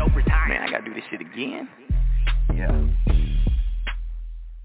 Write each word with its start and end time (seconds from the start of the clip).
dope 0.00 0.16
retire. 0.16 0.48
Man, 0.48 0.62
I 0.62 0.70
gotta 0.70 0.84
do 0.84 0.94
this 0.94 1.04
shit 1.10 1.20
again. 1.20 1.68
Yeah. 2.54 2.86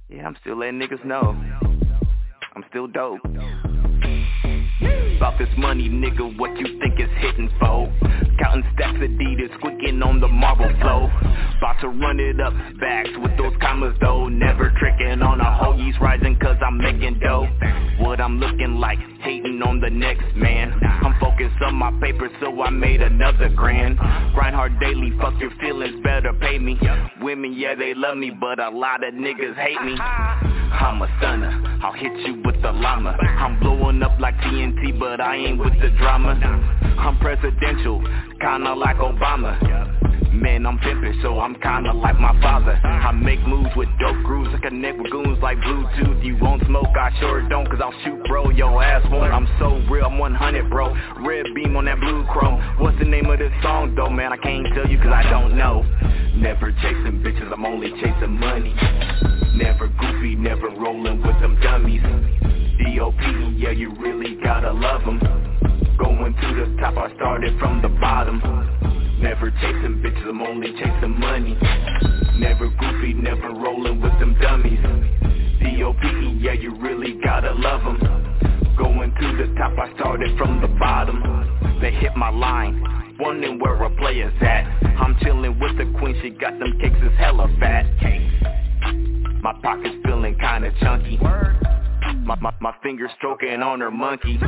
Yeah, 0.08 0.28
I'm 0.28 0.38
still 0.40 0.58
letting 0.58 0.80
niggas 0.80 1.04
know. 1.04 1.36
I'm 2.56 2.64
still 2.70 2.88
dope. 2.88 3.20
About 5.18 5.38
this 5.38 5.50
money, 5.58 5.90
nigga, 5.90 6.38
what 6.38 6.58
you 6.58 6.80
think 6.80 7.00
is 7.00 7.10
hitting 7.18 7.50
for? 7.60 7.92
Counting 8.40 8.64
stacks 8.76 8.96
of 8.96 9.02
Adidas, 9.02 9.54
squeaking 9.58 10.02
on 10.04 10.22
the 10.22 10.28
marble 10.28 10.70
flow. 10.80 11.10
About 11.58 11.82
to 11.82 11.90
run 11.90 12.20
it 12.20 12.40
up, 12.40 12.54
bags 12.80 13.10
with 13.18 13.36
those 13.38 13.54
commas 13.60 13.96
though. 14.00 14.30
Never 14.30 14.74
tricking 14.80 15.22
on 15.22 15.42
a 15.42 15.58
hoe, 15.58 15.76
he's 15.76 16.00
rising 16.00 16.38
cause 16.40 16.58
I'm 16.66 16.78
making 16.78 17.20
dough. 17.20 17.48
What 18.00 18.22
I'm 18.22 18.40
looking 18.40 18.76
like, 18.76 19.00
hating 19.26 19.62
on 19.64 19.82
the 19.82 19.90
next 19.90 20.36
man. 20.36 20.72
I'm 21.04 21.20
focused 21.20 21.62
on 21.62 21.76
my 21.76 21.92
paper, 22.00 22.30
so 22.40 22.62
I 22.62 22.70
made 22.70 23.02
another 23.02 23.50
grand. 23.50 23.98
Grind 23.98 24.56
hard 24.56 24.80
daily, 24.80 25.12
fuck 25.20 25.34
your 25.40 25.52
feelings, 25.60 26.02
better 26.04 26.32
pay 26.34 26.60
me. 26.60 26.80
Women, 27.22 27.54
yeah, 27.54 27.74
they 27.76 27.94
love 27.96 28.18
me, 28.18 28.30
but 28.30 28.60
a 28.60 28.70
lot 28.70 29.04
of 29.04 29.14
niggas 29.16 29.56
hate 29.56 29.82
me. 29.84 29.98
I'm 30.00 31.02
a 31.02 31.08
stunner, 31.18 31.80
I'll 31.84 31.94
hit 31.94 32.12
you 32.28 32.42
with 32.46 32.62
the 32.62 32.72
llama. 32.72 33.18
I'm 33.20 33.60
blowing 33.60 34.04
up 34.04 34.20
like 34.20 34.36
TNT, 34.36 35.00
but 35.00 35.20
I 35.20 35.36
ain't 35.38 35.58
with 35.58 35.74
the 35.82 35.90
drama. 35.98 36.34
I'm 37.00 37.18
presidential, 37.18 38.02
kinda 38.40 38.74
like 38.76 38.98
Obama. 38.98 39.60
Man, 40.36 40.66
I'm 40.66 40.78
pimpin', 40.80 41.22
so 41.22 41.40
I'm 41.40 41.56
kinda 41.56 41.94
like 41.94 42.20
my 42.20 42.40
father. 42.42 42.80
I 42.84 43.12
make 43.12 43.40
moves 43.48 43.70
with 43.76 43.88
dope 44.00 44.22
grooves, 44.24 44.50
I 44.54 44.58
connect 44.58 44.98
with 45.00 45.10
goons 45.10 45.40
like 45.42 45.58
Bluetooth. 45.60 46.24
You 46.24 46.36
won't 46.38 46.62
smoke, 46.66 46.92
I 47.00 47.10
sure 47.20 47.48
don't, 47.48 47.66
cause 47.70 47.80
I'll 47.82 47.96
shoot 48.04 48.22
bro, 48.28 48.50
yo 48.50 48.80
ass 48.80 49.02
won't. 49.10 49.32
I'm 49.32 49.48
so 49.60 49.82
real, 49.90 50.06
I'm 50.06 50.18
100 50.18 50.70
bro, 50.70 50.94
red 51.22 51.46
beam 51.56 51.78
on 51.78 51.86
that 51.86 52.02
blue 52.02 52.26
chrome. 52.26 52.62
What's 52.80 53.00
the 53.00 53.06
name 53.06 53.30
of 53.30 53.40
this 53.40 53.54
song 53.64 53.96
though, 53.96 54.10
man, 54.10 54.34
I 54.34 54.38
can't 54.38 54.68
tell 54.76 54.88
you 54.88 54.98
cause 54.98 55.14
I 55.14 55.24
don't 55.30 55.58
know. 55.58 55.84
Never 56.36 56.72
chasing 56.84 57.24
bitches, 57.24 57.52
I'm 57.54 57.66
only 57.66 57.92
chasing 58.02 58.38
money. 58.38 58.76
Never 59.56 59.88
goofy, 59.88 60.36
never 60.36 60.68
rolling 60.68 61.22
with 61.22 61.40
them 61.40 61.58
dummies. 61.62 62.02
D.O.P., 62.78 63.56
yeah, 63.56 63.72
you 63.72 63.96
really 64.00 64.36
gotta 64.44 64.74
love 64.74 65.06
them 65.06 65.20
Going 65.98 66.34
to 66.34 66.48
the 66.56 66.82
top, 66.82 66.98
I 66.98 67.16
started 67.16 67.58
from 67.58 67.82
the 67.82 67.88
bottom 67.88 68.42
Never 69.20 69.50
chasing 69.50 70.02
bitches, 70.04 70.28
I'm 70.28 70.42
only 70.42 70.74
chasing 70.74 71.20
money. 71.20 71.58
Never 72.38 72.70
goofy, 72.70 73.14
never 73.14 73.50
rolling 73.50 74.02
with 74.02 74.12
them 74.20 74.36
dummies. 74.42 74.80
D.O.P.E., 75.60 76.38
yeah, 76.42 76.54
you 76.54 76.76
really 76.80 77.20
gotta 77.24 77.54
love 77.54 77.82
them 77.84 78.76
Going 78.78 79.14
to 79.16 79.38
the 79.38 79.56
top, 79.56 79.72
I 79.80 79.94
started 79.96 80.38
from 80.38 80.62
the 80.62 80.68
bottom. 80.68 81.80
They 81.82 81.92
hit 81.92 82.16
my 82.18 82.30
line, 82.30 83.16
wondering 83.20 83.58
where 83.60 83.82
a 83.82 83.90
player's 83.96 84.34
at. 84.42 84.66
I'm 85.00 85.18
chilling 85.24 85.58
with 85.60 85.78
the 85.78 85.98
queen, 85.98 86.20
she 86.22 86.32
got 86.32 86.60
them 86.60 86.78
cakes, 86.82 86.98
it's 87.02 87.18
hella 87.18 87.48
fat. 87.60 87.86
My 89.42 89.54
pocket's 89.64 89.96
feeling 90.04 90.38
kinda 90.40 90.72
chunky. 90.82 91.18
My, 91.18 92.36
my, 92.42 92.54
my 92.60 92.74
fingers 92.84 93.12
stroking 93.18 93.62
on 93.62 93.80
her 93.80 93.92
monkey 93.92 94.40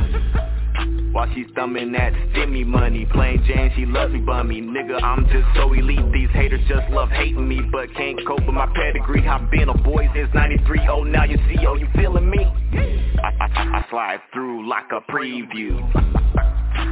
while 1.12 1.28
she's 1.34 1.46
thumbing 1.54 1.92
that 1.92 2.12
stimmy 2.12 2.64
money. 2.64 3.06
Plain 3.12 3.42
Jane, 3.46 3.72
she 3.76 3.86
loves 3.86 4.12
me 4.12 4.20
bummy. 4.20 4.60
Nigga, 4.60 5.02
I'm 5.02 5.24
just 5.26 5.46
so 5.56 5.72
elite. 5.72 6.12
These 6.12 6.30
haters 6.30 6.60
just 6.68 6.88
love 6.90 7.08
hating 7.08 7.48
me 7.48 7.60
But 7.72 7.94
can't 7.94 8.18
cope 8.26 8.40
with 8.40 8.54
my 8.54 8.66
pedigree. 8.74 9.26
I've 9.26 9.50
been 9.50 9.68
a 9.68 9.76
boy 9.76 10.08
since 10.14 10.28
93 10.34 10.88
Oh, 10.88 11.02
now 11.02 11.24
you 11.24 11.36
see, 11.48 11.66
oh, 11.66 11.74
you 11.74 11.88
feeling 11.94 12.30
me? 12.30 12.44
I, 12.44 13.32
I, 13.40 13.78
I 13.78 13.86
slide 13.90 14.20
through 14.32 14.68
like 14.68 14.90
a 14.92 15.00
preview. 15.10 15.82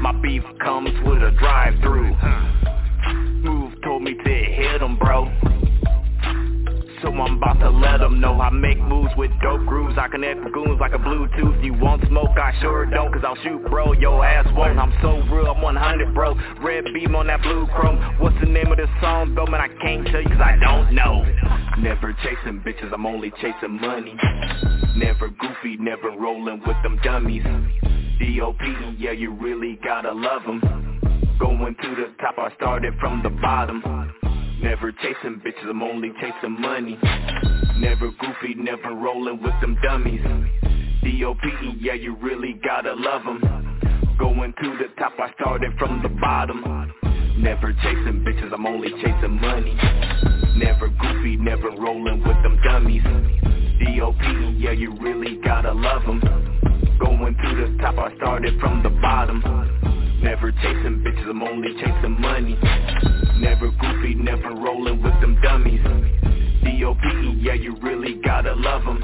My 0.00 0.12
beef 0.20 0.42
comes 0.62 0.90
with 1.06 1.22
a 1.22 1.30
drive-through. 1.38 2.16
Move 3.42 3.74
told 3.82 4.02
me 4.02 4.14
to 4.14 4.30
hit 4.30 4.82
him, 4.82 4.98
bro 4.98 5.30
I'm 7.20 7.38
about 7.38 7.58
to 7.60 7.70
let 7.70 7.98
them 7.98 8.20
know 8.20 8.40
I 8.40 8.50
make 8.50 8.78
moves 8.78 9.12
with 9.16 9.30
dope 9.42 9.66
grooves. 9.66 9.96
I 9.98 10.08
connect 10.08 10.44
with 10.44 10.52
goons 10.52 10.78
like 10.80 10.92
a 10.92 10.98
Bluetooth. 10.98 11.64
You 11.64 11.74
want 11.74 12.06
smoke? 12.08 12.36
I 12.36 12.52
sure 12.60 12.86
don't 12.86 13.12
Cause 13.12 13.22
I'll 13.24 13.36
shoot 13.42 13.64
bro, 13.70 13.92
your 13.92 14.24
ass 14.24 14.46
won't. 14.56 14.78
I'm 14.78 14.92
so 15.00 15.22
real, 15.34 15.46
I'm 15.46 15.62
100 15.62 16.14
bro. 16.14 16.34
Red 16.60 16.84
beam 16.92 17.14
on 17.14 17.28
that 17.28 17.42
blue 17.42 17.66
chrome. 17.68 17.98
What's 18.18 18.36
the 18.40 18.46
name 18.46 18.70
of 18.70 18.76
this 18.76 18.90
song 19.00 19.34
though? 19.34 19.46
Man, 19.46 19.60
I 19.60 19.68
can't 19.80 20.06
tell 20.06 20.20
you 20.20 20.28
cause 20.28 20.40
I 20.40 20.56
don't 20.58 20.94
know. 20.94 21.24
Never 21.78 22.12
chasing 22.22 22.60
bitches, 22.60 22.92
I'm 22.92 23.06
only 23.06 23.30
chasing 23.40 23.80
money. 23.80 24.14
Never 24.96 25.28
goofy, 25.28 25.76
never 25.78 26.10
rolling 26.10 26.60
with 26.66 26.76
them 26.82 26.98
dummies. 27.02 27.44
D.O.P. 28.18 28.96
Yeah, 28.98 29.12
you 29.12 29.32
really 29.32 29.78
gotta 29.84 30.12
love 30.12 30.42
them 30.42 30.60
Going 31.38 31.76
to 31.82 31.88
the 31.94 32.14
top, 32.18 32.38
I 32.38 32.54
started 32.56 32.94
from 32.98 33.22
the 33.22 33.28
bottom 33.28 33.82
Never 34.60 34.90
chasing 34.92 35.40
bitches, 35.44 35.68
I'm 35.68 35.82
only 35.82 36.12
chasing 36.20 36.60
money. 36.60 36.98
Never 37.78 38.10
goofy, 38.10 38.54
never 38.56 38.94
rolling 38.94 39.42
with 39.42 39.54
them 39.60 39.76
dummies. 39.82 40.22
D.O.P.E. 41.02 41.76
Yeah, 41.78 41.92
you 41.92 42.16
really 42.16 42.58
gotta 42.64 42.94
love 42.94 43.22
them 43.24 43.66
Going 44.18 44.54
to 44.62 44.78
the 44.78 44.88
top, 44.98 45.12
I 45.18 45.30
started 45.34 45.72
from 45.78 46.02
the 46.02 46.08
bottom. 46.08 46.64
Never 47.38 47.72
chasing 47.74 48.24
bitches, 48.26 48.52
I'm 48.52 48.66
only 48.66 48.90
chasing 49.02 49.38
money. 49.40 49.76
Never 50.56 50.88
goofy, 50.88 51.36
never 51.36 51.70
rolling 51.70 52.20
with 52.20 52.42
them 52.42 52.58
dummies. 52.64 53.02
D.O.P.E. 53.78 54.56
Yeah, 54.58 54.72
you 54.72 54.96
really 54.98 55.38
gotta 55.44 55.72
love 55.72 56.02
them 56.06 56.20
Going 56.98 57.34
to 57.34 57.54
the 57.56 57.78
top, 57.82 57.98
I 57.98 58.16
started 58.16 58.58
from 58.58 58.82
the 58.82 58.88
bottom. 58.88 59.42
Never 60.22 60.50
chasing 60.50 61.04
bitches, 61.06 61.28
I'm 61.28 61.42
only 61.42 61.74
chasing 61.74 62.20
money 62.20 63.25
Never 63.38 63.70
goofy, 63.70 64.14
never 64.14 64.54
rolling 64.54 65.02
with 65.02 65.20
them 65.20 65.38
dummies 65.42 65.82
D.O.P.E. 66.64 67.38
Yeah, 67.40 67.54
you 67.54 67.76
really 67.82 68.14
gotta 68.24 68.54
love 68.54 68.84
them 68.84 69.00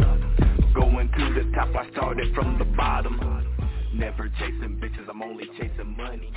Going 0.75 1.09
to 1.09 1.35
the 1.35 1.53
top, 1.55 1.75
I 1.77 1.91
started 1.91 2.35
from 2.35 2.59
the 2.59 2.65
bottom 2.65 3.21
Never 3.95 4.29
chasing 4.39 4.81
bitches, 4.83 5.09
I'm 5.09 5.23
only 5.23 5.47
chasing 5.59 5.97
money 5.97 6.33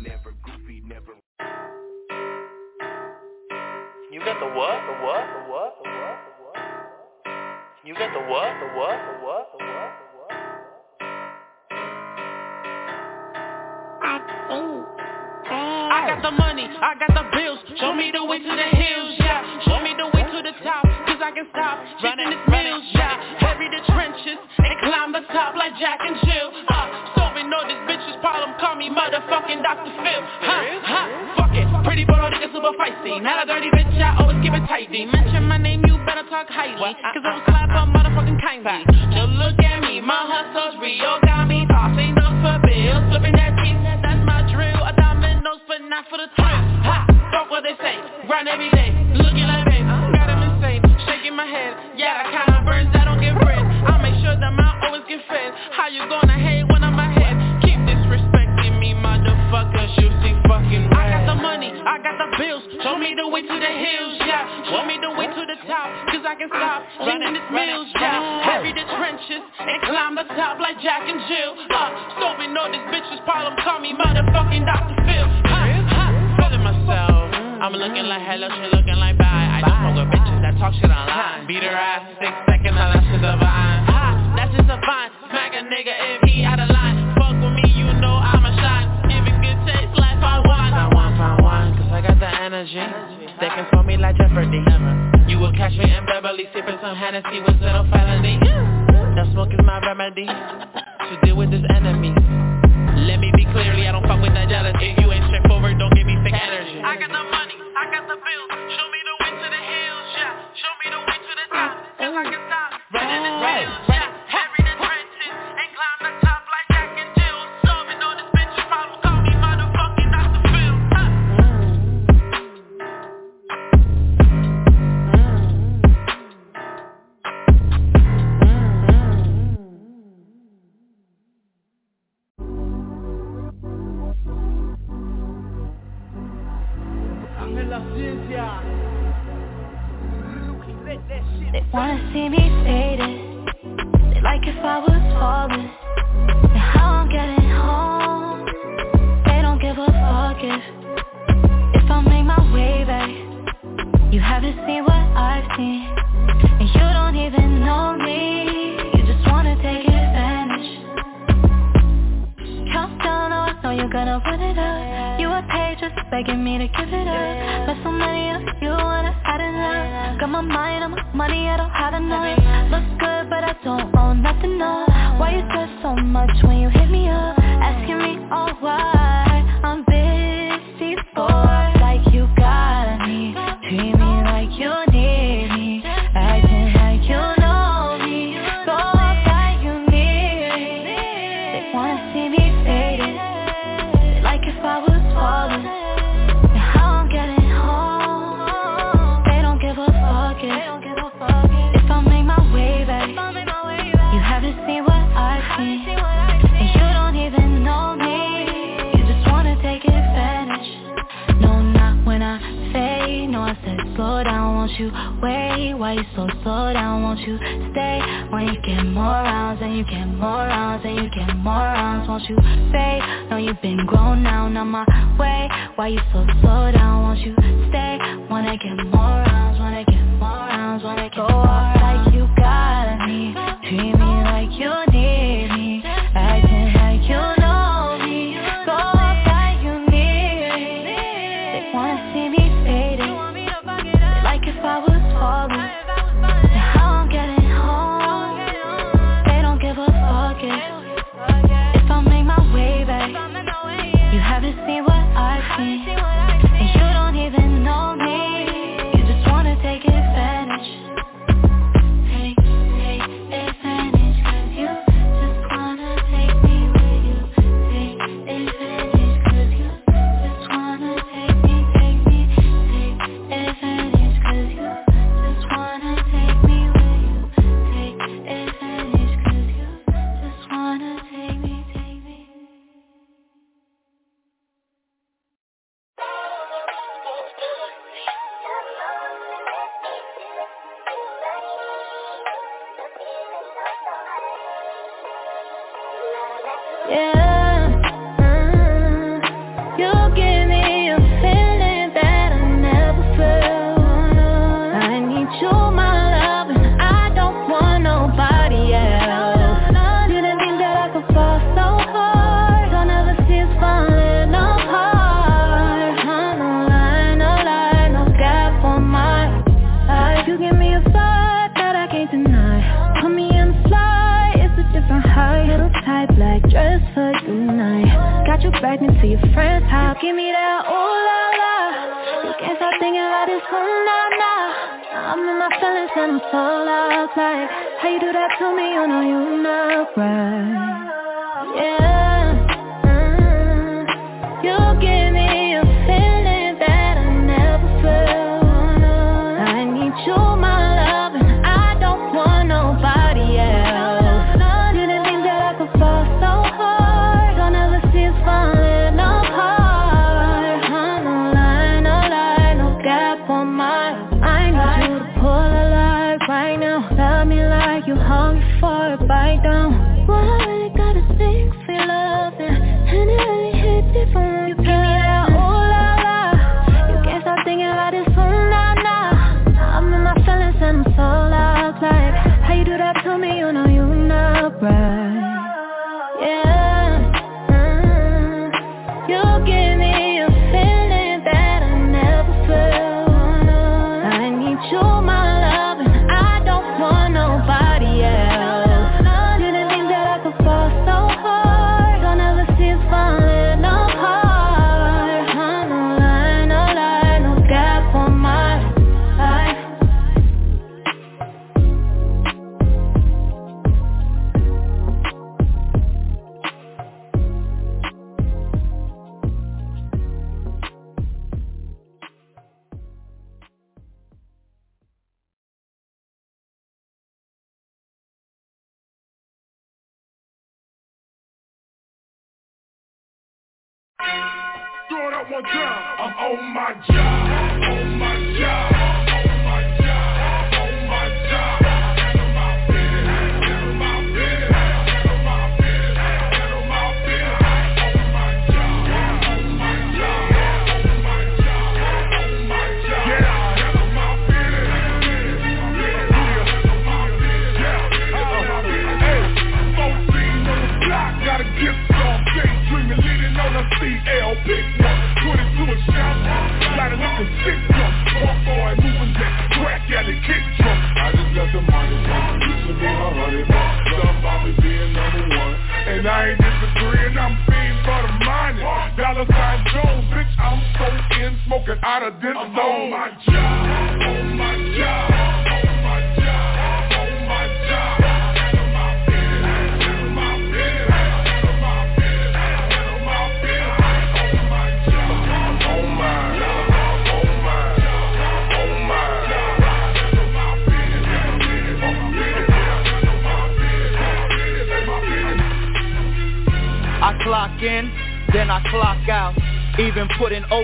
Never 0.00 0.34
goofy, 0.42 0.82
never 0.86 1.12
You 4.10 4.18
got 4.20 4.40
the 4.40 4.46
what? 4.46 4.80
The 4.86 4.92
what? 5.04 5.24
The 5.32 5.40
what? 5.50 5.76
The 5.78 5.88
what? 5.88 6.16
The 6.26 6.32
what? 6.42 6.58
You 7.84 7.94
got 7.94 8.12
the 8.12 8.20
what? 8.28 8.58
The 8.58 8.66
what? 8.76 8.98
The 9.06 9.14
what? 9.24 9.44
The 9.52 9.58
what? 9.64 9.90
The 9.98 10.06
what? 10.18 10.34
I 14.02 14.99
got 15.50 16.22
the 16.22 16.30
money, 16.30 16.66
I 16.66 16.94
got 16.98 17.12
the 17.14 17.26
bills. 17.34 17.58
Show 17.78 17.94
me 17.94 18.10
the 18.14 18.24
way 18.24 18.38
to 18.38 18.52
the 18.54 18.68
hills, 18.76 19.14
yeah. 19.18 19.42
Show 19.66 19.78
me 19.82 19.94
the 19.98 20.06
way 20.14 20.22
to 20.22 20.38
the 20.42 20.54
top, 20.62 20.84
cause 21.06 21.20
I 21.22 21.30
can 21.34 21.46
stop 21.50 21.78
running 22.02 22.30
this 22.30 22.44
mills, 22.50 22.86
yeah. 22.94 23.14
Heavy 23.42 23.66
the 23.70 23.82
trenches 23.90 24.38
and 24.38 24.72
climb 24.82 25.10
the 25.12 25.24
top 25.34 25.54
like 25.56 25.74
Jack 25.78 25.98
and 26.02 26.16
Jill. 26.22 26.48
Uh, 26.70 26.86
solving 27.18 27.50
all 27.50 27.66
this 27.66 27.80
bitch's 27.86 28.18
problem, 28.22 28.54
call 28.58 28.76
me 28.76 28.90
motherfucking 28.90 29.62
Dr. 29.62 29.92
Phil. 30.02 30.22
Huh, 30.46 30.62
huh, 30.86 31.06
fuck 31.38 31.54
it. 31.54 31.66
Pretty 31.84 32.04
bottle 32.04 32.30
nigga 32.30 32.52
super 32.52 32.74
feisty. 32.78 33.22
Not 33.22 33.42
a 33.42 33.46
dirty 33.46 33.70
bitch, 33.74 33.94
I 33.98 34.22
always 34.22 34.38
keep 34.42 34.54
it 34.54 34.66
tidy. 34.66 35.06
Mention 35.06 35.46
my 35.46 35.58
name, 35.58 35.82
you 35.86 35.98
better 36.06 36.26
talk 36.30 36.48
highly. 36.48 36.94
Cause 37.14 37.24
I'm 37.24 37.49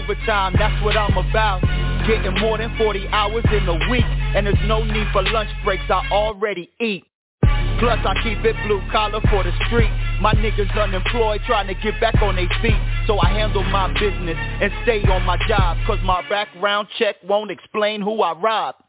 overtime, 0.07 0.55
that's 0.59 0.83
what 0.85 0.97
I'm 0.97 1.17
about. 1.17 1.61
Getting 2.07 2.39
more 2.41 2.59
than 2.59 2.77
40 2.79 3.09
hours 3.09 3.45
in 3.53 3.69
a 3.69 3.91
week, 3.91 4.05
and 4.05 4.47
there's 4.47 4.57
no 4.67 4.85
need 4.85 5.07
for 5.13 5.23
lunch 5.23 5.51
breaks, 5.65 5.85
I 5.89 6.07
already 6.11 6.71
eat. 6.81 7.05
Plus 7.79 7.99
I 8.07 8.15
keep 8.23 8.39
it 8.45 8.57
blue 8.67 8.81
collar 8.91 9.21
for 9.29 9.45
the 9.45 9.53
street 9.67 9.91
My 10.23 10.33
niggas 10.33 10.73
unemployed 10.81 11.43
trying 11.47 11.67
to 11.67 11.75
get 11.75 12.01
back 12.01 12.15
on 12.23 12.37
their 12.37 12.49
feet 12.63 12.81
So 13.07 13.19
I 13.21 13.29
handle 13.29 13.63
my 13.65 13.93
business 13.93 14.35
and 14.35 14.73
stay 14.83 15.03
on 15.03 15.25
my 15.25 15.37
job 15.47 15.77
Cause 15.87 15.99
my 16.03 16.27
background 16.31 16.89
check 16.99 17.17
won't 17.23 17.51
explain 17.51 18.01
who 18.01 18.23
I 18.23 18.33
robbed 18.33 18.81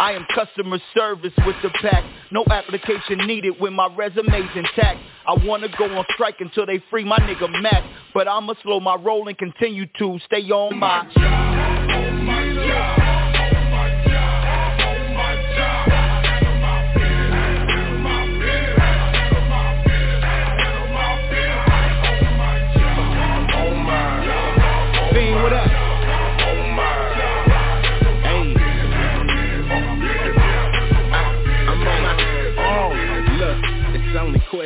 I 0.00 0.12
am 0.12 0.24
customer 0.34 0.78
service 0.96 1.34
with 1.44 1.56
the 1.62 1.68
pack. 1.82 2.02
No 2.30 2.42
application 2.50 3.18
needed 3.26 3.60
when 3.60 3.74
my 3.74 3.86
resume's 3.94 4.30
intact. 4.56 4.98
I 5.28 5.34
wanna 5.44 5.68
go 5.76 5.94
on 5.94 6.06
strike 6.14 6.36
until 6.40 6.64
they 6.64 6.82
free 6.88 7.04
my 7.04 7.18
nigga 7.18 7.50
Mac. 7.60 7.84
But 8.14 8.26
I'ma 8.26 8.54
slow 8.62 8.80
my 8.80 8.94
roll 8.94 9.28
and 9.28 9.36
continue 9.36 9.84
to 9.98 10.18
stay 10.24 10.40
on 10.50 10.78
my 10.78 11.06
job. 11.14 13.09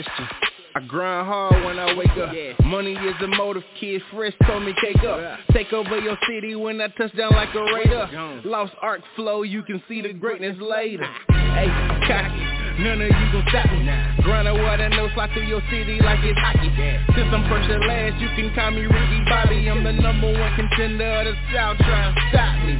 Question. 0.02 0.28
I 0.76 0.80
grind 0.80 1.28
hard 1.28 1.64
when 1.64 1.78
I 1.78 1.94
wake 1.94 2.10
up. 2.10 2.34
Yeah. 2.34 2.54
Money 2.66 2.94
is 2.94 3.14
the 3.20 3.28
motive, 3.28 3.62
kid 3.78 4.02
fresh 4.12 4.32
told 4.44 4.64
me 4.64 4.74
take 4.82 4.96
up. 5.04 5.20
Yeah. 5.20 5.36
Take 5.52 5.72
over 5.72 5.98
your 5.98 6.18
city 6.28 6.56
when 6.56 6.80
I 6.80 6.88
touch 6.88 7.16
down 7.16 7.30
like 7.30 7.54
a 7.54 7.62
raider. 7.62 8.42
Lost 8.44 8.72
arc 8.82 9.02
flow, 9.14 9.42
you 9.42 9.62
can 9.62 9.80
see 9.88 10.02
the 10.02 10.12
greatness 10.12 10.56
later. 10.60 11.06
Hey, 11.54 11.68
cocky. 12.08 12.63
None 12.74 13.00
of 13.00 13.06
you 13.06 13.26
gon' 13.30 13.44
stop 13.48 13.70
me. 13.70 13.84
now. 13.86 14.16
Grinding 14.22 14.58
water, 14.62 14.88
no 14.90 15.08
slide 15.14 15.30
through 15.32 15.46
your 15.46 15.62
city 15.70 16.00
like 16.02 16.18
it's 16.26 16.38
hockey. 16.42 16.70
Since 17.14 17.30
I'm 17.30 17.46
first 17.48 17.70
and 17.70 17.86
last, 17.86 18.18
you 18.20 18.28
can 18.34 18.50
call 18.54 18.72
me 18.72 18.82
Ricky 18.82 19.20
Bobby. 19.30 19.70
I'm 19.70 19.84
the 19.84 19.92
number 19.92 20.32
one 20.32 20.52
contender 20.56 21.06
of 21.22 21.26
the 21.30 21.34
South, 21.54 21.78
trying 21.78 22.14
to 22.14 22.20
stop 22.34 22.54
me. 22.66 22.74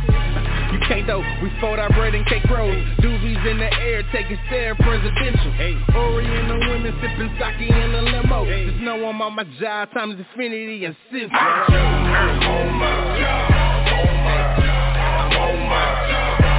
You 0.74 0.80
can't 0.88 1.06
though, 1.06 1.22
we 1.42 1.48
fold 1.60 1.78
our 1.78 1.88
bread 1.94 2.14
and 2.14 2.26
cake 2.26 2.42
rolls. 2.50 2.74
Doobies 2.98 3.46
in 3.46 3.58
the 3.58 3.70
air, 3.86 4.02
taking 4.10 4.38
stare 4.50 4.74
presidential. 4.74 5.52
Hey. 5.54 5.78
Oriental 5.94 6.58
women 6.74 6.90
sipping 6.98 7.30
sake 7.38 7.62
in 7.62 7.94
a 7.94 8.02
limo. 8.02 8.44
Hey. 8.44 8.66
Just 8.66 8.82
know 8.82 8.98
I'm 9.06 9.22
on 9.22 9.34
my 9.36 9.44
job, 9.60 9.92
times 9.94 10.18
infinity 10.18 10.84
and 10.86 10.96
since. 11.12 11.30
I'm 11.30 11.70
on 12.42 12.66
my 12.82 12.90
job. 13.22 13.52
I'm 13.94 14.10
on 15.38 15.58
my 15.70 15.86
job. 16.10 16.53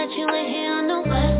That 0.00 0.16
you 0.16 0.26
ain't 0.34 0.48
here 0.48 0.72
on 0.72 0.88
the 0.88 1.00
west 1.08 1.39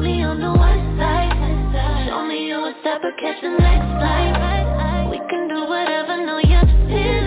Me 0.00 0.22
on 0.24 0.40
the 0.40 0.52
west 0.52 0.98
side. 0.98 1.32
Show 2.08 2.26
me 2.26 2.46
you 2.48 2.56
catch 3.20 3.40
the 3.42 3.48
next 3.48 3.88
flight. 3.98 5.10
We 5.10 5.18
can 5.28 5.48
do 5.48 5.64
whatever, 5.66 6.24
no, 6.24 6.38
you're 6.38 7.25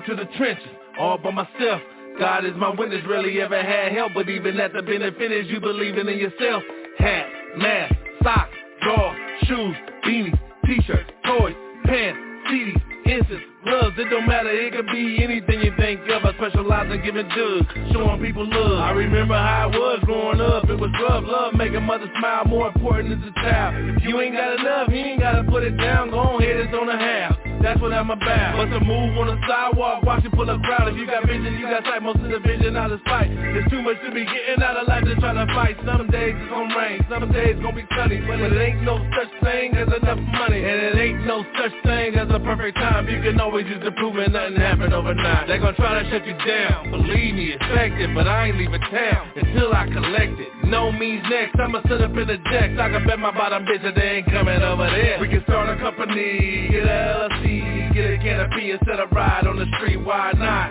up 0.00 0.06
to 0.06 0.14
the 0.14 0.24
trenches, 0.36 0.68
all 0.98 1.18
by 1.18 1.30
myself. 1.30 1.82
God 2.18 2.44
is 2.44 2.52
my 2.56 2.70
witness, 2.70 3.04
really 3.06 3.40
ever 3.40 3.62
had 3.62 3.92
help, 3.92 4.12
but 4.14 4.28
even 4.28 4.58
at 4.60 4.72
the 4.72 4.82
benefit 4.82 5.32
is 5.32 5.46
you 5.48 5.60
believing 5.60 6.08
in 6.08 6.18
yourself. 6.18 6.62
Hat, 6.98 7.26
mask, 7.58 7.94
socks, 8.22 8.56
drawers, 8.82 9.16
shoes, 9.44 9.76
beanies, 10.04 10.38
t-shirts, 10.64 11.10
toys, 11.26 11.54
pants, 11.84 12.18
CDs, 12.48 12.82
incense, 13.04 13.42
gloves. 13.64 13.96
It 13.98 14.08
don't 14.10 14.26
matter, 14.26 14.50
it 14.50 14.72
could 14.72 14.86
be 14.86 15.22
anything 15.22 15.60
you 15.60 15.72
think 15.76 16.00
of. 16.08 16.24
I 16.24 16.32
specialize 16.34 16.92
in 16.92 17.02
giving 17.02 17.28
jugs, 17.28 17.92
showing 17.92 18.22
people 18.22 18.48
love. 18.48 18.80
I 18.80 18.92
remember 18.92 19.34
how 19.34 19.70
it 19.72 19.78
was 19.78 20.00
growing 20.04 20.40
up. 20.40 20.64
It 20.64 20.78
was 20.78 20.90
rough, 21.02 21.24
love 21.26 21.54
making 21.54 21.82
mother 21.82 22.10
smile 22.18 22.44
more 22.46 22.68
important 22.68 23.22
as 23.22 23.28
a 23.28 23.32
child. 23.34 23.96
If 23.96 24.04
you 24.04 24.20
ain't 24.20 24.34
got 24.34 24.60
enough, 24.60 24.88
you 24.88 24.96
ain't 24.96 25.20
gotta 25.20 25.44
put 25.44 25.62
it 25.62 25.76
down. 25.76 26.10
Go 26.10 26.38
ahead, 26.38 26.56
it's 26.56 26.74
on 26.74 26.86
the 26.86 26.96
half. 26.96 27.49
That's 27.60 27.80
what 27.80 27.92
I'm 27.92 28.08
about. 28.08 28.56
But 28.56 28.72
to 28.72 28.80
move 28.80 29.18
on 29.20 29.28
the 29.28 29.38
sidewalk, 29.46 30.02
watch 30.02 30.24
it 30.24 30.32
pull 30.32 30.48
a 30.48 30.58
crowd. 30.58 30.88
If 30.88 30.96
you 30.96 31.06
got 31.06 31.28
vision, 31.28 31.60
you 31.60 31.68
got 31.68 31.84
sight. 31.84 32.02
Most 32.02 32.24
of 32.24 32.30
the 32.32 32.40
vision 32.40 32.76
out 32.76 32.90
of 32.90 33.00
sight. 33.04 33.28
There's 33.28 33.68
too 33.68 33.82
much 33.82 34.00
to 34.00 34.10
be 34.10 34.24
getting 34.24 34.64
out 34.64 34.80
of 34.80 34.88
life 34.88 35.04
to 35.04 35.14
try 35.20 35.36
to 35.36 35.46
fight. 35.52 35.76
Some 35.84 36.08
days 36.08 36.32
it's 36.40 36.48
gonna 36.48 36.72
rain, 36.72 37.04
some 37.12 37.28
days 37.30 37.56
it's 37.56 37.62
gonna 37.62 37.76
be 37.76 37.84
sunny. 37.92 38.24
But 38.24 38.40
it 38.40 38.56
ain't 38.56 38.82
no 38.82 38.96
such 39.12 39.32
thing 39.44 39.76
as 39.76 39.92
enough 39.92 40.20
money. 40.40 40.64
And 40.64 40.78
it 40.88 40.96
ain't 40.96 41.26
no 41.28 41.44
such 41.60 41.76
thing 41.84 42.16
as 42.16 42.32
a 42.32 42.40
perfect 42.40 42.80
time. 42.80 43.08
You 43.08 43.20
can 43.20 43.38
always 43.40 43.66
use 43.66 43.84
improvement, 43.84 44.32
nothing 44.32 44.56
happen 44.56 44.92
overnight. 44.92 45.48
They 45.48 45.58
gonna 45.58 45.76
try 45.76 46.00
to 46.00 46.08
shut 46.08 46.24
you 46.24 46.36
down. 46.40 46.90
Believe 46.90 47.34
me, 47.34 47.52
it's 47.52 47.64
it, 47.70 48.14
but 48.14 48.26
I 48.26 48.48
ain't 48.48 48.56
leaving 48.56 48.80
town 48.88 49.36
until 49.36 49.72
I 49.74 49.84
collect 49.84 50.40
it. 50.40 50.48
No 50.64 50.92
means 50.92 51.22
next, 51.28 51.58
I'ma 51.60 51.82
sit 51.88 52.00
up 52.00 52.16
in 52.16 52.26
the 52.26 52.38
decks. 52.48 52.80
I 52.80 52.88
can 52.88 53.06
bet 53.06 53.18
my 53.18 53.32
bottom 53.32 53.66
bitch 53.66 53.82
that 53.82 53.94
they 53.94 54.22
ain't 54.22 54.30
coming 54.30 54.62
over 54.62 54.88
there. 54.88 55.18
We 55.20 55.28
can 55.28 55.42
start 55.44 55.68
a 55.68 55.76
company, 55.82 56.68
get 56.70 56.84
a 56.84 57.28
LLC 57.28 57.49
get 57.92 58.10
a 58.10 58.18
canopy 58.18 58.70
instead 58.70 59.00
of 59.00 59.10
ride 59.12 59.46
on 59.46 59.58
the 59.58 59.66
street, 59.76 59.96
why 59.98 60.32
not? 60.32 60.70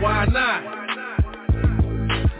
Why 0.00 0.24
not? 0.26 0.62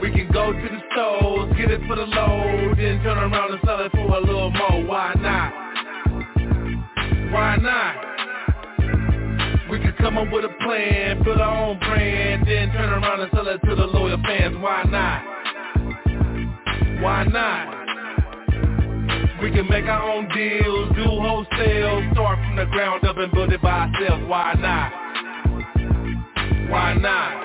We 0.01 0.11
can 0.11 0.31
go 0.33 0.53
to 0.53 0.59
the 0.61 0.81
stores, 0.93 1.55
get 1.57 1.71
it 1.71 1.81
for 1.87 1.97
the 1.97 2.07
load, 2.07 2.77
then 2.77 3.03
turn 3.03 3.19
around 3.19 3.53
and 3.53 3.61
sell 3.65 3.81
it 3.85 3.93
for 3.93 4.17
a 4.17 4.21
little 4.21 4.51
more, 4.51 4.85
why 4.85 5.15
not? 5.19 5.53
Why 7.33 7.57
not? 7.57 7.97
We 9.71 9.79
could 9.81 9.97
come 9.99 10.19
up 10.19 10.33
with 10.33 10.45
a 10.45 10.55
plan, 10.63 11.23
build 11.23 11.39
our 11.39 11.57
own 11.57 11.79
brand, 11.79 12.47
then 12.47 12.73
turn 12.73 12.91
around 12.91 13.21
and 13.21 13.31
sell 13.33 13.49
it 13.49 13.61
to 13.65 13.75
the 13.75 13.87
loyal 13.87 14.19
fans, 14.23 14.57
why 14.61 14.83
not? 14.85 15.23
Why 17.03 17.25
not? 17.25 17.82
We 19.43 19.51
can 19.51 19.69
make 19.69 19.87
our 19.87 20.09
own 20.09 20.29
deals, 20.29 20.95
do 20.95 21.03
wholesale, 21.03 22.11
start 22.13 22.39
from 22.39 22.55
the 22.55 22.67
ground 22.67 23.05
up 23.05 23.17
and 23.17 23.33
build 23.33 23.53
it 23.53 23.61
by 23.61 23.89
ourselves. 23.89 24.25
Why 24.29 24.55
not? 24.55 24.93
Why 26.71 26.95
not? 26.95 27.43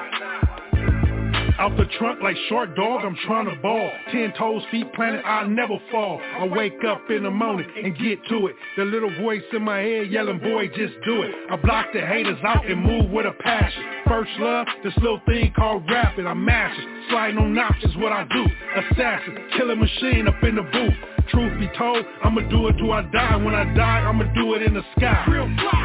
Out 1.60 1.76
the 1.76 1.86
trunk 1.98 2.22
like 2.22 2.38
short 2.50 2.76
dog, 2.76 3.02
I'm 3.04 3.18
trying 3.26 3.46
to 3.50 3.56
ball. 3.64 3.90
Ten 4.12 4.32
toes, 4.38 4.62
feet 4.70 4.94
planted, 4.94 5.26
I'll 5.26 5.48
never 5.48 5.80
fall. 5.92 6.22
I 6.22 6.46
wake 6.46 6.84
up 6.88 7.02
in 7.10 7.24
the 7.24 7.32
morning 7.32 7.68
and 7.84 7.98
get 7.98 8.24
to 8.30 8.46
it. 8.46 8.56
The 8.78 8.86
little 8.86 9.10
voice 9.20 9.42
in 9.52 9.64
my 9.64 9.80
head 9.80 10.12
yelling, 10.12 10.38
boy, 10.38 10.68
just 10.68 10.94
do 11.04 11.24
it. 11.24 11.34
I 11.50 11.56
block 11.56 11.88
the 11.96 12.02
haters 12.02 12.38
out 12.44 12.64
and 12.70 12.80
move 12.80 13.10
with 13.10 13.26
a 13.26 13.32
passion. 13.42 13.84
First 14.08 14.30
love, 14.38 14.68
this 14.84 14.94
little 14.98 15.22
thing 15.26 15.52
called 15.56 15.90
rapping. 15.90 16.28
I 16.28 16.36
mash 16.36 16.78
it. 16.78 17.10
Sliding 17.10 17.40
on 17.40 17.56
knocks 17.56 17.84
is 17.84 17.98
what 17.98 18.12
I 18.12 18.24
do. 18.26 18.46
Assassin, 18.92 19.36
killing 19.58 19.80
machine 19.80 20.28
up 20.28 20.44
in 20.44 20.58
the 20.58 20.62
booth. 20.62 21.17
Truth 21.30 21.60
be 21.60 21.70
told, 21.78 22.06
I'ma 22.24 22.42
do 22.50 22.68
it 22.68 22.78
till 22.78 22.92
I 22.92 23.02
die. 23.12 23.36
When 23.38 23.54
I 23.54 23.66
die, 23.74 24.00
I'ma 24.08 24.24
do 24.34 24.54
it 24.54 24.62
in 24.62 24.74
the 24.74 24.84
sky. 24.96 25.26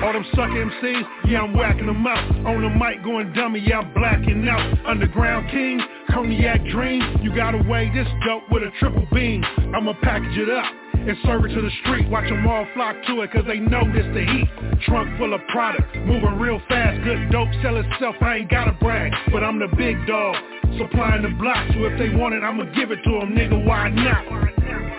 All 0.03 0.13
them 0.13 0.25
suck 0.35 0.51
MCs, 0.51 1.03
yeah, 1.29 1.43
I'm 1.43 1.55
whacking 1.55 1.87
them 1.87 2.07
out. 2.07 2.47
On 2.47 2.63
the 2.63 2.71
mic 2.71 3.03
going 3.03 3.33
dummy, 3.33 3.61
yeah, 3.61 3.81
I'm 3.81 3.93
blacking 3.93 4.47
out. 4.49 4.87
Underground 4.87 5.51
King, 5.51 5.81
Cognac 6.11 6.65
Dream. 6.71 7.03
You 7.23 7.35
gotta 7.35 7.59
weigh 7.69 7.93
this 7.93 8.07
dope 8.25 8.45
with 8.51 8.63
a 8.63 8.71
triple 8.79 9.07
beam. 9.13 9.45
I'ma 9.75 9.95
package 10.03 10.39
it 10.39 10.51
up 10.51 10.73
and 10.95 11.17
serve 11.25 11.45
it 11.45 11.55
to 11.55 11.61
the 11.61 11.71
street. 11.83 12.09
Watch 12.09 12.29
them 12.29 12.47
all 12.47 12.67
flock 12.75 12.97
to 13.09 13.23
it 13.23 13.33
cause 13.33 13.45
they 13.47 13.59
know 13.59 13.83
this 13.93 14.07
the 14.15 14.25
heat. 14.25 14.49
Trunk 14.83 15.19
full 15.19 15.35
of 15.35 15.41
product, 15.49 15.95
moving 16.07 16.39
real 16.39 16.61
fast. 16.69 17.03
Good 17.03 17.31
dope 17.31 17.49
sell 17.63 17.77
itself, 17.77 18.17
I 18.21 18.37
ain't 18.39 18.51
gotta 18.51 18.73
brag. 18.81 19.13
But 19.33 19.43
I'm 19.43 19.59
the 19.59 19.69
big 19.77 20.07
dog, 20.07 20.37
supplying 20.79 21.23
the 21.23 21.31
block. 21.31 21.67
So 21.75 21.85
if 21.85 21.99
they 21.99 22.15
want 22.15 22.35
it, 22.35 22.43
I'ma 22.43 22.65
give 22.75 22.91
it 22.91 23.03
to 23.03 23.11
them, 23.11 23.35
nigga, 23.35 23.65
why 23.67 23.89
not? 23.91 24.92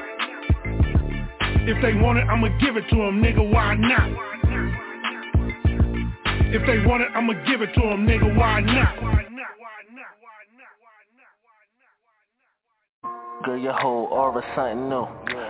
If 1.66 1.82
they 1.82 1.94
want 1.94 2.20
it, 2.20 2.28
I'ma 2.28 2.50
give 2.60 2.76
it 2.76 2.84
to 2.90 2.96
them, 2.98 3.24
nigga, 3.24 3.40
why 3.50 3.76
not? 3.76 4.10
If 6.52 6.68
they 6.68 6.86
want 6.86 7.04
it, 7.04 7.10
I'ma 7.16 7.34
give 7.48 7.62
it 7.62 7.74
to 7.74 7.82
them, 7.82 8.06
nigga, 8.06 8.38
why 8.38 8.60
not? 8.60 9.00
Girl, 13.46 13.58
your 13.58 13.74
whole 13.74 14.08
aura 14.12 14.44
something 14.56 14.90
new. 14.90 15.08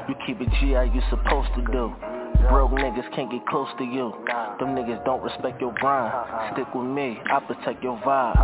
You 0.07 0.15
keep 0.27 0.39
it 0.39 0.49
G 0.61 0.73
how 0.73 0.83
you 0.83 1.01
supposed 1.09 1.49
to 1.55 1.61
do. 1.71 1.93
Broke 2.47 2.71
niggas 2.71 3.09
can't 3.15 3.31
get 3.31 3.45
close 3.47 3.69
to 3.79 3.83
you. 3.83 4.13
Them 4.59 4.75
niggas 4.75 5.03
don't 5.05 5.23
respect 5.23 5.59
your 5.59 5.73
grind. 5.79 6.53
Stick 6.53 6.67
with 6.75 6.85
me, 6.85 7.17
I 7.25 7.39
protect 7.39 7.81
your 7.83 7.97
vibe. 8.05 8.37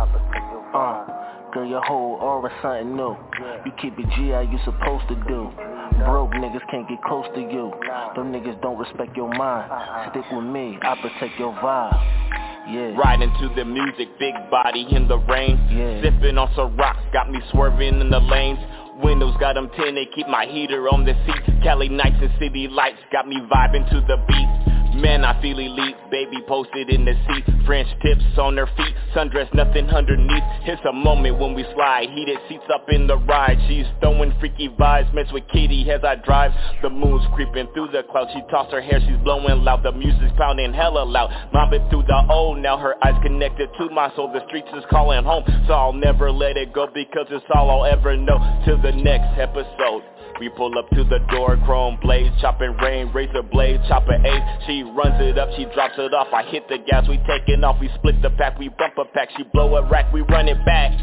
Uh, 0.74 1.52
girl, 1.52 1.66
your 1.66 1.82
whole 1.82 2.18
aura 2.20 2.50
something 2.62 2.96
new. 2.96 3.16
You 3.64 3.72
keep 3.80 3.96
it 3.96 4.06
G 4.16 4.30
how 4.30 4.40
you 4.40 4.58
supposed 4.64 5.06
to 5.06 5.14
do. 5.28 5.69
Broke 5.98 6.32
niggas 6.32 6.66
can't 6.70 6.88
get 6.88 7.02
close 7.02 7.26
to 7.34 7.40
you. 7.40 7.72
Them 8.14 8.32
niggas 8.32 8.60
don't 8.62 8.78
respect 8.78 9.16
your 9.16 9.32
mind. 9.34 9.70
Stick 10.10 10.24
with 10.32 10.44
me, 10.44 10.78
I 10.82 10.94
protect 11.00 11.38
your 11.38 11.52
vibe. 11.54 12.30
Yeah. 12.68 12.96
Riding 12.96 13.32
to 13.40 13.54
the 13.56 13.64
music, 13.64 14.08
big 14.18 14.34
body 14.50 14.86
in 14.90 15.08
the 15.08 15.18
rain. 15.18 15.58
Yeah. 15.70 16.02
Sipping 16.02 16.38
on 16.38 16.50
some 16.54 16.76
rocks, 16.76 17.00
got 17.12 17.30
me 17.30 17.40
swerving 17.50 18.00
in 18.00 18.10
the 18.10 18.20
lanes. 18.20 18.58
Windows 19.02 19.34
got 19.40 19.54
them 19.54 19.70
tinted, 19.76 20.08
keep 20.14 20.28
my 20.28 20.46
heater 20.46 20.88
on 20.88 21.04
the 21.04 21.14
seat. 21.26 21.62
Cali 21.62 21.88
nights 21.88 22.16
and 22.20 22.30
city 22.38 22.68
lights 22.68 22.98
got 23.10 23.26
me 23.26 23.36
vibing 23.50 23.88
to 23.90 24.00
the 24.06 24.16
beat. 24.28 24.79
Man, 24.94 25.24
I 25.24 25.40
feel 25.40 25.58
elite, 25.58 25.96
baby 26.10 26.38
posted 26.48 26.90
in 26.90 27.04
the 27.04 27.14
seat. 27.26 27.44
French 27.64 27.88
tips 28.02 28.24
on 28.38 28.56
her 28.56 28.66
feet, 28.76 28.94
sundress 29.14 29.52
nothing 29.54 29.88
underneath. 29.88 30.42
It's 30.66 30.82
a 30.84 30.92
moment 30.92 31.38
when 31.38 31.54
we 31.54 31.64
slide, 31.74 32.10
heated 32.10 32.38
seats 32.48 32.64
up 32.74 32.86
in 32.90 33.06
the 33.06 33.16
ride. 33.16 33.58
She's 33.68 33.86
throwing 34.00 34.34
freaky 34.40 34.68
vibes, 34.68 35.12
mess 35.14 35.30
with 35.32 35.46
Katie 35.52 35.88
as 35.90 36.02
I 36.02 36.16
drive. 36.16 36.52
The 36.82 36.90
moon's 36.90 37.24
creeping 37.34 37.68
through 37.72 37.88
the 37.92 38.02
clouds, 38.10 38.30
she 38.34 38.42
tossed 38.50 38.72
her 38.72 38.80
hair, 38.80 39.00
she's 39.00 39.16
blowing 39.22 39.62
loud. 39.62 39.84
The 39.84 39.92
music's 39.92 40.32
pounding 40.36 40.72
hella 40.72 41.04
loud, 41.04 41.30
mobbing 41.52 41.88
through 41.88 42.02
the 42.02 42.26
old. 42.28 42.58
Now 42.58 42.76
her 42.76 42.96
eyes 43.04 43.18
connected 43.22 43.70
to 43.78 43.90
my 43.90 44.14
soul, 44.16 44.32
the 44.32 44.44
streets 44.48 44.68
is 44.74 44.84
calling 44.90 45.24
home. 45.24 45.44
So 45.68 45.72
I'll 45.72 45.92
never 45.92 46.32
let 46.32 46.56
it 46.56 46.72
go 46.72 46.88
because 46.92 47.26
it's 47.30 47.46
all 47.54 47.70
I'll 47.70 47.86
ever 47.86 48.16
know. 48.16 48.38
Till 48.66 48.80
the 48.82 48.92
next 48.92 49.38
episode 49.38 50.02
we 50.40 50.48
pull 50.48 50.76
up 50.78 50.88
to 50.90 51.04
the 51.04 51.18
door, 51.30 51.58
chrome 51.66 51.98
blades, 52.00 52.34
chopping 52.40 52.74
rain, 52.78 53.12
razor 53.12 53.42
blade, 53.42 53.78
chopper 53.86 54.14
eight. 54.14 54.42
She 54.66 54.82
runs 54.82 55.20
it 55.20 55.38
up, 55.38 55.50
she 55.54 55.66
drops 55.74 55.94
it 55.98 56.14
off. 56.14 56.28
I 56.32 56.42
hit 56.44 56.66
the 56.68 56.78
gas, 56.78 57.06
we 57.06 57.20
taking 57.28 57.62
off. 57.62 57.76
We 57.78 57.90
split 57.96 58.22
the 58.22 58.30
pack, 58.30 58.58
we 58.58 58.70
bump 58.70 58.96
a 58.96 59.04
pack. 59.04 59.28
She 59.36 59.44
blow 59.52 59.76
a 59.76 59.86
rack, 59.88 60.10
we 60.12 60.22
run 60.22 60.48
it 60.48 60.64
back. 60.64 60.96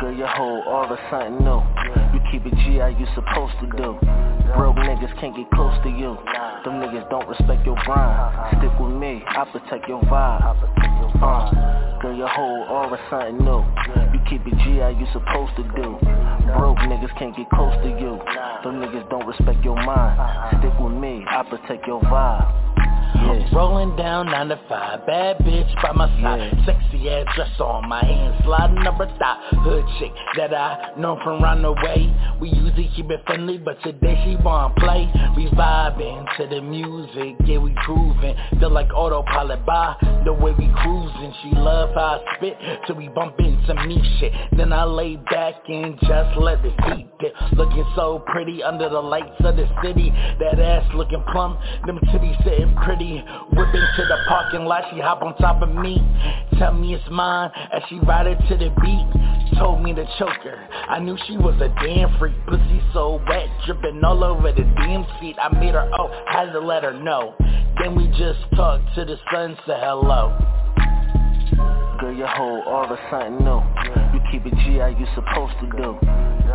Girl, 0.00 0.14
your 0.16 0.28
whole 0.28 0.62
aura 0.66 0.98
something 1.10 1.44
new. 1.44 1.60
You 2.14 2.20
keep 2.32 2.46
it 2.46 2.56
G 2.64 2.78
how 2.78 2.88
you 2.88 3.06
supposed 3.14 3.54
to 3.60 3.66
do. 3.76 3.98
Broke 4.56 4.76
niggas 4.76 5.12
can't 5.20 5.36
get 5.36 5.50
close 5.50 5.76
to 5.84 5.90
you. 5.90 6.16
Them 6.64 6.80
niggas 6.80 7.10
don't 7.10 7.28
respect 7.28 7.66
your 7.66 7.76
grind. 7.84 8.56
Stick 8.56 8.72
with 8.80 8.94
me, 8.96 9.22
I 9.26 9.44
protect 9.52 9.86
your 9.86 10.00
vibe. 10.02 10.40
Uh, 11.20 12.00
girl, 12.00 12.16
your 12.16 12.28
whole 12.28 12.64
aura 12.70 12.98
something 13.10 13.44
new. 13.44 13.60
You 14.14 14.20
keep 14.30 14.46
it 14.46 14.56
G 14.64 14.78
how 14.78 14.88
you 14.88 15.06
supposed 15.12 15.52
to 15.56 15.64
do. 15.76 15.98
Broke 16.56 16.78
niggas 16.88 17.12
can't 17.18 17.36
get 17.36 17.50
close 17.50 17.74
to 17.82 17.88
you. 17.88 18.16
Them 18.64 18.77
niggas 18.78 19.08
don't 19.10 19.26
respect 19.26 19.64
your 19.64 19.76
mind. 19.76 20.18
Stick 20.58 20.78
with 20.78 20.92
me, 20.92 21.24
I 21.28 21.42
protect 21.42 21.86
your 21.86 22.00
vibe. 22.02 22.67
Yeah. 23.14 23.54
Rolling 23.54 23.96
down 23.96 24.26
9 24.26 24.48
to 24.48 24.60
5, 24.68 25.06
bad 25.06 25.38
bitch 25.38 25.82
by 25.82 25.92
my 25.92 26.06
side. 26.22 26.52
Yeah. 26.56 26.66
Sexy 26.66 27.10
ass 27.10 27.26
dress 27.34 27.60
on 27.60 27.88
my 27.88 28.04
hand, 28.04 28.42
sliding 28.44 28.86
up 28.86 28.94
her 28.98 29.06
thigh. 29.18 29.38
Hood 29.62 29.84
chick 29.98 30.12
that 30.36 30.54
I 30.54 30.92
know 30.98 31.18
from 31.24 31.42
round 31.42 31.64
the 31.64 31.72
way. 31.72 32.12
We 32.40 32.50
usually 32.50 32.90
keep 32.94 33.10
it 33.10 33.20
friendly, 33.26 33.58
but 33.58 33.82
today 33.82 34.20
she 34.24 34.36
wanna 34.42 34.74
play. 34.74 35.10
We 35.36 35.46
vibing 35.46 36.26
to 36.36 36.46
the 36.46 36.60
music, 36.60 37.36
yeah 37.44 37.58
we 37.58 37.74
grooving. 37.84 38.36
Feel 38.60 38.70
like 38.70 38.92
autopilot 38.92 39.64
by 39.64 39.96
the 40.24 40.32
way 40.32 40.52
we 40.52 40.68
cruising. 40.82 41.34
She 41.42 41.50
love 41.56 41.90
how 41.94 42.20
I 42.20 42.36
spit 42.36 42.56
till 42.86 42.96
we 42.96 43.08
bump 43.08 43.38
into 43.38 43.74
me 43.86 44.02
shit. 44.18 44.32
Then 44.56 44.72
I 44.72 44.84
lay 44.84 45.16
back 45.30 45.54
and 45.68 45.98
just 46.00 46.38
let 46.38 46.62
the 46.62 46.70
beat 46.86 47.08
dip 47.20 47.34
Looking 47.56 47.84
so 47.96 48.22
pretty 48.26 48.62
under 48.62 48.88
the 48.88 49.00
lights 49.00 49.40
of 49.40 49.56
the 49.56 49.68
city. 49.82 50.10
That 50.38 50.60
ass 50.60 50.84
looking 50.94 51.24
plump, 51.32 51.58
them 51.86 51.98
titties 52.10 52.42
sitting 52.44 52.74
pretty 52.84 52.97
Whip 52.98 53.74
into 53.74 54.04
the 54.08 54.18
parking 54.26 54.64
lot, 54.64 54.82
she 54.92 54.98
hop 55.00 55.22
on 55.22 55.36
top 55.36 55.62
of 55.62 55.72
me. 55.72 55.98
Tell 56.58 56.72
me 56.72 56.94
it's 56.94 57.04
mine 57.10 57.50
as 57.72 57.82
she 57.88 58.00
ride 58.00 58.26
it 58.26 58.38
to 58.48 58.56
the 58.56 58.70
beat. 58.80 59.58
Told 59.58 59.82
me 59.82 59.94
to 59.94 60.04
choke 60.18 60.42
her, 60.42 60.68
I 60.88 60.98
knew 60.98 61.16
she 61.26 61.36
was 61.36 61.54
a 61.60 61.68
damn 61.84 62.18
freak. 62.18 62.34
Pussy 62.46 62.82
so 62.92 63.22
wet, 63.28 63.46
dripping 63.66 64.02
all 64.04 64.24
over 64.24 64.52
the 64.52 64.64
damn 64.76 65.06
seat. 65.20 65.36
I 65.40 65.48
made 65.58 65.74
her, 65.74 65.88
oh, 65.98 66.24
had 66.26 66.52
to 66.52 66.60
let 66.60 66.82
her 66.82 66.92
know. 66.92 67.34
Then 67.80 67.94
we 67.94 68.08
just 68.18 68.40
talked 68.56 68.92
to 68.96 69.04
the 69.04 69.16
sun, 69.32 69.56
said 69.64 69.78
hello. 69.78 70.36
Girl, 72.00 72.12
your 72.12 72.26
whole 72.26 72.62
aura 72.66 72.98
something 73.10 73.44
new. 73.44 74.17
Keep 74.30 74.44
it 74.46 74.54
G 74.64 74.78
how 74.78 74.88
you 74.88 75.06
supposed 75.14 75.54
to 75.60 75.66
do. 75.76 75.98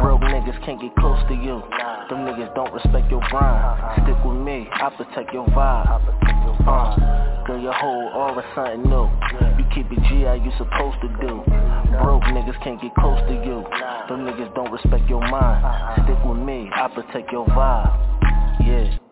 Broke 0.01 0.21
niggas 0.21 0.57
can't 0.65 0.79
get 0.81 0.95
close 0.95 1.19
to 1.27 1.33
you. 1.33 1.61
Them 2.09 2.25
niggas 2.25 2.53
don't 2.55 2.73
respect 2.73 3.09
your 3.09 3.21
grind. 3.29 4.03
Stick 4.03 4.17
with 4.25 4.37
me, 4.37 4.67
I 4.71 4.89
protect 4.95 5.33
your 5.33 5.47
vibe. 5.47 5.87
Uh, 6.67 7.45
girl, 7.45 7.61
your 7.61 7.73
whole 7.73 8.09
aura 8.13 8.43
something 8.55 8.83
new. 8.89 9.09
You 9.57 9.65
keep 9.73 9.91
it 9.91 10.01
G 10.09 10.23
how 10.23 10.33
you 10.33 10.51
supposed 10.57 10.97
to 11.01 11.09
do. 11.21 11.43
Broke 12.03 12.23
niggas 12.33 12.61
can't 12.63 12.81
get 12.81 12.93
close 12.95 13.19
to 13.27 13.33
you. 13.33 13.63
Them 14.09 14.25
niggas 14.25 14.53
don't 14.55 14.71
respect 14.71 15.09
your 15.09 15.21
mind. 15.21 16.03
Stick 16.03 16.17
with 16.25 16.39
me, 16.39 16.69
I 16.73 16.87
protect 16.93 17.31
your 17.31 17.45
vibe. 17.47 18.13
Yeah. 18.65 18.83
Yeah. 18.83 19.02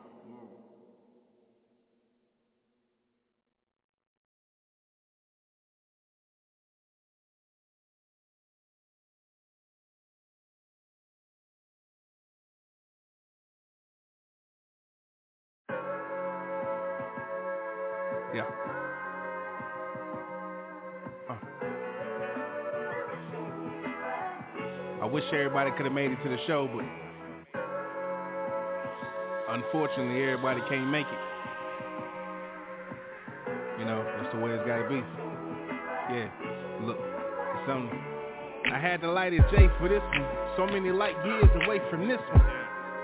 Wish 25.12 25.26
everybody 25.34 25.72
could 25.72 25.86
have 25.86 25.94
made 25.94 26.12
it 26.12 26.18
to 26.24 26.30
the 26.30 26.38
show, 26.48 26.70
but 26.74 26.86
unfortunately 29.50 30.24
everybody 30.24 30.62
can't 30.70 30.90
make 30.90 31.06
it. 31.06 31.20
You 33.80 33.86
know, 33.86 34.04
that's 34.22 34.34
the 34.34 34.40
way 34.40 34.52
it's 34.52 34.66
gotta 34.66 34.88
be. 34.88 35.04
Yeah, 36.14 36.30
look. 36.84 36.98
I 38.74 38.80
had 38.80 39.02
to 39.02 39.12
light 39.12 39.34
a 39.34 39.38
J 39.52 39.70
for 39.78 39.90
this 39.90 40.02
one. 40.02 40.26
So 40.58 40.66
many 40.66 40.92
light 40.92 41.16
years 41.26 41.50
away 41.66 41.80
from 41.90 42.08
this 42.08 42.20
one. 42.34 42.46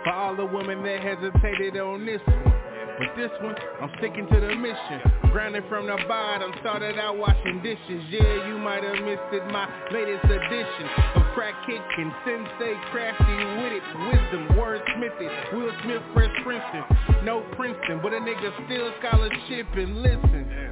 For 0.03 0.13
all 0.13 0.35
the 0.35 0.45
women 0.45 0.83
that 0.83 1.01
hesitated 1.01 1.77
on 1.77 2.05
this 2.05 2.21
one. 2.25 2.56
But 2.97 3.13
this 3.15 3.29
one, 3.41 3.55
I'm 3.79 3.91
sticking 3.99 4.25
to 4.25 4.39
the 4.41 4.55
mission. 4.55 5.29
Grounded 5.31 5.63
from 5.69 5.85
the 5.85 5.97
bottom, 6.07 6.51
started 6.61 6.97
out 6.97 7.17
washing 7.17 7.61
dishes. 7.61 8.01
Yeah, 8.09 8.47
you 8.47 8.57
might 8.57 8.83
have 8.83 9.05
missed 9.05 9.29
it, 9.31 9.45
my 9.53 9.69
latest 9.93 10.25
edition 10.25 10.89
of 11.13 11.21
crack 11.35 11.53
kicking. 11.67 12.11
Sensei 12.25 12.73
crafty 12.89 13.37
with 13.61 13.73
it, 13.77 13.85
wisdom, 14.09 14.57
wordsmithing. 14.57 15.53
Will 15.53 15.71
Smith, 15.83 16.01
Fresh 16.13 16.33
Princeton, 16.43 16.83
no 17.23 17.45
Princeton, 17.55 17.99
but 18.01 18.13
a 18.13 18.17
nigga 18.17 18.49
still 18.65 18.91
scholarship 18.99 19.67
and 19.75 20.01
listen. 20.01 20.66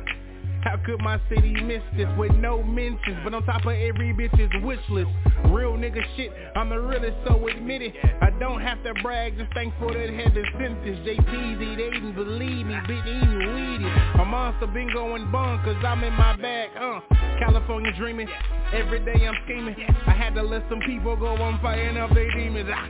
How 0.66 0.78
could 0.84 1.00
my 1.00 1.22
city 1.30 1.54
miss 1.62 1.84
this 1.96 2.08
with 2.18 2.32
no 2.34 2.64
mentions? 2.64 3.18
But 3.24 3.36
on 3.36 3.46
top 3.46 3.66
of 3.66 3.72
every 3.72 4.14
bitch's 4.14 4.52
wish 4.64 4.80
list 4.90 5.12
Real 5.54 5.74
nigga 5.74 6.02
shit, 6.18 6.32
I'm 6.56 6.70
the 6.70 6.80
realest, 6.80 7.16
so 7.28 7.48
admit 7.48 7.84
it. 7.84 7.94
I 8.20 8.32
don't 8.40 8.60
have 8.62 8.84
to 8.84 8.94
brag, 9.04 9.38
just 9.38 9.54
thankful 9.54 9.90
that 9.90 10.10
heaven 10.10 10.44
sent 10.58 10.84
this 10.84 10.98
JPZ, 11.06 11.78
they 11.78 11.92
didn't 11.92 12.16
believe 12.16 12.66
me, 12.66 12.76
been 12.88 12.98
eating 12.98 13.38
weedy 13.54 13.86
My 14.18 14.24
monster 14.24 14.66
been 14.66 14.92
going 14.92 15.32
cause 15.32 15.76
I'm 15.86 16.04
in 16.04 16.14
my 16.14 16.36
bag, 16.36 16.70
uh. 16.80 17.00
California 17.40 17.92
dreaming, 17.96 18.28
every 18.74 19.00
day 19.06 19.28
I'm 19.28 19.36
scheming. 19.46 19.76
I 20.08 20.12
had 20.12 20.34
to 20.34 20.42
let 20.42 20.64
some 20.68 20.80
people 20.86 21.16
go 21.16 21.36
on 21.36 21.60
firing 21.62 21.98
up 21.98 22.12
their 22.14 22.32
demons. 22.32 22.70
Ah. 22.74 22.90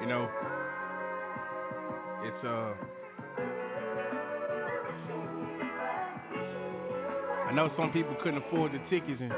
You 0.00 0.06
know, 0.08 0.28
it's 2.24 2.44
uh 2.44 2.95
I 7.46 7.52
know 7.52 7.70
some 7.76 7.92
people 7.92 8.16
couldn't 8.22 8.42
afford 8.44 8.72
the 8.72 8.78
tickets 8.90 9.20
and 9.20 9.32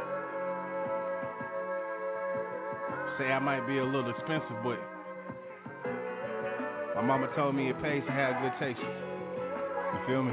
say 3.19 3.27
I 3.27 3.39
might 3.39 3.67
be 3.67 3.79
a 3.79 3.85
little 3.85 4.11
expensive, 4.11 4.57
but 4.65 4.79
my 6.95 7.03
mama 7.03 7.29
told 7.37 7.55
me 7.55 7.69
it 7.69 7.81
pays 7.83 8.03
to 8.07 8.13
have 8.13 8.41
good 8.41 8.53
taste. 8.59 8.81
You 8.81 10.01
feel 10.07 10.23
me? 10.23 10.33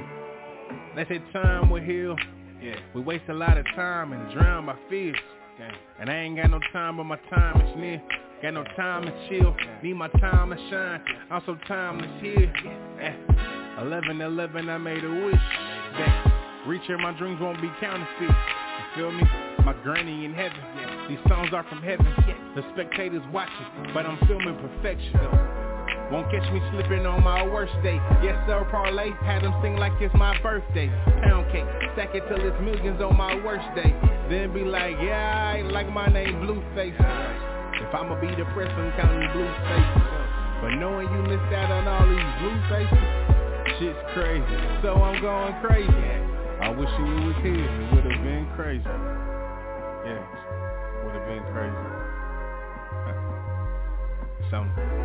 They 0.96 1.06
say 1.06 1.22
time 1.34 1.70
will 1.70 1.82
heal. 1.82 2.16
Yeah. 2.62 2.76
We 2.94 3.02
waste 3.02 3.26
a 3.30 3.34
lot 3.34 3.58
of 3.58 3.66
time 3.76 4.14
and 4.14 4.32
drown 4.34 4.66
my 4.66 4.76
fears. 4.90 5.20
Damn. 5.58 5.74
And 6.00 6.10
I 6.10 6.16
ain't 6.16 6.38
got 6.38 6.50
no 6.52 6.60
time, 6.72 6.98
but 6.98 7.04
my 7.04 7.18
time 7.30 7.62
is 7.62 7.76
near. 7.78 8.02
Got 8.42 8.54
no 8.54 8.64
time 8.76 9.04
to 9.04 9.30
chill. 9.30 9.56
Need 9.84 9.94
my 9.94 10.08
time 10.08 10.50
to 10.50 10.58
shine. 10.70 11.02
Also 11.32 11.58
time 11.68 12.00
is 12.00 12.22
here. 12.22 12.54
Yeah. 13.00 13.82
11 13.82 14.22
11 14.22 14.70
I 14.70 14.78
made 14.78 15.04
a 15.04 15.10
wish. 15.10 16.35
That 16.66 16.70
Reaching 16.70 17.02
my 17.02 17.16
dreams 17.18 17.40
won't 17.40 17.62
be 17.62 17.70
counterfeit. 17.80 18.22
You 18.22 18.86
feel 18.96 19.12
me? 19.12 19.24
My 19.64 19.74
granny 19.84 20.26
in 20.26 20.34
heaven. 20.34 20.58
Yeah. 20.78 21.06
These 21.10 21.20
songs 21.28 21.50
are 21.54 21.64
from 21.70 21.82
heaven. 21.82 22.08
Yeah. 22.28 22.34
The 22.56 22.64
spectators 22.74 23.22
watching, 23.32 23.94
but 23.94 24.06
I'm 24.06 24.18
filming 24.28 24.58
perfection. 24.58 25.14
though. 25.14 26.10
Won't 26.12 26.30
catch 26.32 26.52
me 26.54 26.62
slipping 26.72 27.06
on 27.06 27.24
my 27.24 27.44
worst 27.44 27.74
day. 27.84 27.98
Yes 28.24 28.38
sir, 28.48 28.66
parlay. 28.72 29.12
Had 29.22 29.44
them 29.44 29.54
sing 29.62 29.76
like 29.76 29.94
it's 30.02 30.14
my 30.16 30.40
birthday. 30.42 30.88
Pound 31.24 31.52
cake, 31.52 31.66
stack 31.94 32.14
it 32.14 32.24
till 32.28 32.42
it's 32.42 32.58
millions 32.62 33.02
on 33.02 33.18
my 33.18 33.36
worst 33.44 33.66
day. 33.76 33.94
Then 34.30 34.54
be 34.54 34.62
like, 34.62 34.96
yeah, 35.02 35.54
I 35.58 35.62
like 35.62 35.92
my 35.92 36.08
name 36.08 36.42
Blueface. 36.42 36.94
If 36.98 37.94
I'ma 37.94 38.20
be 38.22 38.28
depressed, 38.36 38.74
I'm 38.74 38.92
counting 38.98 39.30
blue 39.34 39.50
faces. 39.70 40.04
But 40.62 40.70
knowing 40.82 41.10
you 41.10 41.22
missed 41.30 41.54
out 41.54 41.72
on 41.72 41.88
all 41.88 42.06
these 42.10 42.32
blue 42.42 42.58
faces, 42.70 43.06
shit's 43.78 44.00
crazy. 44.14 44.82
So 44.82 44.94
I'm 44.94 45.22
going 45.22 45.54
crazy. 45.62 46.35
I 46.66 46.70
wish 46.70 46.90
you 46.98 47.06
was 47.06 47.36
here. 47.44 47.54
It 47.54 47.94
would 47.94 48.12
have 48.12 48.24
been 48.24 48.50
crazy. 48.56 48.82
Yeah, 50.02 50.26
would 51.06 51.14
have 51.14 51.28
been 51.28 51.46
crazy. 51.54 51.78
Something. 54.50 55.05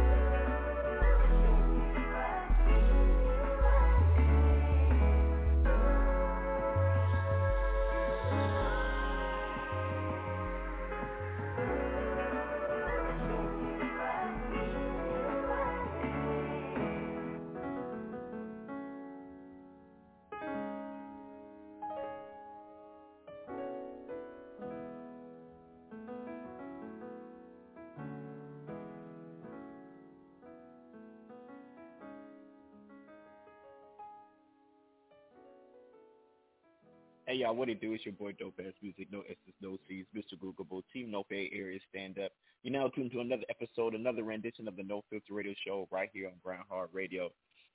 Y'all, 37.41 37.57
what 37.57 37.71
it 37.71 37.81
do? 37.81 37.95
It's 37.95 38.05
your 38.05 38.13
boy 38.13 38.33
Dope 38.39 38.61
Ass 38.61 38.75
Music, 38.83 39.09
no 39.11 39.23
S's, 39.23 39.55
no 39.63 39.79
C's, 39.89 40.05
Mr. 40.15 40.39
Googleable, 40.39 40.83
Team 40.93 41.11
No 41.11 41.25
Bay 41.31 41.51
Area 41.55 41.81
Stand 41.89 42.19
Up. 42.19 42.33
You're 42.63 42.73
now 42.73 42.89
tuned 42.89 43.13
to 43.13 43.21
another 43.21 43.45
episode, 43.49 43.95
another 43.95 44.23
rendition 44.23 44.69
of 44.69 44.77
the 44.77 44.83
No 44.83 45.03
Filter 45.09 45.33
Radio 45.33 45.55
Show 45.67 45.89
right 45.91 46.11
here 46.13 46.27
on 46.27 46.35
Brown 46.45 46.65
Heart 46.69 46.91
Radio. 46.93 47.31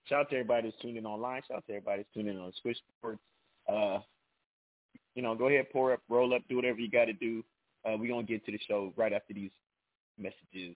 Shout 0.07 0.21
out 0.21 0.29
to 0.29 0.35
everybody 0.35 0.69
that's 0.69 0.81
tuning 0.81 0.97
in 0.97 1.05
online. 1.07 1.41
Shout 1.47 1.57
out 1.57 1.65
to 1.65 1.73
everybody 1.73 2.03
that's 2.03 2.13
tuning 2.13 2.35
in 2.35 2.39
on 2.39 2.53
Switchboard. 2.61 3.17
Uh, 3.67 3.99
you 5.15 5.23
know, 5.23 5.33
go 5.33 5.47
ahead, 5.47 5.65
pour 5.73 5.93
up, 5.93 6.01
roll 6.09 6.35
up, 6.35 6.43
do 6.47 6.57
whatever 6.57 6.79
you 6.79 6.91
got 6.91 7.05
to 7.05 7.13
do. 7.13 7.43
Uh, 7.83 7.95
we're 7.97 8.07
going 8.07 8.25
to 8.25 8.31
get 8.31 8.45
to 8.45 8.51
the 8.51 8.59
show 8.67 8.93
right 8.95 9.13
after 9.13 9.33
these 9.33 9.51
messages. 10.19 10.75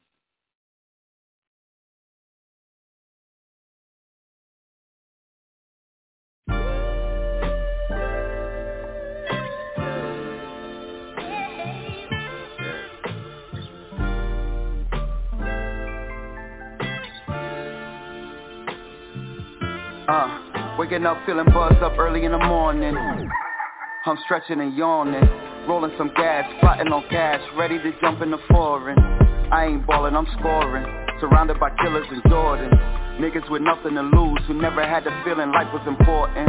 Waking 20.79 21.05
up 21.05 21.17
feeling 21.25 21.45
buzzed 21.51 21.83
up 21.83 21.99
early 21.99 22.23
in 22.23 22.31
the 22.31 22.37
morning. 22.37 22.95
I'm 24.05 24.17
stretching 24.23 24.61
and 24.61 24.77
yawning, 24.77 25.27
rolling 25.67 25.91
some 25.97 26.09
gas, 26.15 26.49
plotting 26.61 26.87
on 26.87 27.03
cash, 27.09 27.41
ready 27.57 27.77
to 27.79 27.91
jump 27.99 28.21
in 28.21 28.31
the 28.31 28.37
foreign. 28.49 28.97
I 29.51 29.65
ain't 29.65 29.85
ballin', 29.85 30.15
I'm 30.15 30.25
scoring, 30.39 30.87
surrounded 31.19 31.59
by 31.59 31.71
killers 31.83 32.07
and 32.09 32.23
Jordan. 32.29 32.71
Niggas 33.19 33.51
with 33.51 33.61
nothing 33.61 33.95
to 33.95 34.03
lose, 34.03 34.39
who 34.47 34.53
never 34.53 34.87
had 34.87 35.03
the 35.03 35.11
feeling 35.25 35.51
life 35.51 35.67
was 35.73 35.83
important. 35.85 36.47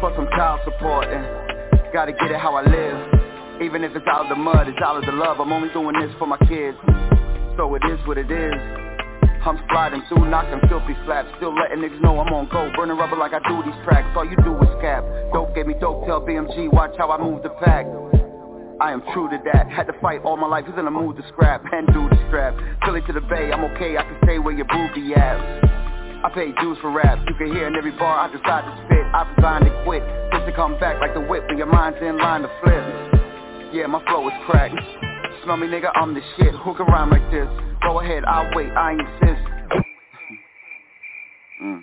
For 0.00 0.10
some 0.16 0.26
child 0.34 0.58
supporting, 0.64 1.22
gotta 1.94 2.10
get 2.10 2.32
it 2.32 2.40
how 2.40 2.56
I 2.56 2.66
live. 2.66 3.62
Even 3.62 3.84
if 3.84 3.94
it's 3.94 4.06
out 4.10 4.26
of 4.26 4.30
the 4.30 4.34
mud, 4.34 4.66
it's 4.66 4.82
out 4.82 4.96
of 4.96 5.06
the 5.06 5.12
love. 5.12 5.38
I'm 5.38 5.52
only 5.52 5.72
doing 5.72 5.94
this 6.00 6.10
for 6.18 6.26
my 6.26 6.38
kids. 6.50 6.76
So 7.56 7.72
it 7.76 7.82
is 7.86 8.04
what 8.04 8.18
it 8.18 8.32
is. 8.32 8.79
I'm 9.42 9.58
sliding 9.70 10.02
through, 10.08 10.28
knocking 10.28 10.60
filthy 10.68 10.94
slaps 11.04 11.28
Still 11.36 11.54
letting 11.56 11.80
niggas 11.80 12.00
know 12.02 12.20
I'm 12.20 12.32
on 12.32 12.48
go. 12.52 12.70
Burning 12.76 12.96
rubber 12.96 13.16
like 13.16 13.32
I 13.32 13.40
do 13.48 13.62
these 13.64 13.78
tracks. 13.84 14.08
All 14.16 14.24
you 14.24 14.36
do 14.44 14.52
is 14.60 14.72
cap 14.80 15.04
Dope 15.32 15.54
gave 15.54 15.66
me 15.66 15.74
dope, 15.80 16.04
tell 16.06 16.20
BMG 16.20 16.72
Watch 16.72 16.92
how 16.98 17.10
I 17.10 17.18
move 17.18 17.42
the 17.42 17.50
pack. 17.64 17.86
I 18.80 18.92
am 18.92 19.02
true 19.12 19.28
to 19.28 19.38
that. 19.52 19.68
Had 19.68 19.86
to 19.88 19.96
fight 20.00 20.22
all 20.24 20.38
my 20.38 20.46
life, 20.46 20.64
who's 20.64 20.78
in 20.78 20.86
the 20.86 20.90
mood 20.90 21.16
to 21.16 21.22
scrap. 21.28 21.62
And 21.70 21.86
do 21.92 22.08
the 22.08 22.16
strap. 22.28 22.56
Philly 22.84 23.02
to 23.06 23.12
the 23.12 23.20
bay, 23.20 23.52
I'm 23.52 23.64
okay. 23.76 23.96
I 23.98 24.02
can 24.02 24.16
stay 24.24 24.38
where 24.38 24.54
your 24.54 24.64
booby 24.64 25.12
at. 25.12 25.36
I 26.24 26.30
pay 26.34 26.52
dues 26.60 26.78
for 26.80 26.90
rap. 26.90 27.18
You 27.28 27.34
can 27.36 27.52
hear 27.52 27.66
in 27.66 27.76
every 27.76 27.92
bar 27.92 28.24
I 28.24 28.32
decide 28.32 28.64
to 28.64 28.72
spit. 28.84 29.04
I 29.12 29.32
designed 29.36 29.64
to 29.64 29.84
quit 29.84 30.02
Just 30.32 30.46
to 30.46 30.52
come 30.52 30.78
back 30.78 31.00
like 31.00 31.14
the 31.14 31.20
whip 31.20 31.44
When 31.48 31.58
your 31.58 31.66
mind's 31.66 31.98
in 32.00 32.18
line 32.18 32.42
to 32.42 32.50
flip. 32.62 33.72
Yeah, 33.72 33.86
my 33.86 34.04
flow 34.04 34.28
is 34.28 34.34
cracked 34.46 35.09
Smell 35.44 35.56
me 35.56 35.66
nigga, 35.68 35.90
I'm 35.94 36.12
the 36.12 36.20
shit 36.36 36.54
Who 36.54 36.74
can 36.74 36.84
rhyme 36.86 37.10
like 37.10 37.30
this? 37.30 37.48
Go 37.82 38.00
ahead, 38.00 38.24
I'll 38.26 38.54
wait, 38.54 38.68
I 38.72 38.92
insist. 38.92 39.40
mm. 41.64 41.82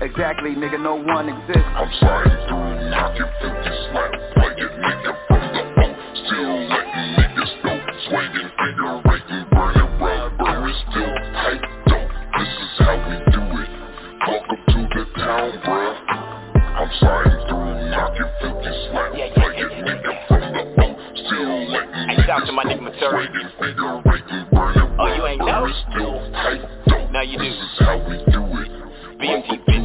Exactly, 0.00 0.50
nigga, 0.56 0.80
no 0.80 0.94
one 0.94 1.28
exists. 1.28 1.68
I'm 1.76 1.90
sliding 2.00 2.32
through, 2.48 2.88
knocking 2.88 3.28
50 3.44 3.70
slap, 3.92 4.10
playing 4.32 4.72
nigga 4.80 5.12
from 5.28 5.44
the 5.52 5.62
O. 5.84 5.86
Still 6.24 6.56
letting 6.64 7.08
niggas 7.12 7.52
know, 7.64 7.76
swinging, 8.08 8.50
figure 8.56 8.96
rating, 9.04 9.44
burning 9.52 9.92
rubber 10.00 10.68
is 10.70 10.76
still 10.88 11.14
tight, 11.36 11.60
though. 11.84 12.08
This 12.40 12.52
is 12.56 12.72
how 12.78 12.96
we 13.04 13.16
do 13.36 13.42
it. 13.60 13.70
Welcome 14.26 14.62
to 14.64 14.80
the 14.96 15.04
town, 15.20 15.52
bruh. 15.60 15.92
I'm 16.74 16.90
sliding 17.00 17.40
through, 17.52 17.90
knocking 17.92 18.32
50 18.40 18.64
slap, 18.88 19.12
playing 19.12 19.28
nigga 19.28 19.44
from 19.44 19.52
the 19.52 19.53
O. 21.44 21.64
Still 21.64 21.68
letting 21.70 21.92
niggas 22.08 22.26
know, 22.26 23.10
swinging, 23.10 23.50
figure 23.60 24.02
rating, 24.04 24.46
burning 24.52 24.96
Oh, 24.98 25.14
you 25.14 25.26
ain't 25.26 25.38
know? 25.38 25.66
Now 27.12 27.22
you 27.22 27.38
do. 27.38 27.44
This 27.44 27.54
is 27.54 27.78
how 27.80 27.98
we 28.08 28.16
do 28.32 28.42
it. 28.60 28.70
BMT 29.20 29.64
bitch. 29.66 29.84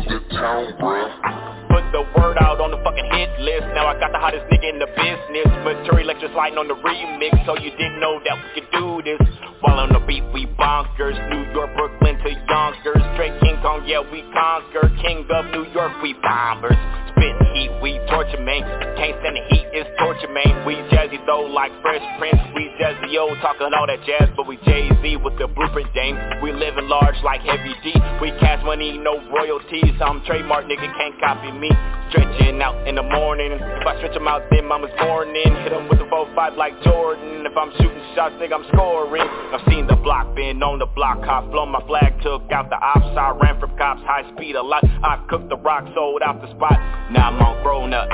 The. 1.80 1.90
Put 1.90 1.92
the 1.96 2.04
word 2.20 2.38
out 2.42 2.60
on 2.60 2.72
the 2.72 2.82
fucking 2.84 3.08
hit 3.12 3.40
list. 3.40 3.64
Now 3.72 3.88
I 3.88 4.00
got 4.00 4.12
the 4.12 4.20
hottest 4.20 4.44
nigga 4.52 4.68
in 4.68 4.80
the 4.80 4.90
business. 5.00 5.48
Maturi 5.64 6.04
lecture 6.04 6.28
sliding 6.34 6.60
on 6.60 6.68
the 6.68 6.76
remix, 6.76 7.32
so 7.46 7.56
you 7.56 7.72
didn't 7.72 8.00
know 8.00 8.20
that 8.28 8.36
we 8.36 8.62
could 8.62 8.70
do 8.76 9.00
this. 9.04 9.22
While 9.62 9.80
on 9.80 9.92
the 9.92 10.00
beat, 10.04 10.24
we 10.34 10.48
bonkers. 10.60 11.16
New 11.32 11.48
York, 11.52 11.72
Brooklyn 11.76 12.20
to 12.20 12.30
Yonkers. 12.48 13.04
Straight 13.16 13.40
King 13.40 13.60
Kong, 13.62 13.84
yeah, 13.88 14.04
we 14.04 14.24
conquer. 14.36 14.92
King 15.04 15.24
of 15.32 15.52
New 15.52 15.68
York, 15.72 15.92
we 16.04 16.16
bombers. 16.20 16.76
Spitting 17.16 17.48
heat, 17.56 17.72
we 17.84 18.00
torture, 18.12 18.40
man. 18.40 18.64
Can't 18.96 19.16
stand 19.20 19.36
the 19.36 19.44
heat, 19.52 19.68
it's 19.76 19.90
torture, 20.00 20.32
man. 20.32 20.64
We 20.68 20.76
jazzy 20.92 21.20
though, 21.28 21.48
like 21.48 21.72
Fresh 21.84 22.04
Prince. 22.20 22.40
We 22.56 22.72
jazzy, 22.80 23.12
yo, 23.12 23.36
talking 23.44 23.72
all 23.72 23.88
that 23.88 24.00
jazz, 24.08 24.30
but 24.36 24.48
we 24.48 24.56
Jay-Z 24.64 25.04
with 25.24 25.36
the 25.40 25.48
blueprint 25.48 25.92
game 25.94 26.16
We 26.44 26.52
living 26.52 26.88
large 26.88 27.16
like 27.24 27.42
Heavy 27.42 27.76
D. 27.84 27.96
We 28.22 28.32
cash 28.40 28.64
money, 28.64 28.98
no 28.98 29.20
royalties. 29.32 29.96
I'm 30.00 30.24
trademark, 30.24 30.66
nigga, 30.66 30.88
can't 30.96 31.20
copy 31.20 31.52
me. 31.52 31.69
Stretching 32.10 32.62
out 32.62 32.88
in 32.88 32.96
the 32.96 33.04
morning. 33.04 33.52
If 33.54 33.86
I 33.86 33.98
stretch 33.98 34.14
them 34.14 34.28
out, 34.28 34.42
then 34.50 34.66
mama's 34.66 34.90
morning. 35.02 35.46
Hit 35.62 35.70
them 35.70 35.88
with 35.88 36.00
the 36.00 36.06
4-5 36.06 36.58
like 36.58 36.82
Jordan. 36.84 37.46
If 37.46 37.56
I'm 37.56 37.72
shooting 37.78 38.02
shots, 38.16 38.36
nigga, 38.42 38.54
I'm 38.54 38.66
scoring. 38.74 39.22
I've 39.54 39.62
seen 39.70 39.86
the 39.88 39.96
block, 39.96 40.36
been 40.36 40.62
on 40.64 40.80
the 40.80 40.88
block. 40.88 41.22
Blown 41.52 41.70
my 41.70 41.86
flag, 41.86 42.20
took 42.22 42.52
out 42.52 42.70
the 42.70 42.78
ops. 42.78 43.16
I 43.18 43.38
ran 43.42 43.60
from 43.60 43.78
cops, 43.78 44.02
high 44.02 44.26
speed 44.34 44.56
a 44.56 44.62
lot. 44.62 44.84
I 44.84 45.24
cooked 45.30 45.50
the 45.50 45.58
rock, 45.58 45.86
sold 45.94 46.22
out 46.24 46.42
the 46.42 46.50
spot. 46.56 46.78
Now 47.12 47.30
I'm 47.30 47.42
on 47.42 47.64
grown 47.64 47.94
up. 47.94 48.10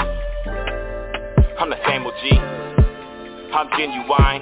I'm 1.58 1.70
the 1.70 1.80
same 1.88 2.06
OG. 2.06 2.38
I'm 3.56 3.70
genuine. 3.78 4.42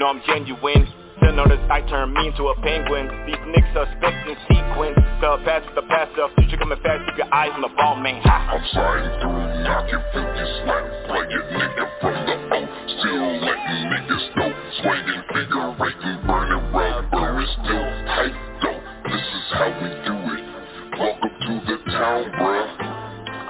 No, 0.00 0.06
I'm 0.06 0.22
genuine. 0.26 0.88
Still 1.18 1.32
notice 1.32 1.62
I 1.70 1.80
turn 1.86 2.12
me 2.12 2.26
into 2.28 2.48
a 2.50 2.54
penguin. 2.62 3.06
These 3.26 3.38
niggas 3.46 3.70
suspecting 3.70 4.36
sequence. 4.50 4.98
The 5.20 5.38
past 5.46 5.66
the 5.74 5.82
past, 5.86 6.10
the 6.16 6.28
future 6.36 6.58
coming 6.58 6.78
fast. 6.82 7.06
Keep 7.06 7.18
your 7.18 7.32
eyes 7.32 7.50
on 7.54 7.62
the 7.62 7.70
ball, 7.76 7.96
man. 7.96 8.20
Ha. 8.22 8.34
I'm 8.50 8.64
sliding 8.74 9.14
through, 9.22 9.62
knocking 9.62 10.02
50 10.10 10.62
slap. 10.64 10.84
Playing 11.06 11.46
nigga 11.54 11.86
from 12.02 12.16
the 12.26 12.34
O. 12.34 12.58
Still 12.98 13.28
letting 13.46 13.82
niggas 13.94 14.26
know. 14.34 14.50
Swinging, 14.82 15.22
figure 15.30 15.70
rating, 15.78 16.18
burning 16.26 16.64
rubber 16.74 17.42
is 17.42 17.50
still 17.62 17.86
tight, 18.10 18.34
though. 18.58 18.80
This 19.06 19.22
is 19.22 19.46
how 19.54 19.70
we 19.70 19.88
do 20.02 20.16
it. 20.34 20.44
Welcome 20.98 21.34
to 21.46 21.52
the 21.62 21.76
town, 21.94 22.22
bruh. 22.42 22.68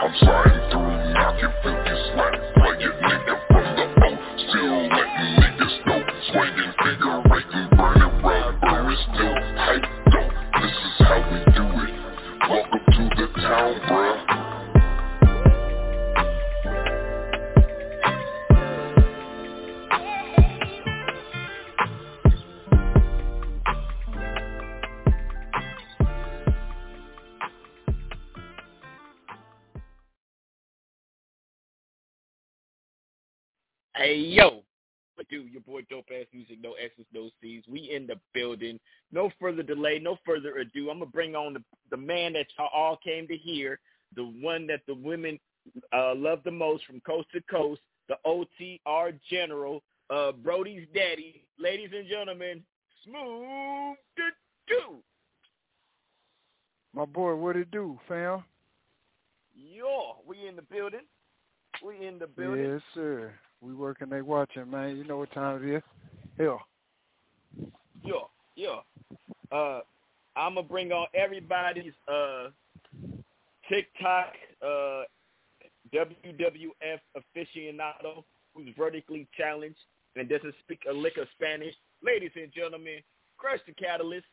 I'm 0.05 0.13
sliding 0.21 0.65
through, 0.69 0.93
knocking 1.17 1.55
50 1.65 2.13
slap. 2.13 2.35
Playing 2.61 2.93
nigga 3.09 3.35
from 3.49 3.67
the 3.73 3.87
O. 3.89 4.09
Still 4.53 4.79
letting. 4.93 5.14
Swinging, 6.35 6.75
burning. 7.77 8.11
This 10.61 10.73
is 10.73 10.99
how 10.99 11.19
we 11.31 11.39
do 11.55 11.65
it. 11.85 11.95
Welcome 12.51 12.85
to 12.91 13.03
the 13.15 13.27
town, 13.41 13.75
bruh. 13.87 14.19
Hey 33.97 34.17
yo, 34.17 34.65
do 35.31 35.43
your 35.43 35.61
boy 35.63 35.83
Dope 35.91 36.07
Ass 36.11 36.27
Music, 36.33 36.59
no 36.63 36.73
X's, 36.73 37.07
no 37.13 37.31
C's. 37.41 37.65
We 37.69 37.91
in 37.91 38.07
the 38.07 38.17
building. 38.33 38.79
No 39.13 39.31
further 39.41 39.63
delay, 39.63 39.99
no 39.99 40.19
further 40.25 40.57
ado. 40.59 40.91
I'm 40.91 40.99
gonna 40.99 41.11
bring 41.11 41.35
on 41.35 41.55
the 41.55 41.63
the 41.91 41.97
man 41.97 42.33
that 42.35 42.47
y'all 42.59 42.71
all 42.75 42.99
came 43.03 43.27
to 43.29 43.37
hear, 43.37 43.79
the 44.15 44.25
one 44.41 44.67
that 44.67 44.81
the 44.87 44.95
women 44.95 45.39
uh, 45.93 46.15
love 46.15 46.41
the 46.45 46.51
most 46.51 46.85
from 46.85 47.01
coast 47.01 47.29
to 47.33 47.41
coast, 47.43 47.81
the 48.09 48.17
OTR 48.27 49.19
General, 49.31 49.83
uh, 50.11 50.33
Brody's 50.33 50.87
daddy. 50.95 51.47
Ladies 51.59 51.91
and 51.97 52.09
gentlemen, 52.09 52.63
Smooth 53.05 53.97
the 54.17 54.31
Do. 54.67 54.97
My 56.95 57.05
boy, 57.05 57.35
what 57.35 57.57
it 57.57 57.71
do, 57.71 57.99
fam? 58.09 58.45
Yo, 59.55 60.17
we 60.27 60.47
in 60.49 60.57
the 60.57 60.63
building. 60.63 61.01
We 61.85 62.07
in 62.07 62.19
the 62.19 62.27
building. 62.27 62.73
Yes, 62.73 62.81
sir. 62.95 63.35
We 63.65 63.75
working, 63.75 64.11
they 64.11 64.21
watching, 64.21 64.71
man. 64.71 64.97
You 64.97 65.05
know 65.05 65.19
what 65.19 65.33
time 65.33 65.63
it 65.65 65.77
is. 65.77 65.83
Hell. 66.39 66.61
Yeah, 68.05 68.13
yeah. 68.57 69.57
Uh, 69.57 69.81
I'm 70.37 70.55
gonna 70.57 70.67
bring 70.67 70.93
on 70.93 71.07
everybody's 71.15 71.93
uh 72.09 72.49
TikTok 73.69 74.33
uh 74.63 75.03
WWF 75.95 77.01
aficionado 77.17 78.25
who's 78.55 78.69
vertically 78.77 79.27
challenged 79.37 79.79
and 80.17 80.29
doesn't 80.29 80.55
speak 80.65 80.81
a 80.89 80.93
lick 80.93 81.17
of 81.17 81.27
Spanish. 81.37 81.75
Ladies 82.03 82.31
and 82.37 82.53
gentlemen, 82.53 82.99
Crush 83.39 83.61
the 83.67 83.73
Catalyst. 83.73 84.27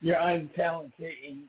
You're 0.00 0.16
untalented 0.16 1.12
and 1.26 1.44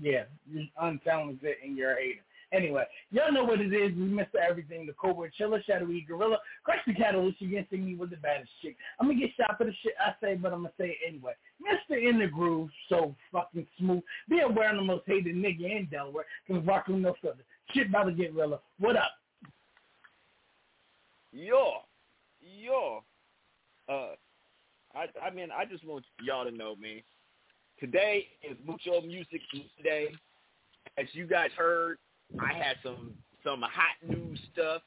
Yeah, 0.00 0.24
you're 0.50 0.64
untalented 0.80 1.54
and 1.64 1.76
you're 1.76 1.92
a 1.92 1.96
hater. 1.96 2.20
Anyway, 2.54 2.84
y'all 3.10 3.32
know 3.32 3.44
what 3.44 3.60
it 3.60 3.72
is. 3.72 3.96
We 3.96 4.04
Mr. 4.04 4.36
Everything, 4.48 4.86
the 4.86 4.92
Cobra 4.92 5.28
Chiller, 5.36 5.62
Shadowy 5.66 6.04
Gorilla, 6.06 6.38
Crush 6.62 6.78
the 6.86 6.94
Catalyst, 6.94 7.40
you 7.40 7.50
can 7.50 7.66
see 7.70 7.78
me 7.78 7.96
with 7.96 8.10
the 8.10 8.16
baddest 8.16 8.50
chick. 8.62 8.76
I'm 9.00 9.08
gonna 9.08 9.18
get 9.18 9.30
shot 9.36 9.58
for 9.58 9.64
the 9.64 9.72
shit 9.82 9.94
I 9.98 10.12
say, 10.22 10.36
but 10.36 10.52
I'm 10.52 10.60
gonna 10.60 10.72
say 10.78 10.90
it 10.90 11.08
anyway. 11.08 11.32
Mr. 11.60 12.08
In 12.08 12.18
the 12.18 12.28
Groove, 12.28 12.70
so 12.88 13.14
fucking 13.32 13.66
smooth. 13.78 14.02
Be 14.28 14.40
aware 14.40 14.68
I'm 14.68 14.76
the 14.76 14.82
most 14.82 15.04
hated 15.06 15.34
nigga 15.34 15.78
in 15.78 15.88
Delaware, 15.90 16.26
cause 16.46 16.62
rockin' 16.64 17.02
no 17.02 17.14
filter. 17.20 17.44
Shit 17.72 17.88
about 17.88 18.04
to 18.04 18.12
get 18.12 18.34
realer. 18.34 18.60
What 18.78 18.96
up? 18.96 19.10
Yo, 21.32 21.78
yo. 22.40 23.02
Uh, 23.88 24.14
I 24.94 25.06
I 25.20 25.30
mean 25.30 25.48
I 25.50 25.64
just 25.64 25.84
want 25.84 26.04
y'all 26.22 26.44
to 26.44 26.52
know, 26.52 26.76
man. 26.76 27.00
Today 27.80 28.28
is 28.48 28.56
Mucho 28.64 29.00
Music 29.00 29.40
Day. 29.82 30.14
As 30.96 31.06
you 31.12 31.26
guys 31.26 31.50
heard, 31.56 31.98
I 32.40 32.52
had 32.52 32.76
some 32.82 33.14
some 33.44 33.62
hot 33.62 33.96
news 34.08 34.38
stuff. 34.52 34.82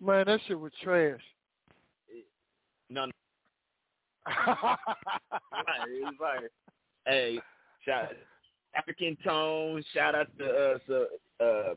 Man, 0.00 0.26
that 0.26 0.40
shit 0.46 0.58
was 0.58 0.72
trash. 0.82 1.20
None. 2.90 3.10
it's 4.26 6.20
like, 6.20 6.50
hey, 7.06 7.40
shout 7.84 8.12
African 8.74 9.16
Tone. 9.24 9.82
Shout 9.94 10.14
out 10.14 10.26
to 10.38 10.46
uh, 10.46 10.78
so, 10.86 11.06
uh 11.44 11.74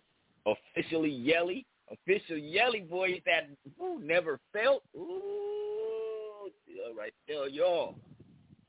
officially 0.75 1.09
Yelly, 1.09 1.65
official 1.91 2.37
Yelly 2.37 2.85
voice 2.89 3.21
that 3.25 3.49
ooh, 3.81 3.99
never 4.03 4.39
felt. 4.53 4.83
Ooh, 4.95 6.49
all 6.85 6.95
right 6.97 7.13
there, 7.27 7.47
y'all. 7.47 7.95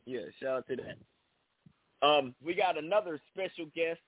Yeah, 0.06 0.20
shout 0.40 0.58
out 0.58 0.68
to 0.68 0.76
that. 0.76 2.06
Um, 2.06 2.34
we 2.44 2.54
got 2.54 2.76
another 2.76 3.20
special 3.32 3.66
guest. 3.74 4.00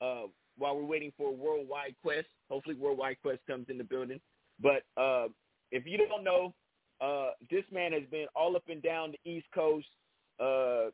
Uh, 0.00 0.24
while 0.58 0.76
we're 0.76 0.84
waiting 0.84 1.12
for 1.16 1.34
Worldwide 1.34 1.94
Quest. 2.02 2.28
Hopefully, 2.50 2.76
Worldwide 2.76 3.16
Quest 3.22 3.40
comes 3.46 3.66
in 3.68 3.78
the 3.78 3.84
building. 3.84 4.20
But 4.60 4.82
uh, 4.96 5.28
if 5.70 5.86
you 5.86 5.98
don't 5.98 6.24
know, 6.24 6.54
uh, 7.00 7.30
this 7.50 7.64
man 7.70 7.92
has 7.92 8.04
been 8.10 8.26
all 8.34 8.56
up 8.56 8.64
and 8.68 8.82
down 8.82 9.12
the 9.12 9.30
East 9.30 9.46
Coast. 9.54 9.86
Uh, 10.40 10.90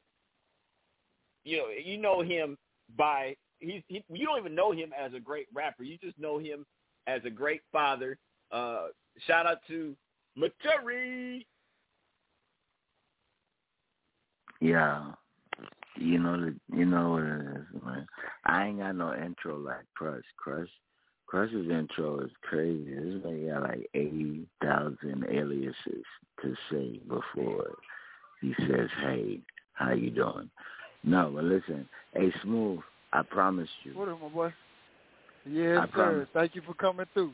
you 1.44 1.59
know, 1.59 1.66
you 1.85 1.98
know 1.98 2.22
him 2.22 2.57
by 2.96 3.37
he's 3.61 3.83
he, 3.88 4.05
you 4.12 4.27
don't 4.27 4.38
even 4.38 4.55
know 4.55 4.72
him 4.72 4.92
as 4.98 5.14
a 5.14 5.20
great 5.20 5.46
rapper. 5.55 5.85
You 5.85 5.98
just 5.98 6.18
know 6.18 6.38
him 6.38 6.64
as 7.07 7.20
a 7.25 7.31
great 7.31 7.62
father. 7.70 8.18
Uh, 8.51 8.88
shout 9.27 9.46
out 9.46 9.59
to 9.68 9.96
Maturi. 10.38 11.44
Yeah. 14.61 15.12
You 15.97 16.19
know 16.19 16.41
the 16.41 16.55
you 16.75 16.85
know 16.85 17.11
what 17.11 17.23
it 17.23 17.41
is, 17.41 17.83
man. 17.85 18.07
I 18.47 18.67
ain't 18.67 18.79
got 18.79 18.97
no 18.97 19.15
intro 19.15 19.59
like 19.59 19.85
Crush. 19.95 20.25
Crush 20.37 20.69
Crush's 21.27 21.71
intro 21.71 22.21
is 22.21 22.31
crazy. 22.43 22.95
This 22.95 23.25
man 23.25 23.49
got 23.49 23.63
like 23.63 23.89
eighty 23.95 24.47
thousand 24.63 25.25
aliases 25.31 26.05
to 26.43 26.55
say 26.71 27.01
before 27.09 27.71
he 28.43 28.55
says, 28.67 28.89
Hey, 29.01 29.41
how 29.75 29.93
you 29.93 30.11
doing? 30.11 30.51
No, 31.05 31.31
but 31.35 31.45
listen, 31.45 31.89
hey 32.15 32.33
Smooth, 32.43 32.81
I 33.13 33.23
promise 33.23 33.69
you. 33.85 33.97
What 33.97 34.09
up, 34.09 34.21
my 34.21 34.29
boy? 34.29 34.53
Yes, 35.47 35.79
I 35.81 35.87
sir. 35.87 35.91
promise. 35.93 36.29
Thank 36.35 36.55
you 36.55 36.63
for 36.67 36.75
coming 36.75 37.07
through. 37.15 37.33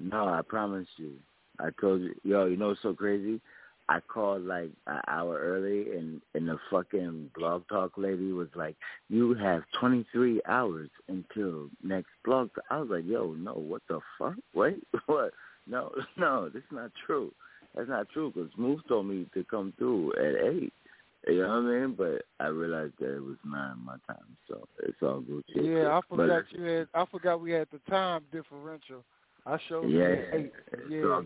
No, 0.00 0.26
I 0.26 0.40
promise 0.42 0.88
you. 0.96 1.12
I 1.60 1.68
told 1.80 2.00
you, 2.00 2.14
yo, 2.24 2.46
you 2.46 2.56
know 2.56 2.68
what's 2.68 2.82
so 2.82 2.94
crazy? 2.94 3.40
I 3.92 4.00
called 4.00 4.44
like 4.46 4.70
an 4.86 5.00
hour 5.06 5.38
early, 5.38 5.94
and 5.94 6.22
and 6.34 6.48
the 6.48 6.58
fucking 6.70 7.30
blog 7.34 7.68
talk 7.68 7.92
lady 7.98 8.32
was 8.32 8.48
like, 8.54 8.74
"You 9.10 9.34
have 9.34 9.64
23 9.78 10.40
hours 10.48 10.88
until 11.08 11.68
next 11.82 12.08
blog." 12.24 12.54
Talk. 12.54 12.64
I 12.70 12.78
was 12.78 12.88
like, 12.88 13.04
"Yo, 13.04 13.34
no, 13.34 13.52
what 13.52 13.82
the 13.88 14.00
fuck? 14.18 14.36
Wait, 14.54 14.82
what? 15.06 15.32
No, 15.66 15.92
no, 16.16 16.48
this 16.48 16.62
is 16.62 16.72
not 16.72 16.90
true. 17.06 17.34
That's 17.74 17.90
not 17.90 18.08
true." 18.08 18.32
Because 18.34 18.50
Smooth 18.54 18.80
told 18.88 19.06
me 19.08 19.26
to 19.34 19.44
come 19.44 19.74
through 19.76 20.14
at 20.14 20.42
eight. 20.42 20.72
You 21.28 21.42
know 21.42 21.48
what 21.48 21.70
I 21.70 21.80
mean? 21.80 21.94
But 21.94 22.22
I 22.40 22.48
realized 22.48 22.94
that 22.98 23.14
it 23.16 23.22
was 23.22 23.36
nine 23.44 23.76
my 23.84 23.96
time, 24.06 24.36
so 24.48 24.66
it's 24.84 25.02
all 25.02 25.20
good. 25.20 25.44
shit. 25.52 25.64
Yeah, 25.64 25.88
I 25.88 26.00
But 26.08 26.16
forgot 26.16 26.44
you 26.52 26.62
had. 26.62 26.88
I 26.94 27.04
forgot 27.04 27.42
we 27.42 27.52
had 27.52 27.68
the 27.70 27.90
time 27.90 28.22
differential. 28.32 29.04
I 29.44 29.58
showed 29.68 29.90
you 29.90 29.98
Yeah, 30.00 30.06
at 30.06 30.40
eight. 30.40 30.52
Yeah. 30.88 31.20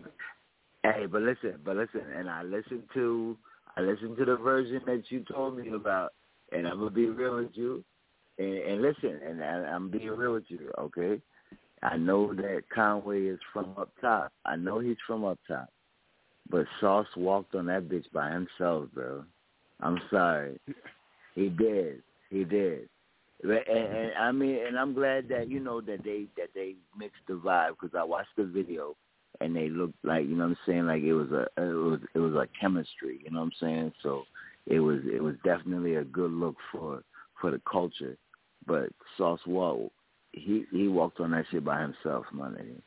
Hey, 0.95 1.05
but 1.05 1.21
listen, 1.21 1.55
but 1.65 1.75
listen, 1.75 2.01
and 2.15 2.29
I 2.29 2.43
listened 2.43 2.83
to 2.93 3.37
I 3.75 3.81
listened 3.81 4.17
to 4.17 4.25
the 4.25 4.37
version 4.37 4.81
that 4.85 5.03
you 5.09 5.23
told 5.31 5.57
me 5.57 5.69
about, 5.73 6.13
and 6.51 6.67
I'm 6.67 6.79
gonna 6.79 6.91
be 6.91 7.07
real 7.07 7.37
with 7.37 7.51
you, 7.53 7.83
and, 8.37 8.57
and 8.57 8.81
listen, 8.81 9.19
and 9.27 9.43
I, 9.43 9.47
I'm 9.47 9.89
being 9.89 10.09
real 10.09 10.33
with 10.33 10.45
you, 10.47 10.71
okay? 10.79 11.21
I 11.83 11.97
know 11.97 12.33
that 12.33 12.63
Conway 12.73 13.23
is 13.25 13.39
from 13.53 13.73
up 13.77 13.91
top. 14.01 14.31
I 14.45 14.55
know 14.55 14.79
he's 14.79 14.97
from 15.05 15.25
up 15.25 15.39
top, 15.47 15.69
but 16.49 16.65
Sauce 16.79 17.07
walked 17.15 17.53
on 17.55 17.65
that 17.67 17.89
bitch 17.89 18.11
by 18.13 18.31
himself, 18.31 18.89
bro. 18.93 19.23
I'm 19.81 19.99
sorry, 20.09 20.59
he 21.35 21.49
did, 21.49 22.01
he 22.29 22.43
did. 22.43 22.89
And, 23.43 23.51
and 23.51 24.11
I 24.19 24.31
mean, 24.31 24.59
and 24.65 24.79
I'm 24.79 24.93
glad 24.93 25.29
that 25.29 25.49
you 25.49 25.59
know 25.59 25.81
that 25.81 26.03
they 26.03 26.25
that 26.37 26.49
they 26.55 26.75
mixed 26.97 27.21
the 27.27 27.33
vibe 27.33 27.71
because 27.79 27.95
I 27.95 28.03
watched 28.03 28.35
the 28.37 28.45
video 28.45 28.95
and 29.41 29.55
they 29.55 29.69
looked 29.69 30.03
like 30.03 30.23
you 30.25 30.35
know 30.35 30.45
what 30.45 30.49
I'm 30.51 30.57
saying 30.65 30.87
like 30.87 31.03
it 31.03 31.13
was 31.13 31.31
a 31.31 31.43
it 31.61 31.73
was 31.73 31.99
it 32.15 32.19
was 32.19 32.33
a 32.33 32.47
chemistry 32.59 33.19
you 33.23 33.31
know 33.31 33.39
what 33.39 33.45
I'm 33.45 33.51
saying 33.59 33.93
so 34.03 34.23
it 34.65 34.79
was 34.79 34.99
it 35.11 35.21
was 35.23 35.35
definitely 35.43 35.95
a 35.95 36.03
good 36.03 36.31
look 36.31 36.55
for 36.71 37.03
for 37.39 37.51
the 37.51 37.61
culture 37.69 38.17
but 38.65 38.89
Sauce 39.17 39.39
Walka 39.47 39.89
he 40.33 40.65
he 40.71 40.87
walked 40.87 41.19
on 41.19 41.31
that 41.31 41.45
shit 41.51 41.63
by 41.63 41.81
himself 41.81 42.25
my 42.31 42.49
nigga 42.49 42.81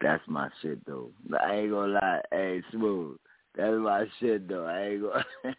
that's 0.00 0.22
my 0.28 0.48
shit 0.62 0.84
though 0.86 1.10
I 1.40 1.54
ain't 1.56 1.70
gonna 1.72 1.92
lie 1.94 2.20
hey 2.30 2.62
smooth 2.70 3.16
that's 3.56 3.76
my 3.78 4.04
shit 4.20 4.48
though 4.48 4.66
I 4.66 4.82
ain't 4.88 5.02
gonna 5.02 5.24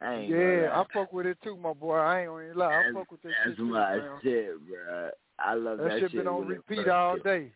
I 0.00 0.14
ain't 0.14 0.30
Yeah. 0.30 0.70
I 0.72 0.84
fuck 0.92 1.12
with 1.12 1.24
it 1.24 1.38
too, 1.42 1.56
my 1.56 1.72
boy. 1.72 1.94
I 1.96 2.20
ain't 2.22 2.28
gonna 2.28 2.52
lie. 2.54 2.66
I 2.66 2.70
That's- 2.78 2.94
fuck 2.94 3.10
with 3.12 3.22
that 3.22 3.28
that's 3.44 3.50
shit 3.50 3.56
too, 3.58 3.64
my 3.64 3.96
man. 3.96 4.10
shit 4.22 4.50
bro 4.68 5.10
I 5.38 5.54
love 5.54 5.78
That 5.78 5.88
that, 5.88 6.00
shit 6.00 6.12
been 6.12 6.28
on 6.28 6.46
repeat 6.46 6.88
all 6.88 7.16
day. 7.18 7.52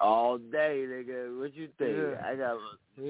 All 0.00 0.38
day, 0.38 0.84
nigga. 0.86 1.38
What 1.38 1.54
you 1.54 1.68
think? 1.78 1.96
Yeah. 1.96 2.14
I 2.24 2.34
got 2.36 2.58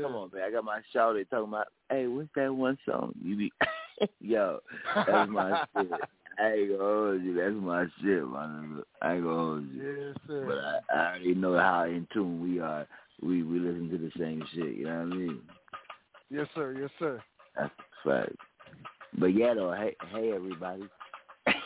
come 0.03 0.15
on, 0.15 0.31
man. 0.33 0.43
I 0.43 0.51
got 0.51 0.65
my 0.65 0.81
shouty 0.95 1.29
talking 1.29 1.49
about, 1.49 1.67
hey, 1.91 2.07
what's 2.07 2.29
that 2.37 2.53
one 2.55 2.79
song? 2.89 3.15
You 3.23 3.37
be 3.37 3.53
yo, 4.21 4.61
that's 4.95 5.29
my 5.31 5.61
shit. 5.77 5.91
I 6.39 6.53
ain't 6.53 6.71
gonna 6.71 6.83
hold 6.83 7.23
you. 7.23 7.35
That's 7.35 7.55
my 7.55 7.87
shit, 8.03 8.29
man. 8.29 8.83
I 9.01 9.15
ain't 9.15 9.25
gonna 9.25 9.37
hold 9.37 9.65
you. 9.73 9.83
Yes, 9.83 10.17
sir. 10.27 10.45
But 10.47 10.59
I, 10.59 10.81
I 10.99 11.09
already 11.11 11.35
know 11.35 11.57
how 11.57 11.85
in 11.85 12.07
tune 12.13 12.43
we 12.43 12.61
are. 12.61 12.87
We 13.23 13.43
we 13.43 13.59
listen 13.59 13.89
to 13.91 13.99
the 13.99 14.11
same 14.19 14.43
shit. 14.55 14.75
You 14.77 14.85
know 14.85 14.99
what 14.99 15.01
I 15.01 15.05
mean? 15.05 15.41
Yes, 16.29 16.47
sir. 16.55 16.77
Yes, 16.79 16.91
sir. 16.99 17.23
That's 17.57 17.71
a 18.05 18.09
fact. 18.09 18.37
But 19.19 19.29
yeah, 19.29 19.55
though. 19.55 19.73
Hey, 19.73 19.97
hey, 20.13 20.33
everybody. 20.33 20.83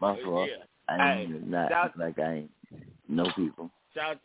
my 0.00 0.12
Oh, 0.12 0.24
fault. 0.24 0.48
yeah. 0.48 0.64
I 0.88 1.14
ain't 1.20 1.32
Hey, 1.32 1.38
not 1.44 1.70
shout- 1.70 1.98
like 1.98 2.18
I 2.18 2.32
ain't 2.34 2.50
know 3.08 3.30
people. 3.36 3.70
Shout 3.94 4.18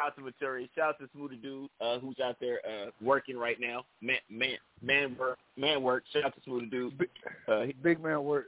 out 0.00 0.14
to 0.16 0.22
Maturi. 0.22 0.68
Shout 0.74 0.90
out 0.90 0.98
to 1.00 1.06
Smoothie 1.16 1.40
Dude, 1.42 1.68
uh, 1.80 1.98
who's 1.98 2.18
out 2.20 2.36
there 2.40 2.60
uh, 2.66 2.90
working 3.00 3.36
right 3.36 3.58
now. 3.60 3.84
Man, 4.00 4.18
man, 4.30 4.56
man 4.82 5.16
work, 5.18 5.38
man 5.56 5.82
work. 5.82 6.04
Shout 6.12 6.24
out 6.24 6.34
to 6.34 6.40
Smoothie 6.50 6.70
Dude. 6.70 7.08
Uh, 7.48 7.62
he- 7.62 7.72
Big 7.74 8.02
man 8.02 8.22
work. 8.24 8.46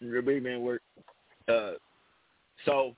Real 0.00 0.22
big 0.22 0.42
man 0.42 0.62
work. 0.62 0.82
Uh, 1.48 1.72
so 2.64 2.94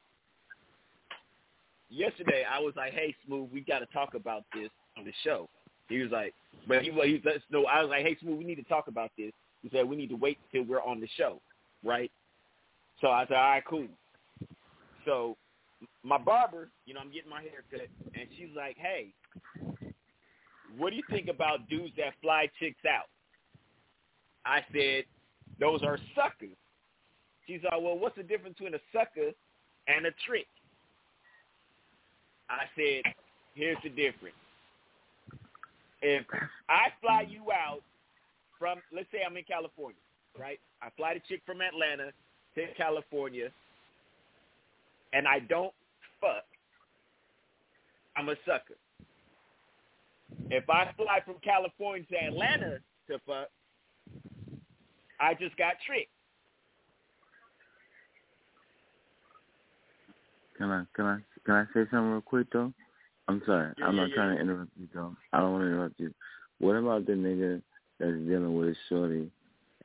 yesterday 1.91 2.45
I 2.51 2.59
was 2.61 2.75
like, 2.77 2.93
"Hey, 2.93 3.15
Smooth, 3.27 3.51
we 3.53 3.61
got 3.61 3.81
to 3.81 3.87
talk 3.87 4.15
about 4.15 4.45
this 4.55 4.71
on 4.97 5.05
the 5.05 5.13
show." 5.25 5.49
He 5.89 5.99
was 6.01 6.11
like, 6.11 6.35
"But 6.69 6.83
he 6.83 6.91
was 6.91 7.07
he 7.07 7.21
let 7.25 7.37
us 7.37 7.43
know." 7.51 7.67
I 7.67 7.81
was 7.83 7.91
like, 7.91 8.03
"Hey, 8.05 8.17
Smooth, 8.21 8.39
we 8.39 8.45
need 8.45 8.55
to 8.57 8.63
talk 8.65 8.89
about 8.89 9.11
this." 9.19 9.33
He 9.63 9.69
said, 9.71 9.87
"We 9.89 9.97
need 9.97 10.09
to 10.11 10.17
wait 10.17 10.39
till 10.53 10.63
we're 10.63 10.83
on 10.83 11.01
the 11.01 11.09
show, 11.17 11.41
right?" 11.85 12.11
So 13.03 13.11
I 13.11 13.27
said, 13.27 13.37
"All 13.37 13.51
right, 13.51 13.65
cool." 13.69 13.89
So 15.05 15.37
my 16.03 16.17
barber, 16.17 16.71
you 16.87 16.95
know, 16.95 17.01
I'm 17.01 17.13
getting 17.13 17.29
my 17.29 17.43
hair 17.43 17.65
cut, 17.71 17.89
and 18.15 18.29
she's 18.39 18.57
like, 18.57 18.79
"Hey, 18.79 19.13
what 20.79 20.91
do 20.91 20.97
you 20.97 21.03
think 21.11 21.29
about 21.29 21.69
dudes 21.69 21.93
that 21.99 22.15
fly 22.23 22.49
chicks 22.59 22.85
out?" 22.87 23.11
I 24.47 24.65
said, 24.73 25.05
"Those 25.61 25.83
are 25.83 25.99
suckers." 26.15 26.57
She's 27.47 27.61
like, 27.65 27.81
well, 27.81 27.99
what's 27.99 28.17
the 28.17 28.23
difference 28.23 28.57
between 28.57 28.75
a 28.75 28.81
sucker 28.93 29.33
and 29.89 30.07
a 30.07 30.11
trick? 30.27 30.47
I 32.49 32.65
said, 32.77 33.13
here's 33.55 33.79
the 33.83 33.89
difference. 33.89 34.37
If 36.03 36.27
I 36.69 36.89
fly 37.01 37.27
you 37.29 37.51
out 37.53 37.83
from, 38.59 38.79
let's 38.95 39.09
say 39.11 39.19
I'm 39.27 39.37
in 39.37 39.45
California, 39.45 40.01
right? 40.39 40.61
I 40.83 40.89
fly 40.97 41.15
the 41.15 41.21
chick 41.29 41.43
from 41.47 41.61
Atlanta 41.61 42.13
to 42.55 42.67
California, 42.77 43.49
and 45.13 45.27
I 45.27 45.41
don't 45.41 45.73
fuck, 46.21 46.45
I'm 48.17 48.29
a 48.29 48.35
sucker. 48.47 48.79
If 50.51 50.69
I 50.69 50.91
fly 50.97 51.21
from 51.25 51.37
California 51.43 52.05
to 52.11 52.17
Atlanta 52.17 52.79
to 53.09 53.19
fuck, 53.27 53.49
I 55.21 55.35
just 55.35 55.57
got 55.57 55.75
tricked. 55.87 56.11
Can 60.59 60.71
I 60.71 60.85
can 60.95 61.05
I 61.07 61.19
can 61.45 61.55
I 61.55 61.65
say 61.75 61.89
something 61.91 62.11
real 62.11 62.21
quick 62.21 62.47
though? 62.53 62.73
I'm 63.29 63.43
sorry. 63.47 63.73
Yeah, 63.79 63.87
I'm 63.87 63.97
not 63.97 64.11
yeah. 64.11 64.15
trying 64.15 64.37
to 64.37 64.43
interrupt 64.43 64.71
you 64.79 64.89
though. 64.95 65.17
I 65.33 65.41
don't 65.41 65.53
want 65.53 65.63
to 65.63 65.69
interrupt 65.69 66.01
you. 66.01 66.13
What 66.59 66.77
about 66.77 67.07
the 67.07 67.13
nigga 67.13 67.63
that's 67.99 68.13
dealing 68.13 68.57
with 68.57 68.77
shorty 68.89 69.31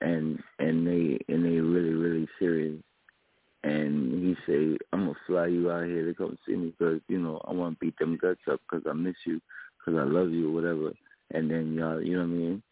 and 0.02 0.40
and 0.60 0.88
they 0.88 1.20
and 1.28 1.46
they 1.46 1.60
really 1.60 1.94
really 1.94 2.28
serious 2.40 2.82
and 3.64 4.14
he 4.24 4.36
say 4.46 4.78
I'm 4.94 5.06
gonna 5.06 5.14
fly 5.26 5.48
you 5.48 5.72
out 5.72 5.86
here 5.86 6.06
to 6.06 6.14
come 6.14 6.38
see 6.46 6.56
me 6.56 6.74
because 6.78 7.02
you 7.08 7.20
know 7.20 7.42
I 7.46 7.54
want 7.54 7.80
to 7.80 7.86
beat 7.86 7.98
them 8.00 8.18
guts 8.22 8.42
up 8.52 8.62
because 8.70 8.86
I 8.90 8.94
miss 8.94 9.16
you 9.26 9.42
because 9.80 10.00
I 10.00 10.04
love 10.04 10.32
you 10.32 10.50
or 10.50 10.54
whatever 10.54 10.94
and 11.34 11.50
then 11.50 11.74
y'all 11.74 12.02
you 12.02 12.14
know 12.14 12.24
what 12.24 12.34
I 12.34 12.38
mean 12.38 12.64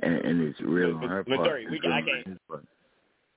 and 0.00 0.14
and 0.14 0.40
it's 0.42 0.60
real 0.60 0.96
on 0.96 1.08
her 1.08 1.24
part. 1.24 1.40
Missouri, 1.40 1.66
we 1.68 1.76
it's 1.76 1.84
real 1.84 1.92
I 1.92 1.98
on 1.98 2.04
can't. 2.06 2.26
his 2.26 2.38
part. 2.48 2.64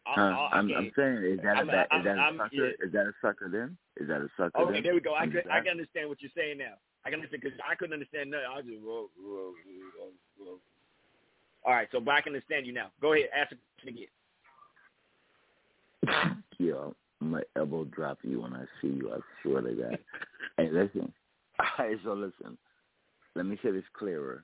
I- 0.06 0.14
Huh? 0.14 0.22
I- 0.22 0.26
I 0.26 0.58
I'm. 0.60 0.72
I'm 0.72 0.92
saying, 0.96 1.18
is 1.26 1.40
that 1.42 1.62
a, 1.62 1.66
that, 1.66 1.88
is 1.92 2.04
that 2.06 2.18
a 2.18 2.38
sucker? 2.38 2.70
Is 2.80 2.92
that 2.94 3.06
a 3.08 3.14
sucker 3.22 3.50
then? 3.50 3.78
Is 3.98 4.08
that 4.08 4.22
a 4.22 4.30
sucker 4.38 4.60
Okay, 4.62 4.74
then? 4.74 4.84
there 4.84 4.94
we 4.94 5.02
go. 5.02 5.16
I 5.16 5.26
can 5.26 5.42
I 5.52 5.60
can 5.62 5.72
understand 5.72 6.10
what 6.10 6.22
you're 6.22 6.32
saying 6.38 6.60
now. 6.60 6.78
I 7.04 7.10
can 7.10 7.20
understand 7.20 7.42
because 7.42 7.60
I 7.60 7.76
couldn't 7.76 7.94
understand 7.94 8.32
nothing. 8.32 8.46
I 8.46 8.56
was 8.58 8.66
just 8.66 8.82
whoa, 8.82 9.10
whoa, 9.18 9.54
whoa, 9.58 10.10
whoa. 10.38 10.58
All 11.66 11.74
right, 11.74 11.88
so 11.92 12.00
but 12.00 12.14
I 12.14 12.22
can 12.22 12.34
understand 12.34 12.66
you 12.68 12.74
now. 12.74 12.92
Go 13.02 13.14
ahead, 13.14 13.30
ask 13.36 13.50
the 13.50 13.58
question 13.82 14.08
again. 16.06 16.44
Yo, 16.60 16.96
I'm 17.22 17.32
gonna 17.32 17.44
elbow 17.56 17.86
drop 17.86 18.20
you 18.24 18.42
when 18.42 18.54
I 18.54 18.66
see 18.82 18.90
you. 18.90 19.12
I 19.12 19.20
swear 19.42 19.62
to 19.62 19.74
God. 19.74 19.98
hey, 20.58 20.70
listen. 20.72 21.12
All 21.60 21.86
right, 21.86 21.98
so 22.04 22.14
listen. 22.14 22.58
Let 23.36 23.46
me 23.46 23.58
say 23.64 23.72
this 23.72 23.84
clearer. 23.98 24.44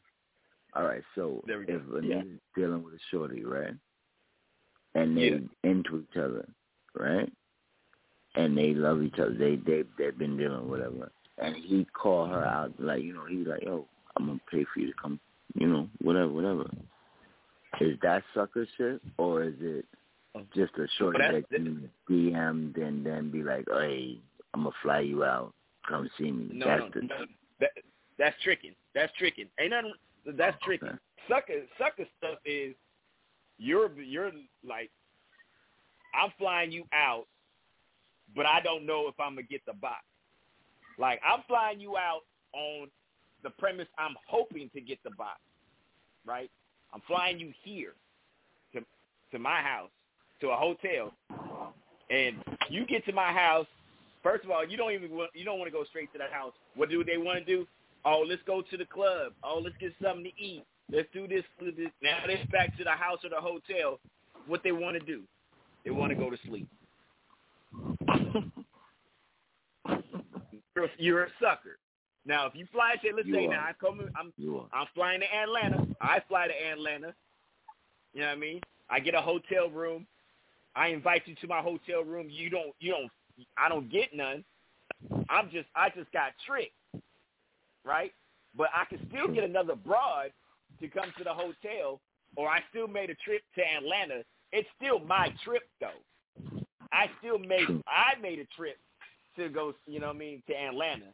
All 0.76 0.84
right, 0.84 1.04
so 1.16 1.44
we 1.46 1.66
go. 1.66 1.76
if 1.76 2.04
a 2.04 2.06
Yeah. 2.06 2.22
nigga's 2.22 2.40
dealing 2.56 2.84
with 2.84 2.94
a 2.94 3.00
shorty, 3.12 3.44
right, 3.44 3.74
and 4.96 5.18
they 5.18 5.42
into 5.64 6.00
each 6.00 6.18
other, 6.18 6.48
right, 6.96 7.32
and 8.36 8.58
they 8.58 8.74
love 8.74 9.04
each 9.04 9.20
other, 9.20 9.34
they 9.34 9.58
they 9.58 9.84
they've 9.98 10.18
been 10.18 10.38
dealing 10.38 10.70
whatever, 10.70 11.12
and 11.38 11.56
he 11.56 11.86
call 11.94 12.26
her 12.26 12.44
out 12.44 12.74
like 12.80 13.04
you 13.04 13.14
know 13.14 13.26
he's 13.26 13.46
like, 13.46 13.64
yo, 13.64 13.86
I'm 14.16 14.28
gonna 14.28 14.40
pay 14.50 14.66
for 14.74 14.80
you 14.80 14.88
to 14.88 14.94
come, 15.00 15.20
you 15.56 15.68
know, 15.68 15.88
whatever, 16.02 16.30
whatever. 16.32 16.70
Is 17.80 17.98
that 18.02 18.24
sucker 18.34 18.68
shit 18.78 19.02
or 19.18 19.44
is 19.44 19.56
it 19.60 19.86
oh. 20.36 20.42
just 20.56 20.74
a 20.76 20.88
short 20.98 21.16
that 21.18 21.44
you 21.52 21.90
DM'd 22.10 22.78
and 22.78 23.06
then 23.06 23.32
be 23.32 23.44
like, 23.44 23.66
hey, 23.72 24.20
I'm 24.54 24.64
gonna 24.64 24.76
fly 24.82 25.00
you 25.00 25.24
out, 25.24 25.54
come 25.88 26.10
see 26.18 26.32
me. 26.32 26.50
No, 26.54 26.66
That's 26.66 26.82
no, 26.82 26.90
the 26.94 27.08
no. 27.08 27.16
That, 27.60 27.70
that's 28.18 28.36
tricking. 28.44 28.76
That's 28.94 29.12
tricking. 29.18 29.48
Ain't 29.60 29.72
nothing. 29.72 29.94
That's 30.38 30.58
oh, 30.62 30.66
tricking. 30.66 31.00
Sucker, 31.30 31.62
sucker 31.78 32.06
stuff 32.18 32.40
is 32.46 32.76
you're 33.58 33.92
you're 34.02 34.32
like 34.68 34.92
I'm 36.14 36.32
flying 36.38 36.72
you 36.72 36.84
out, 36.94 37.26
but 38.36 38.46
I 38.46 38.60
don't 38.62 38.86
know 38.86 39.08
if 39.08 39.16
I'm 39.20 39.36
gonna 39.36 39.44
get 39.44 39.62
the 39.66 39.74
box. 39.74 40.04
Like 41.00 41.22
I'm 41.26 41.44
flying 41.48 41.80
you 41.80 41.98
out 41.98 42.22
on 42.54 42.90
the 43.44 43.50
premise 43.50 43.88
I'm 43.98 44.16
hoping 44.28 44.70
to 44.76 44.82
get 44.82 45.00
the 45.04 45.12
box, 45.12 45.40
right? 46.26 46.52
I'm 46.94 47.02
flying 47.08 47.39
you 47.39 47.54
here 47.64 47.94
to 48.74 48.82
to 49.32 49.39
my 49.39 49.62
house 49.62 49.89
to 50.42 50.50
a 50.50 50.56
hotel, 50.56 51.14
and 52.10 52.36
you 52.70 52.86
get 52.86 53.06
to 53.06 53.14
my 53.14 53.32
house. 53.32 53.68
First 54.24 54.46
of 54.46 54.52
all, 54.52 54.66
you 54.66 54.78
don't 54.78 54.92
even 54.92 55.12
want, 55.12 55.32
you 55.34 55.46
don't 55.46 55.58
want 55.58 55.68
to 55.68 55.72
go 55.72 55.84
straight 55.86 56.12
to 56.14 56.20
the 56.20 56.28
house. 56.32 56.54
What 56.76 56.89
do 56.89 57.04
they 57.04 57.18
want 57.18 57.39
to 57.39 57.46
do? 57.46 57.68
Oh, 58.06 58.24
let's 58.28 58.42
go 58.46 58.62
to 58.62 58.78
the 58.78 58.86
club. 58.86 59.34
Oh, 59.44 59.60
let's 59.64 59.76
get 59.80 59.94
something 60.02 60.24
to 60.24 60.42
eat. 60.42 60.64
Let's 60.92 61.08
do 61.14 61.28
this. 61.28 61.44
this. 61.60 61.92
Now 62.02 62.20
they're 62.28 62.46
back 62.52 62.76
to 62.78 62.84
the 62.84 62.92
house 62.92 63.20
or 63.24 63.30
the 63.30 63.38
hotel. 63.38 64.00
What 64.48 64.62
they 64.64 64.72
want 64.72 65.00
to 65.00 65.06
do? 65.06 65.22
They 65.86 65.92
want 65.92 66.12
to 66.12 66.16
go 66.16 66.30
to 66.30 66.38
sleep. 66.48 66.68
You're 70.98 71.24
a 71.24 71.30
sucker. 71.39 71.78
Now, 72.26 72.46
if 72.46 72.54
you 72.56 72.68
fly, 72.72 72.96
say, 73.04 73.10
let's 73.16 73.28
You 73.28 73.34
say 73.36 73.46
are. 73.46 73.50
now 73.52 73.62
I 73.62 73.74
come, 73.80 74.00
I'm. 74.16 74.32
I'm 74.74 74.88
flying 74.94 75.22
to 75.22 75.26
Atlanta. 75.36 75.88
I 76.02 76.20
fly 76.28 76.48
to 76.48 76.54
Atlanta. 76.54 77.14
You 78.14 78.22
know 78.22 78.28
what 78.28 78.34
I 78.34 78.40
mean? 78.40 78.62
I 78.90 79.00
get 79.00 79.16
a 79.16 79.22
hotel 79.22 79.70
room. 79.70 80.06
I 80.76 80.88
invite 80.88 81.24
you 81.26 81.36
to 81.42 81.48
my 81.48 81.62
hotel 81.62 82.04
room. 82.04 82.28
You 82.30 82.50
don't. 82.50 82.74
You 82.80 82.92
don't. 82.92 83.12
I 83.58 83.70
don't 83.70 83.92
get 83.92 84.14
none. 84.14 84.44
I'm 85.30 85.50
just. 85.52 85.68
I 85.76 85.90
just 85.90 86.12
got 86.12 86.34
tricked, 86.46 86.76
right? 87.84 88.12
But 88.56 88.70
I 88.76 88.86
can 88.86 89.00
still 89.10 89.34
get 89.34 89.44
another 89.44 89.76
broad 89.76 90.32
to 90.80 90.88
come 90.88 91.12
to 91.18 91.24
the 91.24 91.34
hotel, 91.34 92.00
or 92.36 92.50
I 92.50 92.60
still 92.70 92.88
made 92.88 93.10
a 93.10 93.16
trip 93.16 93.42
to 93.56 93.62
Atlanta. 93.78 94.24
It's 94.52 94.68
still 94.78 95.00
my 95.00 95.34
trip 95.44 95.64
though. 95.80 96.62
I 96.94 97.08
still 97.20 97.40
made. 97.40 97.68
I 97.88 98.20
made 98.22 98.38
a 98.40 98.46
trip 98.56 98.78
to 99.38 99.50
go. 99.50 99.74
You 99.88 100.00
know 100.02 100.08
what 100.08 100.18
I 100.18 100.20
mean? 100.20 100.44
To 100.48 100.54
Atlanta 100.54 101.06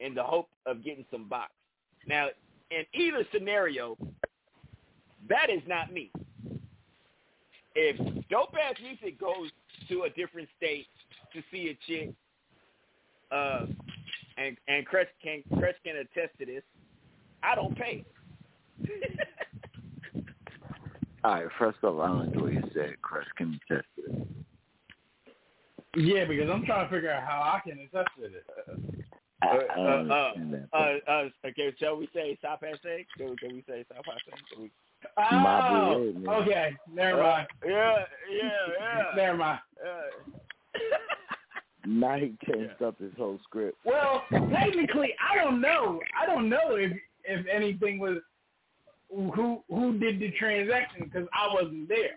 in 0.00 0.14
the 0.14 0.22
hope 0.22 0.48
of 0.66 0.82
getting 0.84 1.04
some 1.10 1.28
box. 1.28 1.52
Now, 2.06 2.28
in 2.70 2.84
either 2.94 3.24
scenario, 3.32 3.96
that 5.28 5.50
is 5.50 5.62
not 5.66 5.92
me. 5.92 6.10
If 7.74 7.96
dope 8.28 8.54
ass 8.54 8.74
music 8.82 9.20
goes 9.20 9.50
to 9.88 10.02
a 10.04 10.10
different 10.10 10.48
state 10.56 10.86
to 11.32 11.42
see 11.52 11.70
a 11.70 11.78
chick, 11.86 12.12
uh, 13.30 13.66
and 14.38 14.56
and 14.66 14.86
Chris 14.86 15.06
can 15.22 15.42
Chris 15.58 15.74
can 15.84 15.96
attest 15.96 16.36
to 16.38 16.46
this, 16.46 16.62
I 17.42 17.54
don't 17.54 17.76
pay. 17.76 18.04
All 21.22 21.32
right, 21.32 21.46
first 21.58 21.78
off, 21.84 22.00
I 22.00 22.06
don't 22.06 22.28
enjoy 22.28 22.42
what 22.42 22.52
you 22.52 22.62
said, 22.74 22.94
Chris. 23.02 23.26
Can 23.36 23.60
attest 23.70 23.86
to 23.96 24.02
it? 24.06 24.26
Yeah, 25.96 26.24
because 26.24 26.48
I'm 26.50 26.64
trying 26.64 26.88
to 26.88 26.94
figure 26.94 27.10
out 27.10 27.24
how 27.24 27.42
I 27.42 27.60
can 27.68 27.78
attest 27.78 28.08
to 28.16 28.28
this. 28.28 28.99
I, 29.42 29.46
Uh, 29.46 29.60
I 29.78 29.80
uh, 29.82 30.66
uh, 30.72 31.10
uh, 31.10 31.28
okay, 31.48 31.74
shall 31.78 31.96
we 31.96 32.08
say 32.14 32.38
South 32.42 32.60
Passe? 32.60 33.06
Can, 33.16 33.36
can 33.36 33.52
we 33.54 33.62
say 33.68 33.84
South 33.92 34.04
Passe? 34.04 34.20
Can 34.52 34.62
we- 34.64 34.70
Oh, 35.16 36.12
boy, 36.24 36.32
okay. 36.42 36.76
Never 36.92 37.20
Uh, 37.20 37.24
mind. 37.24 37.48
yeah, 37.64 38.04
yeah, 38.30 38.50
yeah. 38.78 39.04
Never 39.16 39.36
mind. 39.38 39.60
Uh, 39.84 40.00
Now 41.86 42.16
he 42.18 42.36
changed 42.46 42.82
up 42.82 42.98
his 42.98 43.12
whole 43.16 43.38
script. 43.44 43.78
Well, 43.86 44.22
technically, 44.50 45.14
I 45.18 45.34
don't 45.42 45.62
know. 45.62 46.02
I 46.20 46.26
don't 46.26 46.48
know 46.50 46.74
if 46.76 46.92
if 47.24 47.46
anything 47.46 47.98
was 47.98 48.18
who 49.08 49.64
who 49.68 49.98
did 49.98 50.20
the 50.20 50.30
transaction 50.32 51.04
because 51.04 51.26
I 51.32 51.48
wasn't 51.54 51.88
there. 51.88 52.16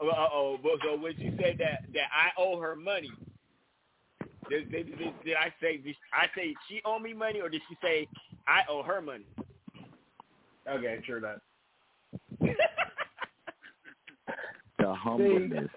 Uh 0.00 0.06
oh, 0.32 0.58
but 0.62 0.72
so 0.82 0.96
when 0.98 1.14
you 1.18 1.32
said 1.38 1.56
that 1.58 1.82
that 1.92 2.08
I 2.10 2.30
owe 2.38 2.58
her 2.58 2.74
money, 2.74 3.10
did, 4.48 4.70
did, 4.70 4.98
did, 4.98 5.12
did 5.24 5.36
I 5.36 5.52
say 5.60 5.78
did 5.78 5.96
I 6.12 6.26
say 6.36 6.54
she 6.68 6.80
owe 6.84 6.98
me 6.98 7.12
money 7.12 7.40
or 7.40 7.48
did 7.48 7.62
she 7.68 7.76
say 7.82 8.06
I 8.46 8.60
owe 8.68 8.82
her 8.82 9.00
money? 9.00 9.26
Okay, 10.68 11.00
sure 11.06 11.20
that. 11.20 11.40
The 14.78 14.92
humbleness. 14.92 15.70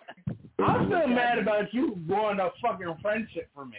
I'm 0.59 0.88
still 0.88 1.07
mad 1.07 1.38
about 1.38 1.74
you 1.74 1.95
blowing 1.95 2.39
a 2.39 2.49
fucking 2.61 2.95
friendship 3.01 3.47
for 3.53 3.65
me. 3.65 3.78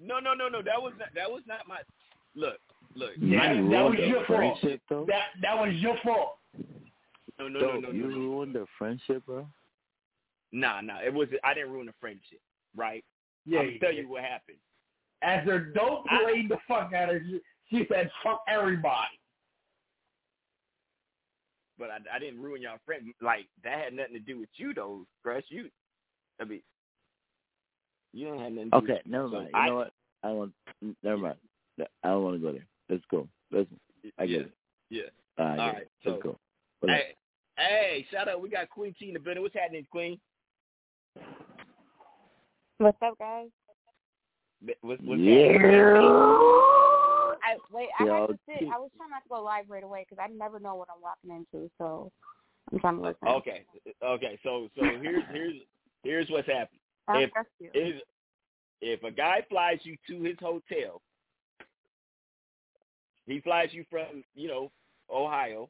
No, 0.00 0.18
no, 0.18 0.32
no, 0.34 0.48
no. 0.48 0.62
That 0.62 0.80
was 0.80 0.94
not 0.98 1.08
that 1.14 1.30
was 1.30 1.42
not 1.46 1.68
my 1.68 1.78
look. 2.34 2.58
Look. 2.94 3.10
You 3.16 3.38
That, 3.38 3.54
that 3.70 3.84
was 3.84 3.98
your 3.98 4.24
fault. 4.26 4.58
friendship, 4.60 4.80
though? 4.88 5.04
That 5.06 5.26
that 5.42 5.54
was 5.56 5.74
your 5.74 5.96
fault. 6.02 6.38
No, 7.38 7.48
no, 7.48 7.60
no, 7.60 7.72
no, 7.72 7.80
no, 7.80 7.90
you 7.90 8.08
no. 8.08 8.16
ruined 8.16 8.54
the 8.54 8.66
friendship, 8.78 9.24
bro. 9.26 9.46
Nah, 10.50 10.80
nah. 10.80 10.98
It 11.04 11.12
was 11.12 11.28
I 11.44 11.54
didn't 11.54 11.70
ruin 11.70 11.86
the 11.86 11.94
friendship, 12.00 12.40
right? 12.76 13.04
Yeah, 13.46 13.60
I'll 13.60 13.78
tell 13.80 13.90
did. 13.92 13.98
you 13.98 14.08
what 14.08 14.22
happened. 14.22 14.58
After 15.22 15.66
dope 15.72 16.04
I- 16.10 16.22
played 16.24 16.48
the 16.48 16.58
fuck 16.68 16.92
out 16.92 17.14
of 17.14 17.24
you, 17.24 17.40
she 17.70 17.86
said 17.90 18.10
fuck 18.22 18.42
everybody. 18.48 19.18
But 21.78 21.90
I, 21.90 22.16
I 22.16 22.18
didn't 22.18 22.40
ruin 22.42 22.60
y'all 22.62 22.78
friend. 22.84 23.12
Like 23.22 23.46
that 23.64 23.78
had 23.78 23.94
nothing 23.94 24.12
to 24.14 24.18
do 24.20 24.38
with 24.38 24.48
you 24.56 24.74
though, 24.74 25.06
Crush. 25.22 25.44
You, 25.48 25.70
I 26.40 26.44
mean, 26.44 26.62
you 28.12 28.26
don't 28.28 28.38
have 28.40 28.52
nothing. 28.52 28.70
To 28.70 28.80
do 28.80 28.84
Okay, 28.84 28.92
with 28.94 29.02
you. 29.06 29.12
never 29.12 29.28
So 29.28 29.32
mind. 29.34 29.48
You 29.54 29.58
I, 29.58 29.66
know 29.68 29.74
what? 29.76 29.92
I 30.22 30.30
want. 30.30 30.52
Never 31.02 31.16
mind. 31.18 31.36
I 32.04 32.08
don't 32.08 32.22
want 32.24 32.36
to 32.36 32.42
go 32.42 32.52
there. 32.52 32.66
Let's 32.90 33.02
go. 33.10 33.26
Listen, 33.50 33.80
I 34.18 34.26
get 34.26 34.32
yeah, 34.32 34.40
it. 34.40 34.52
yeah. 35.38 35.44
Uh, 35.44 35.48
I 35.48 35.56
get 35.72 35.82
it. 35.82 35.90
Let's 36.04 36.16
so- 36.18 36.22
go. 36.22 36.38
What? 36.80 36.90
Hey, 36.92 37.14
hey, 37.56 38.06
shout 38.12 38.28
out. 38.28 38.40
We 38.42 38.50
got 38.50 38.68
Queen 38.68 38.94
T 38.98 39.08
in 39.08 39.14
the 39.14 39.20
building. 39.20 39.42
What's 39.42 39.54
happening, 39.54 39.86
Queen? 39.90 40.18
What's 42.80 42.96
up, 43.02 43.18
guys? 43.18 43.48
What's, 44.80 45.02
what's 45.04 45.20
Yeah. 45.20 45.52
I 47.42 47.58
wait. 47.70 47.88
I 47.98 48.04
Yo, 48.06 48.20
had 48.22 48.26
to 48.28 48.38
sit. 48.48 48.58
T- 48.60 48.70
I 48.74 48.78
was 48.78 48.88
trying 48.96 49.10
not 49.10 49.22
to 49.22 49.28
go 49.28 49.42
live 49.42 49.66
right 49.68 49.84
away 49.84 50.06
because 50.08 50.16
I 50.18 50.32
never 50.32 50.58
know 50.58 50.76
what 50.76 50.88
I'm 50.88 51.02
walking 51.02 51.30
into. 51.30 51.70
So 51.76 52.10
I'm 52.72 52.78
trying 52.78 52.96
to 52.96 53.02
listen. 53.02 53.28
Okay, 53.28 53.66
okay. 54.02 54.38
So, 54.42 54.68
so 54.74 54.82
here's 55.02 55.22
here's 55.30 55.54
here's 56.04 56.30
what's 56.30 56.48
happening. 56.48 56.80
I 57.06 57.18
If 57.18 57.30
if 57.74 58.02
if 58.80 59.02
a 59.02 59.10
guy 59.10 59.44
flies 59.50 59.80
you 59.82 59.98
to 60.08 60.22
his 60.22 60.38
hotel, 60.40 61.02
he 63.26 63.42
flies 63.42 63.68
you 63.72 63.84
from 63.90 64.24
you 64.34 64.48
know 64.48 64.72
Ohio, 65.12 65.68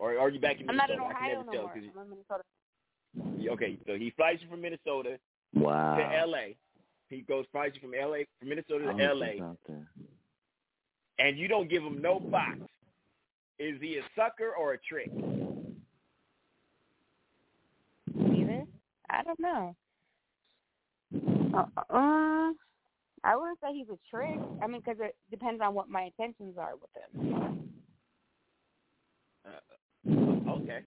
or 0.00 0.18
are 0.18 0.30
you 0.30 0.40
back 0.40 0.58
in 0.58 0.66
Minnesota? 0.66 0.94
I'm 0.94 0.98
not 0.98 0.98
Minnesota? 0.98 1.10
in 1.10 1.16
Ohio 1.16 1.34
never 1.36 1.44
no 1.44 1.52
tell 1.52 1.62
more. 1.62 1.72
'cause 1.74 1.82
you- 1.84 1.92
I'm 1.96 2.02
in 2.02 2.10
Minnesota. 2.10 2.42
Okay, 3.52 3.78
so 3.86 3.94
he 3.96 4.10
flies 4.16 4.38
you 4.42 4.48
from 4.48 4.62
Minnesota 4.62 5.20
Wow. 5.54 5.96
to 5.96 6.18
L.A. 6.18 6.56
He 7.10 7.20
goes 7.22 7.44
flies 7.52 7.72
you 7.74 7.80
from 7.80 7.94
L.A. 7.94 8.26
from 8.38 8.48
Minnesota 8.48 8.84
to 8.84 8.90
I'm 8.90 9.00
L.A. 9.00 9.40
and 11.18 11.38
you 11.38 11.48
don't 11.48 11.70
give 11.70 11.82
him 11.82 12.00
no 12.02 12.18
box. 12.18 12.58
Is 13.58 13.80
he 13.80 13.98
a 13.98 14.02
sucker 14.16 14.52
or 14.58 14.72
a 14.72 14.78
trick? 14.78 15.10
Either? 18.16 18.64
I 19.10 19.22
don't 19.22 19.40
know. 19.40 19.76
Uh, 21.54 21.66
uh, 21.90 22.52
I 23.22 23.36
wouldn't 23.36 23.60
say 23.62 23.72
he's 23.72 23.88
a 23.88 23.98
trick. 24.10 24.40
I 24.60 24.66
mean, 24.66 24.82
because 24.84 25.00
it 25.00 25.14
depends 25.30 25.62
on 25.62 25.74
what 25.74 25.88
my 25.88 26.02
intentions 26.02 26.56
are 26.58 26.72
with 26.74 26.90
him. 26.96 27.70
Okay. 30.48 30.80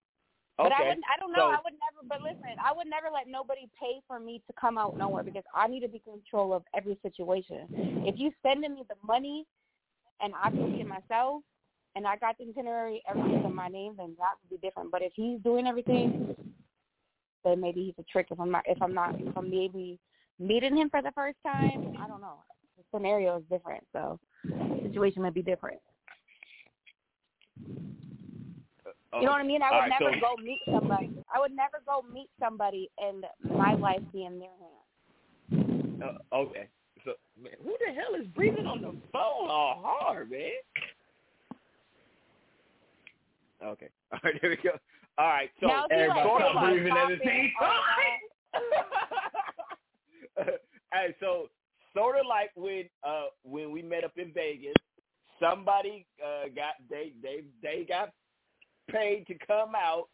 But 0.57 0.71
I 0.71 0.81
Okay. 0.81 0.89
would 0.89 1.03
I 1.05 1.19
don't 1.19 1.31
know. 1.31 1.39
So- 1.45 1.51
I 1.53 1.59
would 1.63 1.73
never. 1.73 2.07
But 2.07 2.21
listen, 2.21 2.57
I 2.63 2.73
would 2.73 2.87
never 2.87 3.09
let 3.13 3.27
nobody 3.27 3.69
pay 3.79 4.01
for 4.07 4.19
me 4.19 4.41
to 4.47 4.53
come 4.59 4.77
out 4.77 4.97
nowhere 4.97 5.23
because 5.23 5.43
I 5.53 5.67
need 5.67 5.81
to 5.81 5.87
be 5.87 6.01
in 6.07 6.13
control 6.13 6.53
of 6.53 6.63
every 6.75 6.97
situation. 7.03 7.69
If 8.05 8.17
you 8.17 8.31
sending 8.41 8.73
me 8.73 8.83
the 8.89 8.95
money 9.05 9.45
and 10.21 10.33
I 10.35 10.49
book 10.49 10.71
it 10.73 10.87
myself 10.87 11.43
and 11.95 12.07
I 12.07 12.15
got 12.17 12.37
the 12.37 12.45
itinerary, 12.49 13.03
everything 13.07 13.43
in 13.45 13.53
my 13.53 13.67
name, 13.67 13.95
then 13.97 14.15
that 14.17 14.33
would 14.41 14.49
be 14.61 14.65
different. 14.65 14.91
But 14.91 15.01
if 15.03 15.13
he's 15.15 15.39
doing 15.41 15.67
everything, 15.67 16.35
then 17.43 17.61
maybe 17.61 17.85
he's 17.85 17.95
a 17.99 18.03
trick. 18.11 18.27
If 18.31 18.39
I'm 18.39 18.51
not, 18.51 18.63
if 18.65 18.81
I'm 18.81 18.93
not, 18.93 19.15
if 19.19 19.37
I'm 19.37 19.49
maybe 19.49 19.99
meeting 20.39 20.75
him 20.77 20.89
for 20.89 21.01
the 21.01 21.11
first 21.11 21.37
time, 21.45 21.81
I 22.01 22.07
don't 22.07 22.21
know. 22.21 22.43
The 22.77 22.83
scenario 22.93 23.37
is 23.37 23.43
different, 23.49 23.83
so 23.93 24.19
the 24.43 24.81
situation 24.83 25.21
might 25.21 25.33
be 25.33 25.41
different. 25.41 25.79
You 29.13 29.21
know 29.25 29.31
what 29.31 29.41
I 29.41 29.43
mean? 29.43 29.61
I 29.61 29.69
would 29.71 29.75
All 29.75 29.81
right, 29.81 29.91
never 29.99 30.13
so- 30.15 30.19
go 30.19 30.35
meet 30.43 30.59
somebody. 30.71 31.11
I 31.33 31.39
would 31.39 31.51
never 31.55 31.81
go 31.85 32.03
meet 32.13 32.29
somebody 32.39 32.89
and 32.99 33.25
my 33.55 33.73
life 33.75 34.01
be 34.11 34.25
in 34.25 34.39
their 34.39 34.49
hands. 34.59 36.03
Uh, 36.03 36.35
okay. 36.35 36.67
So, 37.05 37.13
man, 37.41 37.53
who 37.63 37.75
the 37.85 37.93
hell 37.93 38.19
is 38.19 38.27
breathing 38.35 38.65
on 38.67 38.81
the 38.81 38.91
phone 39.13 39.49
all 39.49 39.81
hard, 39.83 40.29
man? 40.29 40.51
Okay. 43.63 43.89
All 44.11 44.19
right, 44.23 44.35
there 44.41 44.51
we 44.51 44.57
go. 44.57 44.71
All 45.17 45.27
right, 45.27 45.49
so 45.59 45.65
Now, 45.67 45.85
you, 45.89 46.07
like, 46.09 46.63
breathing 46.69 46.91
at 46.95 47.07
the 47.07 47.17
same 47.25 47.51
time. 47.59 48.19
hey, 50.93 51.15
so 51.19 51.49
sort 51.95 52.17
of 52.17 52.25
like 52.27 52.51
when 52.55 52.83
uh 53.03 53.25
when 53.43 53.71
we 53.71 53.81
met 53.81 54.03
up 54.03 54.11
in 54.17 54.31
Vegas, 54.33 54.75
somebody 55.39 56.05
uh 56.23 56.49
got 56.55 56.75
they 56.89 57.13
they 57.23 57.43
they 57.63 57.83
got 57.87 58.11
paid 58.89 59.25
to 59.27 59.35
come 59.45 59.73
out. 59.75 60.07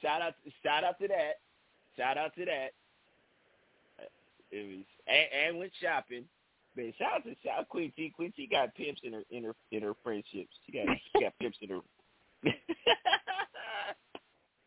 Shout 0.00 0.22
out 0.22 0.34
shout 0.62 0.84
out 0.84 0.98
to 1.00 1.08
that. 1.08 1.40
Shout 1.96 2.16
out 2.18 2.34
to 2.36 2.44
that. 2.44 2.70
Uh, 4.00 4.06
It 4.50 4.66
was 4.78 4.86
and, 5.06 5.48
and 5.48 5.58
went 5.58 5.72
shopping. 5.80 6.24
Man, 6.76 6.92
shout 6.98 7.14
out 7.16 7.24
to 7.24 7.34
shout 7.44 7.58
out 7.60 7.68
Queen 7.68 7.92
T. 7.96 8.10
Queen 8.14 8.32
T 8.34 8.46
got 8.50 8.74
pimps 8.74 9.00
in 9.04 9.12
her 9.12 9.22
in 9.30 9.44
her 9.44 9.54
in 9.72 9.82
her 9.82 9.94
friendships. 10.02 10.54
She 10.66 10.72
got 10.72 10.86
she 11.12 11.20
got 11.24 11.38
pimps 11.38 11.58
in 11.60 11.68
her. 11.70 11.80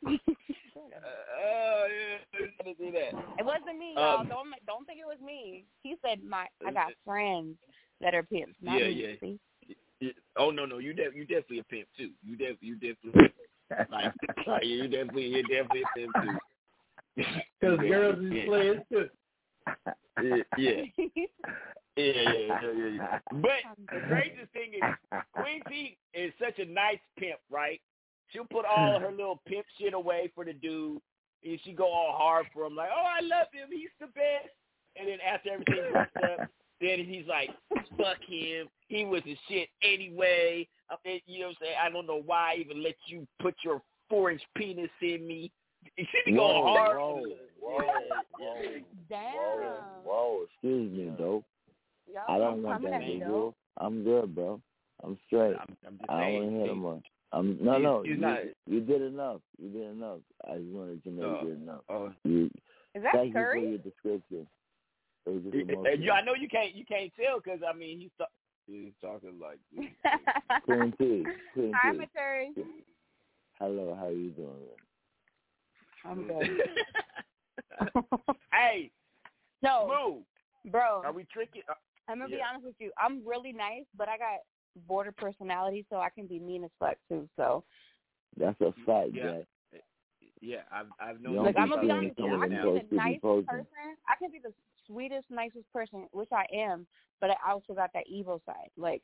Oh 0.08 1.88
yeah, 1.90 2.48
gonna 2.62 2.76
do 2.78 2.92
that. 2.92 3.14
It 3.40 3.46
wasn't 3.46 3.78
me, 3.80 3.94
y'all. 3.96 4.20
Um, 4.22 4.28
don't 4.28 4.48
don't 4.68 4.86
think 4.86 5.00
it 5.00 5.06
was 5.06 5.18
me. 5.26 5.66
He 5.84 5.96
said 6.06 6.24
my 6.24 6.48
I 6.66 6.72
got 6.72 6.92
friends 7.04 7.56
that 8.02 8.14
are 8.16 8.24
pimps, 8.24 8.56
not 8.62 8.80
Yeah, 8.80 8.86
me. 8.88 8.92
yeah. 8.92 9.16
See? 9.20 9.40
Oh 10.38 10.52
no, 10.52 10.66
no, 10.66 10.80
you 10.80 10.94
de- 10.94 11.16
you 11.16 11.26
definitely 11.26 11.60
a 11.60 11.64
pimp 11.64 11.88
too. 11.98 12.12
You 12.24 12.36
def 12.36 12.58
you 12.62 12.76
definitely 12.76 13.32
like, 13.90 14.14
like 14.48 14.66
you 14.66 14.88
definitely 14.88 15.28
you're 15.28 15.42
definitely 15.44 15.84
a 15.84 15.98
pimp 15.98 16.14
too. 16.22 16.38
Because 17.16 17.80
Yeah, 17.82 17.90
girls 17.90 18.20
is 18.20 18.34
yeah. 18.34 18.46
players 18.46 18.82
too. 18.92 19.10
Yeah, 20.22 20.36
yeah, 20.58 20.82
yeah, 20.98 21.22
yeah, 21.98 22.62
yeah, 22.62 22.88
yeah. 22.88 23.20
But 23.32 23.64
the 23.92 24.02
craziest 24.08 24.52
thing 24.52 24.74
is 24.74 25.20
Queen 25.34 25.62
T 25.70 25.98
is 26.14 26.34
such 26.40 26.60
a 26.60 26.66
nice 26.66 27.00
pimp, 27.18 27.40
right? 27.50 27.80
She'll 28.32 28.46
put 28.46 28.66
all 28.66 28.98
hmm. 28.98 29.06
her 29.06 29.12
little 29.12 29.42
pimp 29.48 29.66
shit 29.80 29.94
away 29.94 30.32
for 30.36 30.44
the 30.44 30.54
dude, 30.54 31.02
and 31.44 31.60
she 31.64 31.74
go 31.74 31.86
all 31.86 32.16
hard 32.18 32.48
for 32.54 32.66
him, 32.66 32.76
like, 32.76 32.90
"Oh, 32.94 33.06
I 33.06 33.22
love 33.22 33.48
him, 33.54 33.70
he's 33.72 33.90
the 34.00 34.08
best." 34.08 34.52
And 34.98 35.08
then 35.08 35.20
after 35.22 35.52
everything 35.52 35.96
up, 35.96 36.50
then 36.82 37.00
he's 37.06 37.26
like, 37.28 37.50
"Fuck 37.98 38.18
him, 38.28 38.68
he 38.88 39.06
was 39.06 39.22
a 39.26 39.38
shit 39.50 39.70
anyway." 39.84 40.68
I 40.90 40.96
mean, 41.06 41.22
you 41.26 41.40
know 41.42 41.48
what 41.48 41.58
I'm 41.62 41.66
saying? 41.66 41.76
I 41.84 41.90
don't 41.90 42.06
know 42.08 42.22
why 42.26 42.54
I 42.54 42.56
even 42.60 42.84
let 42.84 42.96
you 43.08 43.28
put 43.42 43.56
your 43.64 43.82
four 44.10 44.32
inch 44.32 44.42
penis 44.56 44.90
in 45.02 45.26
me. 45.28 45.52
It 45.98 46.08
should 46.12 46.26
be 46.26 46.32
going 46.38 46.62
Whoa, 46.64 46.74
hard. 46.74 46.98
whoa, 46.98 47.24
whoa, 47.62 47.80
whoa, 48.40 48.64
Damn. 49.10 50.04
whoa, 50.04 50.44
excuse 50.46 50.92
me, 50.92 51.12
though. 51.18 51.44
Y'all 52.12 52.24
I 52.28 52.38
don't 52.38 52.62
want 52.64 52.84
that 52.84 52.94
at 52.94 53.00
me, 53.02 53.20
though. 53.20 53.26
visual. 53.26 53.56
I'm 53.78 54.04
good, 54.04 54.34
bro. 54.36 54.62
I'm 55.04 55.18
straight. 55.28 55.56
I'm, 55.60 55.78
I'm 55.86 55.98
just 55.98 56.10
I 56.10 56.20
don't 56.20 56.22
saying. 56.24 56.36
want 56.44 56.50
to 56.50 56.56
hear 56.58 56.64
see, 56.66 56.70
no 56.70 56.76
more. 56.76 57.02
I'm 57.32 57.58
no, 57.62 57.72
He's- 57.74 57.84
no. 57.84 58.02
he's 58.04 58.10
You, 58.12 58.18
not- 58.18 58.40
you 58.68 58.80
did 58.82 59.02
enough. 59.02 59.42
You 59.62 59.70
did 59.70 59.90
enough. 59.92 60.20
I 60.50 60.58
just 60.58 60.70
wanted 60.70 61.04
to 61.04 61.10
know 61.12 61.24
Oh, 61.24 61.44
you 61.46 61.50
did 61.54 61.62
enough. 61.64 61.82
oh. 61.90 62.12
You, 62.24 62.46
Is 62.96 63.04
that 63.04 63.14
thank 63.14 63.34
Curry? 63.34 63.60
you 63.62 63.66
for 63.66 63.70
your 63.72 63.78
description. 63.80 64.48
It 65.26 65.94
And 65.94 66.04
you, 66.04 66.12
I 66.12 66.22
know 66.24 66.34
you 66.34 66.48
can't 66.48 66.76
you 66.76 66.86
can't 66.86 67.12
tell 67.20 67.40
because 67.44 67.60
I 67.68 67.74
mean 67.76 68.00
he's 68.00 68.12
ta- 68.18 68.26
he's 68.68 68.94
talking 69.02 69.40
like 69.42 69.60
this. 69.76 69.86
Queen 70.64 70.94
Hi, 71.74 71.92
T. 71.94 72.64
Hello, 73.60 73.96
how 74.00 74.10
you 74.10 74.30
doing? 74.32 74.50
I'm 76.04 76.28
good. 76.28 76.50
hey, 78.54 78.92
no, 79.64 79.88
Moo, 79.88 80.72
bro. 80.72 81.02
are 81.04 81.12
we 81.12 81.26
tricky? 81.32 81.64
Uh, 81.68 81.74
I'm 82.08 82.20
gonna 82.20 82.30
be 82.30 82.42
honest 82.48 82.66
with 82.66 82.76
you. 82.80 82.92
I'm 83.00 83.26
really 83.26 83.52
nice, 83.52 83.86
but 83.98 84.08
I 84.08 84.18
got 84.18 84.40
border 84.88 85.12
personality, 85.12 85.86
so 85.90 85.98
I 85.98 86.10
can 86.10 86.28
be 86.28 86.40
mean 86.40 86.64
as 86.64 86.70
fuck 86.80 86.98
too. 87.10 87.28
So 87.36 87.64
That's 88.38 88.60
a 88.62 88.72
fact, 88.86 89.10
Yeah. 89.14 89.40
Jack. 89.72 89.82
yeah, 90.42 90.62
I've 90.72 90.88
I've 91.00 91.22
known. 91.22 91.34
You 91.34 91.38
don't 91.38 91.46
Look, 91.48 91.56
be 91.56 91.62
I'm 91.62 91.70
gonna 91.70 91.82
be 91.82 91.92
honest 91.92 92.18
with 92.18 92.28
you. 92.28 92.36
I 92.36 92.48
them 92.48 92.52
can 92.52 92.62
posts 92.62 92.90
be 92.90 92.96
the 92.96 92.96
nicest 92.96 93.22
person. 93.22 93.98
I 94.08 94.16
can 94.20 94.32
be 94.32 94.40
the 94.44 94.54
sweetest, 94.88 95.26
nicest 95.30 95.72
person, 95.72 96.08
which 96.12 96.30
I 96.32 96.46
am, 96.54 96.88
but 97.22 97.30
I 97.30 97.52
also 97.52 97.74
got 97.74 97.92
that 97.94 98.08
evil 98.08 98.42
side. 98.46 98.70
Like, 98.78 99.02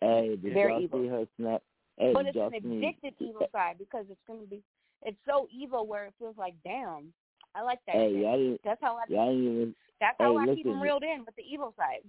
Hey, 0.00 0.36
y'all 0.42 0.82
evil. 0.82 1.02
see 1.02 1.08
her 1.08 1.24
snap? 1.38 1.62
Hey, 1.96 2.12
but 2.12 2.26
it's 2.26 2.36
an 2.36 2.52
addicted 2.54 3.14
evil 3.20 3.48
side 3.52 3.76
because 3.78 4.04
it's 4.10 4.20
gonna 4.26 4.46
be, 4.46 4.62
it's 5.02 5.16
so 5.26 5.48
evil 5.52 5.86
where 5.86 6.06
it 6.06 6.14
feels 6.18 6.36
like, 6.36 6.54
damn, 6.64 7.12
I 7.54 7.62
like 7.62 7.78
that. 7.86 7.96
Hey, 7.96 8.20
y'all 8.20 8.36
didn't. 8.36 8.60
That's 8.64 8.80
how 8.82 8.96
I. 8.96 9.04
Y'all 9.08 9.30
didn't 9.30 9.54
even. 9.54 9.74
That's 10.00 10.16
how 10.18 10.36
hey, 10.36 10.42
I 10.42 10.54
keep 10.54 10.66
listen. 10.66 10.72
them 10.72 10.82
reeled 10.82 11.04
in 11.04 11.24
with 11.24 11.36
the 11.36 11.42
evil 11.42 11.72
side. 11.78 12.02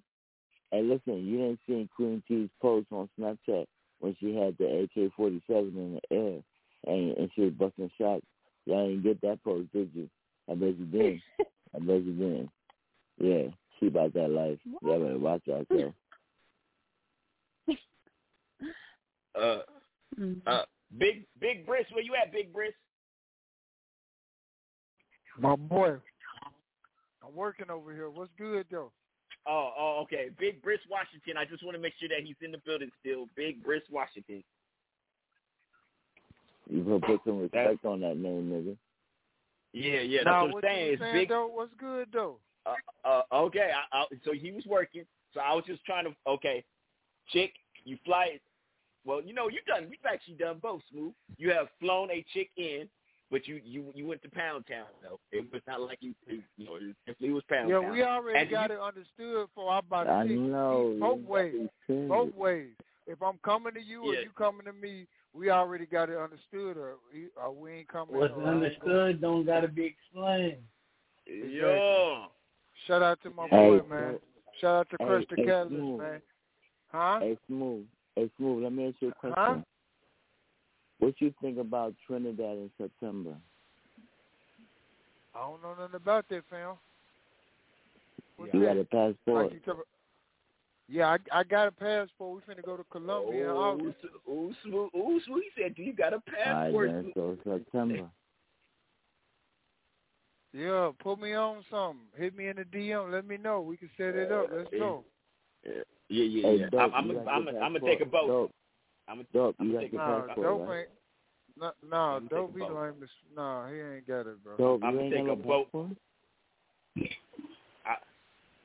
Hey, 0.72 0.82
listen, 0.82 1.26
you 1.26 1.38
didn't 1.38 1.60
see 1.68 1.90
Queen 1.96 2.22
T's 2.28 2.50
post 2.62 2.88
on 2.92 3.08
Snapchat 3.20 3.66
when 4.00 4.16
she 4.20 4.36
had 4.36 4.58
the 4.58 4.88
AK-47 4.96 5.42
in 5.50 6.00
the 6.10 6.16
air 6.16 6.42
and, 6.88 7.18
and 7.18 7.32
she 7.36 7.42
was 7.42 7.54
busting 7.54 7.92
shots. 7.98 8.26
Y'all 8.66 8.88
didn't 8.88 9.04
get 9.04 9.22
that 9.22 9.44
post, 9.44 9.72
did 9.72 9.92
you? 9.94 10.10
I 10.50 10.56
bet 10.56 10.78
you 10.78 10.86
didn't. 10.86 11.22
I 11.76 11.80
bet 11.80 12.04
you 12.04 12.14
did. 12.14 12.50
Yeah, 13.20 13.44
she 13.80 13.88
about 13.88 14.14
that 14.14 14.30
life. 14.30 14.60
Y'all 14.82 15.00
better 15.00 15.18
watch 15.20 15.44
out 15.54 15.68
there. 15.70 15.94
Uh, 19.38 19.60
Mm-hmm. 20.20 20.48
uh, 20.48 20.62
big 20.98 21.26
big 21.42 21.66
Briss, 21.66 21.86
where 21.92 22.02
you 22.02 22.14
at, 22.16 22.32
Big 22.32 22.54
Briss? 22.54 22.72
My 25.38 25.58
boy, 25.58 25.98
I'm 27.22 27.36
working 27.36 27.70
over 27.70 27.92
here. 27.94 28.10
What's 28.10 28.32
good 28.38 28.66
though? 28.72 28.94
Oh, 29.46 29.74
oh, 29.78 30.00
okay. 30.04 30.30
Big 30.40 30.62
Briss 30.62 30.80
Washington. 30.90 31.36
I 31.38 31.44
just 31.44 31.66
want 31.66 31.76
to 31.76 31.82
make 31.82 31.94
sure 32.00 32.08
that 32.08 32.26
he's 32.26 32.38
in 32.42 32.52
the 32.54 32.60
building 32.66 32.90
still. 33.02 33.28
Big 33.36 33.62
Briss 33.62 33.82
Washington. 33.92 34.42
You 36.70 36.84
gonna 36.84 37.00
put 37.02 37.20
some 37.26 37.40
respect 37.42 37.84
on 37.84 38.00
that 38.02 38.16
name, 38.18 38.50
nigga. 38.50 38.78
Yeah, 39.74 40.00
yeah. 40.00 40.20
That's 40.24 40.26
Nah, 40.28 40.40
what 40.44 40.48
I'm 40.48 40.54
what 40.54 40.64
saying. 40.64 40.92
you 40.92 40.98
saying 40.98 41.14
big. 41.14 41.30
though? 41.30 41.48
What's 41.48 41.74
good 41.78 42.08
though? 42.14 42.38
Uh, 42.66 42.76
uh, 43.08 43.22
okay, 43.34 43.72
I, 43.94 43.98
I, 44.00 44.06
so 44.24 44.32
he 44.34 44.52
was 44.52 44.66
working. 44.66 45.04
So 45.34 45.40
I 45.40 45.54
was 45.54 45.64
just 45.68 45.84
trying 45.86 46.06
to. 46.06 46.12
Okay, 46.28 46.64
chick, 47.32 47.54
you 47.84 47.98
fly. 48.06 48.40
Well, 49.06 49.22
you 49.22 49.34
know, 49.34 49.50
you 49.50 49.60
done. 49.68 49.88
We've 49.90 50.00
actually 50.12 50.36
done 50.36 50.58
both, 50.62 50.82
Smooth. 50.92 51.14
You 51.38 51.52
have 51.52 51.68
flown 51.80 52.10
a 52.10 52.26
chick 52.34 52.50
in, 52.58 52.88
but 53.30 53.48
you 53.48 53.62
you 53.64 53.92
you 53.94 54.08
went 54.08 54.22
to 54.24 54.30
Pound 54.30 54.66
Town 54.68 54.88
though. 55.04 55.20
It 55.32 55.46
was 55.54 55.62
not 55.68 55.82
like 55.82 56.00
you 56.02 56.14
you 56.28 56.42
know 56.66 56.76
it 56.76 56.96
definitely 57.06 57.34
was 57.34 57.44
Pound 57.50 57.70
Yeah, 57.70 57.82
Town. 57.82 57.92
we 57.92 58.04
already 58.04 58.40
And 58.40 58.50
got 58.50 58.70
you- 58.72 58.78
it 58.78 58.82
understood 58.82 59.48
for 59.54 59.70
our 59.72 59.80
about 59.80 60.08
I 60.08 60.24
six 60.24 60.40
know. 60.40 60.98
both 61.00 61.20
ways. 61.20 61.70
Both 61.88 62.34
ways. 62.34 62.72
If 63.08 63.22
I'm 63.22 63.38
coming 63.46 63.74
to 63.76 63.82
you 63.82 64.02
or 64.06 64.14
you 64.16 64.32
coming 64.36 64.66
to 64.66 64.74
me, 64.74 65.06
we 65.34 65.52
already 65.52 65.86
got 65.86 66.10
it 66.10 66.18
understood, 66.18 66.76
or, 66.78 66.96
we- 67.14 67.30
or 67.36 67.52
we 67.52 67.72
ain't 67.74 67.88
coming. 67.88 68.16
What's 68.16 68.34
or 68.34 68.42
I 68.42 68.46
ain't 68.46 68.64
understood 68.64 69.22
don't 69.22 69.46
gotta 69.46 69.68
be 69.68 69.86
explained. 69.86 70.64
Yeah. 71.28 72.26
Shout 72.88 73.02
out 73.02 73.20
to 73.24 73.30
my 73.32 73.48
Hey, 73.48 73.80
boy, 73.80 73.82
man. 73.90 74.20
Shout 74.62 74.76
out 74.76 74.90
to 74.92 74.98
hey, 75.00 75.06
Crush 75.06 75.24
the 75.30 75.36
hey, 75.38 75.46
Catalyst, 75.46 75.72
Smooth. 75.72 76.00
man. 76.00 76.22
Huh? 76.92 77.20
Hey, 77.20 77.38
smooth. 77.48 77.86
Hey, 78.16 78.32
smooth. 78.38 78.64
Let 78.64 78.74
me 78.74 78.88
ask 78.88 78.96
you 79.00 79.10
a 79.10 79.14
question. 79.14 79.36
Huh? 79.38 79.58
What 81.00 81.16
you 81.20 81.34
think 81.42 81.58
about 81.58 81.94
Trinidad 82.08 82.58
in 82.58 82.72
September? 82.78 83.36
I 85.36 85.40
don't 85.40 85.62
know 85.62 85.76
nothing 85.78 85.96
about 85.96 86.26
that, 86.30 86.44
fam. 86.50 86.76
What's 88.38 88.54
You 88.54 88.62
that? 88.62 88.66
got 88.66 88.78
a 88.78 88.86
passport? 88.86 89.52
Like 89.52 89.66
talk 89.66 89.86
yeah, 90.88 91.18
I 91.34 91.40
I 91.40 91.44
got 91.44 91.68
a 91.68 91.72
passport. 91.72 92.44
We 92.48 92.54
finna 92.54 92.64
go 92.64 92.78
to 92.78 92.84
Colombia 92.92 93.46
in 93.46 93.50
Ooh, 93.50 93.58
August. 93.58 93.98
ooh, 94.30 94.54
smooth, 94.64 94.90
ooh, 94.96 95.20
smooth. 95.26 95.44
He 95.56 95.62
said, 95.62 95.76
"Do 95.76 95.82
you 95.82 95.94
got 95.94 96.14
a 96.14 96.18
All 96.18 96.22
passport?" 96.32 96.92
right, 96.92 97.04
then. 97.04 97.12
So 97.16 97.38
September. 97.44 98.10
Yeah, 100.56 100.92
put 101.00 101.20
me 101.20 101.34
on 101.34 101.64
something. 101.70 102.06
Hit 102.16 102.36
me 102.36 102.48
in 102.48 102.56
the 102.56 102.64
DM. 102.64 103.12
Let 103.12 103.28
me 103.28 103.38
know. 103.38 103.60
We 103.60 103.76
can 103.76 103.90
set 103.98 104.16
it 104.16 104.32
up. 104.32 104.50
Let's 104.54 104.70
go. 104.72 105.04
Yeah, 105.66 105.72
yeah, 106.08 106.24
yeah. 106.24 106.50
Hey. 106.50 106.70
Dope, 106.72 106.94
I'm, 106.96 107.12
I'm, 107.12 107.18
I'm, 107.28 107.48
I'm, 107.48 107.74
gonna 107.74 107.80
take 107.82 108.00
a 108.02 108.06
boat. 108.06 108.28
Dope, 108.28 108.52
I'm 109.10 109.16
gonna, 109.18 109.28
dope. 109.34 109.56
I'm 109.60 109.68
You 109.68 109.74
gonna 109.74 109.86
got 109.86 109.92
take 109.92 109.94
your 109.94 110.02
a 110.02 110.08
Nah, 110.08 110.28
passport, 110.28 110.48
dope 110.48 110.68
right? 110.70 110.80
ain't. 110.80 110.90
Nah, 111.60 111.72
nah 111.90 112.16
I'm 112.16 112.28
gonna 112.28 112.30
dope 112.30 112.48
take 112.54 112.56
be 112.56 112.62
a 112.62 112.68
boat. 112.68 112.82
lame. 112.84 113.10
Nah, 113.36 113.68
he 113.68 113.76
ain't 113.82 114.08
got 114.08 114.28
it, 114.28 114.44
bro. 114.44 114.58
Dope, 114.58 114.84
I'm 114.84 114.92
you 114.92 114.98
gonna 114.98 115.04
ain't 115.04 115.14
take 115.16 115.26
got 115.26 115.32
a 115.34 115.36
boat. 115.36 115.66
passport? 115.66 115.92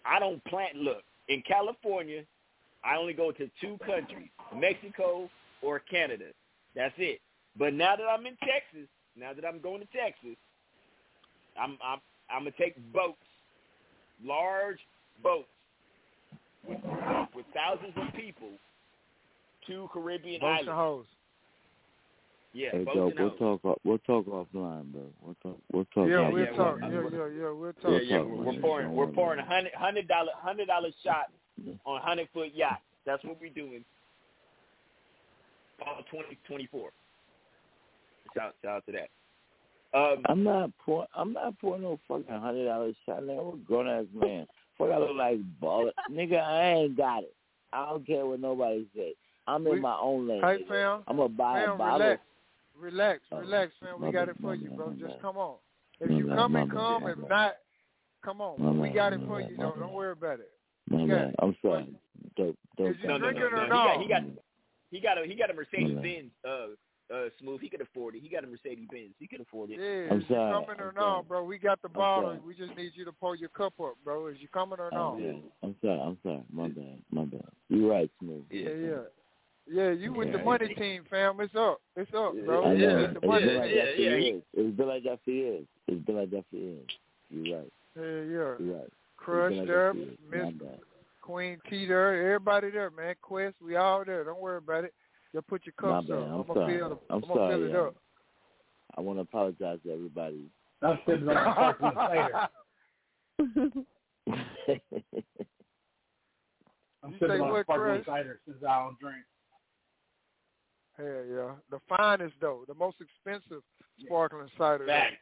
I 0.04 0.18
don't 0.18 0.42
plant. 0.44 0.76
Look, 0.76 1.02
in 1.28 1.42
California, 1.42 2.22
I 2.84 2.96
only 2.96 3.12
go 3.14 3.32
to 3.32 3.50
two 3.60 3.78
countries: 3.84 4.28
Mexico 4.56 5.28
or 5.62 5.80
Canada. 5.80 6.26
That's 6.74 6.94
it. 6.98 7.20
But 7.58 7.74
now 7.74 7.96
that 7.96 8.04
I'm 8.04 8.26
in 8.26 8.36
Texas, 8.38 8.88
now 9.16 9.32
that 9.34 9.44
I'm 9.44 9.60
going 9.60 9.80
to 9.80 9.86
Texas, 9.86 10.36
I'm 11.58 11.78
I'm 11.82 11.98
I'm 12.30 12.40
gonna 12.44 12.52
take 12.58 12.76
boats, 12.92 13.18
large 14.24 14.78
boats 15.22 15.48
with, 16.66 16.78
with 17.34 17.46
thousands 17.54 17.92
of 17.96 18.14
people 18.14 18.50
to 19.66 19.88
Caribbean 19.92 20.40
Boats 20.40 20.60
and 20.62 20.70
islands. 20.70 21.06
hoes. 21.06 21.06
Yeah, 22.52 22.70
Hey, 22.72 22.84
boats 22.84 22.96
dope. 22.96 23.10
and 23.12 23.20
We'll 23.20 23.28
hoes. 23.30 23.38
talk. 23.38 23.64
off- 23.64 23.78
We'll 23.84 23.98
talk 23.98 24.26
offline, 24.26 24.92
bro. 24.92 25.02
We'll 25.22 25.36
talk. 25.42 25.58
We'll 25.72 25.84
talk. 25.94 26.08
Yeah, 26.08 26.28
we'll 26.30 26.44
yeah, 26.44 26.50
talk. 26.56 26.78
Yeah, 26.82 26.88
yeah, 26.88 27.26
yeah, 27.38 27.50
we'll 27.52 27.72
talk. 27.74 27.90
Yeah, 27.92 27.98
yeah, 28.02 28.18
talk, 28.18 28.26
we're, 28.28 28.44
we're 28.44 28.60
pouring 28.60 28.92
we're 28.92 29.06
pouring 29.06 29.38
a 29.40 29.44
hundred 29.44 29.72
hundred 29.74 30.08
dollar 30.08 30.32
hundred 30.36 30.66
dollar 30.66 30.88
shot 31.04 31.26
on 31.86 32.00
hundred 32.00 32.28
foot 32.34 32.48
yacht. 32.54 32.80
That's 33.06 33.22
what 33.24 33.40
we're 33.40 33.50
doing. 33.50 33.84
Fall 35.78 36.02
twenty 36.10 36.38
twenty 36.46 36.66
four. 36.70 36.90
Shout 38.36 38.54
shout 38.62 38.76
out 38.78 38.86
to 38.86 38.92
that. 38.92 39.08
Um, 39.92 40.22
I'm 40.26 40.44
not 40.44 40.70
poor. 40.84 41.06
I'm 41.14 41.32
not 41.32 41.58
poor 41.60 41.78
no 41.78 41.98
fucking 42.06 42.26
hundred 42.32 42.66
dollars 42.66 42.94
shot. 43.06 43.22
Nigga, 43.22 43.40
I'm 43.52 43.60
a 43.60 43.64
grown 43.64 43.88
ass 43.88 44.04
man. 44.14 44.46
Fuck, 44.78 44.90
I 44.92 44.98
look 44.98 45.16
like 45.16 45.38
baller. 45.60 45.90
nigga, 46.10 46.40
I 46.40 46.62
ain't 46.74 46.96
got 46.96 47.22
it. 47.24 47.34
I 47.72 47.86
don't 47.90 48.06
care 48.06 48.24
what 48.26 48.40
nobody 48.40 48.86
say. 48.94 49.14
I'm 49.46 49.66
in 49.66 49.74
We- 49.74 49.80
my 49.80 49.96
own 50.00 50.28
lane. 50.28 50.42
Hey, 50.42 50.64
fam. 50.68 51.02
I'm 51.08 51.16
gonna 51.16 51.28
buy 51.28 51.60
a 51.60 51.66
Fam, 51.66 51.78
bottle. 51.78 51.98
relax. 52.06 52.22
Relax, 52.78 53.20
Oh, 53.32 53.38
relax, 53.40 53.72
fam. 53.80 54.00
We 54.00 54.10
got 54.12 54.28
it 54.28 54.36
for 54.40 54.54
you, 54.54 54.70
bro. 54.70 54.92
Just 54.98 55.20
come 55.20 55.36
on. 55.36 55.56
If 56.00 56.10
you 56.10 56.28
come 56.28 56.56
and 56.56 56.70
come, 56.70 57.02
my 57.02 57.10
if 57.12 57.18
not, 57.28 57.56
come 58.24 58.40
on. 58.40 58.78
We 58.78 58.88
got 58.90 59.12
it 59.12 59.20
for 59.26 59.40
you, 59.40 59.56
my 59.56 59.64
though. 59.64 59.74
Don't 59.78 59.92
worry 59.92 60.12
about 60.12 60.40
it. 60.40 60.50
My 60.88 61.02
You 61.02 61.08
got 61.08 61.16
bad. 61.26 61.34
I'm 61.40 61.56
sorry. 61.62 61.86
Dope, 62.36 62.56
dope. 62.78 62.90
Is 62.90 62.96
you 63.02 63.08
no, 63.08 63.18
no, 63.18 63.30
no, 63.30 63.32
drinking 63.32 63.68
no. 63.68 63.88
or 63.88 64.00
He 64.00 64.08
got 64.08 64.22
he 64.22 64.30
got 64.30 64.42
he 64.92 65.00
got 65.00 65.18
a 65.18 65.26
he 65.26 65.34
got 65.34 65.50
a 65.50 65.54
Mercedes. 65.54 65.98
Benz. 66.00 66.30
Uh, 66.48 66.66
uh, 67.12 67.28
smooth. 67.40 67.60
He 67.60 67.68
could 67.68 67.80
afford 67.80 68.14
it. 68.14 68.22
He 68.22 68.28
got 68.28 68.44
a 68.44 68.46
Mercedes 68.46 68.88
Benz. 68.90 69.10
He 69.18 69.26
could 69.26 69.40
afford 69.40 69.70
it. 69.70 69.80
Yeah, 69.80 70.12
I'm 70.12 70.18
is 70.18 70.24
you 70.28 70.36
coming 70.36 70.80
or 70.80 70.88
I'm 70.90 70.94
no, 70.94 71.24
bro? 71.26 71.44
We 71.44 71.58
got 71.58 71.80
the 71.82 71.88
I'm 71.88 71.94
bottle. 71.94 72.38
We 72.46 72.54
just 72.54 72.76
need 72.76 72.92
you 72.94 73.04
to 73.04 73.12
pull 73.12 73.34
your 73.34 73.48
cup 73.50 73.74
up, 73.82 73.94
bro. 74.04 74.28
Is 74.28 74.36
you 74.40 74.48
coming 74.48 74.78
or 74.78 74.90
no? 74.92 75.14
Okay. 75.14 75.42
I'm 75.62 75.76
sorry. 75.82 76.00
I'm 76.00 76.18
sorry. 76.22 76.42
My 76.52 76.68
bad. 76.68 76.98
My 77.10 77.24
bad. 77.24 77.48
You 77.68 77.90
right, 77.90 78.10
Smooth. 78.20 78.44
Yeah, 78.50 78.70
yeah. 78.70 78.96
Yeah, 79.72 79.90
you 79.90 80.12
with 80.12 80.32
the 80.32 80.38
money 80.38 80.74
team, 80.74 81.04
fam. 81.08 81.38
It's 81.40 81.54
up. 81.54 81.80
It's 81.94 82.10
up, 82.12 82.34
bro. 82.44 82.72
Yeah, 82.72 82.78
You 82.78 82.86
know. 82.86 82.98
It's 83.04 83.20
the 83.20 83.26
money 83.26 83.46
been 83.46 83.56
like 83.56 83.68
team. 83.70 83.76
that 83.78 83.94
for 83.94 84.00
yeah, 84.00 84.16
he- 84.16 84.24
years. 84.24 84.42
It's 84.54 84.76
been 84.76 84.88
like 84.88 85.04
that 85.04 85.18
for 85.24 85.30
years. 85.30 85.66
It's 85.86 86.06
been 86.06 86.16
like 86.16 86.30
that 86.30 86.44
for 86.50 86.56
years. 86.56 86.86
You're 87.30 87.56
right. 87.58 87.72
Yeah, 87.96 88.02
yeah. 88.02 88.66
You're 88.66 88.78
right. 88.78 88.92
Crush 89.16 89.52
It's 89.52 89.58
like 89.58 89.66
there, 89.68 89.92
that 89.92 89.92
for 89.92 89.98
years. 89.98 90.18
Miss 90.28 90.42
My 90.42 90.50
bad. 90.50 90.78
Queen 91.22 91.58
T 91.68 91.86
there, 91.86 92.26
everybody 92.34 92.70
there, 92.70 92.90
man. 92.90 93.14
Quest, 93.22 93.54
we 93.64 93.76
all 93.76 94.04
there. 94.04 94.24
Don't 94.24 94.40
worry 94.40 94.58
about 94.58 94.84
it. 94.84 94.94
Just 95.34 95.46
put 95.46 95.62
your 95.64 95.74
My 95.80 95.98
cups 95.98 96.08
bad. 96.08 96.18
up. 96.18 96.24
I'm 96.24 96.32
I'm 96.32 96.42
gonna 96.42 96.60
sorry. 96.60 96.78
fill 96.78 97.00
I'm 97.10 97.20
gonna 97.20 97.34
sorry, 97.34 97.54
fill 97.54 97.64
it 97.66 97.76
up. 97.76 97.96
I 98.96 99.00
want 99.00 99.18
to 99.18 99.22
apologize 99.22 99.78
to 99.84 99.92
everybody. 99.92 100.50
I'm 100.82 100.98
sipping 101.06 101.28
on 101.28 101.36
a 101.36 101.52
sparkling 101.52 101.92
cider. 101.94 102.48
I'm 107.02 107.12
You 107.12 107.18
sipping 107.18 107.40
on 107.42 107.48
a 107.48 107.52
what, 107.52 107.66
sparkling 107.66 108.02
cider 108.06 108.40
since 108.46 108.58
I 108.66 108.82
don't 108.82 108.98
drink. 108.98 109.24
Hell 110.96 111.06
yeah. 111.06 111.54
The 111.70 111.78
finest 111.88 112.34
though, 112.40 112.64
the 112.66 112.74
most 112.74 112.96
expensive 113.00 113.62
sparkling 114.04 114.48
cider. 114.58 114.86
Back. 114.86 115.12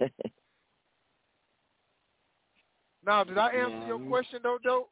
Now, 3.06 3.24
did 3.24 3.38
I 3.38 3.48
answer 3.52 3.86
your 3.86 4.00
question 4.00 4.40
though, 4.42 4.58
dope? 4.62 4.90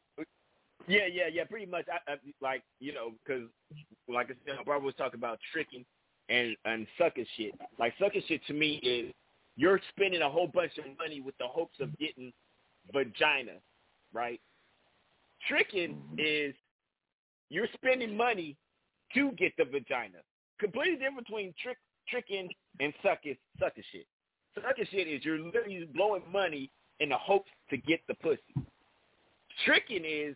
Yeah, 0.88 1.06
yeah, 1.12 1.28
yeah. 1.32 1.44
Pretty 1.44 1.66
much. 1.66 1.86
I, 1.92 2.12
I 2.12 2.16
like 2.40 2.62
you 2.80 2.94
know 2.94 3.12
because 3.24 3.48
like 4.08 4.26
I 4.26 4.34
said, 4.46 4.64
Barbara 4.64 4.86
was 4.86 4.94
talking 4.96 5.18
about 5.18 5.38
tricking 5.52 5.84
and 6.28 6.56
and 6.64 6.86
sucker 6.98 7.24
shit. 7.36 7.52
Like 7.78 7.94
sucker 7.98 8.20
shit 8.26 8.40
to 8.46 8.52
me 8.52 8.76
is 8.82 9.12
you're 9.56 9.80
spending 9.90 10.22
a 10.22 10.28
whole 10.28 10.48
bunch 10.48 10.72
of 10.78 10.84
money 10.98 11.20
with 11.20 11.36
the 11.38 11.46
hopes 11.46 11.76
of 11.80 11.96
getting 11.98 12.32
vagina, 12.92 13.52
right? 14.12 14.40
Tricking 15.48 15.94
mm-hmm. 15.94 16.14
is 16.18 16.54
you're 17.48 17.68
spending 17.74 18.16
money 18.16 18.56
to 19.14 19.30
get 19.32 19.52
the 19.56 19.64
vagina. 19.64 20.18
Completely 20.58 20.96
different 20.96 21.26
between 21.26 21.54
trick 21.62 21.78
tricking 22.08 22.48
and 22.80 22.92
sucker 23.02 23.34
sucker 23.58 23.82
shit. 23.92 24.06
Sucker 24.54 24.86
shit 24.90 25.08
is 25.08 25.24
you're 25.24 25.38
literally 25.38 25.88
blowing 25.94 26.22
money 26.32 26.70
in 27.00 27.10
the 27.10 27.16
hopes 27.16 27.50
to 27.70 27.76
get 27.76 28.00
the 28.08 28.14
pussy. 28.14 28.40
Tricking 29.64 30.04
is 30.04 30.34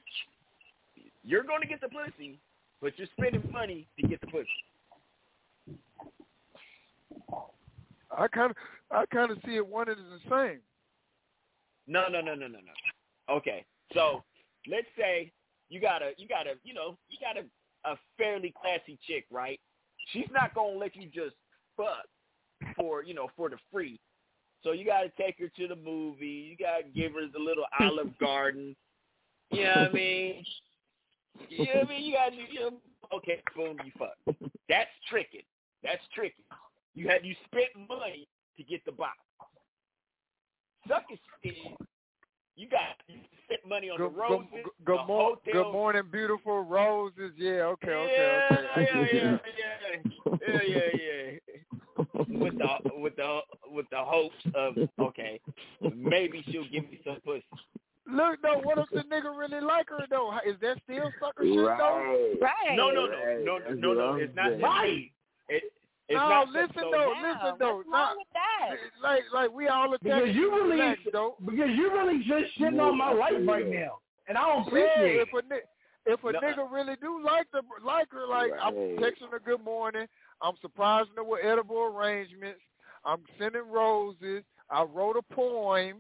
you're 1.25 1.43
going 1.43 1.61
to 1.61 1.67
get 1.67 1.81
the 1.81 1.89
pussy, 1.89 2.39
but 2.81 2.93
you're 2.97 3.09
spending 3.19 3.43
money 3.53 3.87
to 4.01 4.07
get 4.07 4.21
the 4.21 4.27
pussy. 4.27 4.49
I 8.17 8.27
kind 8.29 8.51
of, 8.51 8.57
I 8.91 9.05
kind 9.07 9.31
of 9.31 9.39
see 9.45 9.57
it 9.57 9.67
one 9.67 9.89
and 9.89 9.99
the 9.99 10.19
same. 10.29 10.61
No, 11.87 12.09
no, 12.09 12.21
no, 12.21 12.35
no, 12.35 12.47
no, 12.47 12.59
no. 12.59 13.35
Okay, 13.35 13.65
so 13.95 14.23
let's 14.69 14.87
say 14.99 15.31
you 15.69 15.81
got 15.81 16.03
a, 16.03 16.13
you 16.17 16.27
got 16.27 16.47
a, 16.47 16.55
you 16.65 16.75
know, 16.75 16.97
you 17.09 17.19
got 17.21 17.37
a, 17.37 17.91
a 17.91 17.97
fairly 18.19 18.53
classy 18.61 18.99
chick, 19.07 19.27
right? 19.31 19.61
She's 20.13 20.29
not 20.33 20.55
gonna 20.55 20.77
let 20.77 20.97
you 20.97 21.09
just 21.13 21.37
fuck 21.77 22.07
for, 22.77 23.05
you 23.05 23.15
know, 23.15 23.29
for 23.37 23.49
the 23.49 23.57
free. 23.73 24.01
So 24.63 24.73
you 24.73 24.85
got 24.85 25.03
to 25.03 25.11
take 25.17 25.39
her 25.39 25.49
to 25.57 25.69
the 25.69 25.77
movie. 25.77 26.51
You 26.51 26.57
got 26.57 26.79
to 26.79 26.89
give 26.95 27.13
her 27.13 27.27
the 27.33 27.39
little 27.39 27.65
Olive 27.81 28.17
Garden. 28.19 28.77
You 29.51 29.65
know 29.65 29.71
what 29.71 29.91
I 29.91 29.93
mean? 29.93 30.45
You 31.49 31.67
know 31.67 31.81
what 31.81 31.87
I 31.87 31.89
mean? 31.89 32.05
You 32.05 32.13
got 32.15 32.31
to, 32.31 32.37
you 32.37 32.61
know, 32.61 32.71
okay, 33.17 33.43
boom, 33.57 33.77
you 33.85 33.93
fuck. 33.99 34.17
That's 34.69 34.91
tricking. 35.09 35.43
That's 35.83 36.03
tricking. 36.15 36.45
You 36.95 37.09
had 37.09 37.25
you 37.25 37.35
spent 37.47 37.89
money 37.89 38.29
to 38.57 38.63
get 38.63 38.85
the 38.85 38.93
box. 38.93 39.17
Sucker 40.89 41.15
is 41.43 41.55
you 42.57 42.69
got 42.69 42.97
you 43.09 43.17
spent 43.45 43.61
money 43.69 43.91
on 43.91 43.99
Good, 43.99 44.13
the 44.13 44.17
roses, 44.17 44.47
good, 44.53 44.63
good, 44.85 44.99
the 44.99 45.07
mor- 45.07 45.37
hotel. 45.45 45.65
good 45.65 45.73
morning, 45.73 46.03
beautiful 46.11 46.63
roses. 46.63 47.33
Yeah, 47.37 47.65
okay, 47.75 47.89
yeah, 47.91 47.97
okay, 47.97 48.57
okay. 48.57 48.69
I 48.75 48.81
yeah, 48.81 48.87
yeah, 48.95 49.35
it. 49.35 49.41
yeah, 49.59 50.63
yeah, 50.63 50.63
yeah, 50.63 51.31
yeah. 52.29 52.41
With 52.43 52.59
the 52.59 53.01
with 53.01 53.17
the 53.17 53.41
with 53.71 53.87
the 53.91 53.99
hopes 53.99 54.35
of 54.55 54.75
okay, 55.01 55.41
maybe 55.95 56.45
she'll 56.51 56.65
give 56.65 56.85
me 56.85 57.01
some 57.05 57.19
pussy. 57.25 57.45
Look 58.13 58.43
though, 58.43 58.61
what 58.63 58.79
if 58.79 58.89
the 58.91 59.03
nigga 59.03 59.37
really 59.37 59.61
like 59.61 59.89
her 59.91 60.07
though? 60.11 60.33
Is 60.47 60.57
that 60.63 60.79
still 60.85 61.11
sucker 61.21 61.45
shit 61.45 61.55
though? 61.55 62.35
Right. 62.41 62.77
No, 62.77 62.91
no, 62.91 63.07
no, 63.07 63.59
no, 63.59 63.59
no, 63.75 63.93
no. 63.93 64.13
what 64.13 64.23
It's 64.23 64.35
not 64.37 64.51
saying. 64.51 64.63
right. 64.63 65.11
It, 65.49 65.63
it's 66.09 66.17
no, 66.19 66.29
not 66.29 66.49
listen 66.49 66.75
so, 66.81 66.91
though, 66.91 67.13
Yeah, 67.15 67.33
listen 67.33 67.57
though. 67.59 67.77
what's 67.77 67.89
Not, 67.89 68.09
wrong 68.09 68.17
with 68.19 68.27
that? 68.35 68.73
Eh, 68.73 68.77
like 69.03 69.23
like 69.33 69.53
we 69.53 69.69
all 69.69 69.95
Because 70.03 70.35
you 70.35 70.51
really, 70.51 70.81
relax, 70.81 71.01
though. 71.13 71.37
because 71.45 71.71
you 71.75 71.93
really 71.93 72.19
just 72.19 72.59
shitting 72.59 72.81
on 72.81 72.99
my 72.99 73.13
life 73.13 73.33
right 73.47 73.67
now, 73.69 73.99
and 74.29 74.37
I 74.37 74.43
don't 74.47 74.67
appreciate 74.67 74.91
Yeah, 74.99 75.23
it. 75.23 75.29
if 75.29 75.33
a 75.33 75.43
if 76.07 76.25
a 76.25 76.33
No. 76.33 76.41
nigga 76.41 76.73
really 76.73 76.97
do 77.01 77.23
like 77.23 77.47
the 77.53 77.63
like 77.85 78.11
her, 78.13 78.27
like 78.27 78.51
I'm 78.61 78.75
texting 78.99 79.31
her 79.31 79.39
good 79.39 79.63
morning, 79.63 80.07
I'm 80.43 80.57
surprising 80.61 81.13
her 81.17 81.23
with 81.25 81.45
edible 81.45 81.79
arrangements, 81.83 82.61
I'm 83.05 83.23
sending 83.39 83.71
roses, 83.71 84.43
I 84.71 84.83
wrote 84.83 85.17
a 85.17 85.23
poem, 85.35 85.99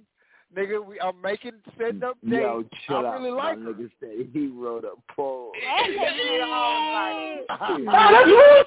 nigga. 0.56 0.84
We 0.84 1.00
I'm 1.00 1.20
making 1.22 1.52
setting 1.78 2.02
up 2.02 2.16
dates. 2.22 2.36
Yo, 2.42 2.64
chill 2.86 2.96
I 2.96 3.08
out. 3.10 3.20
really 3.20 3.30
like 3.30 3.58
My 3.58 3.70
nigga 3.72 3.90
said 4.00 4.28
he 4.32 4.46
wrote 4.48 4.84
a 4.84 4.94
poem. 5.14 5.52
And 5.54 5.86
take 5.98 6.16
me 6.16 6.38
to 6.38 6.42
a 6.42 6.46
home 6.46 6.90
party. 6.92 7.46
Oh, 7.50 7.84
that's 7.90 8.28
bullshit. 8.30 8.66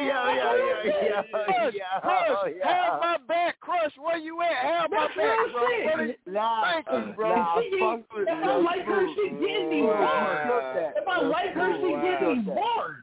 Yo, 0.00 0.06
yo, 0.06 0.40
yo, 0.40 0.80
yo, 0.84 1.22
Crush, 1.30 1.74
yo, 1.74 2.00
Crush, 2.00 2.52
yo. 2.56 2.64
have 2.64 3.00
my 3.00 3.16
back, 3.28 3.60
Crush. 3.60 3.92
Where 3.98 4.16
you 4.18 4.40
at? 4.42 4.56
Have 4.56 4.90
my 4.90 5.06
That's 5.06 5.16
back, 5.16 5.38
real 5.38 5.52
bro. 5.52 5.68
shit. 5.68 5.84
What 5.86 6.00
is- 6.10 6.16
Nah, 6.26 6.62
Thank 6.72 6.86
you, 6.90 7.12
bro. 7.14 7.36
Nah, 7.36 7.58
If 7.58 7.64
she 7.64 7.80
fuck 7.80 7.98
get- 7.98 8.18
with 8.18 8.28
if 8.28 8.34
I 8.34 8.46
yo, 8.46 8.58
like 8.60 8.84
her, 8.86 9.00
Smooth. 9.04 9.16
she 9.16 9.28
getting 9.46 9.70
me 9.70 9.82
Wow. 9.82 9.96
bored. 9.98 10.38
Shook 10.46 10.66
that. 10.74 10.92
If 11.02 11.08
I 11.08 11.20
Yo, 11.20 11.28
like 11.28 11.50
her, 11.52 11.72
she 11.74 11.80
Smooth, 11.80 12.02
get 12.02 12.22
wow. 12.22 12.34
me 12.34 12.40
bored. 12.42 12.96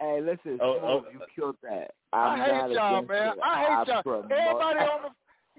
Hey, 0.00 0.20
listen, 0.20 0.58
Oh, 0.60 0.78
Smooth, 0.78 0.84
oh, 0.84 1.04
you 1.12 1.20
killed 1.36 1.56
that. 1.62 1.90
I 2.12 2.18
I'm 2.18 2.38
not 2.38 2.48
hate 2.68 2.74
y'all, 2.76 2.94
against 2.96 3.08
man. 3.10 3.28
it. 3.28 3.38
I 3.42 3.54
hate 3.62 3.88
y'all. 3.88 4.02
promote- 4.02 4.32
Everybody 4.32 4.78
on 4.80 5.02
the 5.02 5.10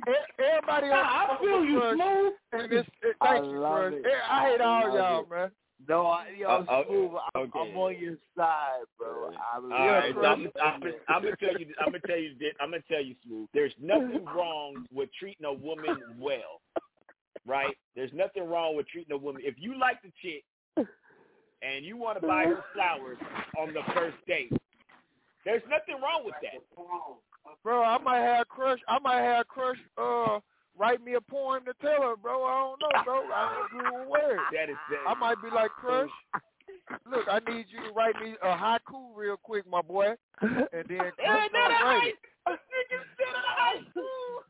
everybody 0.07 0.87
on 0.87 1.05
I 1.05 1.37
feel 1.41 1.63
you, 1.65 1.81
Smooth. 1.95 2.33
And 2.51 2.71
this, 2.71 2.85
it, 3.01 3.15
I 3.21 3.33
thank 3.39 3.45
you, 3.45 3.59
love 3.59 3.91
Crush. 3.91 3.93
it. 3.93 4.05
I 4.29 4.49
hate 4.49 4.61
I 4.61 4.63
all 4.65 4.87
love 4.87 4.95
y'all, 4.95 5.21
it. 5.21 5.29
man. 5.29 5.51
No, 5.89 6.05
I, 6.07 6.27
yo, 6.37 6.47
Uh, 6.47 6.65
uh, 6.69 6.83
Smooth, 6.87 7.11
I'm, 7.35 7.41
okay. 7.41 7.59
I'm 7.71 7.77
on 7.77 7.99
your 7.99 8.15
side, 8.37 8.85
bro. 8.97 9.31
I 9.31 9.57
All 9.57 9.61
love 9.69 9.79
right, 9.79 10.09
it. 10.09 10.15
so 10.15 10.25
I'm, 10.25 10.47
I'm, 10.61 10.83
I'm 11.09 11.23
gonna 11.23 11.35
tell 11.37 11.59
you. 11.59 11.73
I'm 11.79 11.85
gonna 11.87 11.99
tell 12.07 12.17
you. 12.17 12.35
this- 12.39 12.53
I'm 12.61 12.69
gonna 12.71 12.83
tell 12.89 13.03
you, 13.03 13.15
Smooth. 13.25 13.49
There's 13.53 13.73
nothing 13.81 14.25
wrong 14.35 14.85
with 14.93 15.09
treating 15.19 15.45
a 15.45 15.53
woman 15.53 16.01
well, 16.19 16.61
right? 17.45 17.75
There's 17.95 18.11
nothing 18.13 18.47
wrong 18.47 18.75
with 18.77 18.87
treating 18.87 19.13
a 19.13 19.17
woman. 19.17 19.41
If 19.45 19.55
you 19.57 19.77
like 19.77 19.97
the 20.03 20.11
chick 20.21 20.43
and 21.61 21.83
you 21.85 21.97
want 21.97 22.21
to 22.21 22.25
buy 22.27 22.45
her 22.45 22.63
flowers 22.73 23.17
on 23.59 23.73
the 23.73 23.81
first 23.93 24.17
date, 24.27 24.51
there's 25.43 25.63
nothing 25.69 26.01
wrong 26.01 26.23
with 26.23 26.35
that. 26.41 26.61
Bro, 27.63 27.83
I 27.83 27.97
might 27.97 28.19
have 28.19 28.47
Crush. 28.47 28.79
I 28.87 28.99
might 28.99 29.21
have 29.21 29.47
Crush. 29.47 29.77
Uh, 29.97 30.39
write 30.77 31.03
me 31.03 31.13
a 31.13 31.21
poem 31.21 31.63
to 31.65 31.73
tell 31.81 32.01
her, 32.01 32.15
bro. 32.15 32.43
I 32.43 32.59
don't 32.59 32.81
know, 32.81 33.03
bro. 33.03 33.21
I 33.33 33.65
ain't 33.73 33.93
with 33.99 34.07
words. 34.07 34.41
That 34.51 34.69
is 34.69 34.75
that. 34.89 35.09
I 35.09 35.13
might 35.13 35.41
be 35.41 35.49
like 35.49 35.71
Crush. 35.71 36.09
Look, 37.09 37.27
I 37.29 37.39
need 37.51 37.65
you 37.69 37.87
to 37.87 37.93
write 37.93 38.15
me 38.21 38.35
a 38.41 38.55
haiku 38.55 39.15
real 39.15 39.37
quick, 39.37 39.65
my 39.69 39.81
boy, 39.81 40.15
and 40.41 40.57
then 40.71 40.71
Crush 40.89 41.11
Yeah, 41.19 41.47
write 41.83 42.03
it. 42.03 42.15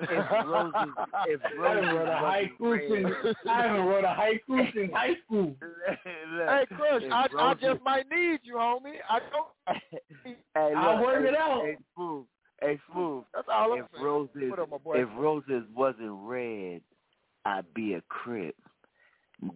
If 0.00 0.46
Roses, 0.46 0.94
if 1.26 1.40
I 1.44 1.56
Roses 1.58 1.84
haven't 1.84 1.94
wrote 1.94 2.08
a 2.08 2.22
wasn't 2.22 2.60
haiku 2.60 2.88
since 2.88 3.04
red- 3.24 3.36
I 3.48 3.62
haven't 3.62 3.86
wrote 3.86 4.04
a 4.04 4.16
haiku 4.18 4.72
since 4.74 4.92
high 4.92 5.14
school. 5.24 5.56
Hey, 6.04 6.64
Crush, 6.76 7.02
If 7.02 7.12
I, 7.12 7.26
I 7.38 7.52
Roses- 7.52 7.60
just 7.62 7.82
might 7.84 8.08
need 8.10 8.40
you, 8.42 8.54
homie. 8.54 8.96
I 9.08 9.18
don't. 9.18 9.48
Hey, 10.54 10.72
I'll 10.76 10.96
look, 10.96 11.06
work 11.06 11.22
hey, 11.22 11.28
it 11.28 11.36
out. 11.36 11.62
Hey, 11.64 11.76
Smooth. 11.94 12.24
Hey, 12.60 12.78
Smooth. 12.92 13.24
That's 13.34 13.48
all 13.52 13.72
I'm 13.72 13.78
If 13.80 13.86
saying. 13.92 14.04
roses, 14.04 14.50
What 14.50 14.58
up, 14.60 14.70
my 14.70 14.78
boy? 14.78 15.00
if 15.00 15.08
roses 15.16 15.64
wasn't 15.74 16.16
red, 16.22 16.80
I'd 17.44 17.72
be 17.74 17.94
a 17.94 18.02
crip. 18.08 18.56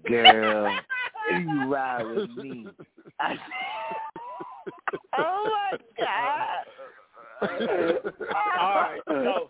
Girl, 0.09 0.71
you 1.33 1.65
ride 1.73 2.05
with 2.05 2.31
me, 2.31 2.67
I 3.21 3.35
Oh 5.19 5.51
my 5.73 5.79
god. 5.99 6.67
All 7.43 8.75
right, 8.75 9.01
so 9.07 9.49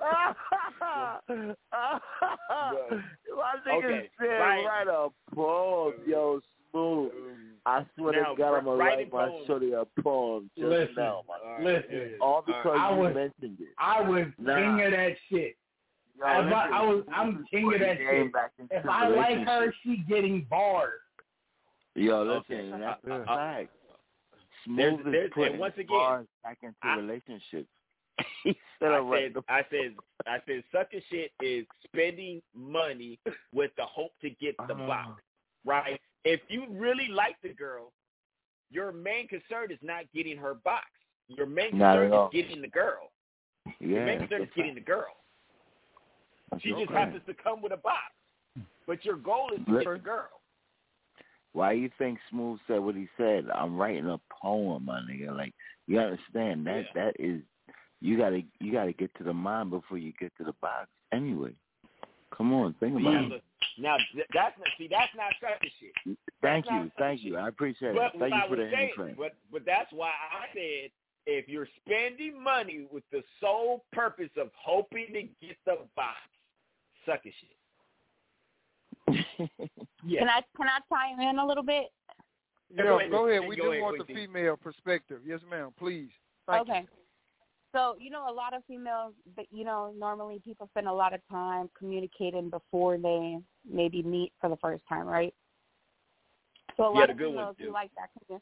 My 1.73 3.55
nigga 3.67 3.85
Okay, 3.85 4.11
said 4.19 4.27
right. 4.27 4.65
write 4.65 4.89
a 4.89 5.09
poem, 5.35 5.95
yo, 6.07 6.41
smooth. 6.71 7.13
I 7.65 7.85
swear 7.97 8.21
Now, 8.23 8.31
to 8.35 8.37
God, 8.39 8.55
I'm 8.59 8.65
gonna 8.65 8.77
writing 8.77 9.11
write 9.11 9.13
my 9.13 9.29
poems. 9.29 9.47
shorty 9.47 9.73
a 9.73 9.85
poem 10.03 10.51
just 10.57 10.69
Listen, 10.69 10.95
now, 10.97 11.23
my 11.29 11.35
All 11.45 11.53
right, 11.55 11.65
Listen, 11.65 11.91
here 11.91 12.03
it 12.03 12.13
is. 12.13 12.19
All 12.21 12.35
All 12.35 12.43
because 12.43 12.65
right. 12.67 12.81
I 12.81 12.91
you 12.95 13.01
was- 13.01 13.15
mentioned 13.15 13.59
it. 13.61 13.69
I 13.79 14.01
was 14.01 14.27
Nah. 14.39 14.57
king 14.57 14.83
of 14.87 14.91
that 14.93 15.17
shit. 15.31 15.57
Yo, 16.19 16.25
If 16.25 16.29
I, 16.29 16.39
listen, 16.43 16.53
I 16.53 16.83
was, 16.83 17.05
I'm 17.15 17.39
just 17.39 17.51
king 17.51 17.73
of 17.73 17.81
that 17.81 17.97
shit. 17.99 18.33
back 18.33 18.53
If 18.71 18.87
I 18.87 19.09
like 19.09 19.39
her, 19.47 19.73
she 19.83 19.97
getting 20.09 20.43
bars. 20.51 21.01
Yo, 21.95 22.17
Okay. 22.21 22.63
listen, 22.63 22.81
that's 22.81 23.05
Uh, 23.09 23.13
a 23.13 23.25
fact. 23.27 23.71
There's- 24.67 24.95
Smooth 24.95 25.07
is 25.07 25.13
there's- 25.13 25.31
putting 25.35 25.53
and 25.53 25.61
once 25.61 25.75
again, 25.75 25.87
bars 25.89 26.27
back 26.45 26.59
into 26.63 26.77
I- 26.83 26.97
relationships. 26.97 27.69
he 28.45 28.57
said, 28.79 28.93
I 28.93 28.99
right. 28.99 29.33
said, 29.35 29.43
I 29.49 29.63
said, 29.71 29.95
I 30.27 30.39
said, 30.47 30.63
sucker 30.73 31.01
shit 31.11 31.33
is 31.41 31.67
spending 31.85 32.43
money 32.55 33.19
with 33.55 33.71
the 33.77 33.85
hope 33.85 34.13
to 34.21 34.31
get 34.31 34.57
the 34.69 34.75
Ah. 34.75 34.87
box, 34.87 35.23
right? 35.65 36.01
If 36.25 36.41
you 36.49 36.67
really 36.71 37.09
like 37.09 37.37
the 37.43 37.53
girl, 37.53 37.93
your 38.71 38.93
main 38.93 39.29
concern 39.29 39.71
is 39.71 39.79
not 39.83 40.05
getting 40.15 40.37
her 40.37 40.55
box. 40.55 40.87
Your 41.29 41.47
main 41.47 41.79
Not 41.79 41.97
concern 41.97 42.13
is 42.13 42.29
getting 42.33 42.63
the 42.63 42.69
girl. 42.69 43.11
Yeah, 43.81 43.89
Your 43.89 44.07
main 44.07 44.19
that's 44.19 44.31
concern 44.31 44.41
a 44.41 44.45
is 44.45 44.51
getting 44.57 44.75
the 44.75 44.81
girl. 44.81 45.07
fact. 46.51 46.63
She 46.63 46.71
That's 46.71 46.81
just 46.83 46.91
a 46.93 46.95
happens 46.95 47.23
to 47.27 47.35
come 47.35 47.63
with 47.63 47.73
a 47.73 47.77
box, 47.77 48.13
but 48.87 49.05
your 49.05 49.17
goal 49.17 49.51
is 49.57 49.65
to 49.67 49.73
get 49.79 49.93
the 49.93 49.99
girl. 49.99 50.29
Why 51.55 51.73
you 51.73 51.91
think 51.99 52.19
Smooth 52.31 52.59
said 52.67 52.81
what 52.81 52.95
he 52.95 53.09
said? 53.17 53.47
I'm 53.55 53.77
writing 53.77 54.09
a 54.09 54.19
poem, 54.43 54.85
my 54.87 55.01
nigga. 55.01 55.37
Like 55.37 55.55
you 55.87 55.99
understand 55.99 56.67
that 56.67 56.85
Yeah. 56.95 57.05
that 57.05 57.17
is 57.19 57.43
you 58.03 58.19
gotta 58.19 58.43
you 58.61 58.73
gotta 58.73 58.93
get 58.93 59.15
to 59.19 59.25
the 59.25 59.33
mind 59.33 59.71
before 59.71 59.97
you 59.99 60.13
get 60.19 60.33
to 60.39 60.45
the 60.45 60.53
box. 60.61 60.89
Anyway, 61.13 61.53
come 62.37 62.53
on, 62.53 62.75
think 62.81 62.95
Now, 62.95 63.01
about 63.01 63.25
it. 63.25 63.29
look, 63.29 63.43
now 63.79 63.97
th- 64.15 64.27
that's 64.35 64.59
not 64.59 64.69
see 64.77 64.89
that's 64.91 65.13
not 65.17 65.33
sucker 65.41 65.69
shit. 65.81 66.17
Thank 66.43 66.65
that's 66.67 66.71
not 66.75 66.85
you, 66.85 66.91
thank 66.99 67.23
you. 67.23 67.37
I 67.37 67.49
appreciate 67.49 67.95
But 67.95 68.15
it. 68.15 68.19
Thank 68.19 68.35
you 68.35 68.41
for 68.49 68.57
the 68.57 68.71
saying, 68.73 68.91
insight. 68.99 69.17
but 69.17 69.35
but 69.53 69.63
that's 69.65 69.93
why 69.93 70.09
I 70.09 70.47
said 70.53 70.91
if 71.27 71.49
you're 71.49 71.69
spending 71.87 72.43
money 72.43 72.87
with 72.91 73.05
the 73.13 73.23
sole 73.41 73.85
purpose 73.93 74.31
of 74.37 74.51
hoping 74.59 75.07
to 75.13 75.23
get 75.47 75.57
the 75.65 75.79
box, 75.95 76.19
sucker 77.07 77.31
shit. 77.31 77.57
Can 80.19 80.29
I 80.29 80.43
can 80.57 80.67
I 80.69 80.79
chime 80.89 81.21
in 81.21 81.39
a 81.39 81.47
little 81.47 81.63
bit? 81.63 81.85
Yeah, 82.75 82.83
Go 82.85 82.99
ahead, 82.99 83.11
go 83.11 83.29
ahead. 83.29 83.49
We 83.49 83.57
Go 83.57 83.65
do 83.65 83.71
ahead, 83.73 83.83
want 83.83 84.07
the 84.07 84.15
female 84.15 84.57
perspective. 84.57 85.21
Yes, 85.27 85.41
ma'am. 85.49 85.71
Please. 85.79 86.09
Thank 86.47 86.69
okay. 86.69 86.87
So, 87.73 87.97
you 87.99 88.11
know, 88.11 88.29
a 88.29 88.33
lot 88.33 88.55
of 88.55 88.63
females, 88.69 89.15
but, 89.35 89.47
you 89.51 89.65
know, 89.65 89.95
normally 89.99 90.41
people 90.45 90.69
spend 90.73 90.89
a 90.89 90.93
lot 90.93 91.15
of 91.15 91.21
time 91.31 91.71
communicating 91.77 92.51
before 92.51 92.99
they 92.99 93.39
maybe 93.69 94.03
meet 94.03 94.33
for 94.41 94.51
the 94.51 94.59
first 94.59 94.83
time, 94.89 95.07
right? 95.07 95.33
So 96.77 96.85
a 96.85 96.93
lot 96.93 97.11
of 97.11 97.17
females, 97.17 97.57
we 97.59 97.69
like 97.71 97.91
that. 97.97 98.41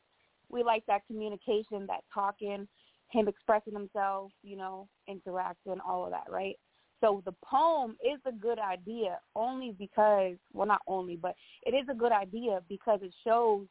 We 0.49 0.65
like 0.65 0.85
that 0.87 1.07
communication, 1.07 1.87
that 1.87 2.03
talking, 2.13 2.67
him 3.11 3.29
expressing 3.29 3.73
himself, 3.73 4.33
you 4.43 4.57
know, 4.57 4.89
interacting, 5.07 5.79
all 5.87 6.05
of 6.05 6.11
that, 6.11 6.29
right? 6.29 6.57
So 7.01 7.23
the 7.25 7.35
poem 7.45 7.97
is 8.05 8.21
a 8.27 8.33
good 8.33 8.59
idea 8.59 9.19
only 9.35 9.75
because, 9.79 10.35
well, 10.53 10.67
not 10.67 10.83
only, 10.87 11.17
but 11.17 11.35
it 11.65 11.71
is 11.71 11.87
a 11.89 11.95
good 11.95 12.13
idea 12.13 12.61
because 12.69 13.01
it 13.03 13.15
shows 13.25 13.67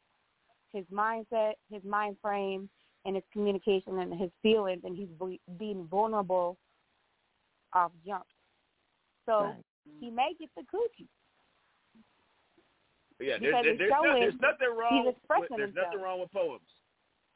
his 0.71 0.85
mindset, 0.91 1.53
his 1.69 1.83
mind 1.83 2.17
frame, 2.21 2.69
and 3.05 3.15
his 3.15 3.23
communication 3.31 3.99
and 3.99 4.13
his 4.19 4.29
feelings, 4.41 4.81
and 4.83 4.95
he's 4.95 5.07
be- 5.19 5.39
being 5.57 5.85
vulnerable 5.87 6.57
off 7.73 7.91
jump. 8.05 8.25
So 9.25 9.43
Right. 9.43 9.65
he 9.99 10.09
may 10.09 10.33
get 10.39 10.49
the 10.55 10.63
coochie. 10.63 11.07
Yeah, 13.19 13.37
there's, 13.37 13.39
Because 13.39 13.63
there- 13.63 13.71
it's 13.73 13.79
there's, 13.79 13.91
no, 13.91 14.19
there's 14.19 14.39
nothing 14.41 14.75
wrong. 14.75 14.97
he's 14.97 15.05
With, 15.07 15.17
expressing 15.17 15.57
there's 15.57 15.69
himself. 15.69 15.87
nothing 15.87 16.01
wrong 16.01 16.19
with 16.21 16.31
poems. 16.31 16.69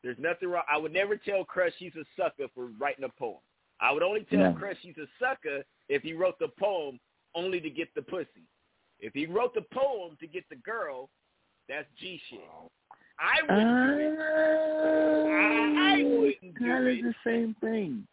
There's 0.01 0.19
nothing 0.19 0.49
wrong. 0.49 0.63
I 0.69 0.77
would 0.77 0.91
never 0.93 1.15
tell 1.17 1.43
Crush 1.45 1.73
he's 1.77 1.95
a 1.95 2.05
sucker 2.17 2.47
for 2.53 2.67
writing 2.77 3.03
a 3.05 3.09
poem. 3.09 3.39
I 3.79 3.91
would 3.91 4.03
only 4.03 4.23
tell 4.25 4.39
No. 4.51 4.53
Crush 4.53 4.77
he's 4.81 4.97
a 4.97 5.07
sucker 5.19 5.63
if 5.89 6.01
he 6.03 6.13
wrote 6.13 6.39
the 6.39 6.49
poem 6.59 6.99
only 7.35 7.59
to 7.61 7.69
get 7.69 7.93
the 7.95 8.01
pussy. 8.01 8.47
If 8.99 9.13
he 9.13 9.25
wrote 9.25 9.53
the 9.53 9.61
poem 9.73 10.15
to 10.17 10.27
get 10.27 10.47
the 10.49 10.55
girl, 10.57 11.09
that's 11.67 11.89
G 11.95 12.17
shit. 12.29 12.39
I 13.19 13.39
ah, 13.49 13.55
wouldn't 13.55 13.99
do 13.99 14.13
it. 14.13 14.97
I 15.77 16.03
wouldn't 16.03 16.41
do 16.41 16.65
Kind 16.65 16.87
of 16.87 16.93
it. 16.93 17.03
the 17.03 17.13
same 17.25 17.55
thing. 17.61 18.07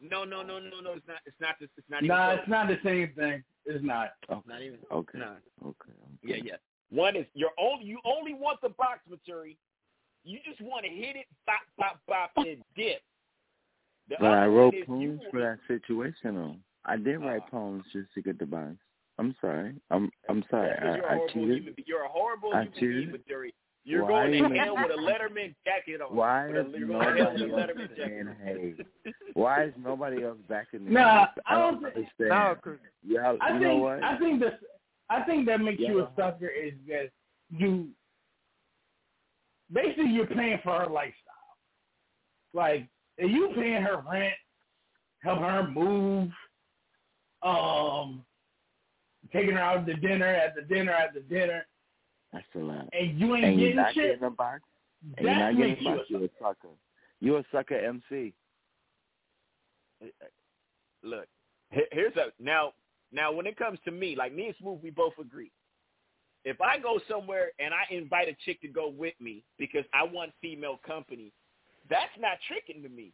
No, 0.00 0.24
no, 0.24 0.42
no, 0.42 0.58
no, 0.58 0.80
no. 0.82 0.92
It's 0.92 1.06
not. 1.06 1.18
It's 1.26 1.36
not. 1.40 1.56
This. 1.60 1.68
It's 1.76 1.90
not 1.90 1.98
even. 1.98 2.16
Nah, 2.16 2.30
it's 2.32 2.48
not 2.48 2.68
the 2.68 2.78
same 2.82 3.12
thing. 3.16 3.42
It's 3.66 3.84
not. 3.84 4.12
Okay. 4.30 4.40
Not 4.46 4.62
even. 4.62 4.78
Okay. 4.90 5.18
Nah. 5.18 5.34
Okay. 5.64 5.92
Yeah, 6.22 6.36
yeah. 6.42 6.56
One 6.90 7.16
is 7.16 7.26
you're 7.34 7.50
only 7.58 7.84
you 7.84 7.98
only 8.04 8.34
want 8.34 8.60
the 8.62 8.70
box 8.70 9.00
material. 9.08 9.56
You 10.24 10.38
just 10.44 10.60
want 10.60 10.84
to 10.84 10.90
hit 10.90 11.16
it, 11.16 11.26
bop, 11.46 11.60
bop, 11.78 12.00
bop, 12.06 12.30
and 12.36 12.62
dip. 12.76 13.00
The 14.08 14.16
But 14.18 14.26
I 14.26 14.46
wrote 14.46 14.74
poems 14.86 15.20
for 15.30 15.40
that 15.40 15.58
situation. 15.66 16.34
Though. 16.34 16.56
I 16.84 16.96
did 16.96 17.16
ah. 17.22 17.26
write 17.26 17.50
poems 17.50 17.84
just 17.92 18.12
to 18.14 18.22
get 18.22 18.38
the 18.38 18.46
box. 18.46 18.74
I'm 19.18 19.34
sorry. 19.40 19.74
I'm 19.90 20.10
I'm 20.28 20.44
sorry. 20.50 20.72
Because 20.74 20.96
you're 20.96 21.06
a 21.06 21.08
I, 21.08 21.12
I 21.12 21.16
horrible 21.16 21.28
cheated. 21.34 21.56
human. 21.58 21.74
You're 21.86 22.04
a 22.04 22.08
horrible 22.08 22.52
I 22.54 22.62
human 22.62 22.72
being, 22.80 23.12
cheated. 23.12 23.52
Material. 23.84 23.84
You're 23.84 24.04
Why 24.04 24.22
going 24.26 24.34
you 24.34 24.42
to 24.42 24.48
make- 24.48 24.60
hell 24.60 24.76
with 24.76 24.90
a 24.90 24.94
Letterman 25.00 25.54
jacket 25.64 26.00
on. 26.00 26.14
Why 26.16 26.48
is 26.48 26.66
you're 26.76 26.88
going 26.88 27.16
to 27.16 27.24
hell 27.24 27.32
with 27.32 27.42
a 27.42 27.46
nobody 27.46 27.72
else 27.82 27.90
saying 27.96 28.36
hey? 28.44 28.74
Why 29.34 29.64
is 29.64 29.72
nobody 29.82 30.24
else 30.24 30.38
backing 30.48 30.84
me? 30.84 30.92
Nah, 30.92 31.22
up? 31.22 31.34
I 31.46 31.56
don't 31.56 31.76
understand. 31.76 32.06
think- 32.18 32.28
Nah, 32.30 32.54
'cause- 32.56 32.78
Y'all, 33.06 33.38
I 33.40 33.46
you 33.48 33.52
think 33.54 33.62
know 33.62 33.76
what? 33.76 34.02
I 34.04 34.18
think 34.18 34.40
that 34.40 34.60
I 35.08 35.22
think 35.22 35.46
that 35.46 35.60
makes 35.60 35.80
you 35.80 36.00
a 36.00 36.10
sucker 36.16 36.48
is 36.48 36.74
that 36.88 37.10
you 37.50 37.88
basically 39.72 40.10
you're 40.10 40.26
paying 40.26 40.58
for 40.62 40.78
her 40.80 40.86
lifestyle. 40.86 41.34
Like 42.52 42.86
if 43.16 43.30
you 43.30 43.50
paying 43.54 43.82
her 43.82 44.02
rent, 44.10 44.34
helping 45.22 45.44
her 45.44 45.66
move, 45.68 46.30
um, 47.42 48.24
taking 49.32 49.52
her 49.54 49.60
out 49.60 49.86
to 49.86 49.94
dinner 49.94 50.26
at 50.26 50.54
the 50.54 50.62
dinner 50.62 50.92
at 50.92 51.14
the 51.14 51.20
dinner, 51.20 51.64
That's 52.32 52.46
a 52.54 52.58
lot. 52.58 52.88
and 52.92 53.18
you 53.18 53.34
ain't 53.34 53.44
and 53.44 53.60
you're 53.60 53.68
getting 53.70 53.76
not 53.76 53.94
shit. 53.94 54.04
getting 54.12 54.24
a 54.24 54.30
box. 54.30 54.60
And 55.16 55.26
you're 55.26 55.34
not 55.36 55.56
getting 55.56 55.76
you 55.80 55.88
a 55.88 55.92
a 55.92 55.96
box. 55.96 56.10
You're 56.10 56.24
a 56.24 56.28
sucker. 56.40 56.68
You're 57.20 57.38
a 57.40 57.44
sucker 57.52 57.74
MC. 57.78 58.32
Look, 61.02 61.26
here's 61.70 62.14
a 62.16 62.26
now. 62.42 62.72
Now, 63.12 63.32
when 63.32 63.46
it 63.46 63.56
comes 63.56 63.78
to 63.86 63.90
me, 63.90 64.14
like 64.16 64.32
me 64.34 64.46
and 64.46 64.54
Smooth, 64.60 64.78
we 64.82 64.90
both 64.90 65.14
agree. 65.20 65.50
If 66.44 66.60
I 66.60 66.78
go 66.78 67.00
somewhere 67.08 67.50
and 67.58 67.74
I 67.74 67.92
invite 67.92 68.28
a 68.28 68.36
chick 68.44 68.60
to 68.62 68.68
go 68.68 68.88
with 68.88 69.14
me 69.20 69.42
because 69.58 69.84
I 69.92 70.04
want 70.04 70.30
female 70.40 70.78
company, 70.86 71.32
That's 71.90 72.12
not 72.20 72.38
tricking 72.46 72.82
to 72.84 72.88
me. 72.88 73.12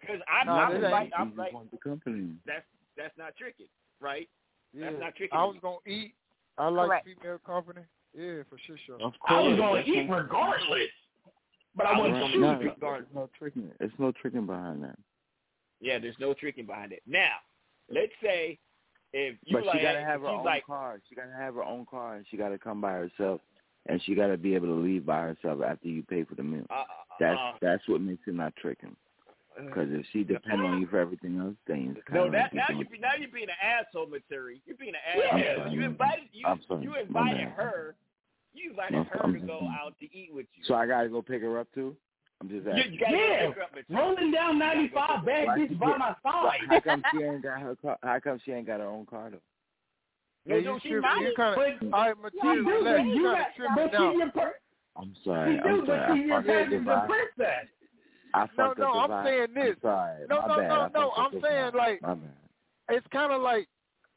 Because 0.00 0.20
I'm, 0.28 0.46
No, 0.48 0.52
I'm 0.54 0.80
that 0.80 0.90
like. 0.90 1.12
I'm 1.16 1.30
You 1.30 1.36
like, 1.38 1.46
just 1.48 1.54
want 1.54 1.70
the 1.70 1.76
company. 1.78 2.30
that's 2.44 2.64
that's 2.96 3.16
not 3.16 3.34
tricking, 3.36 3.68
right? 4.00 4.28
Yeah. 4.72 4.90
That's 4.90 5.00
not 5.00 5.14
tricking. 5.14 5.38
I 5.38 5.42
to 5.42 5.46
was 5.46 5.54
me. 5.54 5.60
gonna 5.62 5.76
eat. 5.86 6.14
I 6.58 6.68
like 6.68 6.88
Correct. 6.88 7.06
female 7.06 7.38
company. 7.46 7.80
Yeah, 8.16 8.42
for 8.48 8.58
sure, 8.66 8.76
sure. 8.86 8.94
Of 8.96 9.12
I 9.28 9.40
was 9.40 9.56
course, 9.56 9.56
going 9.58 9.74
that's 9.76 9.86
to 9.88 9.92
eat 9.94 10.08
not- 10.08 10.16
regardless, 10.22 10.88
but 11.74 11.86
I 11.86 11.90
I 11.92 11.98
wasn't 11.98 12.12
was 12.22 12.32
No, 12.34 12.40
gonna 12.40 12.56
choosing. 12.58 12.70
eat 12.72 12.80
there's 12.80 13.06
no 13.14 13.30
tricking. 13.38 13.70
There's 13.78 13.98
no 13.98 14.12
tricking 14.12 14.46
behind 14.46 14.82
that. 14.84 14.98
Yeah, 15.80 15.98
there's 15.98 16.18
no 16.20 16.32
tricking 16.34 16.66
behind 16.66 16.92
it. 16.92 17.02
Now, 17.06 17.36
let's 17.90 18.12
say 18.22 18.58
if 19.12 19.36
you 19.44 19.56
but 19.56 19.66
like, 19.66 19.76
she 19.78 19.82
gotta 19.82 20.00
have 20.00 20.20
her 20.22 20.28
she's 20.28 20.38
own 20.38 20.44
like, 20.44 20.66
car. 20.66 21.00
She 21.08 21.14
gotta 21.14 21.32
have 21.36 21.54
her 21.54 21.64
own 21.64 21.86
car, 21.86 22.14
and 22.16 22.24
she 22.30 22.36
gotta 22.36 22.58
come 22.58 22.80
by 22.80 22.92
herself, 22.92 23.40
and 23.86 24.00
she 24.02 24.14
gotta 24.14 24.36
be 24.36 24.54
able 24.54 24.68
to 24.68 24.74
leave 24.74 25.04
by 25.04 25.20
herself 25.22 25.60
after 25.66 25.88
you 25.88 26.02
pay 26.04 26.24
for 26.24 26.36
the 26.36 26.42
meal. 26.42 26.64
uh, 26.70 26.84
That's 27.20 27.38
uh, 27.38 27.52
that's 27.60 27.86
what 27.88 28.00
makes 28.00 28.22
it 28.28 28.34
not 28.34 28.54
tricking. 28.56 28.96
Because 29.56 29.88
if 29.90 30.04
she 30.12 30.24
depend 30.24 30.62
on 30.62 30.80
you 30.80 30.86
for 30.88 30.98
everything 30.98 31.38
else, 31.38 31.54
then 31.66 31.94
it's 31.96 32.04
kind 32.06 32.18
no, 32.20 32.26
of 32.26 32.32
that 32.32 32.52
now 32.54 32.66
you 32.70 32.78
you 32.78 32.84
be 32.86 32.98
now 32.98 33.14
you're 33.18 33.28
being 33.30 33.48
an 33.48 33.60
asshole, 33.62 34.06
Materi. 34.06 34.60
You're 34.66 34.76
being 34.76 34.94
an 34.94 35.22
Yeah. 35.38 35.38
asshole. 35.62 35.72
You 35.72 35.84
invited 35.84 36.24
you 36.32 36.46
I'm 36.46 36.60
sorry. 36.66 36.82
you 36.82 36.90
My 36.90 37.00
invited 37.30 37.46
bad. 37.48 37.52
her. 37.56 37.94
You 38.52 38.70
invited 38.70 38.92
No, 38.94 39.04
her 39.04 39.20
I'm 39.22 39.32
to 39.32 39.38
just 39.38 39.46
go 39.48 39.58
saying. 39.60 39.76
out 39.80 39.98
to 40.00 40.04
eat 40.16 40.30
with 40.32 40.46
you. 40.54 40.64
So 40.64 40.74
I 40.74 40.86
gotta 40.86 41.08
go 41.08 41.22
pick 41.22 41.42
her 41.42 41.58
up 41.58 41.68
too. 41.74 41.96
I'm 42.40 42.48
just 42.48 42.66
You, 42.66 42.72
asking. 42.72 42.92
you 42.94 42.98
gotta 42.98 43.12
go 43.12 43.18
Yeah, 43.18 43.46
pick 43.46 43.56
her 43.56 43.62
up, 43.62 43.70
rolling 43.90 44.30
down 44.32 44.58
95, 44.58 45.24
bad 45.24 45.48
bitch 45.48 45.68
she 45.68 45.74
by 45.74 45.96
my 45.98 46.14
Why- 46.22 46.58
side. 46.58 46.68
How 46.68 46.80
come 46.80 47.02
she 47.12 47.22
ain't 47.22 47.42
got 47.42 47.60
her 47.60 47.76
car? 47.76 47.98
How 48.02 48.18
come 48.20 48.38
she 48.44 48.52
ain't 48.52 48.66
got 48.66 48.80
her 48.80 48.86
own 48.88 49.06
car 49.06 49.30
though? 49.30 49.38
No, 50.46 50.56
yeah, 50.56 50.62
no, 50.62 50.74
you 50.74 50.80
she 50.82 50.88
tripping. 50.90 51.02
might. 51.02 51.20
You 51.22 51.32
kind 51.36 51.56
But 51.56 51.86
of. 51.86 51.94
All 51.94 52.00
right, 52.00 52.16
you 52.16 52.22
material. 52.22 52.64
do, 52.64 52.70
relax. 52.70 52.98
but 52.98 53.06
You 53.06 53.14
you 53.14 53.22
kind 53.22 53.38
got, 53.38 53.48
of 53.48 53.54
tripping 53.54 53.92
now. 53.92 54.10
she's 54.10 54.18
your 54.18 54.30
per- 54.30 54.54
I'm 54.96 55.14
sorry. 55.24 55.56
do, 55.56 55.62
I'm 55.68 55.78
but 55.80 55.86
sorry. 55.86 56.18
she's 56.18 56.26
your 56.26 56.36
I 56.36 56.42
fucked 56.42 56.48
up 56.50 56.70
the 56.70 56.78
passenger 56.78 56.84
vibe. 56.84 57.06
princess. 57.08 57.66
I 58.34 58.46
No, 58.58 58.74
no, 58.76 58.92
I'm 58.92 59.24
saying 59.24 59.54
this. 59.54 59.76
I'm. 59.82 60.26
No, 60.28 60.40
My 60.42 60.46
no, 60.48 60.56
no, 60.56 60.88
no, 60.92 61.10
I'm 61.16 61.32
saying, 61.40 61.72
like- 61.74 62.00
It's 62.88 63.06
kind 63.12 63.32
of 63.32 63.40
like 63.40 63.68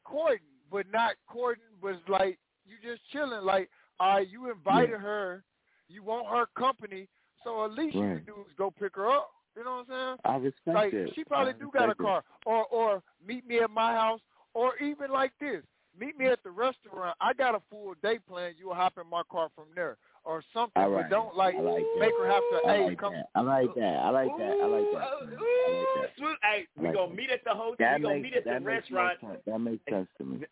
courting, 0.04 0.40
but 0.70 0.86
not 0.92 1.14
courting, 1.26 1.64
but 1.80 1.88
it's 1.94 2.08
like 2.08 2.38
you 2.66 2.76
just 2.82 3.00
chilling. 3.10 3.44
Like, 3.44 3.70
all 4.00 4.16
right, 4.16 4.28
you 4.28 4.50
invited 4.50 5.00
her, 5.00 5.42
you 5.88 6.02
want 6.02 6.26
her 6.26 6.46
company, 6.58 7.08
so 7.44 7.64
at 7.64 7.72
least 7.72 7.94
you 7.94 8.02
Right. 8.02 8.16
can 8.16 8.24
do 8.26 8.44
is 8.46 8.52
go 8.56 8.70
pick 8.70 8.94
her 8.96 9.08
up. 9.08 9.30
You 9.56 9.64
know 9.64 9.76
what 9.86 9.90
I'm 9.90 10.18
saying? 10.18 10.18
I 10.24 10.36
respect 10.36 10.74
like 10.76 10.92
it. 10.92 11.14
she 11.14 11.24
probably 11.24 11.54
I 11.54 11.58
do 11.58 11.70
got 11.72 11.84
a 11.84 11.88
respect 11.88 12.00
it. 12.00 12.02
car, 12.04 12.24
or 12.46 12.66
or 12.66 13.02
meet 13.26 13.46
me 13.46 13.58
at 13.60 13.70
my 13.70 13.92
house, 13.94 14.20
or 14.54 14.76
even 14.78 15.10
like 15.10 15.32
this, 15.40 15.64
meet 15.98 16.16
me 16.18 16.26
at 16.26 16.42
the 16.44 16.50
restaurant. 16.50 17.16
I 17.20 17.32
got 17.32 17.54
a 17.54 17.60
full 17.70 17.94
day 18.02 18.18
plan. 18.18 18.54
You 18.58 18.68
will 18.68 18.74
hop 18.74 18.98
in 18.98 19.08
my 19.08 19.22
car 19.30 19.48
from 19.54 19.66
there, 19.74 19.96
or 20.28 20.42
something. 20.52 20.80
All 20.82 20.90
But 20.92 21.08
don't 21.08 21.34
like, 21.34 21.54
like 21.56 21.64
that. 21.64 21.96
make 22.00 22.12
her 22.20 22.28
have 22.30 22.42
to. 22.52 22.68
I 22.68 22.76
Hey, 22.76 22.84
like 22.84 22.98
come. 23.00 23.12
that. 23.14 23.28
I 23.34 23.40
like 23.40 23.74
that. 23.74 23.96
I 24.04 24.10
like 24.10 24.28
that. 24.36 24.56
I 24.60 24.66
like 24.66 24.84
that. 24.92 25.08
Ooh, 25.08 25.40
I 25.64 25.72
like 25.72 25.88
that. 25.96 26.36
Hey, 26.42 26.66
we 26.76 26.86
like 26.86 26.94
gonna 26.94 27.14
meet 27.14 27.30
at 27.30 27.42
the 27.44 27.50
hotel. 27.54 27.76
That 27.78 27.96
we 27.96 28.02
gonna 28.02 28.14
makes 28.16 28.22
meet 28.24 28.34
at 28.36 28.44
the 28.44 28.50
that 28.50 28.62
restaurant. 28.64 29.20
sense. 29.20 29.40
That 29.46 29.58
makes 29.58 29.82
sense 29.90 30.06
to 30.18 30.24
me. 30.24 30.44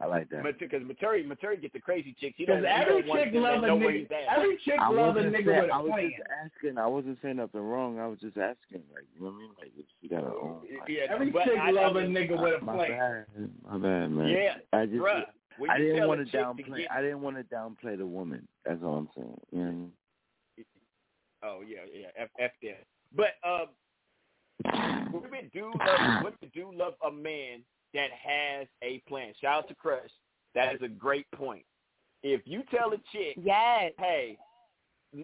I 0.00 0.06
like 0.06 0.28
that. 0.30 0.42
Because 0.58 0.82
Materi, 0.82 1.24
Materi 1.24 1.60
get 1.62 1.72
the 1.72 1.78
crazy 1.78 2.16
chicks. 2.20 2.34
He 2.36 2.44
doesn't. 2.46 2.64
Every 2.66 3.06
want 3.06 3.22
chick 3.22 3.32
them 3.32 3.42
to 3.44 3.48
love 3.48 3.62
a 3.62 3.66
know 3.68 3.76
where 3.76 3.92
nigga. 3.92 4.08
Every 4.36 4.58
chick 4.64 4.74
I 4.80 4.90
love 4.90 5.14
a 5.16 5.22
wasn't 5.22 5.36
nigga 5.36 5.46
saying, 5.46 5.62
with 5.62 5.70
I 5.70 5.78
a 5.78 5.82
was 5.82 5.90
plan. 5.92 6.10
just 6.10 6.28
asking. 6.44 6.78
I 6.78 6.86
wasn't 6.86 7.18
saying 7.22 7.36
nothing 7.36 7.60
wrong. 7.60 7.98
I 8.00 8.06
was 8.08 8.18
just 8.18 8.36
asking, 8.36 8.82
like 8.92 9.04
you 9.14 9.20
know 9.22 9.30
what 9.30 9.34
I 9.34 9.38
mean? 9.38 9.50
Like 9.58 9.72
if 9.78 9.86
she 10.00 10.08
got 10.08 10.24
her 10.24 10.34
own. 10.34 10.62
Like, 10.80 10.88
Yeah, 10.88 11.06
Every 11.10 11.30
chick 11.32 11.58
I, 11.60 11.70
love 11.70 11.96
I, 11.96 12.00
a 12.02 12.06
nigga 12.06 12.40
with 12.42 12.60
a 12.60 12.64
my 12.64 12.74
plan. 12.74 12.90
bad. 12.90 13.50
My 13.70 13.78
bad, 13.78 14.10
man. 14.10 14.28
Yeah, 14.28 14.54
I 14.72 14.86
just 14.86 14.98
bruh. 14.98 15.14
When 15.14 15.24
I 15.70 15.78
didn't 15.78 16.08
want 16.08 16.20
to 16.24 16.30
chick 16.30 16.40
downplay. 16.40 16.76
get- 16.78 16.92
I 16.92 17.00
didn't 17.02 17.20
want 17.20 17.36
to 17.36 17.44
downplay 17.44 17.96
the 17.98 18.06
woman. 18.06 18.46
That's 18.64 18.82
all 18.82 18.96
I'm 18.96 19.08
saying. 19.16 19.40
You 19.52 19.58
know 19.58 19.64
I 19.68 19.70
mean? 19.72 19.92
Oh 21.44 21.60
yeah, 21.66 21.80
yeah, 21.92 22.06
F, 22.16 22.28
F 22.38 22.50
them. 22.62 22.74
But 23.14 23.34
um, 23.44 23.68
women 25.12 25.50
do 25.52 25.72
love 25.78 26.22
women 26.24 26.50
do 26.54 26.70
love 26.74 26.94
a 27.06 27.10
man 27.10 27.62
that 27.94 28.10
has 28.12 28.66
a 28.82 28.98
plan. 29.08 29.32
Shout 29.40 29.58
out 29.64 29.68
to 29.68 29.74
Crush. 29.74 30.10
That 30.54 30.74
is 30.74 30.82
a 30.82 30.88
great 30.88 31.26
point. 31.32 31.64
If 32.22 32.42
you 32.44 32.62
tell 32.70 32.92
a 32.92 32.98
chick, 33.12 33.36
Yes. 33.42 33.92
hey, 33.98 34.38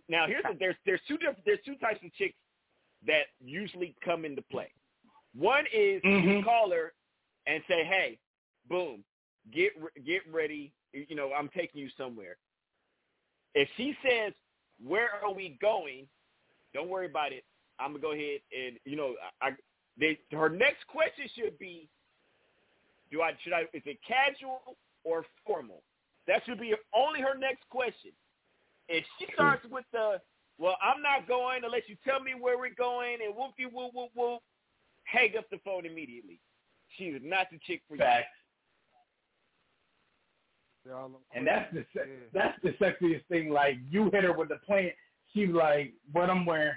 now 0.08 0.26
here's 0.26 0.42
the, 0.42 0.56
there's 0.58 0.74
there's 0.84 1.00
two 1.06 1.16
different 1.18 1.44
there's 1.46 1.60
two 1.64 1.76
types 1.76 2.00
of 2.04 2.12
chicks 2.14 2.34
that 3.06 3.26
usually 3.40 3.94
come 4.04 4.24
into 4.24 4.42
play. 4.42 4.70
One 5.36 5.64
is 5.72 6.00
you 6.02 6.10
Mhm. 6.10 6.44
call 6.44 6.70
her 6.72 6.92
and 7.46 7.62
say, 7.68 7.84
hey, 7.84 8.18
boom, 8.68 9.04
get 9.52 9.72
get 10.04 10.22
ready. 10.32 10.72
You 10.92 11.16
know, 11.16 11.32
I'm 11.36 11.48
taking 11.56 11.80
you 11.80 11.88
somewhere. 11.96 12.36
If 13.54 13.68
she 13.76 13.94
says, 14.02 14.32
where 14.84 15.08
are 15.22 15.32
we 15.32 15.58
going? 15.60 16.06
Don't 16.74 16.88
worry 16.88 17.06
about 17.06 17.32
it. 17.32 17.44
I'm 17.80 17.92
gonna 17.92 18.02
go 18.02 18.12
ahead 18.12 18.40
and 18.56 18.78
you 18.84 18.96
know, 18.96 19.14
I, 19.40 19.48
I 19.48 19.50
they, 19.98 20.18
her 20.32 20.48
next 20.48 20.86
question 20.86 21.26
should 21.36 21.58
be, 21.58 21.88
do 23.10 23.22
I 23.22 23.32
should 23.42 23.52
I 23.52 23.62
is 23.72 23.82
it 23.84 23.98
casual 24.06 24.76
or 25.04 25.24
formal? 25.46 25.82
That 26.26 26.42
should 26.44 26.60
be 26.60 26.74
only 26.94 27.20
her 27.20 27.36
next 27.36 27.68
question. 27.70 28.12
If 28.88 29.04
she 29.18 29.26
hmm. 29.26 29.32
starts 29.34 29.66
with 29.70 29.84
the, 29.92 30.20
well, 30.58 30.76
I'm 30.82 31.02
not 31.02 31.26
going 31.26 31.62
unless 31.64 31.82
you 31.86 31.96
tell 32.04 32.20
me 32.20 32.32
where 32.38 32.58
we're 32.58 32.74
going, 32.74 33.18
and 33.24 33.34
whoopie 33.34 33.70
whoop 33.72 33.92
whoop 33.94 34.10
whoop, 34.14 34.40
hang 35.04 35.36
up 35.38 35.48
the 35.50 35.58
phone 35.64 35.86
immediately. 35.86 36.40
She 36.96 37.04
is 37.04 37.22
not 37.24 37.46
the 37.50 37.58
chick 37.66 37.82
for 37.88 37.94
all 37.94 37.98
them 37.98 38.24
And 41.34 41.46
that's 41.46 41.72
the 41.72 41.84
se- 41.94 42.08
Yeah. 42.08 42.26
that's 42.32 42.58
the 42.62 42.70
sexiest 42.84 43.24
thing. 43.26 43.50
Like 43.50 43.76
you 43.90 44.10
hit 44.10 44.24
her 44.24 44.32
with 44.32 44.48
the 44.48 44.56
plan. 44.56 44.90
She's 45.34 45.50
like, 45.50 45.92
"What 46.12 46.30
I'm 46.30 46.46
wearing? 46.46 46.74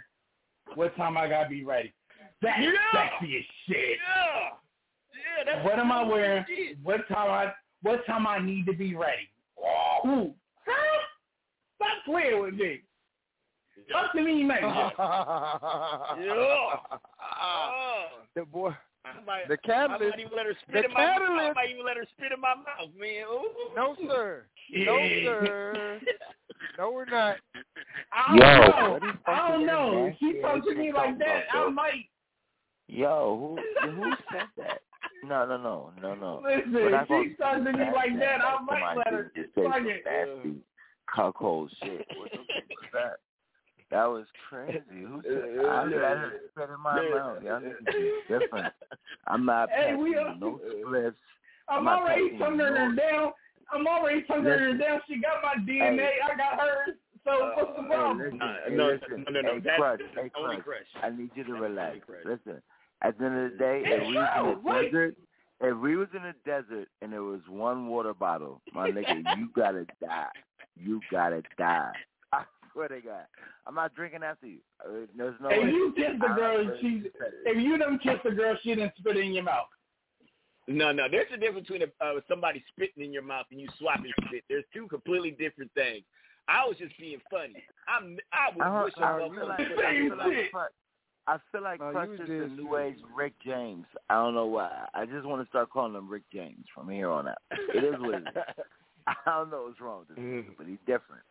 What 0.76 0.96
time 0.98 1.18
I 1.18 1.28
gotta 1.28 1.50
be 1.50 1.64
ready?" 1.64 1.94
That's 2.42 2.60
Yeah. 2.60 2.72
sexy 2.94 3.38
as 3.38 3.44
shit. 3.68 4.00
Yeah, 4.00 4.50
yeah. 5.14 5.44
That's 5.46 5.66
What 5.66 5.80
am 5.80 5.92
I 5.92 6.04
wearing? 6.04 6.46
Shit. 6.48 6.78
What 6.84 7.08
time 7.08 7.32
I 7.32 7.54
what 7.82 8.06
time 8.06 8.28
I 8.28 8.38
need 8.40 8.66
to 8.68 8.74
be 8.74 8.96
ready? 8.96 9.30
Ooh. 10.06 10.36
Huh? 10.68 11.00
Stop 11.78 12.04
playing 12.06 12.42
with 12.42 12.54
me. 12.56 12.82
Talk 13.92 14.12
to 14.14 14.22
me, 14.22 14.44
man. 14.44 14.62
Yeah. 16.20 16.34
Oh. 16.34 18.06
the 18.36 18.46
boy, 18.46 18.70
I 18.70 18.76
might, 19.26 19.48
the 19.48 19.54
I 19.54 19.68
catalyst. 19.68 20.10
might 20.12 20.20
even 20.20 20.32
let 20.36 20.46
her 20.46 20.54
spit 20.62 20.74
The 20.74 20.86
in 20.86 20.94
my 20.94 21.06
mouth. 21.20 21.40
I 21.40 21.54
might 21.54 21.70
even 21.72 21.86
let 21.86 21.98
her 21.98 22.06
spit 22.18 22.32
in 22.32 22.40
my 22.42 22.56
mouth, 22.56 22.90
man. 22.98 23.24
Ooh. 23.30 23.76
No, 23.76 23.96
sir. 24.08 24.46
No, 24.72 24.98
sir. 25.24 26.00
No, 26.78 26.92
we're 26.92 27.06
not. 27.06 27.38
I 28.14 28.38
don't 28.38 28.80
know. 28.80 28.92
what 28.94 29.04
is 29.04 29.16
I 29.28 29.48
don't 29.50 29.66
know. 29.66 30.06
nasty 30.08 30.18
She 30.34 30.42
talks 30.42 30.66
to 30.68 30.76
me 30.76 30.92
like 30.94 31.18
that. 31.20 31.44
I 31.54 31.70
might. 31.70 32.06
Yo, 32.88 33.58
who 33.84 33.90
who 33.92 34.12
said 34.32 34.48
that? 34.58 34.82
No, 35.24 35.46
no, 35.46 35.58
no, 35.58 35.92
no, 36.02 36.16
no. 36.16 36.42
Listen, 36.44 36.74
We're 36.74 36.92
gonna 36.92 37.06
she 37.08 37.36
talks 37.36 37.58
to 37.64 37.72
me 37.74 37.86
like 37.94 38.18
that. 38.20 38.42
I 38.42 38.62
might 38.64 38.98
let 38.98 39.08
her. 39.14 39.32
just 39.36 39.54
say 39.56 39.64
fuck 39.64 39.76
some 39.76 39.88
it. 39.88 40.04
nasty 40.06 40.60
cuckold 41.14 41.72
shit. 41.84 42.06
What 42.18 42.32
the 42.32 42.38
fuck 42.38 42.70
was 42.70 42.90
that? 42.94 43.18
That 43.92 44.06
was 44.06 44.26
crazy. 44.50 44.82
Who 44.90 45.22
said 45.24 45.44
I 45.68 45.84
let 45.86 46.32
spit 46.52 46.70
in 46.70 46.80
my 46.80 47.02
mouth? 47.12 47.44
Y'all 47.44 47.60
niggas 47.60 47.88
is 47.90 48.12
different. 48.30 48.74
I'm 49.28 49.46
not 49.46 49.70
Hey, 49.70 49.96
we 49.96 50.16
are- 50.16 50.36
no 50.40 50.60
spliffs. 50.86 51.14
I'm 51.70 51.88
I'm 51.88 52.00
already 52.00 52.24
taking 52.24 52.40
turning 52.40 52.60
her 52.60 52.96
down. 52.96 53.32
I'm 53.72 53.88
already 53.88 54.24
turning 54.24 54.46
her 54.46 54.78
down. 54.78 55.02
She 55.08 55.22
got 55.22 55.42
my 55.44 55.56
DNA. 55.64 56.08
I 56.26 56.36
got 56.36 56.60
hers. 56.60 56.96
So 57.24 57.52
what's 57.56 57.76
the 57.78 57.84
Hey, 57.84 57.88
problem? 57.90 58.18
listen, 58.20 58.42
Uh, 58.42 58.56
no, 58.72 58.88
listen. 58.88 59.26
no, 59.28 59.32
no, 59.32 59.42
no. 59.42 59.54
Hey, 59.54 59.60
That's 59.60 59.78
Crush, 59.78 60.00
hey, 60.16 60.32
only 60.36 60.56
Crush. 60.58 60.64
crush. 60.64 61.04
I 61.04 61.10
need 61.16 61.30
you 61.36 61.44
to 61.44 61.54
relax. 61.54 61.98
Listen, 62.26 62.62
at 63.04 63.18
the 63.20 63.26
end 63.26 63.38
of 63.46 63.52
the 63.52 63.58
day, 63.58 63.84
Hey, 63.86 63.96
if 63.96 64.08
we 64.10 64.16
was 64.16 64.30
in 64.38 64.44
yo, 64.46 64.56
the 64.56 64.62
wait. 64.66 64.92
desert, 64.92 65.16
if 65.62 65.78
we 65.78 65.96
was 65.98 66.08
in 66.16 66.24
the 66.24 66.34
desert 66.46 66.88
and 67.02 67.14
there 67.14 67.24
was 67.24 67.42
one 67.48 67.88
water 67.88 68.14
bottle, 68.14 68.62
my 68.74 68.90
nigga, 68.90 69.24
you 69.38 69.50
gotta 69.56 69.86
die. 70.02 70.28
You 70.76 71.04
gotta 71.12 71.44
die. 71.58 71.92
I 72.72 72.74
swear 72.74 72.88
to 72.88 73.02
God, 73.02 73.26
I'm 73.68 73.76
not 73.76 73.94
drinking 73.96 74.24
after 74.24 74.48
you. 74.48 74.60
Uh, 74.84 75.06
There's 75.16 75.36
no. 75.42 75.50
If 75.50 75.64
way. 75.64 75.70
you 75.70 75.94
kiss 75.96 76.14
the 76.20 76.34
girl, 76.36 76.78
she. 76.82 77.04
If 77.46 77.62
you 77.64 77.78
done 77.78 78.00
kiss 78.02 78.18
the 78.24 78.32
girl, 78.32 78.56
she 78.64 78.76
didn't 78.76 78.94
spit 78.98 79.18
it 79.18 79.26
in 79.26 79.34
your 79.34 79.44
mouth. 79.44 79.68
No, 80.68 80.92
no. 80.92 81.08
There's 81.10 81.28
a 81.34 81.38
difference 81.38 81.68
between 81.68 81.90
uh, 82.00 82.14
somebody 82.30 82.64
spitting 82.70 83.04
in 83.04 83.12
your 83.12 83.24
mouth 83.24 83.46
and 83.52 83.60
you 83.60 83.68
swapping 83.78 84.12
spit. 84.26 84.44
There's 84.48 84.64
two 84.74 84.88
completely 84.88 85.32
different 85.32 85.72
things. 85.74 86.04
I 86.48 86.66
was 86.66 86.78
just 86.78 86.98
being 87.00 87.20
funny. 87.30 87.62
I'm. 87.88 88.18
I 88.32 88.56
would 88.56 88.64
I, 88.64 88.84
wish 88.84 88.94
I, 88.98 89.04
I 89.04 89.18
feel 89.20 89.30
was 89.30 89.38
like, 89.50 89.60
I 89.60 89.98
feel 89.98 90.18
like 90.18 90.34
shit. 90.34 90.52
Crush- 90.52 90.72
I 91.28 91.38
feel 91.52 91.62
like 91.62 91.80
No, 91.80 91.92
Crush 91.92 92.10
is 92.10 92.20
the 92.20 92.34
new 92.56 92.70
shit. 92.72 92.86
age 92.98 93.04
Rick 93.16 93.34
James. 93.46 93.86
I 94.10 94.16
don't 94.16 94.34
know 94.34 94.48
why. 94.48 94.88
I 94.94 95.06
just 95.06 95.26
want 95.26 95.44
to 95.44 95.50
start 95.50 95.70
calling 95.70 95.94
him 95.94 96.10
Rick 96.10 96.24
James 96.34 96.66
from 96.74 96.90
here 96.90 97.10
on 97.10 97.28
out. 97.28 97.38
It 97.52 97.84
is 97.84 98.00
what 98.00 98.16
it 98.16 98.24
is. 98.28 98.66
I 99.08 99.14
don't 99.26 99.52
know 99.52 99.64
what's 99.68 99.80
wrong 99.82 100.00
with 100.00 100.10
this 100.10 100.18
nigga, 100.18 100.46
but 100.58 100.68
he's 100.68 100.80
different. 100.86 101.22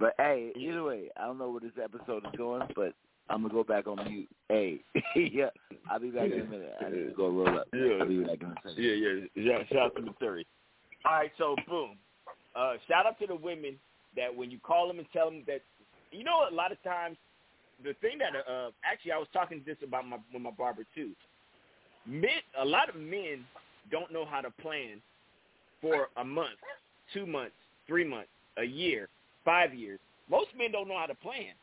But 0.00 0.14
hey, 0.16 0.50
either 0.56 0.82
way, 0.82 1.10
I 1.18 1.26
don't 1.26 1.38
know 1.38 1.50
where 1.50 1.60
this 1.60 1.72
episode 1.82 2.24
is 2.24 2.32
going, 2.36 2.62
but 2.74 2.94
I'm 3.28 3.42
gonna 3.42 3.52
go 3.52 3.62
back 3.62 3.86
on 3.86 4.02
mute. 4.10 4.28
Hey, 4.48 4.80
yeah, 5.14 5.50
I'll 5.90 6.00
be 6.00 6.10
back 6.10 6.32
in 6.32 6.40
a 6.40 6.44
minute. 6.44 6.74
I 6.80 6.88
need 6.88 7.04
to 7.04 7.14
go 7.14 7.28
roll 7.28 7.58
up. 7.58 7.68
Yeah. 7.74 7.98
I'll 8.00 8.08
be 8.08 8.20
back 8.24 8.40
in 8.40 8.46
a 8.46 8.54
second. 8.66 8.82
Yeah, 8.82 8.92
yeah, 8.92 9.26
yeah. 9.34 9.58
Shout 9.70 9.78
out 9.78 9.96
to 9.96 10.02
Missouri. 10.02 10.46
All 11.04 11.12
right, 11.12 11.30
so 11.36 11.54
boom. 11.68 11.96
Uh, 12.56 12.74
shout 12.88 13.06
out 13.06 13.18
to 13.20 13.26
the 13.26 13.34
women 13.34 13.76
that 14.16 14.34
when 14.34 14.50
you 14.50 14.58
call 14.58 14.88
them 14.88 14.98
and 14.98 15.06
tell 15.12 15.30
them 15.30 15.44
that, 15.46 15.60
you 16.10 16.24
know, 16.24 16.46
a 16.50 16.54
lot 16.54 16.72
of 16.72 16.82
times 16.82 17.16
the 17.84 17.94
thing 18.00 18.18
that 18.18 18.32
uh, 18.50 18.70
actually 18.90 19.12
I 19.12 19.18
was 19.18 19.28
talking 19.32 19.62
this 19.66 19.76
about 19.86 20.06
my 20.06 20.16
with 20.32 20.42
my 20.42 20.50
barber 20.50 20.84
too. 20.94 21.10
Men, 22.06 22.40
a 22.58 22.64
lot 22.64 22.88
of 22.88 22.96
men 22.96 23.44
don't 23.90 24.10
know 24.12 24.24
how 24.24 24.40
to 24.40 24.50
plan 24.62 25.02
for 25.82 26.08
a 26.16 26.24
month, 26.24 26.58
two 27.12 27.26
months, 27.26 27.54
three 27.86 28.04
months, 28.04 28.28
a 28.56 28.64
year, 28.64 29.08
five 29.44 29.74
years. 29.74 29.98
Most 30.30 30.48
men 30.56 30.72
don't 30.72 30.88
know 30.88 30.98
how 30.98 31.06
to 31.06 31.14
plan. 31.14 31.54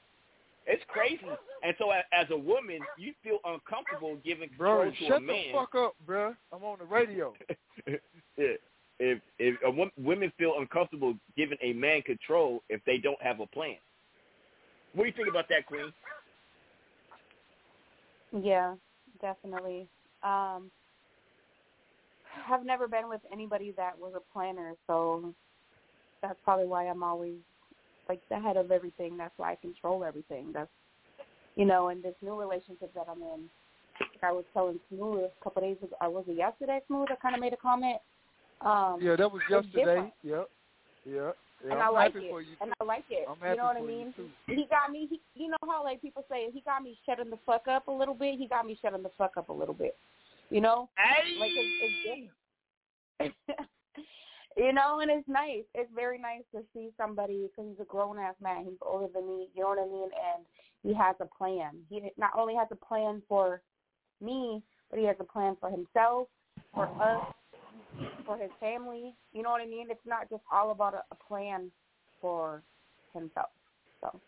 It's 0.65 0.83
crazy. 0.89 1.21
And 1.63 1.73
so 1.79 1.91
as, 1.91 2.03
as 2.11 2.27
a 2.29 2.37
woman, 2.37 2.79
you 2.97 3.13
feel 3.23 3.39
uncomfortable 3.45 4.17
giving 4.23 4.49
control 4.49 4.83
Bro, 4.83 4.91
to 4.91 5.15
a 5.15 5.19
man. 5.21 5.45
Shut 5.51 5.53
the 5.53 5.53
fuck 5.53 5.75
up, 5.75 5.95
bro. 6.05 6.35
I'm 6.51 6.63
on 6.63 6.79
the 6.79 6.85
radio. 6.89 7.33
if 8.37 8.59
if, 8.99 9.19
if 9.39 9.55
a, 9.65 9.69
wo- 9.69 9.91
women 9.97 10.31
feel 10.37 10.55
uncomfortable 10.59 11.15
giving 11.37 11.57
a 11.61 11.73
man 11.73 12.01
control 12.01 12.63
if 12.69 12.81
they 12.85 12.97
don't 12.97 13.21
have 13.21 13.39
a 13.39 13.47
plan. 13.47 13.75
What 14.93 15.03
do 15.03 15.07
you 15.07 15.13
think 15.15 15.29
about 15.29 15.47
that, 15.49 15.65
Queen? 15.67 15.93
Yeah, 18.43 18.73
definitely. 19.21 19.87
Um, 20.23 20.71
I've 22.51 22.65
never 22.65 22.87
been 22.87 23.07
with 23.07 23.21
anybody 23.31 23.73
that 23.77 23.97
was 23.97 24.13
a 24.15 24.33
planner, 24.33 24.73
so 24.87 25.33
that's 26.21 26.39
probably 26.43 26.67
why 26.67 26.87
I'm 26.87 27.03
always 27.03 27.35
like 28.09 28.21
the 28.29 28.39
head 28.39 28.57
of 28.57 28.71
everything. 28.71 29.17
That's 29.17 29.33
why 29.37 29.51
I 29.53 29.55
control 29.55 30.03
everything. 30.03 30.51
That's 30.53 30.69
you 31.55 31.65
know, 31.65 31.89
in 31.89 32.01
this 32.01 32.13
new 32.21 32.39
relationship 32.39 32.93
that 32.93 33.07
I'm 33.09 33.21
in. 33.21 33.49
Like 33.99 34.23
I 34.23 34.31
was 34.31 34.45
telling 34.53 34.79
Smooth 34.89 35.23
a 35.23 35.43
couple 35.43 35.63
days 35.63 35.77
ago, 35.81 35.95
or 35.99 36.09
was 36.11 36.25
it 36.27 36.37
yesterday? 36.37 36.79
Smooth, 36.87 37.07
I 37.11 37.15
kind 37.15 37.35
of 37.35 37.41
made 37.41 37.53
a 37.53 37.57
comment. 37.57 37.97
Um, 38.61 38.99
yeah, 39.01 39.15
that 39.15 39.31
was 39.31 39.41
yesterday. 39.49 39.83
different. 39.83 40.13
Yep. 40.23 40.49
Yep. 41.05 41.37
Yeah, 41.65 41.71
and 41.71 41.79
I'm 41.81 41.89
I 41.89 41.89
like 41.89 42.13
happy 42.13 42.25
it. 42.27 42.29
for 42.29 42.41
you. 42.41 42.53
and 42.61 42.71
I 42.79 42.83
like 42.83 43.05
it. 43.09 43.27
I'm 43.27 43.49
you 43.49 43.57
know 43.57 43.63
what 43.63 43.77
I 43.77 43.81
mean? 43.81 44.13
He 44.45 44.67
got 44.69 44.91
me. 44.91 45.07
He, 45.09 45.19
you 45.33 45.49
know 45.49 45.57
how 45.65 45.83
like 45.83 46.01
people 46.01 46.23
say 46.29 46.51
he 46.53 46.61
got 46.61 46.83
me 46.83 46.95
shutting 47.03 47.31
the 47.31 47.39
fuck 47.47 47.67
up 47.67 47.87
a 47.87 47.91
little 47.91 48.13
bit. 48.13 48.37
He 48.37 48.47
got 48.47 48.67
me 48.67 48.77
shutting 48.79 49.01
the 49.01 49.11
fuck 49.17 49.37
up 49.37 49.49
a 49.49 49.53
little 49.53 49.73
bit. 49.73 49.97
You 50.51 50.61
know, 50.61 50.89
like 51.39 51.51
it's, 51.55 52.29
it's 53.19 53.33
different. 53.49 53.69
you 54.57 54.73
know, 54.73 54.99
and 54.99 55.11
it's 55.11 55.27
nice. 55.27 55.63
It's 55.75 55.91
very 55.93 56.19
nice 56.19 56.43
to 56.53 56.61
see 56.73 56.89
somebody 56.97 57.47
because 57.47 57.69
he's 57.69 57.79
a 57.79 57.85
grown 57.85 58.17
ass 58.17 58.35
man. 58.41 58.65
He's 58.65 58.79
older 58.81 59.07
than 59.13 59.27
me. 59.27 59.49
You 59.55 59.63
know 59.63 59.69
what 59.69 59.79
I 59.79 59.85
mean? 59.85 60.09
And 60.11 60.45
he 60.83 60.93
has 60.93 61.15
a 61.19 61.25
plan. 61.25 61.71
He 61.89 62.01
not 62.17 62.31
only 62.37 62.55
has 62.55 62.67
a 62.71 62.75
plan 62.75 63.21
for 63.29 63.61
me, 64.21 64.63
but 64.89 64.99
he 64.99 65.05
has 65.05 65.15
a 65.19 65.23
plan 65.23 65.55
for 65.59 65.69
himself, 65.69 66.27
for 66.73 66.85
us, 67.01 67.33
for 68.25 68.37
his 68.37 68.51
family. 68.59 69.13
You 69.31 69.43
know 69.43 69.51
what 69.51 69.61
I 69.61 69.65
mean? 69.67 69.87
It's 69.89 69.99
not 70.05 70.29
just 70.29 70.43
all 70.51 70.71
about 70.71 70.93
a, 70.93 71.03
a 71.11 71.15
plan 71.15 71.71
for 72.19 72.63
himself. 73.13 73.49
So, 74.01 74.19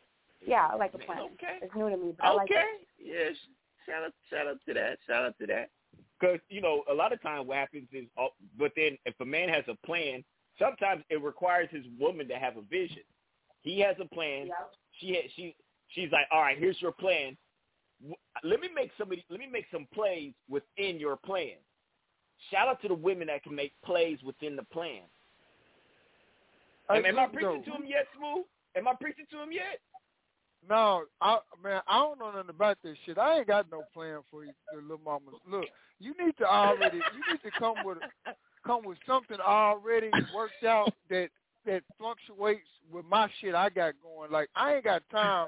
yeah, 0.45 0.69
I 0.71 0.75
like 0.75 0.93
a 0.93 0.99
plan. 0.99 1.29
Okay. 1.33 1.59
It's 1.61 1.75
new 1.75 1.89
to 1.89 1.97
me, 1.97 2.13
but 2.17 2.25
I 2.25 2.33
like 2.33 2.51
okay. 2.51 2.61
it. 2.61 2.87
Yes. 2.99 3.35
Shout 3.85 4.03
out, 4.03 4.13
shout 4.29 4.47
out 4.47 4.57
to 4.67 4.73
that. 4.73 4.97
Shout 5.07 5.25
out 5.25 5.37
to 5.39 5.47
that. 5.47 5.69
Because 6.19 6.39
you 6.49 6.61
know, 6.61 6.83
a 6.89 6.93
lot 6.93 7.13
of 7.13 7.21
times 7.21 7.47
what 7.47 7.57
happens 7.57 7.87
is, 7.91 8.05
oh, 8.17 8.29
but 8.57 8.71
then 8.75 8.97
if 9.05 9.15
a 9.21 9.25
man 9.25 9.49
has 9.49 9.63
a 9.67 9.85
plan, 9.85 10.23
sometimes 10.57 11.03
it 11.09 11.21
requires 11.23 11.69
his 11.71 11.85
woman 11.99 12.27
to 12.27 12.35
have 12.35 12.57
a 12.57 12.61
vision. 12.61 13.03
He 13.61 13.79
has 13.79 13.95
a 14.01 14.13
plan. 14.13 14.49
She 14.99 15.13
ha- 15.13 15.29
she 15.35 15.55
she's 15.89 16.11
like, 16.11 16.25
all 16.31 16.41
right, 16.41 16.57
here's 16.57 16.81
your 16.81 16.91
plan. 16.91 17.37
Let 18.43 18.59
me 18.61 18.69
make 18.73 18.91
somebody. 18.97 19.25
Let 19.29 19.39
me 19.39 19.47
make 19.51 19.65
some 19.71 19.87
plays 19.93 20.33
within 20.49 20.99
your 20.99 21.17
plan. 21.17 21.55
Shout 22.51 22.67
out 22.67 22.81
to 22.81 22.87
the 22.87 22.93
women 22.93 23.27
that 23.27 23.43
can 23.43 23.55
make 23.55 23.73
plays 23.83 24.17
within 24.23 24.55
the 24.55 24.63
plan. 24.63 25.01
Am, 26.89 27.05
am 27.05 27.19
I 27.19 27.27
preaching 27.27 27.63
though. 27.65 27.71
to 27.71 27.77
him 27.77 27.87
yet, 27.87 28.07
Smooth? 28.17 28.45
Am 28.75 28.87
I 28.87 28.93
preaching 28.99 29.25
to 29.31 29.43
him 29.43 29.51
yet? 29.51 29.79
No, 30.67 31.05
I 31.21 31.39
man, 31.63 31.81
I 31.87 31.99
don't 31.99 32.19
know 32.19 32.31
nothing 32.31 32.49
about 32.49 32.77
this 32.83 32.97
shit. 33.05 33.17
I 33.17 33.39
ain't 33.39 33.47
got 33.47 33.71
no 33.71 33.83
plan 33.93 34.19
for 34.29 34.43
you, 34.43 34.51
the 34.73 34.81
little 34.81 34.99
mamas. 35.03 35.35
Look, 35.49 35.65
you 35.99 36.13
need 36.23 36.37
to 36.39 36.45
already, 36.45 36.97
you 36.97 37.33
need 37.33 37.41
to 37.43 37.51
come 37.57 37.77
with, 37.83 37.97
come 38.65 38.83
with 38.83 38.97
something 39.07 39.37
already 39.39 40.09
worked 40.35 40.63
out 40.63 40.93
that 41.09 41.29
that 41.65 41.83
fluctuates 41.97 42.67
with 42.91 43.05
my 43.05 43.29
shit 43.39 43.55
I 43.55 43.69
got 43.69 43.93
going. 44.03 44.31
Like 44.31 44.49
I 44.55 44.75
ain't 44.75 44.83
got 44.83 45.03
time, 45.11 45.47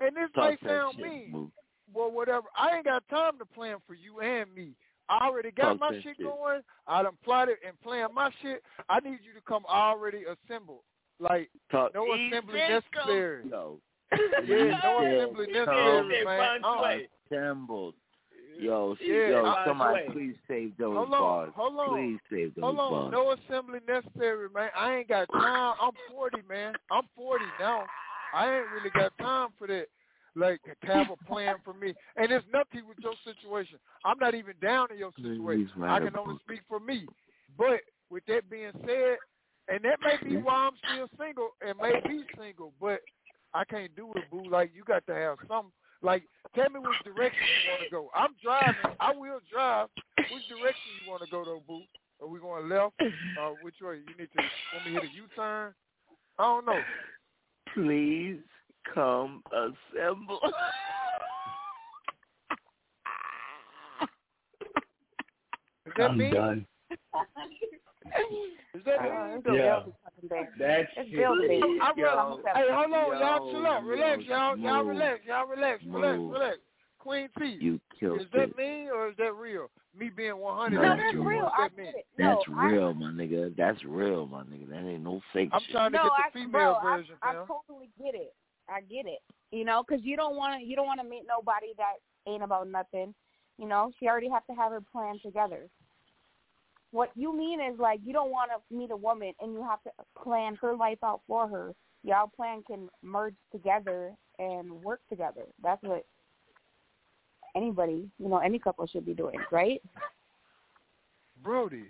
and 0.00 0.16
this 0.16 0.30
Talk 0.34 0.62
may 0.62 0.68
sound 0.68 0.94
shit, 0.96 1.04
mean, 1.04 1.30
Smooth. 1.30 1.50
well, 1.92 2.10
whatever. 2.10 2.46
I 2.56 2.76
ain't 2.76 2.84
got 2.84 3.06
time 3.08 3.38
to 3.38 3.44
plan 3.44 3.76
for 3.86 3.94
you 3.94 4.20
and 4.20 4.52
me. 4.54 4.72
I 5.08 5.26
already 5.26 5.50
got 5.50 5.78
Talk 5.78 5.80
my 5.80 5.90
shit 5.96 6.16
shit. 6.16 6.20
going. 6.20 6.60
I 6.86 7.02
done 7.02 7.18
plotted 7.24 7.56
and 7.66 7.78
planned 7.82 8.14
my 8.14 8.30
shit. 8.40 8.62
I 8.88 9.00
need 9.00 9.18
you 9.22 9.34
to 9.34 9.42
come 9.46 9.64
already 9.68 10.22
assembled. 10.24 10.80
Like 11.20 11.50
Talk 11.70 11.92
no 11.94 12.06
assembly 12.12 12.58
necessary. 12.58 13.44
Yo. 13.50 13.78
Yeah, 14.46 14.78
no 14.82 14.98
assembly 15.00 15.46
necessary, 15.46 16.24
man. 16.24 16.64
Uh, 16.64 16.98
Assembled. 17.30 17.94
Yo, 18.60 18.96
Yeah, 19.00 19.28
yo, 19.30 19.54
somebody 19.66 19.94
wait. 19.94 20.12
please 20.12 20.36
save 20.46 20.76
those 20.78 20.96
Hold 20.96 21.14
on, 21.14 21.20
bars. 21.20 21.52
hold 21.56 21.76
on. 21.80 21.88
Please 21.98 22.20
save 22.30 22.54
those 22.54 22.64
Hold 22.64 22.78
on, 22.78 22.90
bars. 22.90 23.12
no 23.12 23.32
assembly 23.32 23.80
necessary, 23.86 24.48
man. 24.54 24.70
I 24.76 24.96
ain't 24.96 25.08
got 25.08 25.28
time. 25.32 25.74
I'm 25.80 25.92
40, 26.10 26.42
man. 26.48 26.74
I'm 26.90 27.04
40 27.16 27.44
now. 27.58 27.84
I 28.32 28.56
ain't 28.58 28.70
really 28.70 28.90
got 28.90 29.12
time 29.18 29.48
for 29.58 29.66
that. 29.68 29.86
Like 30.36 30.60
to 30.62 30.92
have 30.92 31.10
a 31.10 31.28
plan 31.28 31.56
for 31.64 31.74
me, 31.74 31.94
and 32.16 32.28
there's 32.28 32.42
nothing 32.52 32.88
with 32.88 32.98
your 33.00 33.14
situation. 33.24 33.78
I'm 34.04 34.18
not 34.18 34.34
even 34.34 34.54
down 34.60 34.88
in 34.90 34.98
your 34.98 35.12
situation. 35.16 35.70
Please 35.76 35.84
I 35.84 36.00
can 36.00 36.16
only 36.16 36.38
speak 36.44 36.60
for 36.68 36.80
me. 36.80 37.06
But 37.56 37.80
with 38.10 38.24
that 38.26 38.50
being 38.50 38.72
said, 38.84 39.18
and 39.68 39.84
that 39.84 40.00
may 40.02 40.16
be 40.28 40.36
why 40.36 40.54
I'm 40.54 40.72
still 40.84 41.08
single 41.20 41.50
and 41.64 41.78
may 41.78 42.00
be 42.08 42.24
single, 42.36 42.72
but 42.80 43.00
I 43.54 43.64
can't 43.64 43.94
do 43.94 44.12
it, 44.16 44.30
boo. 44.30 44.48
Like 44.50 44.72
you 44.74 44.82
got 44.84 45.06
to 45.06 45.14
have 45.14 45.38
some. 45.48 45.72
Like 46.02 46.24
tell 46.54 46.68
me 46.68 46.80
which 46.80 46.98
direction 47.04 47.40
you 47.40 47.70
want 47.70 47.82
to 47.84 47.90
go. 47.90 48.10
I'm 48.14 48.34
driving. 48.42 48.96
I 49.00 49.14
will 49.14 49.40
drive. 49.50 49.88
Which 50.30 50.46
direction 50.48 50.90
you 51.02 51.10
want 51.10 51.22
to 51.22 51.30
go, 51.30 51.44
though, 51.44 51.62
boo? 51.66 51.82
Are 52.20 52.28
we 52.28 52.40
going 52.40 52.68
left? 52.68 52.94
Uh, 53.40 53.50
which 53.62 53.74
way? 53.82 53.96
You 53.96 54.14
need 54.16 54.28
to 54.36 54.44
want 54.72 54.86
me 54.86 54.92
to 54.92 55.00
hit 55.00 55.10
a 55.10 55.14
U-turn? 55.16 55.74
I 56.38 56.42
don't 56.44 56.64
know. 56.64 56.80
Please 57.74 58.38
come 58.94 59.42
assemble. 59.50 60.38
Is 65.86 65.92
that 65.96 66.10
I'm 66.10 66.18
me? 66.18 66.30
done. 66.30 66.64
Is 68.74 68.82
that 68.84 68.98
Uh, 69.00 69.36
me? 69.52 69.56
Yeah. 69.58 69.80
Bill's 69.80 69.94
fucking 70.04 70.28
day. 70.28 70.48
That's 70.58 70.92
It's 70.96 71.10
Bill's 71.10 71.38
I 71.40 71.92
Yo, 71.96 72.04
realize- 72.04 72.44
hey, 72.54 72.70
hold 72.70 72.92
on, 72.92 73.20
y'all 73.20 73.50
chill 73.50 73.66
out, 73.66 73.84
relax, 73.84 74.22
yo, 74.24 74.34
y'all, 74.36 74.58
y'all 74.58 74.82
relax, 74.84 75.24
y'all 75.24 75.46
relax, 75.46 75.82
relax, 75.84 76.18
move. 76.18 76.32
relax, 76.32 76.40
relax. 76.40 76.58
Queen 76.98 77.28
T, 77.38 77.44
You 77.60 77.80
killed 78.00 78.20
is 78.22 78.26
that 78.32 78.48
it. 78.50 78.56
me 78.56 78.88
or 78.90 79.08
is 79.08 79.16
that 79.18 79.34
real? 79.34 79.70
Me 79.94 80.08
being 80.08 80.38
100. 80.38 80.76
No, 80.76 80.82
No, 80.82 80.96
that's 80.96 81.12
you, 81.12 81.22
you- 81.22 81.28
real. 81.28 81.42
What's 81.44 81.54
I 81.58 81.62
that 81.68 81.76
mean? 81.76 81.86
get 81.86 81.94
it. 81.96 82.06
That's 82.16 82.48
no, 82.48 82.56
I, 82.58 82.66
real, 82.66 82.94
my 82.94 83.06
nigga. 83.12 83.56
That's 83.56 83.84
real, 83.84 84.26
my 84.26 84.42
nigga. 84.44 84.68
That 84.70 84.84
ain't 84.84 85.02
no 85.04 85.20
fake 85.32 85.48
shit. 85.50 85.54
I'm 85.54 85.60
shit. 85.60 85.70
trying 85.70 85.92
to 85.92 85.98
no, 85.98 86.04
get 86.04 86.12
I, 86.12 86.22
the 86.32 86.38
female 86.40 86.78
bro, 86.80 86.96
version, 86.96 87.14
I, 87.22 87.28
I 87.30 87.32
fam. 87.34 87.46
totally 87.46 87.90
get 88.02 88.14
it. 88.14 88.34
I 88.68 88.80
get 88.80 89.06
it. 89.06 89.20
You 89.52 89.64
know, 89.64 89.84
because 89.86 90.02
you 90.04 90.16
don't 90.16 90.34
want 90.36 90.58
to. 90.60 90.66
You 90.66 90.74
don't 90.76 90.86
want 90.86 91.00
to 91.00 91.06
meet 91.06 91.24
nobody 91.28 91.68
that 91.76 91.94
ain't 92.26 92.42
about 92.42 92.68
nothing. 92.68 93.14
You 93.58 93.68
know, 93.68 93.92
she 94.00 94.08
already 94.08 94.28
have 94.30 94.46
to 94.46 94.54
have 94.54 94.72
her 94.72 94.80
plan 94.80 95.18
together. 95.22 95.68
What 96.94 97.10
you 97.16 97.36
mean 97.36 97.60
is 97.60 97.76
like 97.76 97.98
you 98.04 98.12
don't 98.12 98.30
want 98.30 98.52
to 98.52 98.72
meet 98.72 98.92
a 98.92 98.96
woman 98.96 99.32
and 99.40 99.52
you 99.52 99.64
have 99.64 99.82
to 99.82 99.90
plan 100.22 100.56
her 100.62 100.76
life 100.76 100.98
out 101.02 101.22
for 101.26 101.48
her. 101.48 101.74
Y'all 102.04 102.30
plan 102.36 102.62
can 102.64 102.88
merge 103.02 103.34
together 103.50 104.12
and 104.38 104.70
work 104.70 105.00
together. 105.08 105.42
That's 105.60 105.82
what 105.82 106.06
anybody, 107.56 108.08
you 108.20 108.28
know, 108.28 108.38
any 108.38 108.60
couple 108.60 108.86
should 108.86 109.04
be 109.04 109.12
doing, 109.12 109.40
right? 109.50 109.82
Brody, 111.42 111.86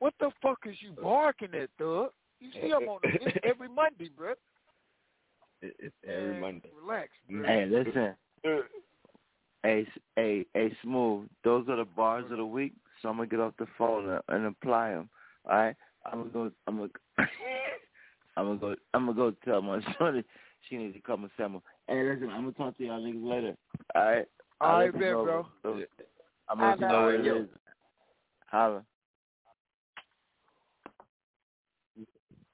what 0.00 0.12
the 0.20 0.30
fuck 0.42 0.58
is 0.66 0.76
you 0.80 0.92
barking 0.92 1.54
at, 1.54 1.70
Thug? 1.78 2.10
You 2.40 2.50
see 2.52 2.70
I'm 2.70 2.86
on 2.86 2.98
the, 3.02 3.08
it's 3.22 3.38
every 3.44 3.70
Monday, 3.70 4.10
bro. 4.14 4.34
It's 5.62 5.94
every 6.06 6.32
Man, 6.32 6.40
Monday. 6.42 6.70
Relax, 6.86 7.08
bro. 7.30 7.44
Hey, 7.44 7.64
listen. 7.64 8.14
Hey, 9.62 9.86
s- 9.86 10.02
hey, 10.16 10.44
hey, 10.52 10.76
smooth. 10.82 11.28
Those 11.44 11.66
are 11.70 11.76
the 11.76 11.86
bars 11.86 12.30
of 12.30 12.36
the 12.36 12.44
week. 12.44 12.74
So 13.04 13.10
I'm 13.10 13.16
gonna 13.16 13.28
get 13.28 13.38
off 13.40 13.52
the 13.58 13.66
phone 13.76 14.08
and, 14.08 14.22
and 14.28 14.46
apply 14.46 14.92
them. 14.92 15.10
All 15.44 15.54
right. 15.54 15.76
I'm 16.06 16.20
gonna 16.20 16.30
go. 16.30 16.50
I'm 16.66 16.76
gonna. 16.78 16.90
I'm 18.36 18.46
gonna 18.46 18.58
go. 18.58 18.74
I'm 18.94 19.06
gonna 19.06 19.16
go 19.16 19.34
tell 19.44 19.60
my 19.60 19.78
son 19.98 20.24
she 20.68 20.78
needs 20.78 20.94
to 20.94 21.02
come 21.02 21.22
and 21.22 21.30
assemble. 21.38 21.62
Hey, 21.86 22.02
listen. 22.02 22.30
I'm 22.30 22.40
gonna 22.40 22.52
talk 22.52 22.78
to 22.78 22.84
y'all 22.84 23.02
niggas 23.02 23.22
later. 23.22 23.56
All 23.94 24.04
right. 24.04 24.24
All 24.62 24.70
I'll 24.70 24.78
right, 24.78 24.92
bet, 24.92 25.00
bro. 25.00 25.46
I'm 25.64 26.58
gonna 26.58 26.70
let 26.70 26.80
you 26.80 26.88
know 26.88 27.02
what 27.02 27.14
it 27.14 27.24
Yo. 27.26 27.42
is. 27.42 27.48
Holla. 28.46 28.84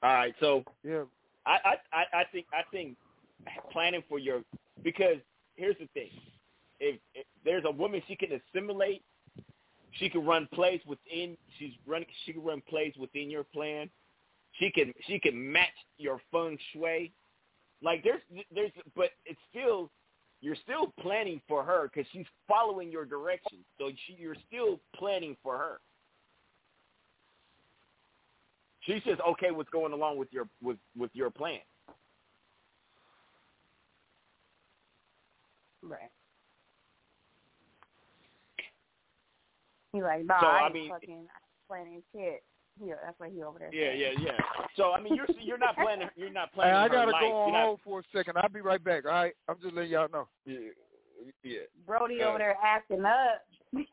All 0.02 0.14
right, 0.14 0.34
so 0.40 0.64
Yeah. 0.82 1.02
I, 1.46 1.58
I, 1.64 1.74
I, 1.92 2.20
I 2.20 2.24
think 2.32 2.46
I 2.52 2.62
think 2.72 2.96
planning 3.70 4.02
for 4.08 4.18
your 4.18 4.42
because 4.82 5.16
here's 5.54 5.76
the 5.78 5.86
thing. 5.94 6.08
If, 6.80 6.98
if 7.14 7.26
there's 7.44 7.64
a 7.66 7.70
woman 7.70 8.02
she 8.08 8.16
can 8.16 8.30
assimilate, 8.32 9.02
she 9.92 10.08
can 10.08 10.24
run 10.24 10.48
plays 10.52 10.80
within 10.86 11.36
she's 11.58 11.72
run 11.86 12.04
she 12.24 12.32
can 12.32 12.42
run 12.42 12.62
plays 12.68 12.94
within 12.98 13.30
your 13.30 13.44
plan. 13.44 13.90
She 14.52 14.70
can 14.70 14.92
she 15.06 15.18
can 15.18 15.52
match 15.52 15.68
your 15.98 16.20
feng 16.30 16.58
shui. 16.72 17.12
Like 17.82 18.04
there's 18.04 18.20
there's 18.54 18.72
but 18.94 19.10
it's 19.24 19.40
still 19.50 19.90
you're 20.40 20.56
still 20.56 20.92
planning 21.00 21.40
for 21.46 21.62
her 21.62 21.90
because 21.92 22.10
she's 22.12 22.26
following 22.48 22.90
your 22.90 23.04
direction. 23.04 23.58
So 23.78 23.90
she, 24.06 24.16
you're 24.18 24.36
still 24.48 24.80
planning 24.96 25.36
for 25.42 25.58
her. 25.58 25.80
She's 28.82 29.02
just 29.02 29.20
okay 29.20 29.50
with 29.50 29.70
going 29.70 29.92
along 29.92 30.16
with 30.16 30.32
your 30.32 30.48
with 30.62 30.78
with 30.96 31.10
your 31.14 31.30
plan. 31.30 31.60
Right. 35.82 36.10
He 39.92 40.02
like, 40.02 40.24
nah, 40.24 40.40
So, 40.40 40.46
I, 40.46 40.50
I 40.50 40.64
ain't 40.66 40.74
mean- 40.74 40.90
fucking 40.90 41.26
planning 41.68 42.02
shit. 42.14 42.42
Yeah, 42.82 42.94
that's 43.04 43.18
what 43.18 43.30
he 43.30 43.42
over 43.42 43.58
there. 43.58 43.74
Yeah, 43.74 43.90
saying. 43.90 44.20
yeah, 44.22 44.32
yeah. 44.32 44.64
So 44.76 44.92
I 44.92 45.00
mean, 45.02 45.14
you're 45.14 45.26
you're 45.40 45.58
not 45.58 45.74
planning 45.76 46.08
you're 46.16 46.30
not 46.30 46.48
Hey, 46.50 46.54
planning 46.54 46.74
I 46.76 46.88
gotta 46.88 47.10
life. 47.10 47.20
go 47.22 47.36
on 47.36 47.52
not- 47.52 47.64
hold 47.66 47.80
for 47.84 48.00
a 48.00 48.02
second. 48.14 48.38
I'll 48.38 48.48
be 48.48 48.60
right 48.62 48.82
back. 48.82 49.04
All 49.04 49.10
right, 49.10 49.34
I'm 49.48 49.56
just 49.60 49.74
letting 49.74 49.90
y'all 49.90 50.08
know. 50.10 50.28
Yeah, 50.46 50.58
yeah. 51.42 51.58
Brody 51.86 52.22
Uh, 52.22 52.26
over 52.28 52.38
there 52.38 52.56
acting 52.64 53.04
up. 53.04 53.42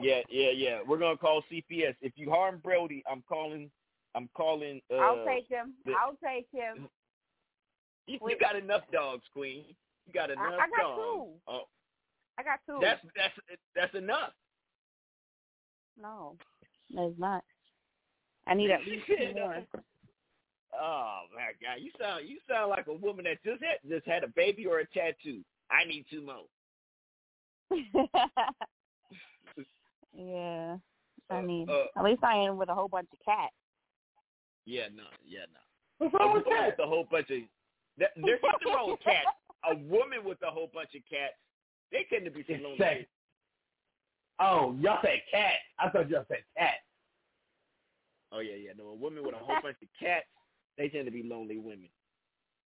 Yeah, 0.00 0.20
yeah, 0.28 0.50
yeah. 0.50 0.78
We're 0.86 0.98
gonna 0.98 1.16
call 1.16 1.42
CPS. 1.50 1.94
If 2.02 2.12
you 2.16 2.30
harm 2.30 2.60
Brody, 2.62 3.02
I'm 3.10 3.22
calling. 3.28 3.70
I'm 4.14 4.28
calling. 4.36 4.80
Uh, 4.92 4.96
I'll 4.96 5.24
take 5.24 5.48
him. 5.48 5.74
the- 5.86 5.92
I'll 5.92 6.16
take 6.22 6.46
him. 6.52 6.88
You, 8.06 8.18
you 8.26 8.38
got 8.38 8.56
enough 8.56 8.82
dogs, 8.90 9.24
Queen. 9.34 9.64
You 10.06 10.12
got 10.14 10.30
enough 10.30 10.46
I 10.54 10.66
got 10.70 10.80
dogs. 10.80 10.98
two. 11.02 11.28
Oh, 11.46 11.60
I 12.38 12.42
got 12.42 12.58
two. 12.66 12.78
that's 12.80 13.00
that's 13.14 13.34
that's 13.76 13.94
enough. 13.94 14.32
No, 16.00 16.36
that's 16.94 17.14
not. 17.18 17.44
I 18.46 18.54
need 18.54 18.70
at 18.70 18.80
least 18.86 19.06
two 19.06 19.34
more. 19.34 19.62
Oh 20.80 21.20
my 21.34 21.52
God, 21.62 21.80
you 21.80 21.90
sound 22.00 22.28
you 22.28 22.38
sound 22.48 22.70
like 22.70 22.86
a 22.86 22.92
woman 22.94 23.24
that 23.24 23.42
just 23.44 23.62
had 23.62 23.78
just 23.88 24.06
had 24.06 24.24
a 24.24 24.28
baby 24.28 24.66
or 24.66 24.78
a 24.80 24.86
tattoo. 24.86 25.42
I 25.70 25.84
need 25.84 26.06
two 26.10 26.22
more. 26.24 26.46
yeah. 30.16 30.76
I 31.30 31.38
Uh, 31.38 31.42
mean, 31.42 31.68
uh, 31.68 31.84
at 31.96 32.04
least 32.04 32.24
I 32.24 32.36
am 32.36 32.56
with 32.56 32.68
a 32.70 32.74
whole 32.74 32.88
bunch 32.88 33.08
of 33.12 33.18
cats. 33.24 33.52
Yeah, 34.64 34.88
no, 34.94 35.04
yeah, 35.26 35.44
no. 35.52 35.60
What's 35.98 36.14
A 36.14 36.18
wrong 36.18 36.34
with 36.34 36.44
woman 36.46 36.60
that? 36.60 36.70
with 36.78 36.78
a 36.86 36.88
whole 36.88 37.04
bunch 37.10 37.30
of 37.30 37.42
there- 37.98 38.12
there's 38.16 38.40
nothing 38.42 38.72
wrong 38.72 38.90
with 38.92 39.00
cats. 39.00 39.26
A 39.68 39.74
woman 39.74 40.24
with 40.24 40.40
a 40.42 40.50
whole 40.50 40.68
bunch 40.72 40.94
of 40.94 41.02
cats, 41.10 41.34
they 41.92 42.04
tend 42.08 42.24
to 42.24 42.30
be 42.30 42.44
some 42.44 42.62
lonely. 42.62 42.78
Sex. 44.38 44.50
Oh, 44.50 44.76
y'all 44.80 44.98
said 45.02 45.20
cat. 45.30 45.54
I 45.78 45.90
thought 45.90 46.08
y'all 46.10 46.24
said 46.28 46.44
cat. 46.56 46.74
Oh 48.32 48.40
yeah, 48.40 48.56
yeah. 48.56 48.72
No, 48.76 48.88
a 48.88 48.94
woman 48.94 49.24
with 49.24 49.34
a 49.34 49.38
whole 49.38 49.56
bunch 49.62 49.76
of 49.82 49.88
cats, 49.98 50.26
they 50.76 50.88
tend 50.88 51.06
to 51.06 51.12
be 51.12 51.22
lonely 51.22 51.58
women. 51.58 51.88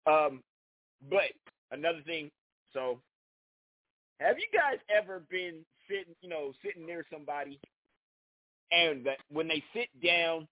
Um, 0.06 0.42
but 1.10 1.30
another 1.70 2.00
thing. 2.04 2.30
So, 2.72 3.00
have 4.20 4.38
you 4.38 4.46
guys 4.52 4.78
ever 4.94 5.22
been 5.30 5.64
sitting, 5.88 6.14
you 6.22 6.28
know, 6.28 6.52
sitting 6.64 6.86
near 6.86 7.04
somebody, 7.12 7.60
and 8.70 9.04
that 9.06 9.18
when 9.30 9.46
they 9.48 9.62
sit 9.74 9.88
down 10.02 10.48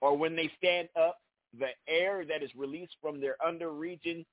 or 0.00 0.16
when 0.16 0.34
they 0.34 0.50
stand 0.58 0.88
up, 1.00 1.18
the 1.58 1.68
air 1.88 2.24
that 2.24 2.42
is 2.42 2.50
released 2.56 2.94
from 3.00 3.20
their 3.20 3.36
under 3.44 3.70
region 3.70 4.24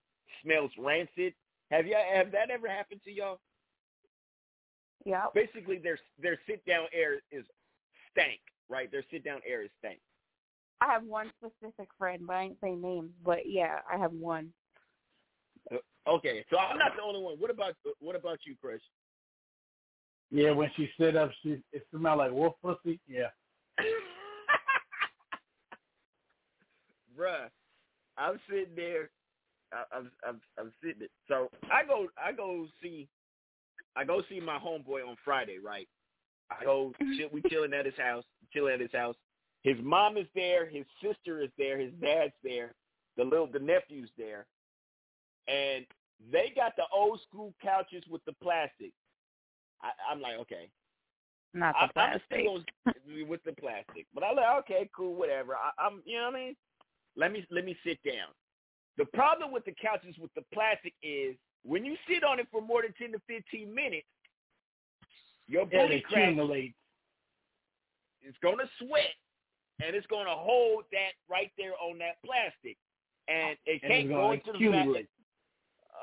smells 0.44 0.72
rancid? 0.78 1.34
Have 1.70 1.86
you 1.86 1.96
have 1.96 2.32
that 2.32 2.50
ever 2.50 2.68
happened 2.68 3.02
to 3.06 3.12
y'all? 3.12 3.40
Yeah. 5.06 5.26
Basically, 5.34 5.78
their 5.78 5.98
their 6.22 6.40
sit 6.48 6.66
down 6.66 6.86
air 6.94 7.16
is 7.32 7.46
stank, 8.12 8.40
right? 8.70 8.92
Their 8.92 9.04
sit 9.12 9.24
down 9.24 9.40
air 9.48 9.64
is 9.64 9.70
stank. 9.80 10.00
I 10.82 10.92
have 10.92 11.04
one 11.04 11.32
specific 11.38 11.90
friend, 11.98 12.24
but 12.26 12.36
I 12.36 12.44
ain't 12.44 12.58
saying 12.62 12.82
names. 12.82 13.12
But 13.24 13.40
yeah, 13.46 13.80
I 13.92 13.98
have 13.98 14.14
one. 14.14 14.52
Uh, 15.72 15.78
Okay, 16.08 16.44
so 16.50 16.58
I'm 16.58 16.80
not 16.80 16.96
the 16.96 17.04
only 17.04 17.22
one. 17.22 17.36
What 17.36 17.52
about 17.52 17.76
what 18.00 18.16
about 18.16 18.40
you, 18.46 18.56
Chris? 18.60 18.82
Yeah, 20.32 20.52
when 20.52 20.72
she 20.76 20.90
stood 20.96 21.16
up, 21.16 21.30
she 21.44 21.62
it 21.72 21.86
smelled 21.96 22.18
like 22.18 22.32
wolf 22.32 22.56
pussy. 22.64 23.00
Yeah. 23.08 23.28
Bruh, 27.18 27.50
I'm 28.18 28.40
sitting 28.50 28.76
there. 28.76 29.12
I, 29.72 29.84
I'm 29.96 30.12
I'm 30.28 30.42
I'm 30.58 30.74
sitting. 30.84 31.04
It. 31.04 31.12
So 31.28 31.50
I 31.72 31.86
go 31.86 32.08
I 32.18 32.32
go 32.32 32.66
see 32.82 33.08
I 33.96 34.04
go 34.04 34.22
see 34.30 34.40
my 34.40 34.58
homeboy 34.58 35.08
on 35.08 35.16
Friday, 35.24 35.58
right? 35.64 35.88
I 36.52 36.64
go 36.64 36.94
mm-hmm. 37.02 37.34
we 37.34 37.42
chilling 37.50 37.74
at 37.74 37.86
his 37.86 37.98
house, 37.98 38.24
chilling 38.54 38.74
at 38.74 38.80
his 38.80 38.92
house. 38.94 39.16
His 39.64 39.78
mom 39.82 40.18
is 40.18 40.28
there, 40.34 40.66
his 40.68 40.86
sister 41.02 41.42
is 41.42 41.50
there, 41.58 41.78
his 41.78 41.92
dad's 42.02 42.34
there, 42.44 42.74
the 43.18 43.24
little 43.24 43.48
the 43.48 43.60
nephew's 43.60 44.10
there, 44.18 44.46
and 45.48 45.86
they 46.32 46.52
got 46.56 46.76
the 46.76 46.84
old 46.94 47.20
school 47.28 47.54
couches 47.62 48.04
with 48.10 48.24
the 48.26 48.34
plastic. 48.42 48.92
I, 49.82 49.90
I'm 50.12 50.22
like, 50.22 50.38
okay, 50.40 50.70
Not 51.54 51.76
I, 51.76 51.88
the 51.88 52.00
I'm 52.00 52.20
plastic. 52.20 52.24
still 52.32 52.64
gonna- 52.86 53.26
with 53.30 53.44
the 53.44 53.54
plastic, 53.54 54.08
but 54.14 54.24
I 54.24 54.34
like 54.34 54.60
okay, 54.64 54.90
cool, 54.96 55.16
whatever. 55.16 55.56
I, 55.56 55.72
I'm, 55.84 56.02
you 56.06 56.18
know 56.18 56.26
what 56.26 56.36
I 56.36 56.40
mean? 56.40 56.56
Let 57.16 57.32
me 57.32 57.46
let 57.52 57.66
me 57.66 57.78
sit 57.86 58.00
down. 58.04 58.30
The 58.98 59.06
problem 59.06 59.52
with 59.52 59.66
the 59.66 59.74
couches 59.82 60.16
with 60.20 60.34
the 60.36 60.44
plastic 60.54 60.94
is 61.02 61.36
when 61.64 61.86
you 61.86 61.96
sit 62.08 62.24
on 62.24 62.40
it 62.40 62.48
for 62.52 62.62
more 62.62 62.82
than 62.82 62.94
ten 62.98 63.12
to 63.12 63.22
fifteen 63.28 63.74
minutes, 63.74 64.08
your 65.48 65.68
Yeah, 65.72 65.84
booty 65.84 65.96
they 65.96 66.02
crack 66.02 66.36
is 68.24 68.36
gonna 68.42 68.70
sweat, 68.80 69.16
and 69.84 69.96
it's 69.96 70.08
gonna 70.08 70.36
hold 70.36 70.86
that 70.92 71.14
right 71.30 71.52
there 71.58 71.74
on 71.82 71.98
that 72.00 72.22
plastic, 72.26 72.78
and 73.28 73.58
it 73.66 73.82
And 73.84 73.92
can't 73.92 74.10
go 74.10 74.32
into 74.32 74.52
the 74.52 74.58
accumulate. 74.58 75.10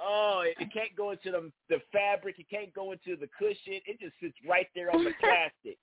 Oh, 0.01 0.43
it, 0.47 0.55
it 0.61 0.73
can't 0.73 0.95
go 0.97 1.11
into 1.11 1.31
the 1.31 1.53
the 1.69 1.81
fabric. 1.93 2.39
It 2.39 2.49
can't 2.51 2.73
go 2.73 2.93
into 2.93 3.17
the 3.17 3.29
cushion. 3.39 3.81
It 3.87 3.99
just 4.01 4.15
sits 4.23 4.37
right 4.49 4.69
there 4.75 4.95
on 4.95 5.05
the 5.05 5.13
plastic. 5.21 5.79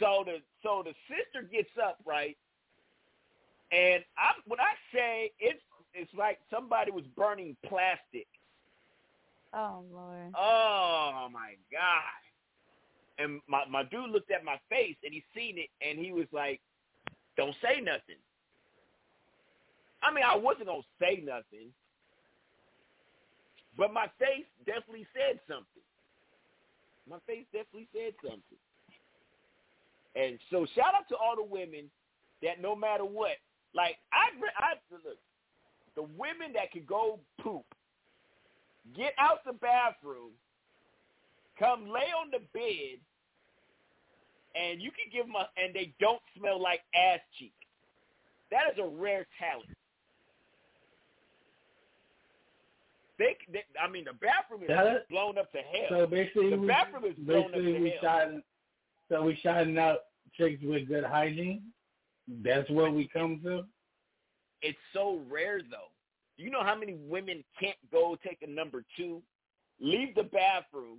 So 0.00 0.24
the 0.24 0.38
so 0.62 0.82
the 0.84 0.94
sister 1.08 1.46
gets 1.46 1.70
up 1.82 1.98
right, 2.04 2.36
and 3.70 4.02
I 4.16 4.32
when 4.46 4.60
I 4.60 4.74
say 4.92 5.30
it's 5.38 5.60
it's 5.94 6.12
like 6.16 6.38
somebody 6.50 6.90
was 6.90 7.04
burning 7.16 7.56
plastic. 7.66 8.26
Oh 9.52 9.84
Lord. 9.92 10.32
Oh 10.36 11.28
my 11.32 11.54
god! 11.70 12.20
And 13.18 13.40
my 13.48 13.64
my 13.70 13.84
dude 13.84 14.10
looked 14.10 14.30
at 14.30 14.44
my 14.44 14.58
face 14.68 14.96
and 15.04 15.14
he 15.14 15.22
seen 15.34 15.58
it 15.58 15.70
and 15.80 15.98
he 15.98 16.12
was 16.12 16.26
like, 16.32 16.60
"Don't 17.36 17.54
say 17.62 17.80
nothing." 17.80 18.18
I 20.02 20.12
mean, 20.12 20.24
I 20.26 20.36
wasn't 20.36 20.66
gonna 20.66 20.82
say 21.00 21.22
nothing, 21.24 21.72
but 23.78 23.92
my 23.92 24.06
face 24.18 24.46
definitely 24.66 25.06
said 25.14 25.40
something. 25.48 25.82
My 27.08 27.18
face 27.26 27.44
definitely 27.52 27.88
said 27.92 28.14
something. 28.22 28.58
And 30.16 30.38
so, 30.50 30.66
shout 30.74 30.94
out 30.94 31.08
to 31.08 31.16
all 31.16 31.36
the 31.36 31.44
women 31.44 31.90
that 32.42 32.60
no 32.60 32.74
matter 32.76 33.04
what, 33.04 33.36
like 33.74 33.96
I, 34.12 34.30
I 34.58 34.74
look, 34.90 35.18
the 35.96 36.02
women 36.02 36.52
that 36.54 36.72
could 36.72 36.86
go 36.86 37.20
poop, 37.40 37.64
get 38.96 39.12
out 39.18 39.44
the 39.46 39.52
bathroom, 39.52 40.30
come 41.58 41.84
lay 41.88 42.10
on 42.18 42.30
the 42.30 42.40
bed, 42.52 42.98
and 44.54 44.80
you 44.80 44.90
can 44.90 45.10
give 45.12 45.26
them 45.26 45.34
a, 45.36 45.48
and 45.60 45.74
they 45.74 45.94
don't 46.00 46.20
smell 46.38 46.60
like 46.60 46.80
ass 46.94 47.20
cheek. 47.38 47.54
That 48.50 48.72
is 48.72 48.78
a 48.78 48.86
rare 48.86 49.26
talent. 49.38 49.68
They, 53.18 53.36
they 53.52 53.62
I 53.82 53.88
mean, 53.88 54.04
the 54.04 54.12
bathroom 54.12 54.62
is 54.62 54.68
That- 54.68 55.08
blown 55.08 55.38
up 55.38 55.50
to 55.52 55.58
hell. 55.58 55.86
So 56.00 56.06
basically, 56.06 56.50
the 56.50 56.58
we, 56.58 56.66
bathroom 56.66 57.04
is 57.04 57.14
blown 57.16 57.46
up 57.46 57.52
to 57.52 57.78
we 57.80 57.90
hell. 57.90 57.98
shot. 58.02 58.28
So 59.08 59.22
we 59.22 59.38
shouting 59.42 59.78
out 59.78 59.98
chicks 60.36 60.62
with 60.64 60.88
good 60.88 61.04
hygiene. 61.04 61.62
That's 62.42 62.68
what 62.70 62.92
we 62.94 63.06
come 63.08 63.40
to. 63.44 63.64
It's 64.64 64.78
so 64.94 65.20
rare 65.30 65.60
though. 65.60 65.92
You 66.38 66.50
know 66.50 66.64
how 66.64 66.74
many 66.74 66.94
women 66.94 67.44
can't 67.60 67.76
go 67.92 68.16
take 68.26 68.38
a 68.42 68.50
number 68.50 68.82
two, 68.96 69.22
leave 69.78 70.14
the 70.14 70.22
bathroom. 70.22 70.98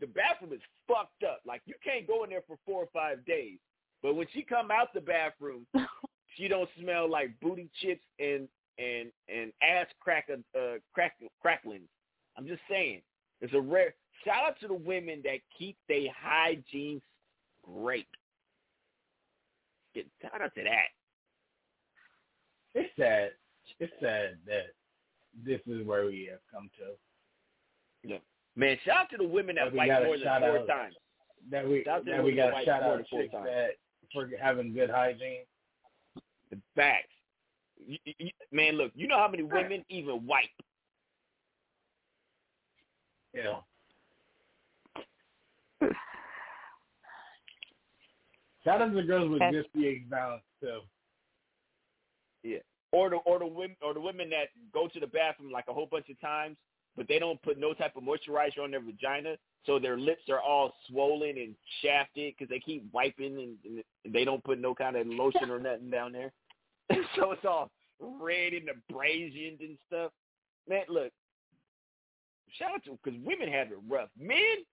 The 0.00 0.08
bathroom 0.08 0.52
is 0.52 0.60
fucked 0.88 1.22
up. 1.22 1.40
Like 1.46 1.62
you 1.66 1.74
can't 1.84 2.06
go 2.06 2.24
in 2.24 2.30
there 2.30 2.42
for 2.48 2.58
four 2.66 2.82
or 2.82 2.88
five 2.92 3.24
days. 3.26 3.58
But 4.02 4.16
when 4.16 4.26
she 4.34 4.42
come 4.42 4.72
out 4.72 4.92
the 4.92 5.00
bathroom, 5.00 5.66
she 6.36 6.48
don't 6.48 6.68
smell 6.80 7.08
like 7.08 7.30
booty 7.40 7.70
chips 7.80 8.02
and 8.18 8.48
and 8.78 9.12
and 9.28 9.52
ass 9.62 9.86
crack 10.00 10.28
uh 10.28 10.58
crack 10.92 11.12
cracklings. 11.40 11.88
I'm 12.36 12.46
just 12.46 12.62
saying. 12.68 13.02
It's 13.40 13.54
a 13.54 13.60
rare 13.60 13.94
shout 14.24 14.44
out 14.48 14.60
to 14.62 14.68
the 14.68 14.74
women 14.74 15.20
that 15.22 15.38
keep 15.56 15.76
their 15.88 16.08
hygiene 16.20 17.00
great. 17.62 18.08
Get 19.94 20.06
shout 20.20 20.42
out 20.42 20.54
to 20.56 20.64
that. 20.64 20.90
It's 22.74 22.90
sad. 22.98 23.30
It's 23.80 23.92
sad 24.00 24.36
that 24.46 24.66
this 25.44 25.60
is 25.66 25.86
where 25.86 26.06
we 26.06 26.28
have 26.30 26.40
come 26.52 26.70
to. 26.78 26.96
Yeah. 28.08 28.18
Man, 28.56 28.76
shout 28.84 28.96
out 28.98 29.10
to 29.10 29.16
the 29.16 29.26
women 29.26 29.56
that 29.56 29.64
That 29.66 29.72
we 29.72 29.78
wipe 29.78 29.88
gotta 29.88 30.04
more 30.06 30.16
than 30.18 30.40
four 30.40 30.58
out- 30.58 30.66
times. 30.66 30.94
That 31.50 31.66
we 31.68 31.84
Shout 31.84 32.04
that 32.06 32.22
we 32.24 32.34
got 32.34 32.52
that 32.52 32.60
to 32.60 32.64
shout 32.64 32.82
out 32.82 32.96
than 32.96 33.06
chicks 33.06 33.32
that 33.32 33.70
for 34.12 34.28
having 34.40 34.72
good 34.72 34.90
hygiene. 34.90 35.44
The 36.50 36.60
facts. 36.74 37.08
You- 37.86 37.98
you- 38.18 38.30
Man, 38.50 38.74
look, 38.76 38.92
you 38.94 39.06
know 39.08 39.18
how 39.18 39.28
many 39.28 39.42
women 39.42 39.84
even 39.88 40.26
wipe? 40.26 40.48
Yeah. 43.34 43.60
Shout 48.64 48.80
out 48.80 48.88
to 48.88 48.94
the 48.94 49.02
girls 49.02 49.28
with 49.30 49.40
good 49.50 49.66
pH 49.74 50.08
balance 50.08 50.42
too. 50.60 50.80
Yeah. 52.44 52.58
Or 52.92 53.10
the 53.10 53.16
or 53.16 53.40
the 53.40 53.46
women 53.46 53.76
or 53.82 53.92
the 53.92 54.00
women 54.00 54.30
that 54.30 54.48
go 54.72 54.86
to 54.86 55.00
the 55.00 55.06
bathroom 55.06 55.50
like 55.50 55.64
a 55.68 55.72
whole 55.72 55.88
bunch 55.90 56.08
of 56.10 56.20
times, 56.20 56.56
but 56.96 57.08
they 57.08 57.18
don't 57.18 57.42
put 57.42 57.58
no 57.58 57.74
type 57.74 57.96
of 57.96 58.04
moisturizer 58.04 58.62
on 58.62 58.70
their 58.70 58.80
vagina, 58.80 59.36
so 59.66 59.78
their 59.80 59.98
lips 59.98 60.22
are 60.28 60.40
all 60.40 60.72
swollen 60.88 61.36
and 61.38 61.56
shafted 61.82 62.34
because 62.36 62.48
they 62.48 62.60
keep 62.60 62.84
wiping 62.92 63.36
and, 63.38 63.82
and 64.04 64.14
they 64.14 64.24
don't 64.24 64.44
put 64.44 64.60
no 64.60 64.74
kind 64.74 64.94
of 64.94 65.06
lotion 65.08 65.50
or 65.50 65.58
nothing 65.58 65.90
down 65.90 66.12
there. 66.12 66.32
so 67.16 67.32
it's 67.32 67.44
all 67.44 67.70
red 67.98 68.52
and 68.52 68.68
abrasions 68.68 69.58
and 69.60 69.76
stuff. 69.88 70.12
Man, 70.68 70.84
look, 70.88 71.10
shout 72.58 72.72
out 72.74 72.84
to 72.84 72.98
because 73.02 73.18
women 73.24 73.48
have 73.48 73.68
it 73.68 73.78
rough. 73.88 74.08
Men, 74.18 74.64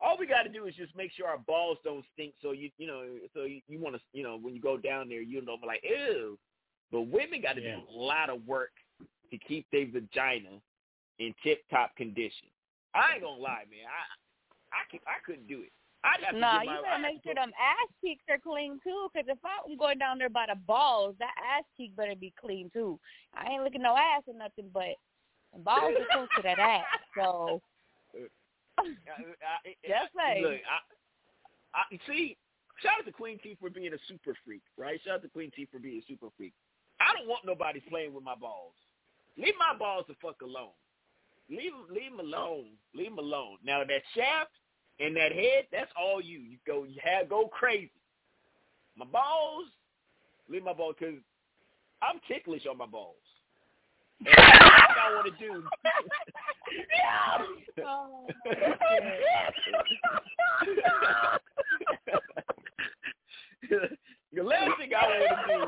all 0.00 0.18
we 0.18 0.26
got 0.26 0.42
to 0.42 0.48
do 0.48 0.66
is 0.66 0.74
just 0.74 0.94
make 0.96 1.12
sure 1.12 1.28
our 1.28 1.38
balls 1.38 1.78
don't 1.84 2.04
stink. 2.12 2.34
So 2.42 2.52
you 2.52 2.70
you 2.78 2.86
know 2.86 3.04
so 3.34 3.44
you, 3.44 3.60
you 3.68 3.80
want 3.80 3.94
to 3.94 4.00
you 4.12 4.22
know 4.22 4.38
when 4.40 4.54
you 4.54 4.60
go 4.60 4.76
down 4.76 5.08
there 5.08 5.22
you 5.22 5.40
don't 5.40 5.46
know 5.46 5.66
like 5.66 5.82
ew. 5.82 6.38
But 6.92 7.02
women 7.02 7.40
got 7.42 7.54
to 7.54 7.62
Yeah. 7.62 7.76
do 7.76 7.82
a 7.88 7.98
lot 7.98 8.30
of 8.30 8.46
work 8.46 8.72
to 9.30 9.38
keep 9.38 9.66
their 9.70 9.86
vagina 9.86 10.60
in 11.18 11.34
tip 11.42 11.62
top 11.68 11.94
condition. 11.96 12.48
I 12.94 13.14
ain't 13.14 13.22
gonna 13.22 13.40
lie, 13.40 13.64
man. 13.70 13.86
I 13.86 14.04
I 14.72 14.82
could, 14.90 15.00
I 15.06 15.18
couldn't 15.24 15.48
do 15.48 15.62
it. 15.62 15.72
I'd 16.04 16.22
have 16.22 16.34
to 16.34 16.40
Nah, 16.40 16.60
get 16.60 16.70
you 16.70 16.82
gotta 16.82 17.02
make 17.02 17.22
sure 17.22 17.34
them 17.34 17.52
ass 17.58 17.88
cheeks 18.00 18.24
are 18.28 18.38
clean 18.38 18.78
too. 18.84 19.08
Cause 19.14 19.24
if 19.26 19.38
I'm 19.44 19.76
going 19.76 19.98
down 19.98 20.18
there 20.18 20.28
by 20.28 20.46
the 20.48 20.54
balls, 20.54 21.16
that 21.18 21.34
ass 21.38 21.64
cheek 21.76 21.96
better 21.96 22.14
be 22.14 22.32
clean 22.38 22.70
too. 22.72 22.98
I 23.34 23.50
ain't 23.50 23.64
looking 23.64 23.82
no 23.82 23.96
ass 23.96 24.22
or 24.26 24.34
nothing, 24.34 24.70
but 24.72 24.94
the 25.52 25.58
balls 25.58 25.94
are 25.98 26.06
close 26.12 26.28
to 26.36 26.42
that 26.42 26.58
ass. 26.58 26.84
So 27.16 27.60
just 28.78 30.12
say. 30.16 30.42
Look, 30.42 30.60
I, 31.74 31.78
I 31.78 31.98
see. 32.06 32.36
Shout 32.82 32.92
out 33.00 33.06
to 33.06 33.12
Queen 33.12 33.38
T 33.42 33.56
for 33.58 33.70
being 33.70 33.92
a 33.94 33.98
super 34.06 34.34
freak, 34.44 34.62
right? 34.76 35.00
Shout 35.04 35.14
out 35.16 35.22
to 35.22 35.28
Queen 35.28 35.50
T 35.56 35.66
for 35.70 35.78
being 35.78 35.98
a 35.98 36.04
super 36.06 36.28
freak. 36.36 36.52
I 37.00 37.12
don't 37.16 37.28
want 37.28 37.44
nobody 37.44 37.80
playing 37.80 38.14
with 38.14 38.24
my 38.24 38.34
balls. 38.34 38.72
Leave 39.36 39.54
my 39.58 39.76
balls 39.78 40.04
the 40.08 40.14
fuck 40.22 40.40
alone. 40.42 40.70
Leave 41.50 41.72
leave 41.90 42.10
them 42.10 42.20
alone. 42.20 42.66
Leave 42.94 43.10
them 43.10 43.18
alone. 43.18 43.58
Now 43.64 43.80
that 43.84 44.02
shaft 44.14 44.50
and 44.98 45.16
that 45.16 45.32
head, 45.32 45.66
that's 45.70 45.90
all 46.00 46.20
you. 46.20 46.38
You 46.38 46.58
go, 46.66 46.84
you 46.84 46.98
have 47.02 47.28
go 47.28 47.48
crazy. 47.48 47.90
My 48.96 49.04
balls, 49.04 49.66
leave 50.48 50.64
my 50.64 50.72
balls 50.72 50.94
because 50.98 51.16
I'm 52.02 52.18
ticklish 52.26 52.66
on 52.66 52.78
my 52.78 52.86
balls. 52.86 53.16
And 54.20 54.28
what 54.28 54.98
I 54.98 55.12
want 55.14 55.26
to 55.26 55.46
do. 55.46 55.62
Oh, 57.84 58.26
the 64.32 64.42
last 64.42 64.78
thing 64.78 64.90
I 64.94 65.06
want 65.06 65.48
to 65.48 65.54
do 65.54 65.60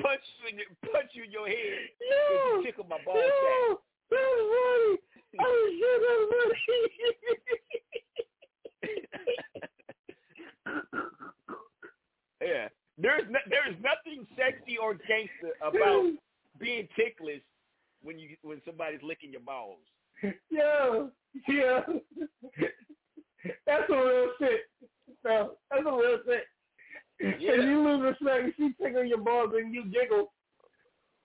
punch 0.00 0.22
you 0.40 0.48
in 0.50 0.56
your, 0.58 0.66
punch 0.92 1.10
you 1.12 1.24
in 1.24 1.32
your 1.32 1.46
head 1.48 1.88
you 2.00 2.62
tickle 2.64 2.86
my 2.88 2.98
ball 3.04 3.14
sack. 3.14 3.78
That's 4.10 4.20
funny. 4.20 4.98
Oh 5.40 6.52
shit, 6.66 7.02
Yeah, 12.42 12.68
there's 12.98 13.22
no, 13.30 13.38
there's 13.48 13.76
nothing 13.82 14.26
sexy 14.36 14.76
or 14.78 14.94
gangster 14.94 15.54
about 15.62 16.10
being 16.58 16.86
ticklish 16.96 17.42
when 18.02 18.18
you 18.18 18.36
when 18.42 18.60
somebody's 18.66 19.02
licking 19.02 19.32
your 19.32 19.40
balls. 19.40 19.78
Yeah, 20.50 21.06
yeah. 21.48 21.80
That's 23.66 23.90
a 23.90 23.92
real 23.92 24.30
shit. 24.38 24.60
No, 25.24 25.52
that's 25.70 25.82
a 25.86 25.90
real 25.92 26.18
shit. 26.24 26.44
Yeah. 27.20 27.30
If 27.38 27.64
you 27.64 27.82
lose 27.82 28.02
respect, 28.20 28.56
she 28.56 28.72
tickle 28.82 29.04
your 29.04 29.18
balls 29.18 29.52
and 29.56 29.72
you 29.72 29.84
giggle. 29.84 30.32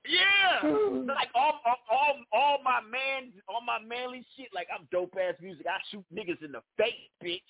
Yeah, 0.07 0.69
like 0.69 1.27
all, 1.35 1.59
all 1.65 1.77
all 1.91 2.15
all 2.31 2.57
my 2.63 2.79
man, 2.81 3.33
all 3.47 3.61
my 3.61 3.79
manly 3.79 4.25
shit. 4.37 4.47
Like 4.53 4.67
I'm 4.73 4.87
dope 4.91 5.13
ass 5.19 5.35
music. 5.41 5.65
I 5.67 5.77
shoot 5.91 6.05
niggas 6.13 6.43
in 6.43 6.51
the 6.53 6.61
face, 6.77 6.93
bitch. 7.23 7.41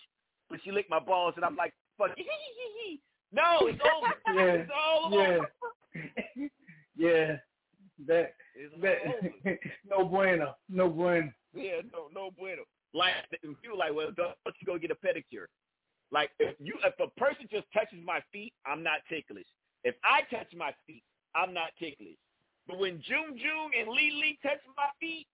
But 0.50 0.60
she 0.64 0.72
lick 0.72 0.88
my 0.90 1.00
balls, 1.00 1.34
and 1.36 1.46
I'm 1.46 1.56
like, 1.56 1.74
fuck. 1.98 2.12
No, 3.32 3.60
it's 3.62 3.80
over. 3.96 4.40
Yeah, 4.40 4.54
It's 4.54 4.72
all 4.76 5.12
yeah, 5.12 5.38
over. 5.38 6.50
yeah. 6.98 7.36
That 8.08 8.34
It's 8.56 8.74
that 8.82 9.60
no 9.88 10.04
bueno, 10.06 10.56
no 10.68 10.90
bueno. 10.90 11.32
Yeah, 11.54 11.82
no, 11.94 12.08
no 12.14 12.32
bueno. 12.32 12.64
Like 12.94 13.14
you 13.64 13.78
like, 13.78 13.94
well, 13.94 14.10
don't 14.16 14.36
you 14.60 14.66
go 14.66 14.80
get 14.80 14.90
a 14.90 14.96
pedicure? 14.96 15.46
Like 16.12 16.32
if 16.40 16.56
you, 16.60 16.76
if 16.84 16.94
a 17.00 17.08
person 17.20 17.48
just 17.52 17.68
touches 17.74 18.00
my 18.04 18.22
feet, 18.32 18.54
I'm 18.66 18.84
not 18.84 19.00
ticklish. 19.10 19.46
If 19.84 19.96
I 20.04 20.22
touch 20.34 20.48
my 20.56 20.74
feet, 20.88 21.04
I'm 21.36 21.54
not 21.54 21.70
ticklish. 21.80 22.18
But 22.68 22.80
when 22.80 23.02
June 23.08 23.38
June 23.38 23.72
and 23.78 23.90
Lee 23.90 24.12
Lee 24.12 24.40
touch 24.44 24.60
my 24.76 24.90
feet, 25.00 25.28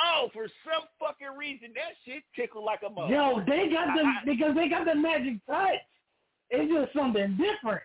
oh, 0.00 0.28
for 0.32 0.46
some 0.64 0.84
fucking 0.98 1.36
reason, 1.38 1.68
that 1.74 1.94
shit 2.04 2.22
tickle 2.36 2.64
like 2.64 2.80
a 2.86 2.90
mother. 2.90 3.14
Yo, 3.14 3.40
they 3.46 3.68
got 3.68 3.94
the 3.96 4.02
I- 4.02 4.20
I- 4.20 4.24
because 4.24 4.54
they 4.54 4.68
got 4.68 4.84
the 4.86 4.94
magic 4.94 5.34
touch. 5.46 5.80
It's 6.50 6.72
just 6.72 6.92
something 6.92 7.36
different. 7.38 7.82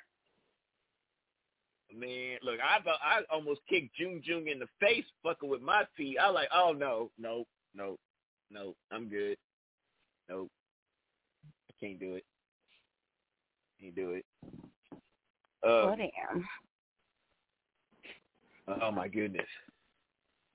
Man, 1.93 2.39
look, 2.43 2.59
I 2.59 2.79
I 3.01 3.21
almost 3.31 3.61
kicked 3.69 3.95
June 3.95 4.21
June 4.25 4.47
in 4.49 4.59
the 4.59 4.67
face 4.81 5.05
fucking 5.23 5.47
with 5.47 5.61
my 5.61 5.85
feet. 5.95 6.17
I 6.19 6.29
like, 6.29 6.49
oh 6.53 6.73
no, 6.73 7.09
no, 7.17 7.45
no, 7.73 7.97
no, 8.51 8.75
I'm 8.91 9.07
good. 9.07 9.37
Nope. 10.27 10.49
I 11.81 11.85
can't 11.85 11.99
do 11.99 12.15
it. 12.15 12.23
Can't 13.81 13.95
do 13.95 14.11
it. 14.11 14.25
oh 15.63 15.95
damn. 15.95 16.45
oh 18.81 18.91
my 18.91 19.07
goodness. 19.07 19.47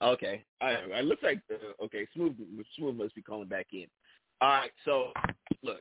Okay. 0.02 0.42
I 0.60 0.70
it 0.70 1.04
looks 1.04 1.22
like 1.22 1.40
uh, 1.52 1.84
okay, 1.84 2.06
smooth 2.14 2.36
smooth 2.76 2.96
must 2.96 3.14
be 3.14 3.22
calling 3.22 3.48
back 3.48 3.66
in. 3.72 3.86
All 4.40 4.48
right, 4.48 4.70
so 4.84 5.12
look. 5.62 5.80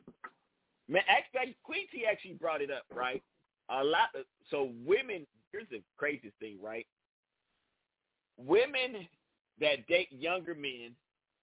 Man, 0.88 1.02
actually, 1.08 1.56
Queen 1.62 1.86
T 1.92 2.04
actually 2.10 2.34
brought 2.34 2.60
it 2.60 2.70
up, 2.70 2.82
right? 2.92 3.22
A 3.70 3.84
lot 3.84 4.08
of, 4.16 4.24
so 4.50 4.70
women 4.84 5.24
here's 5.52 5.68
the 5.70 5.82
craziest 5.96 6.36
thing, 6.38 6.58
right? 6.62 6.86
Women 8.36 9.06
that 9.60 9.86
date 9.86 10.08
younger 10.10 10.54
men 10.54 10.94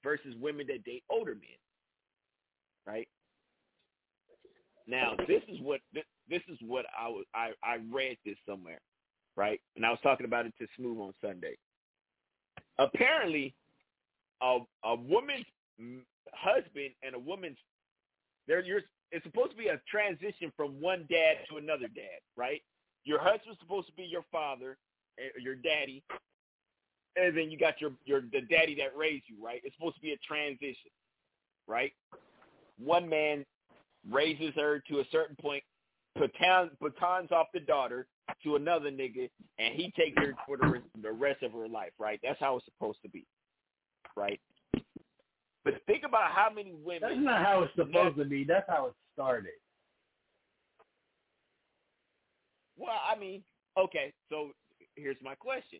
versus 0.03 0.35
women 0.39 0.67
that 0.67 0.83
date 0.83 1.03
older 1.09 1.35
men. 1.35 1.57
Right? 2.85 3.07
Now, 4.87 5.15
this 5.27 5.41
is 5.49 5.59
what 5.61 5.81
this, 5.93 6.03
this 6.29 6.41
is 6.49 6.57
what 6.61 6.85
I 6.97 7.07
was 7.09 7.25
I 7.35 7.51
I 7.63 7.77
read 7.91 8.17
this 8.25 8.37
somewhere, 8.47 8.79
right? 9.35 9.59
And 9.75 9.85
I 9.85 9.89
was 9.89 9.99
talking 10.01 10.25
about 10.25 10.45
it 10.45 10.53
to 10.59 10.67
Smooth 10.77 10.99
on 10.99 11.13
Sunday. 11.21 11.57
Apparently, 12.79 13.53
a 14.41 14.59
a 14.83 14.95
woman's 14.95 15.45
husband 16.33 16.91
and 17.03 17.15
a 17.15 17.19
woman's 17.19 17.57
there 18.47 18.63
you're 18.63 18.81
it's 19.11 19.23
supposed 19.23 19.51
to 19.51 19.57
be 19.57 19.67
a 19.67 19.79
transition 19.89 20.51
from 20.55 20.81
one 20.81 21.05
dad 21.09 21.37
to 21.49 21.57
another 21.57 21.87
dad, 21.87 22.19
right? 22.35 22.61
Your 23.03 23.19
husband's 23.19 23.59
supposed 23.59 23.87
to 23.87 23.93
be 23.93 24.03
your 24.03 24.25
father, 24.31 24.77
eh, 25.17 25.29
your 25.39 25.55
daddy, 25.55 26.03
and 27.15 27.37
then 27.37 27.49
you 27.51 27.57
got 27.57 27.81
your 27.81 27.91
your 28.05 28.21
the 28.21 28.41
daddy 28.41 28.75
that 28.75 28.95
raised 28.95 29.25
you, 29.27 29.35
right? 29.43 29.61
It's 29.63 29.75
supposed 29.75 29.95
to 29.95 30.01
be 30.01 30.13
a 30.13 30.17
transition, 30.17 30.91
right? 31.67 31.93
One 32.77 33.09
man 33.09 33.45
raises 34.11 34.53
her 34.55 34.81
to 34.89 34.99
a 34.99 35.03
certain 35.11 35.35
point, 35.35 35.63
baton, 36.15 36.71
batons 36.81 37.31
off 37.31 37.47
the 37.53 37.59
daughter 37.59 38.07
to 38.43 38.55
another 38.55 38.91
nigga, 38.91 39.29
and 39.59 39.73
he 39.73 39.91
takes 39.97 40.21
her 40.21 40.33
for 40.45 40.57
the 40.57 40.67
rest, 40.67 40.85
the 41.01 41.11
rest 41.11 41.43
of 41.43 41.51
her 41.53 41.67
life, 41.67 41.91
right? 41.99 42.19
That's 42.23 42.39
how 42.39 42.57
it's 42.57 42.65
supposed 42.65 42.99
to 43.03 43.09
be, 43.09 43.25
right? 44.15 44.39
But 45.63 45.81
think 45.85 46.03
about 46.07 46.31
how 46.31 46.49
many 46.53 46.73
women. 46.73 47.01
That's 47.01 47.21
not 47.21 47.45
how 47.45 47.63
it's 47.63 47.75
supposed 47.75 48.17
to 48.17 48.25
be. 48.25 48.43
That's 48.43 48.65
how 48.69 48.87
it 48.87 48.93
started. 49.13 49.51
Well, 52.77 52.99
I 53.11 53.19
mean, 53.19 53.43
okay, 53.77 54.13
so 54.29 54.51
here's 54.95 55.17
my 55.21 55.35
question. 55.35 55.79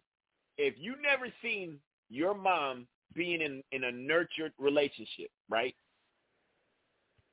If 0.57 0.73
you 0.77 0.95
never 1.01 1.27
seen 1.41 1.79
your 2.09 2.33
mom 2.33 2.87
being 3.13 3.41
in, 3.41 3.63
in 3.71 3.83
a 3.83 3.91
nurtured 3.91 4.51
relationship, 4.57 5.29
right? 5.49 5.75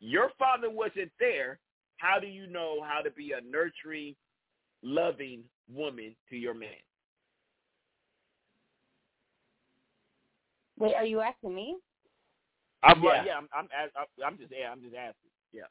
Your 0.05 0.29
father 0.39 0.69
wasn't 0.69 1.11
there. 1.19 1.59
How 1.97 2.21
do 2.21 2.27
you 2.27 2.47
know 2.47 2.85
how 2.87 3.01
to 3.01 3.11
be 3.11 3.33
a 3.33 3.41
nurturing, 3.41 4.15
loving 4.83 5.45
woman 5.67 6.15
to 6.29 6.37
your 6.37 6.53
man? 6.53 6.69
Wait, 10.79 10.95
are 10.95 11.07
you 11.07 11.23
asking 11.23 11.55
me? 11.55 11.79
I'm 12.83 13.03
Yeah. 13.03 13.25
yeah, 13.25 13.39
I'm 13.39 13.49
I'm 13.51 13.69
I'm 14.23 14.37
just 14.37 14.53
yeah, 14.53 14.71
I'm 14.71 14.83
just 14.83 14.95
asking. 14.95 15.31
Yeah. 15.55 15.63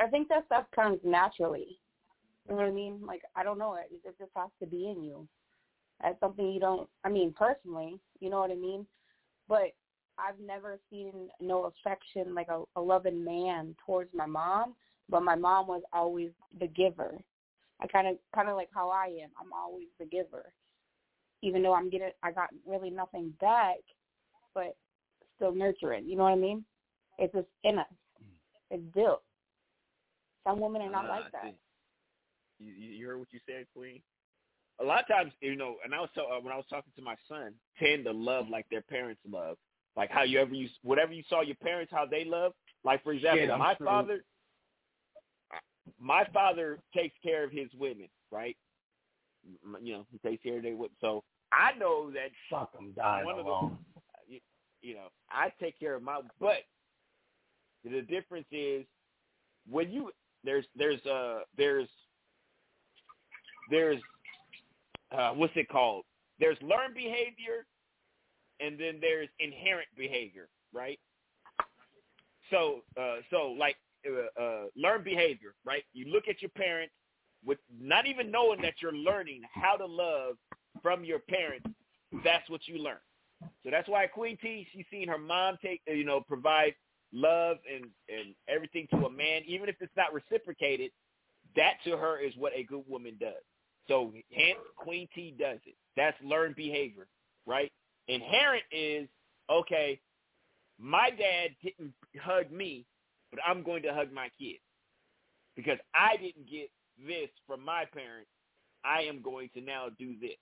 I 0.00 0.08
think 0.08 0.28
that 0.28 0.46
stuff 0.46 0.64
comes 0.74 0.98
naturally. 1.04 1.78
You 2.48 2.56
know 2.56 2.62
what 2.62 2.66
I 2.66 2.72
mean? 2.72 3.00
Like 3.06 3.22
I 3.36 3.44
don't 3.44 3.58
know, 3.58 3.74
it, 3.74 3.92
it 3.92 4.18
just 4.18 4.32
has 4.34 4.50
to 4.60 4.66
be 4.66 4.88
in 4.88 5.04
you. 5.04 5.28
That's 6.02 6.18
something 6.18 6.50
you 6.50 6.58
don't. 6.58 6.88
I 7.04 7.10
mean, 7.10 7.32
personally, 7.32 8.00
you 8.18 8.28
know 8.28 8.40
what 8.40 8.50
I 8.50 8.56
mean. 8.56 8.84
But 9.46 9.72
I've 10.18 10.40
never 10.44 10.78
seen 10.90 11.28
no 11.40 11.64
affection 11.64 12.34
like 12.34 12.48
a, 12.48 12.62
a 12.76 12.80
loving 12.80 13.24
man 13.24 13.74
towards 13.84 14.10
my 14.14 14.26
mom. 14.26 14.74
But 15.08 15.22
my 15.22 15.36
mom 15.36 15.68
was 15.68 15.82
always 15.92 16.30
the 16.58 16.66
giver. 16.66 17.16
I 17.80 17.86
kind 17.86 18.08
of 18.08 18.16
kind 18.34 18.48
of 18.48 18.56
like 18.56 18.70
how 18.72 18.90
I 18.90 19.06
am. 19.22 19.30
I'm 19.40 19.52
always 19.52 19.86
the 20.00 20.06
giver, 20.06 20.52
even 21.42 21.62
though 21.62 21.74
I'm 21.74 21.90
getting 21.90 22.10
I 22.22 22.32
got 22.32 22.48
really 22.66 22.90
nothing 22.90 23.32
back, 23.40 23.76
but 24.54 24.76
still 25.36 25.54
nurturing. 25.54 26.08
You 26.08 26.16
know 26.16 26.24
what 26.24 26.32
I 26.32 26.36
mean? 26.36 26.64
It's 27.18 27.32
just 27.34 27.46
in 27.64 27.78
us. 27.78 27.86
It's 28.70 28.82
built. 28.94 29.22
Some 30.44 30.60
women 30.60 30.82
are 30.82 30.90
not 30.90 31.04
Ah, 31.06 31.08
like 31.08 31.32
that. 31.32 31.54
You, 32.58 32.72
you 32.72 32.90
you 32.90 33.06
heard 33.06 33.18
what 33.18 33.32
you 33.32 33.40
said, 33.46 33.66
Queen. 33.74 34.00
A 34.80 34.84
lot 34.84 35.00
of 35.02 35.08
times, 35.08 35.32
you 35.40 35.56
know, 35.56 35.76
and 35.84 35.94
I 35.94 36.00
was 36.00 36.10
so, 36.14 36.22
uh, 36.22 36.40
when 36.40 36.52
I 36.52 36.56
was 36.56 36.66
talking 36.68 36.92
to 36.96 37.02
my 37.02 37.14
son, 37.28 37.54
tend 37.78 38.04
to 38.04 38.12
love 38.12 38.48
like 38.48 38.66
their 38.70 38.82
parents 38.82 39.20
love, 39.30 39.56
like 39.96 40.10
how 40.10 40.22
you 40.22 40.38
ever 40.38 40.54
you 40.54 40.68
whatever 40.82 41.12
you 41.12 41.22
saw 41.28 41.40
your 41.42 41.56
parents 41.56 41.92
how 41.94 42.06
they 42.06 42.24
love. 42.24 42.52
Like 42.84 43.02
for 43.02 43.12
example, 43.12 43.46
Shit, 43.46 43.58
my 43.58 43.74
true. 43.74 43.86
father, 43.86 44.24
my 46.00 46.24
father 46.32 46.78
takes 46.94 47.16
care 47.22 47.44
of 47.44 47.50
his 47.50 47.68
women, 47.78 48.08
right? 48.30 48.56
You 49.82 49.94
know, 49.94 50.06
he 50.10 50.18
takes 50.28 50.42
care 50.42 50.56
of 50.58 50.62
their 50.62 50.74
women. 50.74 50.90
So 51.00 51.24
I 51.52 51.76
know 51.78 52.10
that 52.10 52.30
Fuck, 52.50 52.70
I'm 52.78 52.92
dying 52.92 53.24
one 53.24 53.38
of 53.38 53.46
alone. 53.46 53.78
the, 54.28 54.34
you, 54.34 54.40
you 54.82 54.94
know, 54.94 55.08
I 55.30 55.52
take 55.60 55.78
care 55.78 55.94
of 55.94 56.02
my, 56.02 56.20
but 56.40 56.64
the 57.84 58.02
difference 58.02 58.46
is 58.50 58.84
when 59.68 59.90
you 59.90 60.10
there's 60.44 60.66
there's 60.76 61.04
uh 61.06 61.40
there's 61.56 61.88
there's 63.70 64.00
uh 65.16 65.30
what's 65.30 65.52
it 65.56 65.68
called? 65.68 66.04
There's 66.38 66.58
learned 66.60 66.94
behavior 66.94 67.66
and 68.60 68.78
then 68.78 68.98
there's 69.00 69.28
inherent 69.40 69.88
behavior, 69.96 70.48
right? 70.72 70.98
So 72.50 72.80
uh 72.98 73.16
so 73.30 73.54
like 73.58 73.76
uh, 74.06 74.40
uh 74.42 74.64
learned 74.76 75.04
behavior, 75.04 75.54
right? 75.64 75.82
You 75.92 76.12
look 76.12 76.24
at 76.28 76.42
your 76.42 76.50
parents 76.50 76.92
with 77.44 77.58
not 77.80 78.06
even 78.06 78.30
knowing 78.30 78.60
that 78.62 78.74
you're 78.80 78.92
learning 78.92 79.42
how 79.52 79.76
to 79.76 79.86
love 79.86 80.36
from 80.82 81.04
your 81.04 81.20
parents, 81.20 81.66
that's 82.24 82.48
what 82.50 82.60
you 82.66 82.78
learn. 82.78 82.98
So 83.62 83.70
that's 83.70 83.88
why 83.88 84.06
Queen 84.06 84.38
T, 84.40 84.66
she's 84.72 84.84
seen 84.90 85.08
her 85.08 85.18
mom 85.18 85.56
take, 85.62 85.80
you 85.86 86.04
know, 86.04 86.20
provide 86.20 86.74
love 87.12 87.58
and 87.72 87.84
and 88.08 88.34
everything 88.48 88.86
to 88.92 89.06
a 89.06 89.10
man, 89.10 89.42
even 89.46 89.68
if 89.68 89.76
it's 89.80 89.96
not 89.96 90.12
reciprocated. 90.12 90.90
That 91.54 91.74
to 91.84 91.96
her 91.96 92.18
is 92.18 92.32
what 92.36 92.52
a 92.54 92.64
good 92.64 92.84
woman 92.88 93.16
does. 93.20 93.42
So 93.88 94.12
hence 94.32 94.58
Queen 94.76 95.08
T 95.14 95.34
does 95.38 95.58
it. 95.64 95.74
That's 95.96 96.16
learned 96.22 96.56
behavior, 96.56 97.06
right? 97.46 97.72
Inherent 98.08 98.64
is 98.70 99.08
okay. 99.50 100.00
My 100.78 101.10
dad 101.10 101.50
didn't 101.62 101.94
hug 102.20 102.50
me, 102.50 102.84
but 103.30 103.40
I'm 103.46 103.62
going 103.62 103.82
to 103.82 103.94
hug 103.94 104.12
my 104.12 104.28
kid 104.38 104.56
because 105.56 105.78
I 105.94 106.16
didn't 106.16 106.48
get 106.50 106.70
this 107.06 107.28
from 107.46 107.64
my 107.64 107.84
parents. 107.92 108.30
I 108.84 109.02
am 109.02 109.22
going 109.22 109.50
to 109.54 109.60
now 109.60 109.88
do 109.98 110.14
this. 110.20 110.36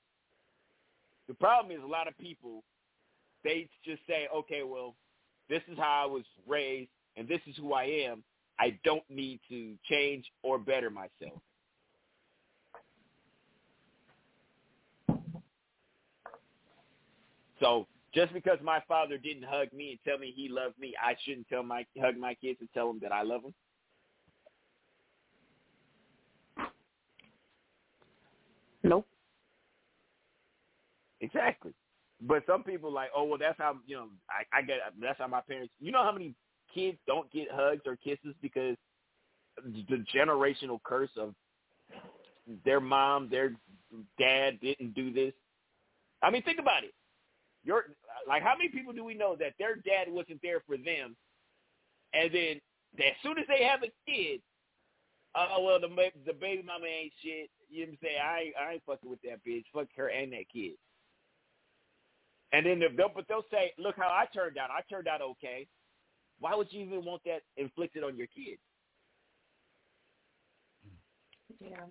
The 1.29 1.35
problem 1.35 1.77
is 1.77 1.83
a 1.83 1.87
lot 1.87 2.09
of 2.09 2.19
people 2.19 2.63
they 3.45 3.69
just 3.85 4.01
say, 4.09 4.27
okay, 4.35 4.63
well, 4.65 4.97
this 5.49 5.63
is 5.71 5.79
how 5.79 6.05
I 6.05 6.07
was 6.07 6.25
raised 6.49 6.91
and 7.17 7.29
this 7.29 7.41
is 7.47 7.57
who 7.57 7.75
I 7.75 7.85
am. 8.09 8.25
I 8.59 8.79
don't 8.85 9.05
need 9.11 9.41
to 9.51 9.75
change 9.89 10.25
or 10.43 10.59
better 10.59 10.91
myself. 10.91 11.41
So 17.65 17.87
just 18.15 18.35
because 18.35 18.59
my 18.63 18.81
father 18.87 19.17
didn't 19.17 19.45
hug 19.45 19.69
me 19.73 19.93
and 19.93 19.99
tell 20.07 20.19
me 20.19 20.35
he 20.37 20.51
loved 20.51 20.79
me, 20.79 20.93
I 21.03 21.17
shouldn't 21.25 21.49
tell 21.49 21.63
my 21.63 21.87
hug 21.99 22.19
my 22.19 22.35
kids 22.35 22.59
and 22.61 22.69
tell 22.75 22.89
them 22.89 23.01
that 23.03 23.11
I 23.11 23.23
love 23.23 23.43
them. 23.43 23.55
Nope. 28.83 29.07
Exactly. 31.23 31.73
But 32.21 32.43
some 32.47 32.63
people 32.63 32.93
like, 32.93 33.09
oh 33.17 33.25
well, 33.25 33.39
that's 33.39 33.59
how 33.59 33.77
you 33.87 33.97
know. 33.97 34.09
I, 34.29 34.59
I 34.59 34.63
get 34.63 34.77
that's 35.01 35.19
how 35.19 35.27
my 35.27 35.41
parents. 35.41 35.73
You 35.81 35.91
know 35.91 36.03
how 36.03 36.13
many 36.13 36.35
kids 36.75 36.99
don't 37.07 37.33
get 37.33 37.49
hugs 37.51 37.83
or 37.87 37.97
kisses 37.97 38.35
because 38.43 38.77
the 39.65 40.05
generational 40.15 40.81
curse 40.85 41.11
of 41.19 41.35
their 42.65 42.81
mom, 42.81 43.31
their 43.31 43.53
dad 44.19 44.61
didn't 44.61 44.95
do 44.95 45.15
this. 45.15 45.33
I 46.23 46.31
mean, 46.31 46.43
think 46.43 46.59
about 46.59 46.85
it. 46.85 46.93
Your 47.65 47.87
like, 48.29 48.43
how 48.43 48.57
many 48.57 48.71
people 48.71 48.93
do 48.93 49.05
we 49.05 49.15
know 49.15 49.37
that 49.37 49.55
their 49.59 49.77
dad 49.77 50.09
wasn't 50.09 50.41
there 50.43 50.63
for 50.67 50.77
them, 50.77 51.17
and 52.15 52.33
then 52.35 52.61
as 52.99 53.15
soon 53.23 53.39
as 53.39 53.47
they 53.49 53.65
have 53.65 53.83
a 53.83 53.93
kid, 54.11 54.43
oh 55.37 55.63
well, 55.65 55.81
the 55.81 55.89
the 56.27 56.35
baby 56.35 56.63
mama 56.63 56.87
ain't 56.87 57.13
shit. 57.23 57.51
You 57.71 57.87
know 57.87 57.93
what 57.93 57.93
I'm 57.93 57.99
saying? 58.03 58.21
I 58.23 58.41
ain't- 58.41 58.57
I 58.57 58.73
ain't 58.75 58.85
fucking 58.85 59.11
with 59.11 59.23
that 59.23 59.45
bitch. 59.45 59.65
Fuck 59.73 59.89
her 59.97 60.09
and 60.11 60.33
that 60.33 60.49
kid. 60.53 60.75
And 62.53 62.67
then 62.67 62.81
they'll, 62.97 63.09
but 63.09 63.27
they'll 63.29 63.45
say, 63.51 63.73
look 63.79 63.97
how 63.97 64.09
I 64.09 64.27
turned 64.33 64.59
out. 64.59 64.71
I 64.71 64.83
turned 64.91 65.09
out 65.09 65.23
okay. 65.23 65.67
Why 66.41 66.55
would 66.55 66.73
you 66.73 66.83
even 66.85 67.05
want 67.05 67.23
that 67.25 67.43
inflicted 67.57 68.05
on 68.05 68.17
your 68.17 68.29
kid? 68.29 68.59
Yeah. 71.61 71.87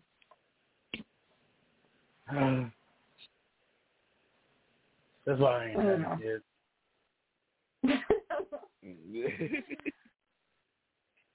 That's 5.26 5.40
why 5.40 5.52
I 5.52 5.66
ain't 5.70 5.80
Mm. 5.80 6.04
having 6.04 6.26
kids. 6.26 6.44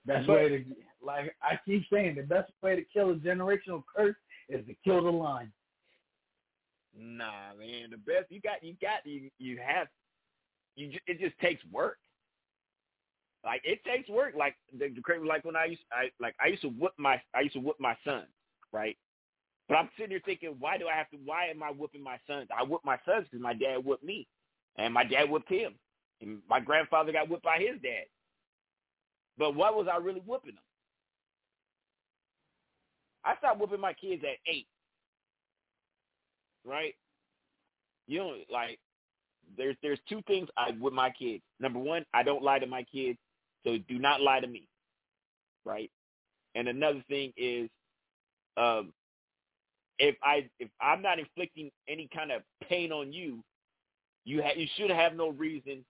Best 0.07 0.27
But- 0.27 0.35
way 0.37 0.49
to, 0.49 0.65
like 1.03 1.35
I 1.43 1.59
keep 1.65 1.85
saying, 1.93 2.17
the 2.17 2.23
best 2.23 2.51
way 2.63 2.77
to 2.77 2.85
kill 2.85 3.11
a 3.11 3.15
generational 3.17 3.83
curse 3.95 4.17
is 4.49 4.65
to 4.67 4.75
kill 4.85 5.03
the 5.05 5.11
line. 5.13 5.53
nah, 6.97 7.53
man. 7.59 7.91
The 7.91 7.99
best 7.99 8.31
you 8.31 8.41
got, 8.41 8.63
you 8.65 8.75
got, 8.81 9.05
you 9.07 9.31
you 9.39 9.59
have. 9.59 9.89
You 10.77 10.91
it 11.07 11.21
just 11.21 11.39
takes 11.39 11.63
work. 11.67 11.99
Like 13.45 13.61
it 13.65 13.85
takes 13.85 14.09
work. 14.09 14.35
Like 14.37 14.57
the, 14.77 14.89
the 14.89 15.01
crazy, 15.01 15.25
like 15.25 15.45
when 15.45 15.57
I 15.57 15.67
used, 15.67 15.83
I 15.93 16.11
like 16.21 16.35
I 16.43 16.49
used 16.49 16.63
to 16.63 16.69
whip 16.71 16.93
my, 16.99 17.21
I 17.35 17.41
used 17.41 17.55
to 17.55 17.61
whip 17.61 17.77
my 17.79 17.97
son, 18.05 18.25
right? 18.73 18.97
But 19.69 19.77
I'm 19.77 19.91
sitting 19.97 20.11
here 20.11 20.23
thinking, 20.25 20.57
why 20.59 20.79
do 20.79 20.89
I 20.89 20.97
have 20.97 21.11
to? 21.11 21.19
Why 21.25 21.47
am 21.47 21.63
I 21.63 21.71
whipping 21.71 22.03
my 22.03 22.19
sons? 22.27 22.49
I 22.57 22.63
whip 22.63 22.81
my 22.85 22.99
sons 23.05 23.27
because 23.31 23.43
my 23.43 23.55
dad 23.55 23.85
whipped 23.85 24.05
me, 24.05 24.27
and 24.77 24.95
my 24.95 25.05
dad 25.05 25.31
whipped 25.31 25.51
him, 25.51 25.75
and 26.23 26.39
my 26.49 26.61
grandfather 26.61 27.13
got 27.13 27.29
whipped 27.29 27.45
by 27.45 27.59
his 27.59 27.81
dad. 27.83 28.05
But 29.37 29.55
what 29.55 29.77
was 29.77 29.87
I 29.93 29.99
really 29.99 30.23
whooping 30.25 30.55
them? 30.55 30.63
I 33.25 33.37
stopped 33.37 33.61
whooping 33.61 33.81
my 33.81 33.93
kids 33.93 34.23
at 34.25 34.39
eight. 34.53 34.67
Right? 36.65 36.95
You 38.07 38.19
know, 38.21 38.35
like 38.51 38.79
there's 39.57 39.77
there's 39.83 40.01
two 40.09 40.23
things 40.27 40.49
I 40.57 40.73
with 40.81 40.95
my 40.95 41.11
kids. 41.11 41.43
Number 41.61 41.79
one, 41.79 42.05
I 42.15 42.23
don't 42.23 42.43
lie 42.43 42.59
to 42.59 42.67
my 42.67 42.85
kids, 42.85 43.19
so 43.65 43.77
do 43.89 43.99
not 43.99 44.23
lie 44.23 44.41
to 44.41 44.47
me. 44.47 44.67
Right? 45.65 45.91
And 46.55 46.69
another 46.69 47.05
thing 47.09 47.33
is, 47.37 47.69
um, 48.57 48.93
if 49.99 50.17
I 50.23 50.49
if 50.59 50.69
I'm 50.81 51.03
not 51.03 51.19
inflicting 51.19 51.71
any 51.89 52.09
kind 52.15 52.31
of 52.33 52.43
pain 52.69 52.93
on 52.93 53.13
you, 53.13 53.43
you 54.25 54.43
ha- 54.43 54.57
you 54.57 54.67
should 54.77 54.91
have 54.91 55.15
no 55.15 55.31
reason 55.31 55.85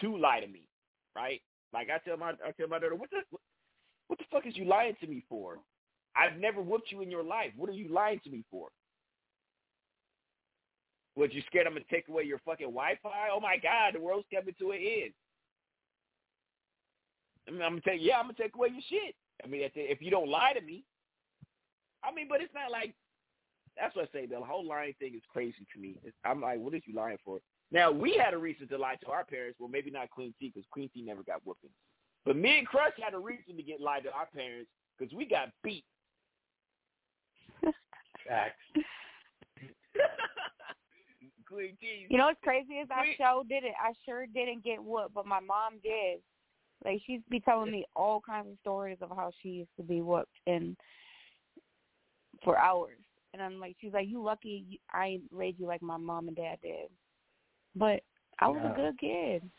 to 0.00 0.16
lie 0.16 0.40
to 0.40 0.46
me, 0.46 0.62
right? 1.16 1.40
Like 1.72 1.88
I 1.90 1.98
tell 1.98 2.16
my 2.16 2.30
I 2.46 2.52
tell 2.56 2.68
my 2.68 2.78
daughter, 2.78 2.96
what 2.96 3.10
the 3.10 3.22
what 4.08 4.18
the 4.18 4.24
fuck 4.30 4.46
is 4.46 4.56
you 4.56 4.64
lying 4.64 4.96
to 5.00 5.06
me 5.06 5.24
for? 5.28 5.58
I've 6.16 6.38
never 6.40 6.60
whooped 6.60 6.90
you 6.90 7.02
in 7.02 7.10
your 7.10 7.22
life. 7.22 7.52
What 7.56 7.70
are 7.70 7.74
you 7.74 7.88
lying 7.88 8.20
to 8.24 8.30
me 8.30 8.44
for? 8.50 8.68
What 11.14 11.32
you 11.32 11.42
scared 11.46 11.66
I'm 11.66 11.74
gonna 11.74 11.84
take 11.90 12.08
away 12.08 12.24
your 12.24 12.40
fucking 12.44 12.66
Wi-Fi? 12.66 13.28
Oh 13.32 13.40
my 13.40 13.56
God, 13.56 13.94
the 13.94 14.00
world's 14.00 14.26
coming 14.34 14.54
to 14.58 14.70
an 14.72 14.78
end. 14.78 15.12
I 17.46 17.50
mean, 17.52 17.62
I'm 17.62 17.80
gonna 17.84 17.96
you, 17.96 18.08
yeah, 18.08 18.18
I'm 18.18 18.24
gonna 18.24 18.34
take 18.34 18.54
away 18.54 18.68
your 18.72 18.82
shit. 18.88 19.14
I 19.44 19.48
mean, 19.48 19.62
if 19.74 20.02
you 20.02 20.10
don't 20.10 20.28
lie 20.28 20.52
to 20.54 20.60
me, 20.60 20.84
I 22.04 22.12
mean, 22.12 22.26
but 22.28 22.40
it's 22.40 22.54
not 22.54 22.70
like 22.70 22.94
that's 23.78 23.94
what 23.96 24.08
I 24.08 24.18
say. 24.18 24.26
The 24.26 24.40
whole 24.40 24.66
lying 24.66 24.94
thing 24.98 25.14
is 25.14 25.22
crazy 25.32 25.66
to 25.74 25.80
me. 25.80 25.96
It's, 26.04 26.16
I'm 26.24 26.40
like, 26.40 26.58
what 26.58 26.74
is 26.74 26.82
you 26.86 26.94
lying 26.94 27.18
for? 27.24 27.38
Now 27.72 27.90
we 27.90 28.16
had 28.16 28.34
a 28.34 28.38
reason 28.38 28.68
to 28.68 28.78
lie 28.78 28.96
to 29.02 29.10
our 29.10 29.24
parents. 29.24 29.58
Well, 29.60 29.68
maybe 29.68 29.90
not 29.90 30.10
Queen 30.10 30.34
T 30.38 30.52
because 30.54 30.66
Queen 30.70 30.90
T 30.92 31.02
never 31.02 31.22
got 31.22 31.40
whooping. 31.44 31.70
But 32.24 32.36
me 32.36 32.58
and 32.58 32.66
Crush 32.66 32.92
had 33.02 33.14
a 33.14 33.18
reason 33.18 33.56
to 33.56 33.62
get 33.62 33.80
lied 33.80 34.04
to 34.04 34.12
our 34.12 34.26
parents 34.26 34.70
because 34.98 35.14
we 35.14 35.24
got 35.24 35.48
beat. 35.62 35.84
Facts. 38.28 38.60
Queen 41.48 41.76
T. 41.80 42.06
You 42.08 42.18
know 42.18 42.26
what's 42.26 42.40
crazy 42.42 42.74
is 42.74 42.88
I 42.90 43.14
sure 43.16 43.42
didn't. 43.48 43.74
I 43.82 43.92
sure 44.04 44.26
didn't 44.26 44.62
get 44.64 44.82
whooped, 44.82 45.14
but 45.14 45.26
my 45.26 45.40
mom 45.40 45.74
did. 45.82 46.20
Like 46.84 47.00
she'd 47.06 47.22
be 47.28 47.40
telling 47.40 47.70
me 47.70 47.84
all 47.94 48.20
kinds 48.20 48.48
of 48.48 48.58
stories 48.60 48.98
of 49.00 49.10
how 49.10 49.30
she 49.42 49.48
used 49.48 49.70
to 49.76 49.82
be 49.82 50.00
whooped 50.00 50.28
and 50.46 50.76
for 52.44 52.58
hours. 52.58 52.96
And 53.32 53.42
I'm 53.42 53.60
like, 53.60 53.76
she's 53.80 53.92
like, 53.92 54.08
you 54.08 54.22
lucky 54.22 54.64
you, 54.68 54.78
I 54.92 55.20
raised 55.30 55.60
you 55.60 55.66
like 55.66 55.82
my 55.82 55.96
mom 55.96 56.28
and 56.28 56.36
dad 56.36 56.58
did. 56.62 56.88
But 57.76 58.00
I 58.40 58.48
was 58.48 58.60
Yeah. 58.62 58.72
a 58.72 58.76
good 58.76 58.98
kid 58.98 59.50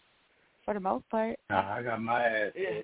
for 0.66 0.74
the 0.74 0.80
most 0.80 1.08
part. 1.10 1.40
Nah, 1.50 1.76
I 1.76 1.82
got 1.84 2.02
my 2.02 2.24
ass. 2.26 2.52
Yeah. 2.56 2.82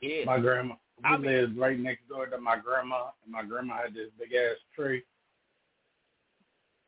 Yeah. 0.00 0.24
My 0.24 0.38
grandma. 0.40 0.74
We 0.98 1.04
I 1.04 1.16
mean- 1.16 1.30
lived 1.30 1.56
right 1.58 1.78
next 1.78 2.08
door 2.08 2.26
to 2.26 2.38
my 2.38 2.56
grandma, 2.58 3.10
and 3.22 3.32
my 3.32 3.44
grandma 3.44 3.76
had 3.82 3.94
this 3.94 4.10
big 4.18 4.32
ass 4.34 4.56
tree. 4.74 5.02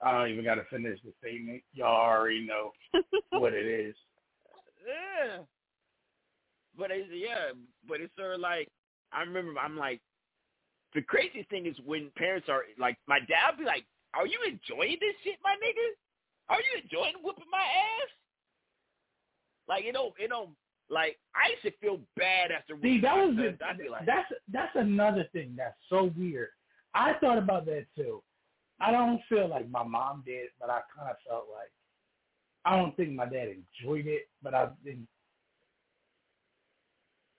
I 0.02 0.12
don't 0.12 0.30
even 0.30 0.44
got 0.44 0.54
to 0.54 0.64
finish 0.64 0.98
the 1.04 1.12
statement. 1.20 1.62
Y'all 1.74 1.94
already 2.00 2.46
know 2.46 2.72
what 3.30 3.52
it 3.54 3.66
is. 3.66 3.94
Yeah. 4.86 5.42
But 6.76 6.90
it's 6.90 7.08
yeah, 7.12 7.52
but 7.86 8.00
it's 8.00 8.16
sort 8.16 8.34
of 8.34 8.40
like 8.40 8.68
I 9.12 9.20
remember 9.20 9.60
I'm 9.60 9.76
like 9.76 10.00
the 10.94 11.02
crazy 11.02 11.46
thing 11.50 11.66
is 11.66 11.76
when 11.84 12.10
parents 12.16 12.48
are 12.48 12.62
like 12.78 12.96
my 13.06 13.18
dad 13.20 13.58
be 13.58 13.64
like, 13.64 13.84
Are 14.14 14.26
you 14.26 14.38
enjoying 14.44 14.98
this 15.00 15.14
shit, 15.24 15.36
my 15.42 15.54
nigga? 15.54 15.88
Are 16.48 16.58
you 16.58 16.82
enjoying 16.82 17.14
whooping 17.22 17.44
my 17.50 17.58
ass? 17.58 18.10
Like 19.68 19.84
you 19.84 19.92
know, 19.92 20.12
you 20.18 20.28
know, 20.28 20.48
like 20.88 21.18
I 21.34 21.50
used 21.50 21.62
to 21.62 21.80
feel 21.80 22.00
bad 22.16 22.50
after 22.50 22.76
See, 22.82 23.00
that 23.00 23.14
was 23.14 23.36
the, 23.36 23.56
like 23.90 24.06
that's 24.06 24.30
that's 24.52 24.74
another 24.74 25.26
thing 25.32 25.54
that's 25.56 25.76
so 25.88 26.12
weird. 26.16 26.48
I 26.94 27.14
thought 27.20 27.38
about 27.38 27.66
that 27.66 27.86
too. 27.96 28.22
I 28.80 28.90
don't 28.90 29.20
feel 29.28 29.48
like 29.48 29.70
my 29.70 29.84
mom 29.84 30.24
did, 30.26 30.48
but 30.58 30.70
I 30.70 30.80
kind 30.96 31.10
of 31.10 31.16
felt 31.28 31.46
like 31.52 31.70
I 32.64 32.76
don't 32.76 32.96
think 32.96 33.12
my 33.12 33.26
dad 33.26 33.48
enjoyed 33.48 34.06
it, 34.06 34.28
but 34.42 34.54
I 34.54 34.68
think 34.84 35.00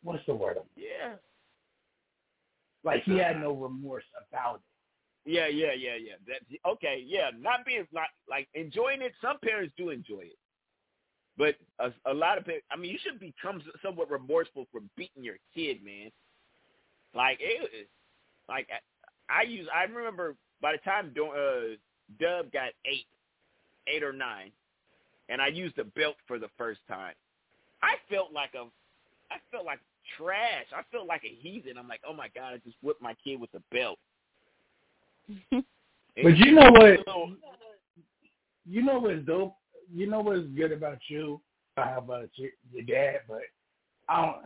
what's 0.03 0.25
the 0.25 0.35
word? 0.35 0.57
Yeah. 0.75 1.15
Like 2.83 3.03
he 3.03 3.17
had 3.17 3.39
no 3.39 3.53
remorse 3.53 4.03
about 4.29 4.55
it. 4.55 4.61
Yeah, 5.31 5.47
yeah, 5.47 5.73
yeah, 5.73 5.95
yeah. 5.95 6.13
That 6.27 6.69
okay, 6.71 7.03
yeah. 7.05 7.29
Not 7.39 7.65
being 7.65 7.85
not 7.91 8.07
like 8.29 8.47
enjoying 8.55 9.01
it. 9.01 9.13
Some 9.21 9.37
parents 9.43 9.73
do 9.77 9.89
enjoy 9.89 10.21
it, 10.21 10.37
but 11.37 11.55
a, 11.79 11.93
a 12.11 12.13
lot 12.13 12.39
of 12.39 12.45
parents. 12.45 12.65
I 12.71 12.75
mean, 12.75 12.91
you 12.91 12.97
should 13.03 13.19
become 13.19 13.61
somewhat 13.83 14.09
remorseful 14.09 14.65
for 14.71 14.81
beating 14.97 15.23
your 15.23 15.37
kid, 15.53 15.83
man. 15.83 16.09
Like 17.13 17.37
it, 17.39 17.89
like 18.49 18.67
I, 19.29 19.41
I 19.41 19.43
use. 19.43 19.67
I 19.73 19.83
remember 19.83 20.35
by 20.61 20.71
the 20.71 20.79
time 20.79 21.13
uh, 21.17 21.75
Dub 22.19 22.51
got 22.51 22.69
eight, 22.85 23.05
eight 23.87 24.03
or 24.03 24.13
nine, 24.13 24.51
and 25.29 25.39
I 25.39 25.47
used 25.47 25.77
a 25.77 25.83
belt 25.83 26.15
for 26.27 26.39
the 26.39 26.49
first 26.57 26.79
time. 26.87 27.13
I 27.83 27.95
felt 28.09 28.33
like 28.33 28.51
a, 28.55 28.65
I 29.31 29.37
felt 29.51 29.65
like 29.65 29.79
trash. 30.17 30.65
I 30.75 30.81
feel 30.91 31.05
like 31.05 31.23
a 31.23 31.35
heathen. 31.41 31.77
I'm 31.77 31.87
like, 31.87 32.01
oh 32.07 32.13
my 32.13 32.29
god, 32.35 32.53
I 32.53 32.57
just 32.57 32.77
whipped 32.81 33.01
my 33.01 33.15
kid 33.23 33.39
with 33.39 33.49
a 33.53 33.61
belt. 33.73 33.99
But 36.21 36.37
you 36.37 36.51
know 36.51 36.69
what? 36.71 36.99
You 38.65 38.83
know 38.83 38.99
what's 38.99 39.25
dope? 39.25 39.55
You 39.93 40.07
know 40.07 40.19
what's 40.19 40.45
good 40.55 40.71
about 40.71 40.97
you? 41.07 41.39
How 41.77 41.99
about 41.99 42.23
uh, 42.23 42.27
your, 42.35 42.49
your 42.71 42.83
dad? 42.83 43.21
But 43.27 43.41
I 44.09 44.25
don't. 44.25 44.37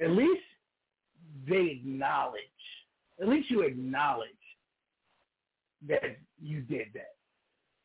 At 0.00 0.16
least 0.16 0.42
they 1.48 1.80
acknowledge. 1.82 2.40
At 3.20 3.28
least 3.28 3.50
you 3.50 3.62
acknowledge 3.62 4.28
that 5.88 6.16
you 6.40 6.60
did 6.60 6.88
that. 6.94 7.14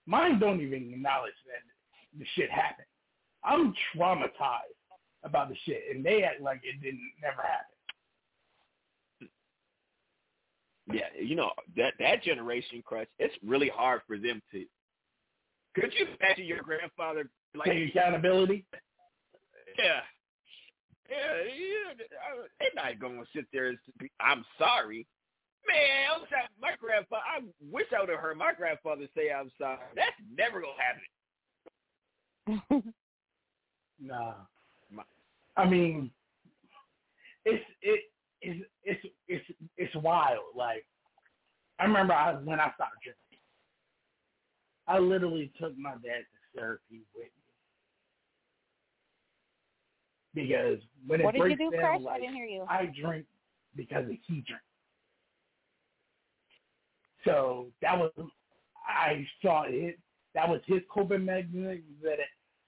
Mine 0.05 0.39
don't 0.39 0.61
even 0.61 0.93
acknowledge 0.93 1.33
that 1.47 2.19
the 2.19 2.25
shit 2.35 2.51
happened. 2.51 2.87
I'm 3.43 3.73
traumatized 3.95 4.77
about 5.23 5.49
the 5.49 5.55
shit, 5.65 5.83
and 5.93 6.05
they 6.05 6.23
act 6.23 6.41
like 6.41 6.61
it 6.63 6.81
didn't 6.81 7.01
never 7.21 7.41
happen. 7.41 9.29
Yeah, 10.91 11.07
you 11.21 11.35
know 11.35 11.51
that 11.77 11.93
that 11.99 12.23
generation 12.23 12.83
crush. 12.85 13.07
It's 13.19 13.33
really 13.45 13.69
hard 13.73 14.01
for 14.05 14.17
them 14.17 14.41
to. 14.51 14.65
Could 15.75 15.93
you 15.97 16.07
imagine 16.19 16.45
your 16.45 16.61
grandfather 16.61 17.29
like? 17.55 17.69
Take 17.69 17.89
accountability. 17.95 18.65
Yeah, 19.77 20.01
yeah, 21.09 21.17
yeah. 21.45 21.93
Uh, 21.93 22.47
They're 22.59 22.69
not 22.75 22.99
going 22.99 23.17
to 23.17 23.25
sit 23.33 23.45
there 23.51 23.69
and 23.69 23.77
be, 23.99 24.11
I'm 24.19 24.45
sorry, 24.59 25.07
man. 25.67 26.11
I 26.13 26.17
was 26.19 26.27
at 26.31 26.49
my 26.61 26.75
grandfather. 26.79 27.23
I 27.25 27.41
wish 27.71 27.87
I 27.95 28.01
would 28.01 28.09
have 28.09 28.19
heard 28.19 28.37
my 28.37 28.53
grandfather 28.53 29.07
say 29.15 29.31
I'm 29.31 29.51
sorry. 29.57 29.79
That's 29.95 30.11
never 30.37 30.61
gonna 30.61 30.73
happen. 32.67 32.93
Nah. 34.01 34.33
I 35.55 35.65
mean, 35.65 36.11
it's 37.45 37.63
it 37.81 37.99
it's 38.41 38.65
it's 38.83 39.05
it's 39.27 39.45
it's 39.77 39.95
wild. 39.95 40.55
Like 40.55 40.85
I 41.79 41.85
remember 41.85 42.13
I 42.13 42.33
when 42.33 42.59
I 42.59 42.71
stopped 42.75 43.03
drinking, 43.03 43.39
I 44.87 44.99
literally 44.99 45.51
took 45.59 45.77
my 45.77 45.91
dad 45.91 46.23
to 46.23 46.59
therapy 46.59 47.01
with 47.15 47.25
me 47.25 47.31
because 50.33 50.79
when 51.07 51.21
it 51.21 51.23
what 51.23 51.33
did 51.33 51.41
you 51.41 51.55
breaks 51.55 51.59
do, 51.59 51.71
down, 51.71 51.81
Crush? 51.81 52.01
like 52.01 52.15
I 52.15 52.19
didn't 52.19 52.35
hear 52.35 52.45
you. 52.45 52.65
I 52.69 52.91
drink 52.99 53.25
because 53.75 54.05
he 54.07 54.43
drinks. 54.47 54.63
So 57.25 57.67
that 57.81 57.97
was 57.97 58.11
I 58.87 59.25
saw 59.41 59.63
it. 59.67 59.99
That 60.35 60.49
was 60.49 60.61
his 60.65 60.81
coping 60.91 61.25
mechanism. 61.25 61.83
That 62.01 62.17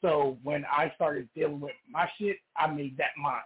so 0.06 0.38
when 0.44 0.64
I 0.66 0.92
started 0.94 1.28
dealing 1.36 1.60
with 1.60 1.74
my 1.90 2.08
shit, 2.20 2.38
I 2.56 2.68
made 2.68 2.96
that 2.98 3.18
mine. 3.18 3.42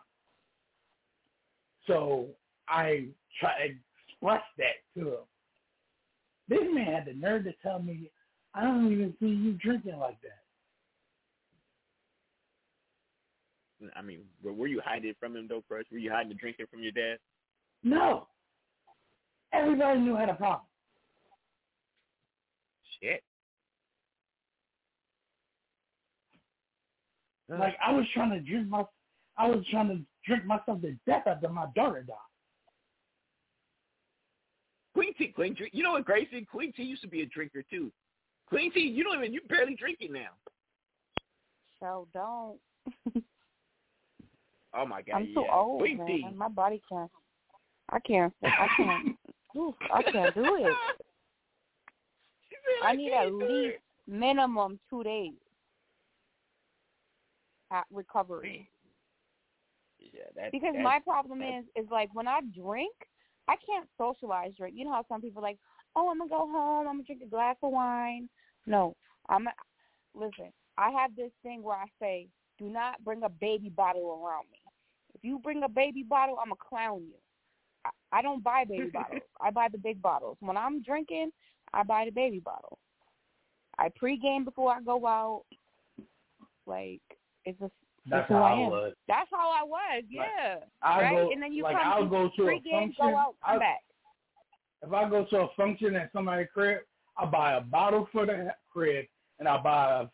So 1.87 2.27
I 2.67 3.05
try 3.39 3.67
to 3.67 3.75
express 4.09 4.41
that 4.57 4.83
to 4.95 5.07
him. 5.07 5.23
This 6.49 6.67
man 6.73 6.93
had 6.93 7.05
the 7.05 7.13
nerve 7.13 7.45
to 7.45 7.53
tell 7.63 7.79
me, 7.79 8.11
"I 8.53 8.63
don't 8.63 8.91
even 8.91 9.15
see 9.21 9.27
you 9.27 9.53
drinking 9.53 9.99
like 9.99 10.19
that." 10.21 10.43
I 13.95 14.01
mean, 14.01 14.25
were, 14.43 14.51
were 14.51 14.67
you 14.67 14.81
hiding 14.83 15.13
from 15.17 15.37
him 15.37 15.47
though, 15.47 15.61
Crush? 15.61 15.85
Were 15.91 15.97
you 15.97 16.11
hiding 16.11 16.29
the 16.29 16.35
drinking 16.35 16.65
from 16.69 16.83
your 16.83 16.91
dad? 16.91 17.19
No. 17.83 18.27
Everybody 19.53 20.01
knew 20.01 20.17
I 20.17 20.21
had 20.21 20.29
a 20.29 20.33
problem. 20.33 20.67
Shit. 22.99 23.23
Uh-huh. 27.51 27.59
Like 27.59 27.75
I 27.83 27.91
was 27.91 28.05
trying 28.13 28.31
to 28.31 28.39
drink 28.39 28.69
my, 28.69 28.83
I 29.37 29.47
was 29.47 29.65
trying 29.71 29.89
to 29.89 29.99
drink 30.25 30.45
myself 30.45 30.81
to 30.81 30.95
death 31.05 31.23
after 31.25 31.49
my 31.49 31.65
daughter 31.75 32.03
died. 32.07 32.15
Queen 34.93 35.13
T, 35.15 35.27
Queen 35.27 35.55
T. 35.55 35.69
You 35.71 35.83
know 35.83 35.93
what, 35.93 36.05
Gracie? 36.05 36.45
Queen 36.49 36.73
T 36.73 36.83
used 36.83 37.01
to 37.01 37.07
be 37.07 37.21
a 37.21 37.25
drinker 37.25 37.63
too. 37.69 37.91
Queen 38.47 38.71
T, 38.71 38.81
you 38.81 39.03
don't 39.03 39.17
even 39.17 39.33
you 39.33 39.41
barely 39.47 39.75
drink 39.75 39.99
it 40.01 40.11
now. 40.11 40.29
So 41.79 42.07
don't. 42.13 42.57
Oh 44.75 44.85
my 44.85 45.01
god, 45.01 45.15
I'm 45.15 45.25
too 45.33 45.45
yeah. 45.47 45.55
old, 45.55 45.81
Queen 45.81 45.97
man. 45.97 46.07
T. 46.07 46.27
My 46.35 46.47
body 46.47 46.79
can't. 46.87 47.09
I 47.91 47.99
can't. 47.99 48.31
I 48.43 48.67
can't. 48.77 49.17
oof, 49.57 49.73
I 49.91 50.03
can't 50.03 50.35
do 50.35 50.43
it. 50.43 50.73
I 52.83 52.95
need 52.95 53.11
at 53.11 53.33
least 53.33 53.77
minimum 54.07 54.79
two 54.89 55.03
days 55.03 55.33
at 57.71 57.85
recovery. 57.91 58.69
Yeah, 59.99 60.23
that, 60.35 60.51
Because 60.51 60.73
that- 60.73 60.81
my 60.83 60.99
problem 60.99 61.41
is, 61.41 61.65
is 61.75 61.89
like 61.91 62.13
when 62.13 62.27
I 62.27 62.41
drink, 62.55 62.93
I 63.47 63.55
can't 63.65 63.89
socialize. 63.97 64.53
Right? 64.59 64.73
You 64.73 64.85
know 64.85 64.91
how 64.93 65.05
some 65.09 65.21
people 65.21 65.39
are 65.39 65.49
like, 65.49 65.59
oh, 65.95 66.09
I'm 66.09 66.19
gonna 66.19 66.29
go 66.29 66.49
home. 66.51 66.87
I'm 66.87 66.95
gonna 66.95 67.03
drink 67.03 67.21
a 67.23 67.27
glass 67.29 67.55
of 67.63 67.71
wine. 67.71 68.29
No, 68.65 68.95
I'm. 69.27 69.47
A, 69.47 69.51
listen, 70.13 70.51
I 70.77 70.91
have 70.91 71.15
this 71.15 71.31
thing 71.43 71.63
where 71.63 71.75
I 71.75 71.85
say, 71.99 72.27
do 72.57 72.69
not 72.69 73.03
bring 73.03 73.23
a 73.23 73.29
baby 73.29 73.69
bottle 73.69 74.21
around 74.23 74.45
me. 74.51 74.59
If 75.15 75.23
you 75.23 75.39
bring 75.39 75.63
a 75.63 75.69
baby 75.69 76.03
bottle, 76.03 76.37
I'm 76.39 76.49
gonna 76.49 76.55
clown 76.69 77.01
you. 77.07 77.15
I, 77.85 78.19
I 78.19 78.21
don't 78.21 78.43
buy 78.43 78.63
baby 78.65 78.89
bottles. 78.93 79.21
I 79.41 79.51
buy 79.51 79.67
the 79.71 79.77
big 79.77 80.01
bottles. 80.01 80.37
When 80.39 80.57
I'm 80.57 80.81
drinking, 80.83 81.31
I 81.73 81.83
buy 81.83 82.05
the 82.05 82.11
baby 82.11 82.39
bottle. 82.39 82.77
I 83.77 83.89
pregame 84.01 84.45
before 84.45 84.71
I 84.71 84.81
go 84.81 85.05
out. 85.07 85.43
Like 86.65 87.01
it's 87.49 87.59
just 87.59 87.73
That's 88.05 88.29
how 88.29 88.43
I 88.43 88.51
I 88.53 88.67
was. 88.67 88.93
That's 89.07 89.29
how 89.31 89.49
I 89.51 89.63
was. 89.63 90.03
Yeah. 90.09 90.57
I'll 90.81 91.01
right. 91.01 91.15
go- 91.15 91.31
and 91.31 91.41
then 91.41 91.53
you 91.53 91.63
like, 91.63 91.77
come 91.77 91.87
I'll 91.87 92.07
go 92.07 92.29
to 92.35 92.43
a 92.49 92.61
function, 92.61 92.93
go 92.99 93.17
out, 93.17 93.35
come 93.43 93.53
I'll- 93.53 93.59
back. 93.59 93.79
If 94.81 94.93
I 94.93 95.09
go 95.09 95.25
to 95.25 95.37
a 95.41 95.47
function 95.57 95.95
at 95.97 96.09
somebody's 96.13 96.47
crib, 96.53 96.79
I 97.17 97.25
buy 97.25 97.53
a 97.55 97.61
bottle 97.61 98.07
for 98.13 98.25
the 98.25 98.53
crib 98.71 99.05
and 99.39 99.47
I 99.47 99.57
buy 99.61 100.07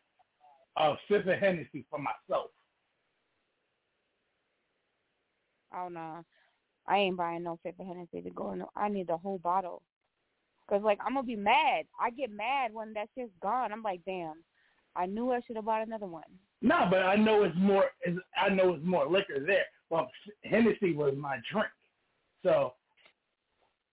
a, 0.77 0.81
a 0.83 0.95
fifth 1.07 1.27
of 1.27 1.37
Hennessy 1.39 1.85
for 1.89 1.99
myself. 1.99 2.49
Oh 5.75 5.87
no, 5.89 6.23
I 6.87 6.97
ain't 6.97 7.17
buying 7.17 7.43
no 7.43 7.59
fifth 7.61 7.79
of 7.79 7.85
Hennessy 7.87 8.21
to 8.21 8.29
go 8.31 8.53
in. 8.53 8.59
the- 8.59 8.65
I 8.75 8.89
need 8.89 9.07
the 9.07 9.17
whole 9.17 9.37
bottle. 9.39 9.81
Cause 10.67 10.81
like 10.81 10.97
I'm 11.05 11.13
gonna 11.13 11.27
be 11.27 11.35
mad. 11.35 11.85
I 11.99 12.09
get 12.09 12.31
mad 12.31 12.73
when 12.73 12.93
that 12.93 13.09
shit's 13.13 13.31
gone. 13.41 13.71
I'm 13.71 13.83
like, 13.83 14.01
damn, 14.05 14.43
I 14.95 15.05
knew 15.05 15.31
I 15.31 15.41
should 15.41 15.57
have 15.57 15.65
bought 15.65 15.85
another 15.85 16.07
one. 16.07 16.23
No, 16.61 16.87
but 16.89 17.03
I 17.03 17.15
know 17.15 17.43
it's 17.43 17.55
more. 17.57 17.85
It's, 18.01 18.17
I 18.37 18.49
know 18.49 18.73
it's 18.73 18.85
more 18.85 19.07
liquor 19.07 19.43
there. 19.45 19.65
Well, 19.89 20.09
Hennessy 20.43 20.93
was 20.93 21.13
my 21.17 21.37
drink, 21.51 21.67
so 22.43 22.73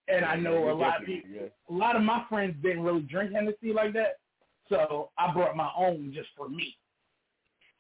and 0.09 0.25
I 0.25 0.37
know 0.37 0.71
a 0.71 0.73
lot 0.73 1.01
of 1.01 1.07
definitely, 1.07 1.23
people, 1.33 1.51
a 1.69 1.73
lot 1.73 1.97
of 1.97 2.03
my 2.03 2.25
friends 2.29 2.57
didn't 2.63 2.83
really 2.83 3.03
drink 3.03 3.33
Hennessy 3.33 3.73
like 3.73 3.93
that, 3.95 4.19
so 4.69 5.11
I 5.19 5.33
brought 5.33 5.57
my 5.57 5.71
own 5.77 6.13
just 6.15 6.29
for 6.37 6.49
me. 6.49 6.77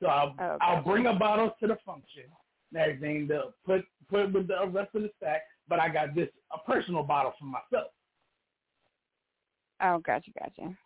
So 0.00 0.08
I'll 0.08 0.34
Oh, 0.38 0.58
I'll 0.60 0.82
bring 0.82 1.06
a 1.06 1.14
bottle 1.14 1.54
to 1.60 1.66
the 1.66 1.78
function 1.86 2.24
and 2.72 2.80
everything 2.82 3.28
to 3.28 3.54
put 3.64 3.84
put 4.08 4.32
with 4.32 4.48
the 4.48 4.66
rest 4.68 4.94
of 4.94 5.02
the 5.02 5.10
stack, 5.16 5.42
but 5.68 5.78
I 5.78 5.88
got 5.88 6.14
this 6.14 6.28
a 6.52 6.58
personal 6.70 7.02
bottle 7.02 7.32
for 7.38 7.44
myself. 7.44 7.92
Oh, 9.80 9.98
gotcha, 9.98 10.30
gotcha. 10.38 10.76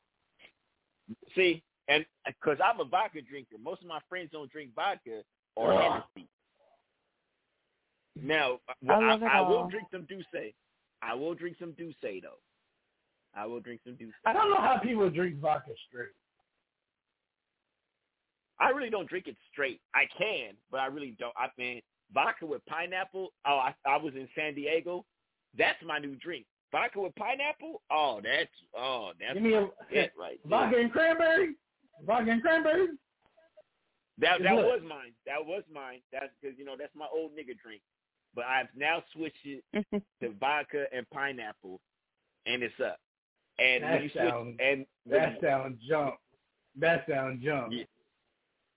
See, 1.35 1.63
and 1.89 2.05
uh, 2.27 2.33
because 2.41 2.59
I'm 2.65 2.81
a 2.81 2.85
vodka 2.85 3.21
drinker, 3.23 3.57
most 3.63 3.83
of 3.83 3.89
my 3.89 4.01
friends 4.09 4.31
don't 4.33 4.51
drink 4.51 4.71
vodka 4.75 5.23
or 5.55 5.73
Ugh. 5.73 5.81
Hennessy. 6.15 6.29
Now, 8.21 8.55
uh, 8.69 8.73
well, 8.83 9.01
I 9.03 9.15
I, 9.27 9.39
I 9.39 9.41
will 9.43 9.59
all. 9.59 9.69
drink 9.69 9.87
some 9.93 10.03
D'ussé. 10.07 10.55
I 11.03 11.15
will 11.15 11.35
drink 11.35 11.57
some 11.61 11.73
D'ussé 11.73 12.23
though. 12.23 12.41
I 13.37 13.45
will 13.47 13.61
drink 13.61 13.81
some 13.85 13.95
D'ussé. 13.95 14.13
I 14.25 14.33
don't 14.33 14.51
know 14.51 14.61
how 14.61 14.79
people 14.83 15.09
drink 15.11 15.39
vodka 15.41 15.73
straight. 15.89 16.09
I 18.59 18.71
really 18.71 18.89
don't 18.91 19.09
drink 19.09 19.27
it 19.27 19.37
straight. 19.53 19.81
I 19.95 20.05
can, 20.17 20.55
but 20.71 20.81
I 20.81 20.87
really 20.87 21.15
don't. 21.19 21.35
I 21.37 21.49
mean, 21.59 21.83
vodka 22.15 22.47
with 22.47 22.65
pineapple. 22.67 23.33
Oh, 23.47 23.59
I, 23.59 23.75
I 23.87 23.99
was 23.99 24.15
in 24.15 24.27
San 24.35 24.55
Diego. 24.55 25.05
That's 25.59 25.77
my 25.85 25.99
new 25.99 26.17
drink. 26.17 26.47
Vodka 26.73 27.01
with 27.01 27.15
pineapple. 27.17 27.83
Oh, 27.91 28.21
that's 28.25 28.51
oh, 28.77 29.13
that's 29.21 29.35
Give 29.35 29.43
me 29.43 29.55
a 29.55 29.61
my 29.63 29.69
shit 29.93 30.13
right 30.19 30.41
there. 30.49 30.59
vodka 30.59 30.79
and 30.79 30.91
cranberry. 30.93 31.55
Vodka 32.05 32.31
and 32.31 32.43
cranberry. 32.43 32.89
That 34.19 34.43
that 34.43 34.55
was 34.55 34.81
mine. 34.83 35.13
That 35.27 35.45
was 35.45 35.63
mine. 35.73 36.01
That's 36.13 36.33
because 36.41 36.59
you 36.59 36.65
know 36.65 36.75
that's 36.79 36.95
my 36.95 37.07
old 37.15 37.33
nigga 37.33 37.57
drink. 37.63 37.83
But 38.35 38.45
I've 38.47 38.69
now 38.77 39.03
switched 39.15 39.45
it 39.45 39.65
to 40.23 40.31
vodka 40.41 40.85
and 40.95 41.09
pineapple, 41.11 41.81
and 42.47 42.63
it's 42.63 42.75
up. 42.85 42.99
And 43.59 43.83
That 43.85 43.93
when 43.93 44.03
you 44.03 44.09
switch, 44.11 44.23
sounds- 44.29 44.57
and 44.63 44.87
That 45.07 45.39
sounds 45.43 45.79
jump. 45.89 46.15
That 46.79 47.05
sounds 47.09 47.43
jump. 47.43 47.73
Yeah. 47.73 47.85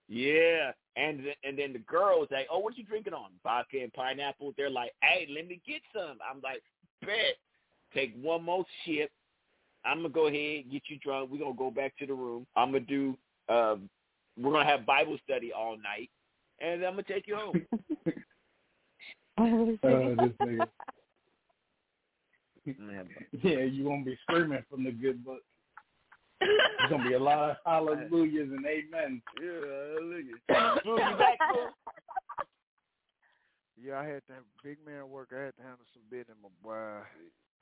yeah, 0.08 0.72
and 0.96 1.22
and 1.44 1.58
then 1.60 1.74
the 1.74 1.80
girls 1.80 2.28
like, 2.32 2.48
oh, 2.52 2.60
what 2.60 2.78
you 2.78 2.84
drinking 2.86 3.14
on? 3.14 3.32
Vodka 3.44 3.82
and 3.82 3.92
pineapple. 3.94 4.54
They're 4.58 4.70
like, 4.70 4.92
hey, 5.02 5.28
let 5.34 5.48
me 5.48 5.62
get 5.68 5.82
some. 5.94 6.18
I'm 6.30 6.42
like, 6.42 6.62
bet. 7.02 7.36
Take 7.94 8.14
one 8.22 8.44
more 8.44 8.66
sip. 8.86 9.10
I'm 9.86 9.98
gonna 9.98 10.10
go 10.10 10.28
ahead 10.28 10.70
get 10.72 10.84
you 10.88 10.98
drunk. 11.00 11.30
We're 11.32 11.40
gonna 11.40 11.54
go 11.56 11.72
back 11.72 11.96
to 11.98 12.06
the 12.06 12.14
room. 12.14 12.46
I'm 12.56 12.72
gonna 12.72 12.82
do. 12.86 13.18
Um, 13.48 13.90
we're 14.38 14.52
gonna 14.52 14.66
have 14.66 14.86
Bible 14.86 15.18
study 15.24 15.52
all 15.54 15.78
night, 15.78 16.10
and 16.62 16.84
I'm 16.84 16.94
gonna 16.94 17.04
take 17.04 17.28
you 17.28 17.36
home. 17.36 17.66
Uh, 19.42 19.46
this 20.20 20.36
nigga. 20.42 20.68
I'm 22.68 22.76
gonna 22.78 22.94
have- 22.98 23.08
Yeah, 23.42 23.60
you 23.64 23.86
won't 23.86 24.04
be 24.06 24.18
screaming 24.24 24.62
from 24.70 24.84
the 24.84 24.92
good 24.92 25.24
book. 25.24 25.40
There's 26.42 26.90
gonna 26.90 27.08
be 27.08 27.14
a 27.16 27.20
lot 27.20 27.52
of 27.52 27.56
hallelujahs 27.66 28.50
and 28.52 28.66
amen. 28.66 29.22
Yeah, 29.42 29.48
look 30.02 30.26
at 30.50 30.82
Smooth, 30.84 31.00
you 31.00 31.18
back, 31.18 31.38
Smooth? 31.54 31.72
Yeah, 33.82 34.00
I 34.02 34.04
had 34.04 34.28
to 34.28 34.34
have 34.34 34.44
big 34.62 34.78
man 34.86 35.10
work. 35.10 35.30
I 35.34 35.40
had 35.40 35.56
to 35.56 35.62
handle 35.62 35.86
some 35.94 36.04
business, 36.12 36.36
my 36.44 36.50
boy. 36.62 37.00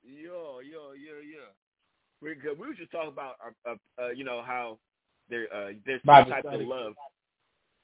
Yo, 0.01 0.61
yo, 0.61 0.93
yo, 0.93 1.21
yo. 1.21 1.45
We 2.21 2.35
good. 2.35 2.59
We 2.59 2.67
were 2.67 2.73
just 2.73 2.91
talking 2.91 3.09
about, 3.09 3.35
uh, 3.65 3.71
uh, 3.71 4.03
uh, 4.03 4.09
you 4.09 4.23
know, 4.23 4.41
how 4.45 4.79
there 5.29 5.47
uh, 5.53 5.69
there's 5.85 6.01
Bible 6.03 6.31
types 6.31 6.47
study. 6.47 6.63
of 6.63 6.69
love. 6.69 6.93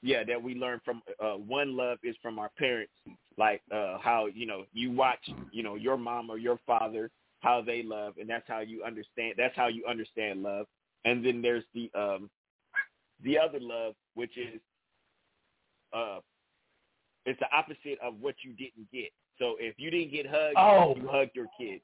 Yeah, 0.02 0.22
that 0.24 0.42
we 0.42 0.54
learn 0.54 0.80
from. 0.84 1.02
Uh, 1.22 1.34
one 1.34 1.76
love 1.76 1.98
is 2.02 2.16
from 2.20 2.38
our 2.38 2.50
parents, 2.58 2.92
like 3.38 3.62
uh, 3.72 3.98
how 3.98 4.26
you 4.26 4.46
know 4.46 4.64
you 4.72 4.90
watch, 4.92 5.30
you 5.52 5.62
know, 5.62 5.76
your 5.76 5.96
mom 5.96 6.30
or 6.30 6.38
your 6.38 6.58
father 6.66 7.10
how 7.40 7.60
they 7.60 7.82
love, 7.82 8.14
and 8.18 8.28
that's 8.28 8.48
how 8.48 8.60
you 8.60 8.82
understand. 8.82 9.34
That's 9.36 9.54
how 9.54 9.68
you 9.68 9.84
understand 9.86 10.42
love. 10.42 10.66
And 11.04 11.24
then 11.24 11.42
there's 11.42 11.64
the 11.74 11.90
um, 11.94 12.30
the 13.22 13.38
other 13.38 13.58
love, 13.60 13.94
which 14.14 14.36
is 14.36 14.60
uh, 15.92 16.18
it's 17.26 17.38
the 17.38 17.46
opposite 17.56 17.98
of 18.02 18.14
what 18.20 18.34
you 18.42 18.52
didn't 18.52 18.90
get. 18.92 19.10
So 19.38 19.56
if 19.58 19.74
you 19.78 19.90
didn't 19.90 20.12
get 20.12 20.26
hugged, 20.26 20.56
Oh. 20.56 20.94
you 20.96 21.08
hugged 21.08 21.32
your 21.34 21.46
kid. 21.58 21.80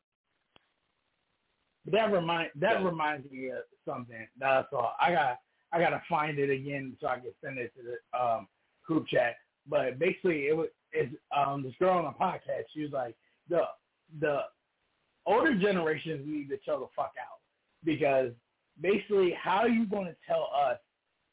That 1.86 2.12
remind 2.12 2.50
that 2.56 2.80
Yeah. 2.80 2.86
reminds 2.86 3.30
me 3.30 3.48
of 3.48 3.62
something 3.84 4.26
that 4.38 4.48
I 4.50 4.64
saw. 4.70 4.94
I 5.00 5.12
got 5.12 5.38
I 5.72 5.78
gotta 5.78 6.02
find 6.08 6.38
it 6.38 6.50
again 6.50 6.96
so 7.00 7.06
I 7.06 7.20
can 7.20 7.32
send 7.42 7.58
it 7.58 7.72
to 7.76 7.82
the 7.82 8.18
um 8.18 8.48
group 8.84 9.06
chat. 9.08 9.36
But 9.66 9.98
basically, 9.98 10.48
it 10.48 10.56
was 10.56 10.68
it's 10.92 11.14
um 11.36 11.62
this 11.62 11.74
girl 11.78 11.98
on 11.98 12.06
a 12.06 12.12
podcast. 12.12 12.64
She 12.74 12.82
was 12.82 12.92
like 12.92 13.16
the 13.48 13.62
the 14.20 14.40
older 15.26 15.54
generations 15.54 16.26
need 16.26 16.48
to 16.50 16.58
chill 16.58 16.80
the 16.80 16.88
fuck 16.96 17.14
out 17.20 17.40
because 17.84 18.32
basically, 18.80 19.32
how 19.32 19.58
are 19.60 19.68
you 19.68 19.86
going 19.86 20.06
to 20.06 20.16
tell 20.26 20.50
us 20.54 20.78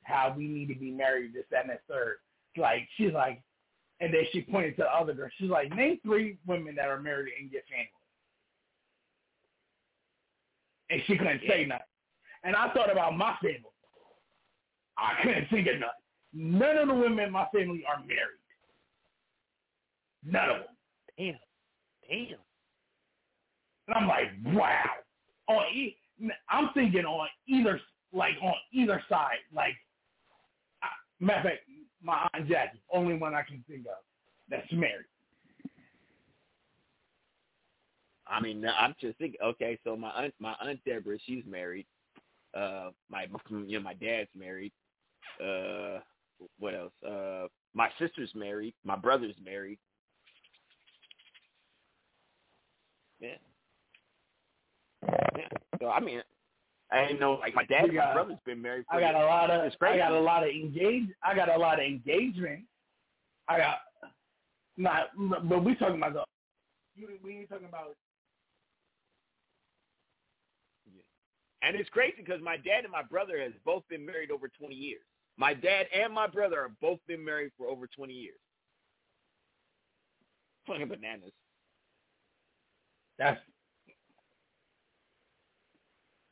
how 0.04 0.34
we 0.36 0.48
need 0.48 0.68
to 0.68 0.76
be 0.76 0.92
married, 0.92 1.34
this, 1.34 1.46
that, 1.52 1.62
and 1.66 1.72
the 1.72 1.80
third? 1.94 2.18
Like 2.56 2.88
she's 2.98 3.14
like, 3.14 3.42
and 4.00 4.14
then 4.14 4.24
she 4.32 4.42
pointed 4.42 4.76
to 4.78 4.84
the 4.84 4.96
other 4.96 5.14
girl. 5.14 5.30
She's 5.38 5.50
like, 5.50 5.74
name 5.76 6.00
three 6.04 6.38
women 6.46 6.76
that 6.76 6.88
are 6.88 7.00
married 7.02 7.34
in 7.40 7.50
your 7.50 7.62
family. 7.64 7.90
And 10.90 11.02
she 11.06 11.18
couldn't 11.18 11.42
say 11.48 11.66
nothing. 11.66 11.84
And 12.44 12.56
I 12.56 12.72
thought 12.74 12.90
about 12.90 13.18
my 13.18 13.36
family. 13.42 13.62
I 14.98 15.22
couldn't 15.22 15.50
think 15.50 15.68
of 15.68 15.80
nothing. 15.80 16.60
None 16.60 16.78
of 16.78 16.88
the 16.88 16.94
women 16.94 17.26
in 17.26 17.32
my 17.32 17.46
family 17.54 17.84
are 17.88 18.00
married. 18.00 18.40
None 20.24 20.50
of 20.50 20.56
them. 20.58 20.66
Damn. 21.18 21.40
Damn. 22.10 22.40
And 23.88 23.98
I'm 23.98 24.08
like, 24.08 24.28
wow. 24.56 24.84
On 25.48 25.64
e- 25.74 25.98
I'm 26.50 26.70
thinking 26.74 27.06
on 27.06 27.28
either, 27.48 27.80
like 28.14 28.36
on 28.42 28.54
either 28.74 29.04
side. 29.10 29.38
Like, 29.54 29.76
I, 30.84 30.88
matter 31.20 31.40
of 31.40 31.46
fact, 31.46 31.60
my 32.02 32.28
aunt 32.34 32.48
Jackie, 32.48 32.82
only 32.94 33.16
one 33.16 33.34
I 33.34 33.44
can 33.44 33.64
think 33.68 33.82
of 33.82 33.98
that's 34.50 34.72
married. 34.72 35.06
I 38.30 38.42
mean, 38.42 38.66
I'm 38.66 38.96
just 39.00 39.18
thinking. 39.18 39.40
Okay, 39.44 39.80
so 39.84 39.96
my 39.96 40.10
aunt, 40.10 40.34
my 40.40 40.56
aunt 40.62 40.80
Deborah, 40.86 41.18
she's 41.26 41.44
married. 41.48 41.86
Uh, 42.56 42.90
my, 43.10 43.28
you 43.50 43.78
know, 43.78 43.84
my 43.84 43.94
dad's 43.94 44.30
married. 44.36 44.72
Uh, 45.42 46.00
what 46.60 46.76
else? 46.76 46.94
Uh, 47.08 47.48
my 47.74 47.90
sister's 48.00 48.32
married. 48.36 48.74
My 48.84 48.96
brother's 48.96 49.36
married. 49.44 49.80
Yeah. 53.20 53.30
Yeah. 55.04 55.48
So 55.80 55.90
I 55.90 56.00
mean, 56.00 56.22
I 56.92 57.06
didn't 57.06 57.20
know. 57.20 57.34
Like 57.34 57.56
my 57.56 57.66
dad, 57.66 57.86
and 57.86 57.96
my 57.96 58.14
brother's 58.14 58.38
been 58.46 58.62
married. 58.62 58.86
For 58.90 58.98
I 58.98 59.02
got 59.02 59.16
a 59.16 59.26
lot 59.26 59.50
of 59.50 59.66
It's 59.66 59.76
crazy. 59.76 60.02
I 60.02 60.10
got 60.10 60.18
a 60.18 60.20
lot 60.20 60.44
of 60.44 60.50
engage 60.50 61.10
I 61.24 61.36
got 61.36 61.50
a 61.54 61.58
lot 61.58 61.80
of 61.80 61.86
engagement. 61.86 62.62
I 63.48 63.58
got 63.58 63.78
not 64.78 65.08
but 65.50 65.64
we 65.64 65.76
talking 65.76 65.98
about 65.98 66.14
the 66.14 66.24
you 66.96 67.08
we 67.24 67.38
ain't 67.38 67.50
talking 67.50 67.68
about 67.68 67.96
And 71.68 71.76
it's 71.76 71.90
crazy 71.90 72.16
because 72.18 72.42
my 72.42 72.56
dad 72.56 72.84
and 72.84 72.92
my 72.92 73.04
brother 73.04 73.42
has 73.42 73.52
both 73.66 73.84
been 73.90 74.06
married 74.06 74.32
over 74.32 74.48
20 74.48 74.74
years. 74.74 75.02
My 75.38 75.54
dad 75.54 75.88
and 75.94 76.14
my 76.14 76.26
brother 76.26 76.62
have 76.62 76.80
both 76.80 77.00
been 77.08 77.24
married 77.24 77.52
for 77.58 77.68
over 77.68 77.88
20 77.88 78.14
years. 78.14 78.40
Fucking 80.66 80.88
bananas. 80.88 81.34
That's 83.20 83.40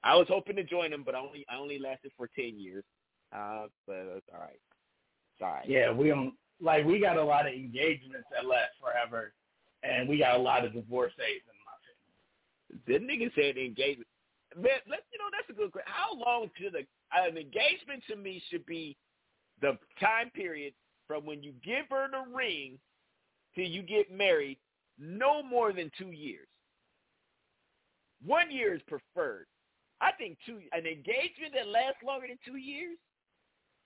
I 0.05 0.15
was 0.15 0.27
hoping 0.29 0.55
to 0.55 0.63
join 0.63 0.91
them, 0.91 1.03
but 1.03 1.15
I 1.15 1.19
only 1.19 1.45
I 1.49 1.57
only 1.57 1.79
lasted 1.79 2.11
for 2.15 2.29
10 2.33 2.57
years. 2.57 2.85
Uh, 3.35 3.65
but 3.87 3.95
it's 4.15 4.27
all 4.33 4.39
right. 4.39 4.59
It's 5.33 5.41
all 5.41 5.51
right. 5.51 5.67
yeah, 5.67 5.91
we 5.91 6.07
don't 6.07 6.33
like 6.61 6.85
we 6.85 6.99
got 6.99 7.17
a 7.17 7.23
lot 7.23 7.45
of 7.45 7.53
engagements 7.53 8.27
that 8.31 8.47
last 8.47 8.71
forever 8.79 9.33
and 9.83 10.07
we 10.07 10.17
got 10.17 10.35
a 10.35 10.41
lot 10.41 10.63
of 10.63 10.71
divorces 10.73 11.17
in 11.19 11.57
my 11.65 12.99
The 12.99 12.99
nigga 12.99 13.33
said 13.35 13.57
engagement. 13.57 14.07
Man, 14.55 14.79
let's 14.89 15.03
you 15.11 15.19
know 15.19 15.29
that's 15.31 15.49
a 15.49 15.53
good 15.53 15.71
question. 15.71 15.91
How 15.91 16.15
long 16.17 16.49
should 16.57 16.75
a, 16.75 16.85
an 17.27 17.37
engagement 17.37 18.03
to 18.09 18.15
me 18.15 18.41
should 18.49 18.65
be 18.65 18.95
the 19.61 19.77
time 19.99 20.29
period 20.33 20.73
from 21.07 21.25
when 21.25 21.43
you 21.43 21.53
give 21.63 21.85
her 21.89 22.07
the 22.09 22.33
ring 22.35 22.79
till 23.53 23.65
you 23.65 23.81
get 23.81 24.11
married? 24.11 24.57
No 24.97 25.43
more 25.43 25.73
than 25.73 25.91
two 25.97 26.11
years. 26.11 26.47
One 28.25 28.49
year 28.49 28.73
is 28.75 28.81
preferred. 28.87 29.45
I 30.01 30.11
think 30.13 30.37
two 30.45 30.59
an 30.71 30.85
engagement 30.85 31.53
that 31.53 31.67
lasts 31.67 32.01
longer 32.05 32.27
than 32.27 32.37
two 32.45 32.57
years. 32.57 32.97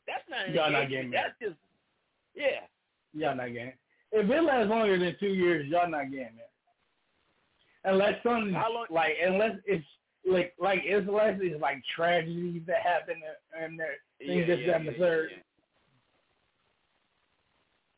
That's 0.07 0.23
not 0.29 0.47
an 0.49 0.53
Y'all 0.53 0.71
not 0.71 0.83
engagement. 0.83 1.11
getting 1.11 1.11
That's 1.11 1.39
just 1.41 1.59
yeah. 2.35 2.61
Y'all 3.13 3.35
not 3.35 3.47
getting 3.53 3.73
if 4.11 4.29
it 4.29 4.41
lasts 4.43 4.69
longer 4.69 4.97
than 4.97 5.15
two 5.19 5.33
years, 5.33 5.67
y'all 5.67 5.89
not 5.89 6.09
getting 6.11 6.37
it. 6.37 6.49
Unless 7.85 8.21
something 8.23 8.53
How 8.53 8.71
long- 8.73 8.87
like 8.89 9.13
unless 9.23 9.57
it's 9.65 9.85
like 10.27 10.53
like 10.59 10.81
it's 10.83 11.07
like 11.61 11.81
tragedies 11.95 12.61
that 12.67 12.81
happen 12.81 13.15
and 13.59 13.79
there 13.79 13.95
things 14.19 14.45
Yeah, 14.47 14.55
this 14.55 14.59
yeah, 14.65 14.77
the 14.79 14.83
yeah, 14.85 14.97
third. 14.97 15.29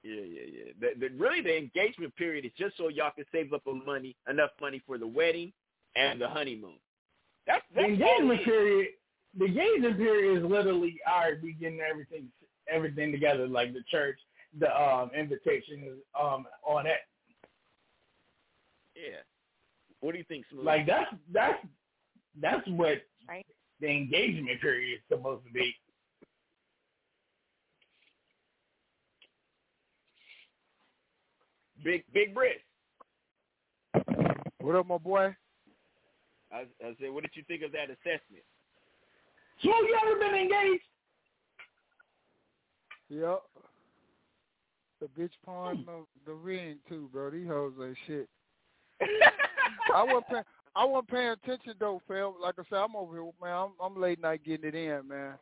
Yeah, 0.03 0.21
yeah, 0.21 0.41
yeah. 0.51 0.71
The, 0.79 0.99
the, 0.99 1.15
really, 1.15 1.41
the 1.41 1.55
engagement 1.55 2.15
period 2.15 2.43
is 2.43 2.51
just 2.57 2.75
so 2.75 2.87
y'all 2.87 3.11
can 3.15 3.25
save 3.31 3.53
up 3.53 3.61
a 3.67 3.73
money, 3.73 4.15
enough 4.27 4.49
money 4.59 4.81
for 4.87 4.97
the 4.97 5.05
wedding, 5.05 5.53
and 5.95 6.19
the 6.19 6.27
honeymoon. 6.27 6.79
That's, 7.45 7.63
The 7.75 7.81
that's 7.81 7.85
all 7.85 7.93
engagement 7.93 8.43
period. 8.43 8.87
The 9.37 9.45
engagement 9.45 9.97
period 9.97 10.37
is 10.43 10.49
literally 10.49 10.99
all 11.07 11.21
right. 11.21 11.33
We 11.41 11.53
getting 11.53 11.81
everything 11.81 12.27
everything 12.71 13.11
together, 13.11 13.47
like 13.47 13.73
the 13.73 13.83
church, 13.89 14.17
the 14.59 14.69
um 14.75 15.11
invitation, 15.17 15.97
um, 16.19 16.45
all 16.67 16.81
that. 16.83 17.01
Yeah. 18.95 19.19
What 19.99 20.13
do 20.13 20.17
you 20.17 20.25
think, 20.27 20.45
Smooth? 20.51 20.65
Like 20.65 20.87
that's 20.87 21.13
that's 21.31 21.63
that's 22.39 22.67
what 22.67 23.01
Right. 23.27 23.45
the 23.79 23.87
engagement 23.87 24.61
period 24.61 24.97
is 24.97 25.03
supposed 25.07 25.45
to 25.45 25.51
be. 25.51 25.75
Big 31.83 32.03
Big 32.13 32.33
Britt. 32.33 32.61
What 34.59 34.75
up, 34.75 34.87
my 34.87 34.97
boy? 34.97 35.35
I, 36.51 36.65
I 36.83 36.95
said, 36.99 37.11
what 37.11 37.23
did 37.23 37.31
you 37.33 37.43
think 37.47 37.63
of 37.63 37.71
that 37.71 37.89
assessment? 37.89 38.43
So 39.63 39.69
you 39.69 39.99
ever 40.05 40.19
been 40.19 40.35
engaged? 40.35 40.83
Yep. 43.09 43.41
The 44.99 45.07
bitch 45.19 45.31
pawned 45.45 45.85
the, 45.85 46.05
the 46.25 46.33
ring 46.33 46.77
too, 46.87 47.09
bro. 47.11 47.31
These 47.31 47.47
hoes 47.47 47.73
ain't 47.83 47.97
shit. 48.05 48.29
I 49.95 50.03
wasn't 50.03 50.27
paying. 50.27 50.43
I 50.75 50.85
wasn't 50.85 51.09
paying 51.09 51.29
attention 51.31 51.73
though, 51.79 52.01
Phil. 52.07 52.35
Like 52.41 52.55
I 52.59 52.63
said, 52.69 52.77
I'm 52.77 52.95
over 52.95 53.13
here, 53.13 53.29
man. 53.41 53.53
I'm, 53.53 53.71
I'm 53.83 54.01
late 54.01 54.21
night 54.21 54.41
getting 54.45 54.67
it 54.69 54.75
in, 54.75 55.07
man. 55.07 55.33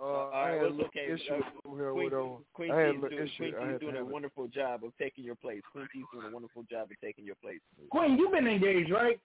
Uh, 0.00 0.04
all 0.04 0.30
I 0.34 0.50
right, 0.50 0.52
had 0.54 0.62
well, 0.62 0.70
a 0.70 0.74
it's 0.74 0.84
okay. 0.88 1.12
issue 1.12 1.34
Uh, 1.34 1.68
over 1.68 1.78
here 1.78 1.92
Queen, 1.92 2.04
with 2.04 2.14
uh, 2.14 2.42
Queen 2.54 2.70
I 2.72 2.78
had 2.80 2.88
a 2.88 2.92
T's 2.92 3.02
little 3.02 3.18
doing, 3.18 3.28
issue. 3.28 3.52
Queen 3.52 3.54
I 3.68 3.70
had 3.72 3.80
doing 3.80 3.92
a 3.92 3.96
handle. 3.98 4.12
wonderful 4.12 4.46
job 4.48 4.84
of 4.84 4.92
taking 4.98 5.24
your 5.24 5.34
place. 5.36 5.60
Queen 5.70 5.86
T's 5.92 6.04
doing 6.12 6.26
a 6.26 6.30
wonderful 6.32 6.62
job 6.70 6.88
of 6.90 7.00
taking 7.04 7.24
your 7.24 7.34
place. 7.36 7.60
Queen, 7.90 8.16
you've 8.18 8.32
been 8.32 8.46
engaged, 8.48 8.90
right? 8.90 9.20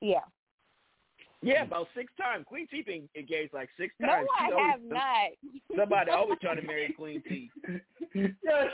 Yeah. 0.00 0.20
Yeah, 1.42 1.62
about 1.62 1.88
six 1.96 2.12
times. 2.20 2.44
Queen 2.46 2.66
T 2.70 2.82
been 2.82 3.08
engaged 3.16 3.54
like 3.54 3.70
six 3.78 3.94
times. 4.00 4.26
No, 4.28 4.36
times. 4.36 4.52
I 4.52 4.52
always- 4.52 4.70
have 4.72 4.82
not. 4.82 5.30
Somebody 5.78 6.10
always 6.10 6.38
trying 6.42 6.56
to 6.56 6.62
marry 6.62 6.92
Queen 6.92 7.22
T. 7.28 7.50
Yeah, 8.12 8.28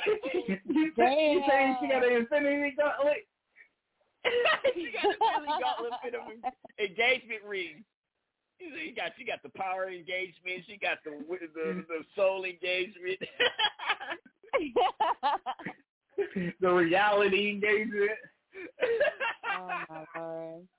you, 0.48 0.56
you 0.66 0.92
saying 0.96 1.76
she 1.80 1.88
got 1.88 2.04
an 2.04 2.12
infinity 2.12 2.74
gauntlet? 2.76 3.26
she 4.74 4.90
got 4.92 5.02
the 5.02 5.18
Billy 5.18 5.48
Gauntlet 5.60 5.92
fit 6.02 6.14
of 6.14 6.22
engagement 6.78 7.42
ring. 7.46 7.84
You 8.58 8.94
got 8.94 9.12
she 9.18 9.24
got 9.24 9.42
the 9.42 9.50
power 9.50 9.88
engagement. 9.90 10.64
She 10.66 10.78
got 10.78 10.98
the 11.04 11.12
the, 11.54 11.84
the 11.88 12.04
soul 12.14 12.44
engagement. 12.44 13.18
the 16.60 16.68
reality 16.70 17.50
engagement. 17.50 18.10
oh 19.58 19.82
my 19.88 20.04
god. 20.14 20.66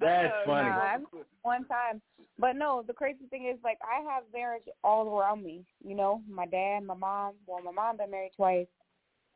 That's 0.00 0.32
Uh, 0.32 0.46
funny. 0.46 0.68
Nah, 0.68 0.94
I've 0.94 1.00
one 1.42 1.64
time. 1.64 2.00
But 2.38 2.54
no, 2.54 2.84
the 2.86 2.92
crazy 2.92 3.26
thing 3.30 3.46
is 3.46 3.58
like 3.64 3.78
I 3.82 4.00
have 4.08 4.22
marriage 4.32 4.62
all 4.84 5.08
around 5.18 5.42
me. 5.42 5.64
You 5.84 5.96
know, 5.96 6.22
my 6.30 6.46
dad, 6.46 6.84
my 6.84 6.94
mom. 6.94 7.34
Well, 7.46 7.62
my 7.64 7.72
mom 7.72 7.96
been 7.96 8.10
married 8.10 8.32
twice. 8.36 8.68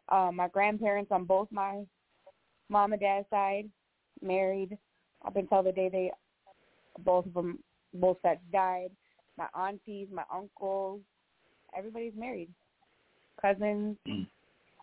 Um, 0.09 0.37
my 0.37 0.49
grandparents 0.49 1.11
on 1.11 1.25
both 1.25 1.49
my 1.51 1.85
mom 2.73 2.93
and 2.93 3.01
dad's 3.01 3.29
side 3.31 3.69
married 4.23 4.77
up 5.27 5.37
until 5.37 5.63
the 5.63 5.71
day 5.71 5.89
they 5.89 6.11
both 7.05 7.27
of 7.27 7.35
them 7.35 7.59
both 7.95 8.17
sets 8.23 8.41
died. 8.53 8.91
My 9.37 9.47
aunties, 9.55 10.09
my 10.13 10.25
uncles, 10.35 11.01
everybody's 11.77 12.13
married. 12.17 12.49
Cousins, 13.41 13.97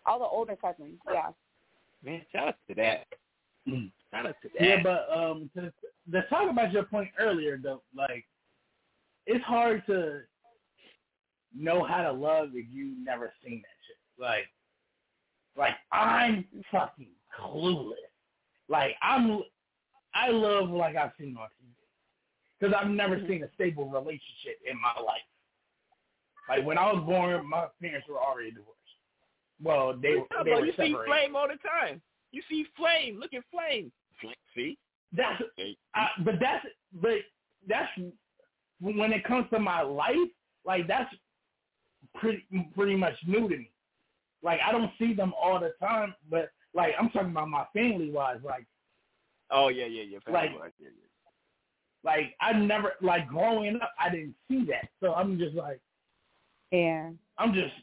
all 0.06 0.18
the 0.18 0.24
older 0.24 0.56
cousins. 0.56 0.98
Yeah. 1.12 1.30
Man, 2.04 2.22
shout 2.32 2.48
out 2.48 2.54
to 2.68 2.74
that. 2.76 3.06
Mm. 3.68 3.90
Shout 4.10 4.26
out 4.26 4.36
to 4.42 4.48
that. 4.58 4.66
Yeah, 4.66 4.76
but 4.82 5.06
um, 5.14 5.50
to, 5.54 5.72
to 6.12 6.28
talk 6.28 6.50
about 6.50 6.72
your 6.72 6.84
point 6.84 7.10
earlier, 7.18 7.58
though, 7.62 7.82
like 7.96 8.24
it's 9.26 9.44
hard 9.44 9.84
to 9.86 10.20
know 11.56 11.84
how 11.84 12.02
to 12.02 12.12
love 12.12 12.50
if 12.54 12.66
you 12.72 12.94
never 13.04 13.32
seen 13.44 13.62
that 13.62 13.76
shit. 13.86 14.20
Like, 14.20 14.46
like 15.56 15.74
I'm 15.92 16.44
fucking 16.70 17.08
clueless. 17.38 17.94
Like 18.68 18.94
I'm, 19.02 19.42
I 20.14 20.28
love 20.30 20.70
like 20.70 20.96
I've 20.96 21.12
seen 21.18 21.36
on 21.36 21.48
TV 21.48 21.74
because 22.58 22.74
I've 22.78 22.90
never 22.90 23.16
Mm-hmm. 23.16 23.28
seen 23.28 23.42
a 23.44 23.48
stable 23.54 23.88
relationship 23.88 24.58
in 24.70 24.80
my 24.80 25.00
life. 25.02 25.20
Like 26.48 26.64
when 26.64 26.78
I 26.78 26.92
was 26.92 27.02
born, 27.06 27.48
my 27.48 27.66
parents 27.80 28.06
were 28.08 28.18
already 28.18 28.50
divorced. 28.50 28.76
Well, 29.62 29.96
they 30.00 30.08
You, 30.10 30.26
they 30.44 30.50
were 30.52 30.66
you 30.66 30.72
see. 30.76 30.96
Flame 31.06 31.36
all 31.36 31.46
the 31.48 31.58
time. 31.68 32.00
You 32.32 32.42
see 32.48 32.64
Flame. 32.76 33.18
Look 33.20 33.34
at 33.34 33.42
Flame. 33.50 33.92
Flame. 34.20 34.34
See? 34.54 34.78
That's 35.12 35.42
I, 35.94 36.08
but 36.24 36.34
that's 36.40 36.64
but 36.94 37.18
that's 37.68 37.88
when 38.80 39.12
it 39.12 39.24
comes 39.24 39.46
to 39.50 39.58
my 39.58 39.82
life, 39.82 40.16
like 40.64 40.86
that's 40.86 41.12
pretty 42.14 42.44
pretty 42.74 42.96
much 42.96 43.14
new 43.26 43.48
to 43.48 43.56
me. 43.56 43.70
Like 44.42 44.60
I 44.66 44.72
don't 44.72 44.90
see 44.98 45.12
them 45.14 45.32
all 45.40 45.60
the 45.60 45.72
time, 45.84 46.14
but 46.30 46.50
like 46.74 46.92
I'm 46.98 47.10
talking 47.10 47.30
about 47.30 47.48
my 47.48 47.64
family 47.74 48.10
wise, 48.10 48.38
like 48.44 48.66
Oh 49.50 49.68
yeah, 49.68 49.86
yeah, 49.86 50.02
yeah. 50.04 50.18
Family 50.24 50.40
Like- 50.50 50.58
life, 50.60 50.72
yeah, 50.78 50.88
yeah. 50.88 51.30
like 52.04 52.34
I 52.40 52.52
never 52.52 52.92
like 53.00 53.26
growing 53.28 53.76
up, 53.76 53.92
I 53.98 54.10
didn't 54.10 54.34
see 54.48 54.64
that, 54.66 54.88
so 55.00 55.14
I'm 55.14 55.38
just 55.38 55.54
like 55.54 55.80
Yeah. 56.70 57.10
I'm 57.38 57.52
just 57.54 57.74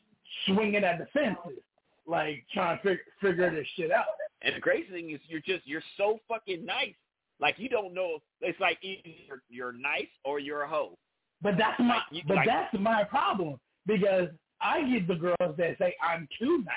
swinging 0.45 0.84
at 0.84 0.99
the 0.99 1.07
fences, 1.07 1.59
like 2.05 2.45
trying 2.53 2.77
to 2.77 2.84
fig- 2.84 2.99
figure 3.22 3.49
this 3.53 3.68
shit 3.76 3.91
out. 3.91 4.05
And 4.43 4.55
the 4.55 4.61
crazy 4.61 4.89
thing 4.91 5.09
is, 5.11 5.19
you're 5.27 5.41
just 5.41 5.65
you're 5.68 5.81
so 5.97 6.19
fucking 6.27 6.64
nice. 6.65 6.93
Like 7.39 7.55
you 7.57 7.69
don't 7.69 7.93
know. 7.93 8.19
It's 8.41 8.59
like 8.59 8.77
either 8.81 9.01
you're, 9.27 9.41
you're 9.49 9.72
nice 9.73 10.07
or 10.23 10.39
you're 10.39 10.64
a 10.64 10.68
hoe. 10.69 10.97
But 11.41 11.55
that's 11.57 11.80
my 11.80 11.95
Like, 11.95 12.03
you- 12.11 12.22
but 12.27 12.38
like- 12.38 12.47
that's 12.47 12.73
my 12.80 13.03
problem 13.03 13.59
because 13.85 14.30
I 14.61 14.81
get 14.89 15.07
the 15.07 15.15
girls 15.15 15.55
that 15.57 15.77
say 15.80 15.95
I'm 16.01 16.27
too 16.39 16.59
nice. 16.65 16.76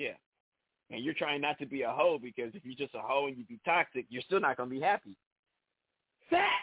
Yeah. 0.00 0.16
And 0.90 1.04
you're 1.04 1.14
trying 1.14 1.42
not 1.42 1.58
to 1.58 1.66
be 1.66 1.82
a 1.82 1.90
hoe 1.90 2.18
because 2.20 2.52
if 2.54 2.64
you're 2.64 2.74
just 2.74 2.94
a 2.94 3.00
hoe 3.00 3.26
and 3.26 3.36
you 3.36 3.44
be 3.44 3.60
toxic, 3.66 4.06
you're 4.08 4.22
still 4.22 4.40
not 4.40 4.56
gonna 4.56 4.70
be 4.70 4.80
happy. 4.80 5.14
Facts. 6.30 6.54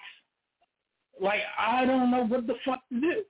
Like 1.22 1.41
I 1.57 1.85
don't 1.85 2.09
know 2.09 2.26
what 2.26 2.47
the 2.47 2.55
fuck 2.65 2.80
to 2.91 2.99
do. 2.99 3.23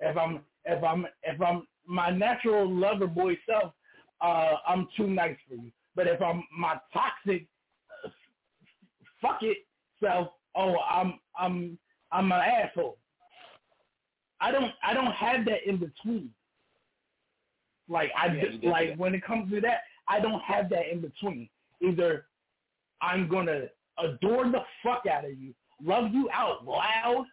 If 0.00 0.16
I'm 0.16 0.40
if 0.66 0.84
I'm 0.84 1.06
if 1.22 1.40
I'm 1.40 1.66
my 1.86 2.10
natural 2.10 2.70
lover 2.70 3.06
boy 3.06 3.38
self, 3.48 3.72
uh, 4.20 4.56
I'm 4.68 4.86
too 4.96 5.08
nice 5.08 5.36
for 5.48 5.54
you. 5.54 5.72
But 5.96 6.06
if 6.06 6.20
I'm 6.20 6.44
my 6.56 6.76
toxic 6.92 7.46
fuck 9.22 9.42
it 9.42 9.58
self, 10.02 10.28
oh 10.54 10.76
I'm 10.78 11.14
I'm 11.38 11.78
I'm 12.12 12.30
an 12.32 12.40
asshole. 12.40 12.98
I 14.42 14.52
don't 14.52 14.72
I 14.82 14.92
don't 14.92 15.12
have 15.12 15.46
that 15.46 15.66
in 15.66 15.78
between. 15.78 16.30
Like 17.90 18.10
I 18.16 18.28
Yeah, 18.28 18.70
like 18.70 18.96
when 18.96 19.14
it 19.14 19.24
comes 19.24 19.50
to 19.52 19.60
that, 19.62 19.82
I 20.08 20.20
don't 20.20 20.40
have 20.42 20.70
that 20.70 20.90
in 20.90 21.00
between. 21.00 21.48
Either 21.82 22.26
I'm 23.02 23.28
gonna 23.28 23.64
adore 23.98 24.44
the 24.44 24.62
fuck 24.82 25.04
out 25.06 25.24
of 25.24 25.38
you, 25.38 25.52
love 25.82 26.12
you 26.12 26.30
out 26.32 26.64
loud, 26.64 27.26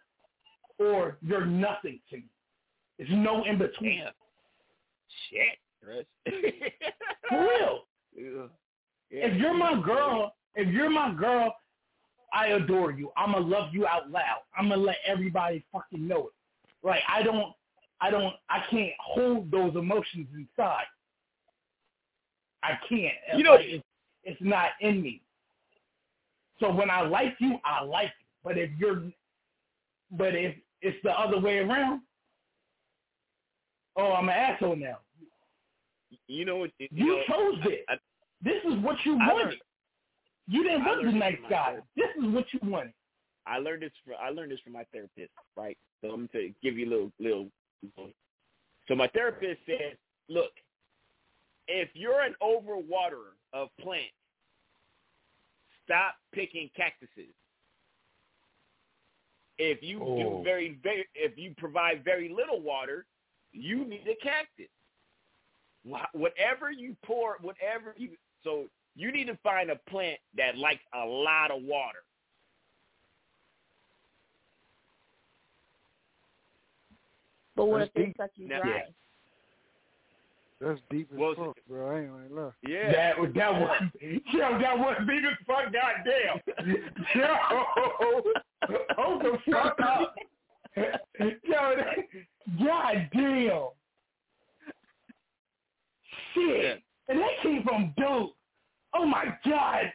or 0.78 1.16
you're 1.22 1.46
nothing 1.46 2.00
to 2.10 2.16
me. 2.16 2.24
There's 2.98 3.10
no 3.12 3.44
in 3.44 3.58
between. 3.58 4.00
Damn. 4.00 4.12
Shit, 5.30 5.58
Chris. 5.82 6.04
For 7.28 7.40
real. 7.40 7.84
Yeah. 9.10 9.28
If 9.28 9.38
you're 9.38 9.54
my 9.54 9.80
girl, 9.80 10.34
if 10.54 10.68
you're 10.68 10.90
my 10.90 11.14
girl, 11.14 11.54
I 12.34 12.48
adore 12.48 12.90
you. 12.90 13.10
I'ma 13.16 13.38
love 13.38 13.72
you 13.72 13.86
out 13.86 14.10
loud. 14.10 14.40
I'ma 14.54 14.74
let 14.74 14.96
everybody 15.06 15.64
fucking 15.72 16.06
know 16.06 16.26
it. 16.26 16.32
Like 16.82 17.00
I 17.08 17.22
don't 17.22 17.54
I 18.00 18.10
don't 18.10 18.34
I 18.48 18.62
can't 18.70 18.92
hold 19.00 19.50
those 19.50 19.74
emotions 19.76 20.28
inside. 20.34 20.84
I 22.62 22.78
can't. 22.88 23.14
You 23.36 23.44
know- 23.44 23.52
Like, 23.54 23.64
it's, 23.66 23.84
it's 24.24 24.40
not 24.42 24.70
in 24.80 25.00
me. 25.02 25.20
So 26.60 26.72
when 26.72 26.90
I 26.90 27.02
like 27.02 27.34
you, 27.40 27.58
I 27.64 27.82
like 27.84 28.06
you. 28.20 28.26
But 28.44 28.58
if 28.58 28.70
you're 28.78 29.02
but 30.12 30.34
if 30.34 30.54
it's 30.82 30.96
the 31.02 31.10
other 31.10 31.38
way 31.40 31.58
around, 31.58 32.00
oh 33.96 34.12
I'm 34.12 34.28
an 34.28 34.34
asshole 34.34 34.76
now. 34.76 34.98
You 36.26 36.44
know 36.44 36.56
what? 36.56 36.70
You, 36.78 36.88
You 36.90 37.06
know, 37.06 37.22
chose 37.28 37.54
this. 37.64 37.78
I, 37.88 37.94
This 38.42 38.62
is 38.64 38.78
what 38.82 38.96
you 39.04 39.14
I 39.20 39.26
wanted. 39.32 39.44
learned- 39.44 39.56
You 40.46 40.62
didn't 40.62 40.82
I 40.82 40.86
want 40.86 41.04
the 41.04 41.12
nice 41.12 41.36
guy. 41.50 41.64
therapist. 41.66 41.88
This 41.96 42.08
is 42.24 42.30
what 42.34 42.44
you 42.52 42.60
wanted. 42.70 42.92
I 43.46 43.58
learned 43.58 43.82
this. 43.82 43.92
From, 44.04 44.14
I 44.22 44.30
learned 44.30 44.52
this 44.52 44.60
from 44.60 44.72
my 44.74 44.84
therapist, 44.92 45.30
right? 45.56 45.76
So 46.02 46.10
I'm 46.10 46.28
gonna 46.32 46.48
give 46.62 46.76
you 46.78 46.86
a 46.86 46.90
little, 46.90 47.12
little. 47.18 47.48
So 48.88 48.94
my 48.94 49.08
therapist 49.08 49.60
said, 49.66 49.98
"Look, 50.28 50.52
if 51.68 51.94
you're 51.94 52.22
an 52.22 52.34
overwaterer 52.42 53.34
of 53.52 53.68
plants, 53.76 54.14
stop 55.84 56.16
picking 56.32 56.70
cactuses. 56.70 57.34
If 59.58 59.82
you 59.82 60.00
Oh. 60.02 60.38
do 60.38 60.42
very, 60.44 60.74
very, 60.74 61.08
if 61.14 61.36
you 61.36 61.54
provide 61.56 62.04
very 62.04 62.28
little 62.28 62.60
water, 62.60 63.06
you 63.52 63.84
need 63.84 64.06
a 64.06 64.14
cactus. 64.16 64.70
Whatever 66.12 66.70
you 66.70 66.96
pour, 67.02 67.38
whatever 67.38 67.94
you 67.96 68.16
so 68.42 68.70
you 68.94 69.10
need 69.12 69.26
to 69.26 69.36
find 69.38 69.70
a 69.70 69.76
plant 69.76 70.20
that 70.34 70.56
likes 70.58 70.84
a 70.92 71.04
lot 71.04 71.50
of 71.50 71.62
water. 71.62 72.04
But 77.58 77.66
what 77.66 77.78
That's 77.80 77.90
if 77.96 78.06
they 78.06 78.14
suck 78.16 78.30
you 78.36 78.46
Now- 78.48 78.62
dry? 78.62 78.82
That's 80.60 80.80
deep 80.90 81.08
as 81.12 81.18
Well, 81.18 81.34
fuck, 81.36 81.56
bro. 81.68 81.90
I 81.90 82.00
ain't 82.00 82.10
gonna 82.10 82.40
lie. 82.46 82.52
Yeah. 82.62 82.92
That 82.92 83.18
was 83.18 83.32
that 83.34 83.52
was 83.52 83.80
yo, 84.02 84.58
that 84.58 84.78
was 84.78 84.96
deep 85.08 85.24
as 85.24 85.36
fuck. 85.46 85.72
Goddamn. 85.72 86.40
Yo, 87.14 87.36
hold 88.96 89.22
the 89.22 89.38
fuck 89.52 89.78
up. 89.80 90.14
Yo, 90.76 91.76
that, 91.76 91.96
goddamn. 92.58 93.68
Shit, 96.34 96.82
and 97.08 97.18
that 97.20 97.30
came 97.42 97.62
from 97.64 97.92
dude. 97.96 98.30
Oh 98.94 99.04
my 99.04 99.26
god, 99.44 99.92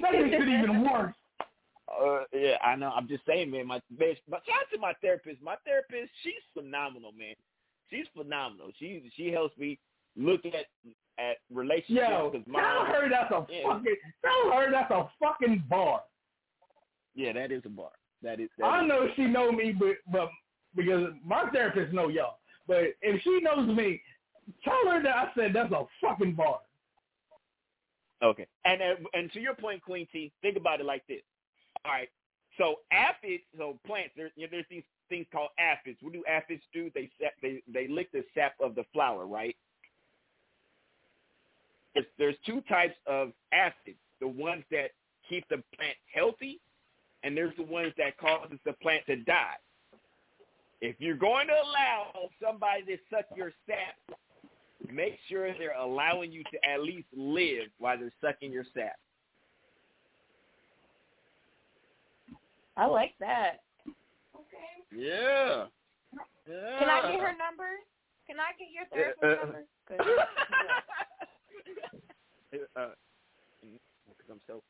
that 0.00 0.12
makes 0.12 0.34
it 0.34 0.48
even 0.48 0.82
worse. 0.90 1.14
Uh, 1.92 2.24
yeah, 2.32 2.56
I 2.64 2.74
know. 2.76 2.90
I'm 2.90 3.06
just 3.08 3.24
saying, 3.26 3.50
man. 3.50 3.66
My 3.66 3.80
best, 3.90 4.20
my 4.28 4.38
shout 4.38 4.62
out 4.62 4.70
to 4.72 4.78
my 4.78 4.94
therapist. 5.02 5.42
My 5.42 5.56
therapist, 5.64 6.10
she's 6.22 6.42
phenomenal, 6.54 7.12
man. 7.12 7.34
She's 7.90 8.06
phenomenal. 8.16 8.68
She 8.78 9.10
she 9.16 9.30
helps 9.30 9.56
me 9.58 9.78
look 10.16 10.40
at 10.46 10.66
at 11.18 11.36
relationships. 11.52 12.06
Yo, 12.08 12.30
'cause 12.30 12.42
tell 12.50 12.84
her 12.86 13.08
that's 13.10 13.30
a 13.30 13.46
yeah, 13.50 13.62
fucking. 13.68 13.96
Tell 14.24 14.52
her 14.52 14.70
that's 14.70 14.90
a 14.90 15.10
fucking 15.20 15.64
bar. 15.68 16.02
yeah, 17.14 17.32
that 17.34 17.52
is 17.52 17.62
a 17.66 17.68
bar. 17.68 17.90
That 18.22 18.40
is. 18.40 18.48
That 18.58 18.64
I 18.66 18.82
is- 18.82 18.88
know 18.88 19.08
she 19.16 19.24
know 19.26 19.52
me, 19.52 19.72
but 19.78 19.96
but 20.10 20.30
because 20.74 21.12
my 21.24 21.50
therapist 21.50 21.92
know 21.92 22.08
y'all. 22.08 22.38
But 22.66 22.94
if 23.02 23.20
she 23.22 23.40
knows 23.42 23.68
me, 23.76 24.00
tell 24.64 24.80
her 24.90 25.02
that 25.02 25.14
I 25.14 25.30
said 25.34 25.52
that's 25.52 25.72
a 25.72 25.84
fucking 26.00 26.34
bar. 26.34 26.60
Okay. 28.22 28.46
And 28.64 28.80
uh, 28.80 28.94
and 29.14 29.30
to 29.32 29.40
your 29.40 29.54
point, 29.54 29.82
Queen 29.82 30.06
T, 30.12 30.32
think 30.42 30.56
about 30.56 30.80
it 30.80 30.86
like 30.86 31.06
this. 31.08 31.22
All 31.84 31.92
right. 31.92 32.08
So 32.58 32.76
aphids, 32.92 33.42
so 33.56 33.78
plants, 33.86 34.10
there, 34.16 34.30
you 34.36 34.44
know, 34.44 34.48
there's 34.50 34.66
these 34.70 34.82
things 35.08 35.26
called 35.32 35.48
aphids. 35.58 35.98
What 36.02 36.12
do 36.12 36.22
aphids 36.28 36.62
do? 36.72 36.90
They 36.94 37.10
sap, 37.20 37.32
they 37.40 37.62
they 37.72 37.88
lick 37.88 38.12
the 38.12 38.24
sap 38.34 38.54
of 38.60 38.74
the 38.74 38.84
flower, 38.92 39.26
right? 39.26 39.56
There's, 41.94 42.06
there's 42.18 42.36
two 42.46 42.62
types 42.68 42.94
of 43.06 43.32
aphids. 43.52 43.98
The 44.20 44.28
ones 44.28 44.64
that 44.70 44.90
keep 45.28 45.48
the 45.48 45.62
plant 45.76 45.96
healthy, 46.12 46.60
and 47.22 47.36
there's 47.36 47.56
the 47.56 47.64
ones 47.64 47.92
that 47.98 48.16
causes 48.18 48.58
the 48.64 48.72
plant 48.74 49.04
to 49.06 49.16
die. 49.16 49.56
If 50.80 50.96
you're 50.98 51.16
going 51.16 51.46
to 51.46 51.54
allow 51.54 52.28
somebody 52.42 52.84
to 52.84 52.96
suck 53.10 53.26
your 53.36 53.52
sap, 53.66 54.18
make 54.92 55.16
sure 55.28 55.52
they're 55.56 55.78
allowing 55.78 56.32
you 56.32 56.42
to 56.44 56.68
at 56.68 56.82
least 56.82 57.06
live 57.16 57.68
while 57.78 57.98
they're 57.98 58.12
sucking 58.20 58.52
your 58.52 58.64
sap. 58.74 58.96
I 62.76 62.86
like 62.86 63.14
that. 63.20 63.58
Okay. 64.34 64.84
Yeah. 64.96 65.66
yeah. 66.48 66.78
Can 66.78 66.88
I 66.88 67.00
get 67.12 67.20
her 67.20 67.34
number? 67.36 67.68
Can 68.26 68.36
I 68.40 68.52
get 68.58 68.70
your 68.72 68.86
therapist 68.90 69.22
Uh, 69.22 69.26
uh, 69.26 69.34
number? 69.44 69.64
'Cause- 69.88 69.98
uh, 72.76 72.94
because 74.08 74.30
I'm 74.30 74.40
selfish. 74.46 74.64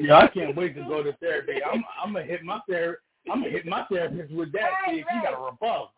Yeah, 0.00 0.16
I 0.18 0.28
can't 0.28 0.56
wait 0.56 0.74
to 0.76 0.82
go 0.84 1.02
to 1.02 1.12
therapy. 1.14 1.62
I'm 1.62 1.84
I'm 2.02 2.12
gonna 2.12 2.24
hit 2.24 2.42
my 2.42 2.60
ther 2.68 2.98
I'm 3.30 3.40
gonna 3.40 3.50
hit 3.50 3.66
my 3.66 3.84
therapist 3.90 4.32
with 4.32 4.52
that. 4.52 4.70
See 4.88 5.00
if 5.00 5.06
he 5.08 5.20
got 5.22 5.34
a 5.34 5.42
rebuff. 5.44 5.90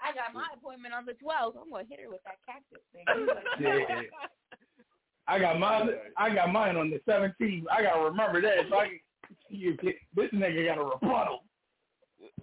I 0.00 0.12
got 0.12 0.34
my 0.34 0.46
appointment 0.54 0.92
on 0.94 1.06
the 1.06 1.12
12th. 1.12 1.56
I'm 1.62 1.70
gonna 1.70 1.84
hit 1.88 2.00
her 2.00 2.10
with 2.10 2.20
that 2.24 2.38
cactus 2.46 2.82
thing. 2.92 3.04
Yeah. 3.60 4.02
I 5.26 5.38
got 5.38 5.58
my 5.58 5.88
I 6.18 6.34
got 6.34 6.52
mine 6.52 6.76
on 6.76 6.90
the 6.90 7.00
17th. 7.10 7.64
I 7.70 7.82
gotta 7.82 8.02
remember 8.04 8.40
that. 8.42 8.68
So 8.70 8.76
I 8.78 8.88
can, 8.88 9.00
you, 9.48 9.76
get, 9.78 9.96
this 10.14 10.30
nigga 10.32 10.66
got 10.66 10.78
a 10.78 10.84
rebuttal. 10.84 11.44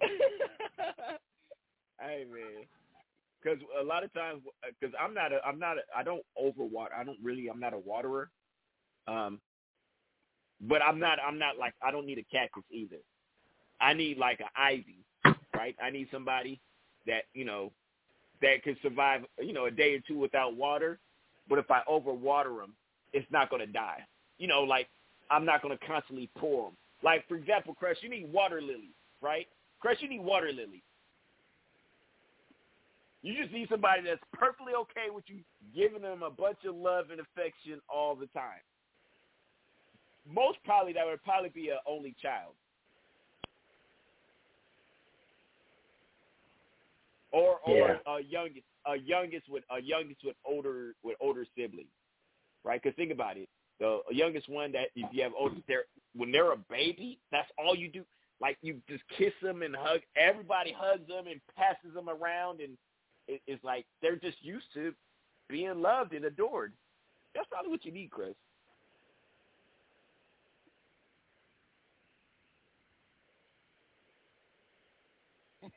hey 2.00 2.24
man, 2.30 2.64
because 3.42 3.58
a 3.80 3.84
lot 3.84 4.04
of 4.04 4.12
times, 4.12 4.42
because 4.80 4.94
I'm 5.00 5.14
not 5.14 5.32
a, 5.32 5.40
I'm 5.44 5.58
not, 5.58 5.78
a, 5.78 5.80
I 5.96 6.02
don't 6.02 6.22
overwater. 6.40 6.92
I 6.96 7.04
don't 7.04 7.18
really, 7.22 7.48
I'm 7.48 7.60
not 7.60 7.74
a 7.74 7.78
waterer. 7.78 8.30
Um, 9.08 9.40
but 10.60 10.80
I'm 10.82 10.98
not, 11.00 11.18
I'm 11.26 11.38
not 11.38 11.58
like, 11.58 11.74
I 11.82 11.90
don't 11.90 12.06
need 12.06 12.18
a 12.18 12.24
cactus 12.24 12.62
either. 12.70 12.98
I 13.80 13.94
need 13.94 14.16
like 14.18 14.40
an 14.40 14.46
ivy, 14.56 15.04
right? 15.56 15.74
I 15.82 15.90
need 15.90 16.08
somebody 16.12 16.60
that 17.06 17.24
you 17.34 17.44
know 17.44 17.72
that 18.40 18.62
could 18.62 18.76
survive, 18.82 19.22
you 19.40 19.52
know, 19.52 19.66
a 19.66 19.70
day 19.70 19.94
or 19.94 20.00
two 20.06 20.18
without 20.18 20.56
water. 20.56 20.98
But 21.48 21.58
if 21.58 21.70
I 21.70 21.82
overwater 21.90 22.60
them, 22.60 22.74
it's 23.12 23.30
not 23.30 23.50
going 23.50 23.60
to 23.60 23.72
die. 23.72 24.04
You 24.38 24.46
know, 24.46 24.62
like 24.62 24.88
I'm 25.32 25.46
not 25.46 25.62
going 25.62 25.76
to 25.76 25.86
constantly 25.86 26.28
pour 26.36 26.66
them. 26.66 26.76
Like 27.02 27.26
for 27.26 27.36
example, 27.36 27.74
Crush, 27.74 27.96
you 28.02 28.10
need 28.10 28.30
water 28.30 28.60
lilies, 28.60 28.94
right? 29.22 29.46
Crush, 29.80 29.96
you 30.00 30.08
need 30.08 30.20
water 30.20 30.52
lilies. 30.52 30.82
You 33.22 33.34
just 33.40 33.52
need 33.52 33.68
somebody 33.70 34.02
that's 34.04 34.20
perfectly 34.34 34.74
okay 34.74 35.08
with 35.12 35.24
you 35.28 35.38
giving 35.74 36.02
them 36.02 36.22
a 36.22 36.30
bunch 36.30 36.58
of 36.68 36.74
love 36.74 37.06
and 37.10 37.20
affection 37.20 37.80
all 37.88 38.14
the 38.14 38.26
time. 38.26 38.60
Most 40.28 40.58
probably 40.64 40.92
that 40.92 41.06
would 41.06 41.22
probably 41.22 41.48
be 41.48 41.70
an 41.70 41.78
only 41.88 42.14
child. 42.20 42.52
Or 47.32 47.58
or 47.64 48.00
a 48.06 48.22
youngest 48.22 48.66
a 48.86 48.96
youngest 48.96 49.48
with 49.48 49.64
a 49.74 49.80
youngest 49.80 50.20
with 50.24 50.36
older 50.44 50.94
with 51.02 51.16
older 51.20 51.46
siblings. 51.56 51.88
Right? 52.64 52.80
Because 52.82 52.94
think 52.96 53.10
about 53.10 53.38
it. 53.38 53.48
The 53.82 54.00
youngest 54.12 54.48
one 54.48 54.70
that 54.72 54.88
if 54.94 55.12
you 55.12 55.24
have 55.24 55.32
older 55.36 55.56
they're 55.66 55.84
when 56.14 56.30
they're 56.30 56.52
a 56.52 56.56
baby, 56.56 57.18
that's 57.32 57.50
all 57.58 57.74
you 57.74 57.88
do. 57.88 58.04
Like 58.40 58.56
you 58.62 58.80
just 58.88 59.02
kiss 59.18 59.32
them 59.42 59.62
and 59.62 59.74
hug 59.74 60.00
everybody 60.16 60.72
hugs 60.76 61.08
them 61.08 61.26
and 61.26 61.40
passes 61.56 61.92
them 61.94 62.08
around 62.08 62.60
and 62.60 62.78
it, 63.26 63.42
it's 63.48 63.64
like 63.64 63.86
they're 64.00 64.16
just 64.16 64.36
used 64.42 64.66
to 64.74 64.94
being 65.48 65.82
loved 65.82 66.12
and 66.12 66.24
adored. 66.24 66.72
That's 67.34 67.48
probably 67.50 67.72
what 67.72 67.84
you 67.84 67.90
need, 67.92 68.10
Chris. 68.10 68.34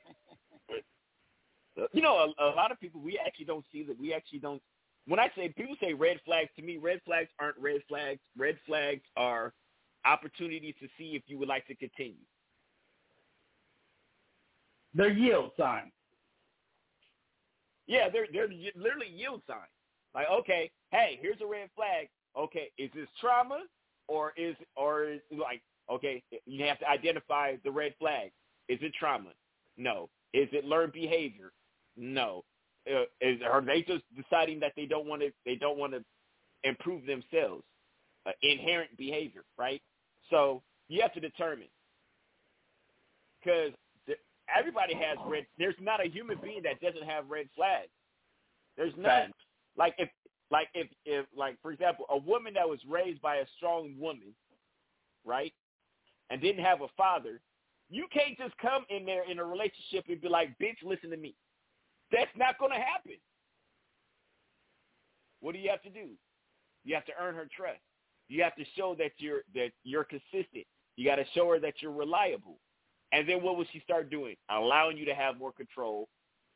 you 1.94 2.02
know, 2.04 2.34
a, 2.40 2.44
a 2.44 2.56
lot 2.56 2.72
of 2.72 2.80
people 2.80 3.02
we 3.02 3.20
actually 3.26 3.46
don't 3.46 3.66
see 3.72 3.84
that. 3.84 4.00
We 4.00 4.14
actually 4.14 4.40
don't. 4.40 4.62
When 5.08 5.20
I 5.20 5.30
say 5.36 5.50
people 5.50 5.76
say 5.80 5.94
red 5.94 6.20
flags 6.26 6.50
to 6.56 6.64
me, 6.64 6.78
red 6.78 7.02
flags 7.06 7.30
aren't 7.40 7.58
red 7.60 7.82
flags. 7.88 8.20
Red 8.38 8.58
flags 8.66 9.04
are 9.16 9.54
opportunities 10.06 10.76
to 10.80 10.88
see 10.98 11.16
if 11.16 11.24
you 11.28 11.38
would 11.38 11.48
like 11.48 11.68
to 11.68 11.76
continue. 11.76 12.16
They're 14.94 15.12
yield 15.12 15.52
signs. 15.58 15.92
Yeah, 17.88 18.10
they're 18.10 18.28
they're 18.32 18.50
literally 18.76 19.10
yield 19.14 19.42
signs. 19.48 19.62
Like, 20.16 20.28
okay, 20.32 20.72
hey, 20.92 21.20
here's 21.22 21.42
a 21.42 21.46
red 21.46 21.70
flag. 21.76 22.08
Okay, 22.38 22.72
is 22.78 22.90
this 22.96 23.08
trauma 23.20 23.64
or 24.08 24.34
is 24.38 24.56
or 24.76 25.06
is 25.06 25.20
like 25.32 25.62
okay, 25.92 26.24
you 26.46 26.66
have 26.66 26.80
to 26.80 26.90
identify 26.90 27.56
the 27.64 27.72
red 27.72 27.94
flag. 28.00 28.32
Is 28.70 28.80
it 28.82 28.94
trauma? 28.98 29.30
No. 29.78 30.10
Is 30.34 30.50
it 30.52 30.66
learned 30.66 30.94
behavior? 30.94 31.52
No. 31.96 32.44
Uh, 32.88 33.04
is 33.22 33.40
are 33.42 33.62
they 33.62 33.82
just 33.82 34.04
deciding 34.16 34.60
that 34.60 34.74
they 34.76 34.86
don't 34.86 35.08
want 35.08 35.22
to 35.22 35.32
they 35.46 35.56
don't 35.56 35.78
want 35.78 35.94
to 35.94 36.04
improve 36.64 37.06
themselves? 37.06 37.64
Uh, 38.26 38.32
inherent 38.42 38.96
behavior, 38.98 39.44
right? 39.58 39.82
So 40.30 40.64
you 40.88 41.02
have 41.02 41.14
to 41.14 41.20
determine 41.20 41.68
because 43.40 43.72
everybody 44.56 44.94
has 44.96 45.18
red. 45.28 45.46
There's 45.58 45.76
not 45.80 46.04
a 46.04 46.10
human 46.10 46.38
being 46.42 46.62
that 46.64 46.80
doesn't 46.82 47.08
have 47.08 47.30
red 47.30 47.48
flags. 47.56 47.90
There's 48.78 48.94
none. 48.98 49.32
Like 49.78 49.96
if, 49.98 50.10
like 50.52 50.68
if, 50.74 50.88
if, 51.06 51.26
like 51.36 51.58
for 51.62 51.72
example, 51.72 52.06
a 52.10 52.18
woman 52.18 52.54
that 52.56 52.68
was 52.68 52.80
raised 52.88 53.22
by 53.22 53.38
a 53.38 53.46
strong 53.58 53.96
woman, 54.00 54.34
right, 55.26 55.54
and 56.30 56.42
didn't 56.42 56.64
have 56.64 56.82
a 56.82 56.88
father, 56.98 57.42
you 57.90 58.06
can't 58.12 58.38
just 58.38 58.58
come 58.58 58.86
in 58.90 59.06
there 59.06 59.30
in 59.30 59.40
a 59.40 59.46
relationship 59.46 60.06
and 60.10 60.22
be 60.22 60.30
like, 60.30 60.58
"Bitch, 60.60 60.78
listen 60.84 61.10
to 61.12 61.18
me." 61.18 61.36
That's 62.12 62.32
not 62.38 62.58
going 62.60 62.72
to 62.72 62.78
happen. 62.78 63.18
What 65.42 65.54
do 65.54 65.60
you 65.60 65.70
have 65.70 65.82
to 65.84 65.90
do? 65.90 66.10
You 66.84 66.96
have 66.96 67.06
to 67.06 67.12
earn 67.20 67.36
her 67.36 67.48
trust. 67.56 67.80
You 68.28 68.44
have 68.44 68.56
to 68.56 68.66
show 68.76 68.96
that 68.98 69.12
you're 69.18 69.42
that 69.54 69.70
you're 69.84 70.04
consistent. 70.04 70.66
You 70.96 71.06
got 71.06 71.18
to 71.18 71.26
show 71.34 71.50
her 71.50 71.60
that 71.60 71.76
you're 71.82 71.92
reliable. 71.92 72.58
And 73.12 73.28
then 73.30 73.44
what 73.44 73.58
will 73.58 73.66
she 73.72 73.80
start 73.82 74.10
doing? 74.10 74.36
Allowing 74.50 74.98
you 74.98 75.06
to 75.06 75.14
have 75.14 75.38
more 75.38 75.52
control 75.52 76.08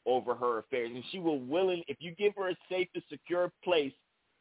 over 0.06 0.34
her 0.36 0.60
affairs. 0.60 0.92
And 0.94 1.04
she 1.12 1.20
will 1.20 1.40
willing, 1.40 1.84
if 1.88 1.98
you 2.00 2.12
give 2.16 2.34
her 2.36 2.50
a 2.50 2.56
safe 2.70 2.88
and 2.96 3.04
secure 3.10 3.52
place 3.64 3.94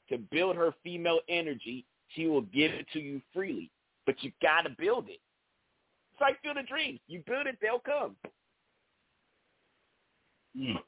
to 0.09 0.19
build 0.19 0.57
her 0.57 0.73
female 0.83 1.21
energy, 1.29 1.85
she 2.09 2.27
will 2.27 2.43
give 2.43 2.73
it 2.73 2.87
to 2.93 3.01
you 3.01 3.21
freely. 3.35 3.71
But 4.07 4.23
you 4.23 4.33
got 4.41 4.63
to 4.63 4.71
build 4.79 5.09
it. 5.09 5.21
It's 6.13 6.21
like 6.21 6.39
of 6.57 6.67
Dreams. 6.67 7.01
You 7.07 7.23
build 7.27 7.47
it, 7.47 7.59
they'll 7.61 7.79
come. 7.79 8.17
Mm. 10.59 10.79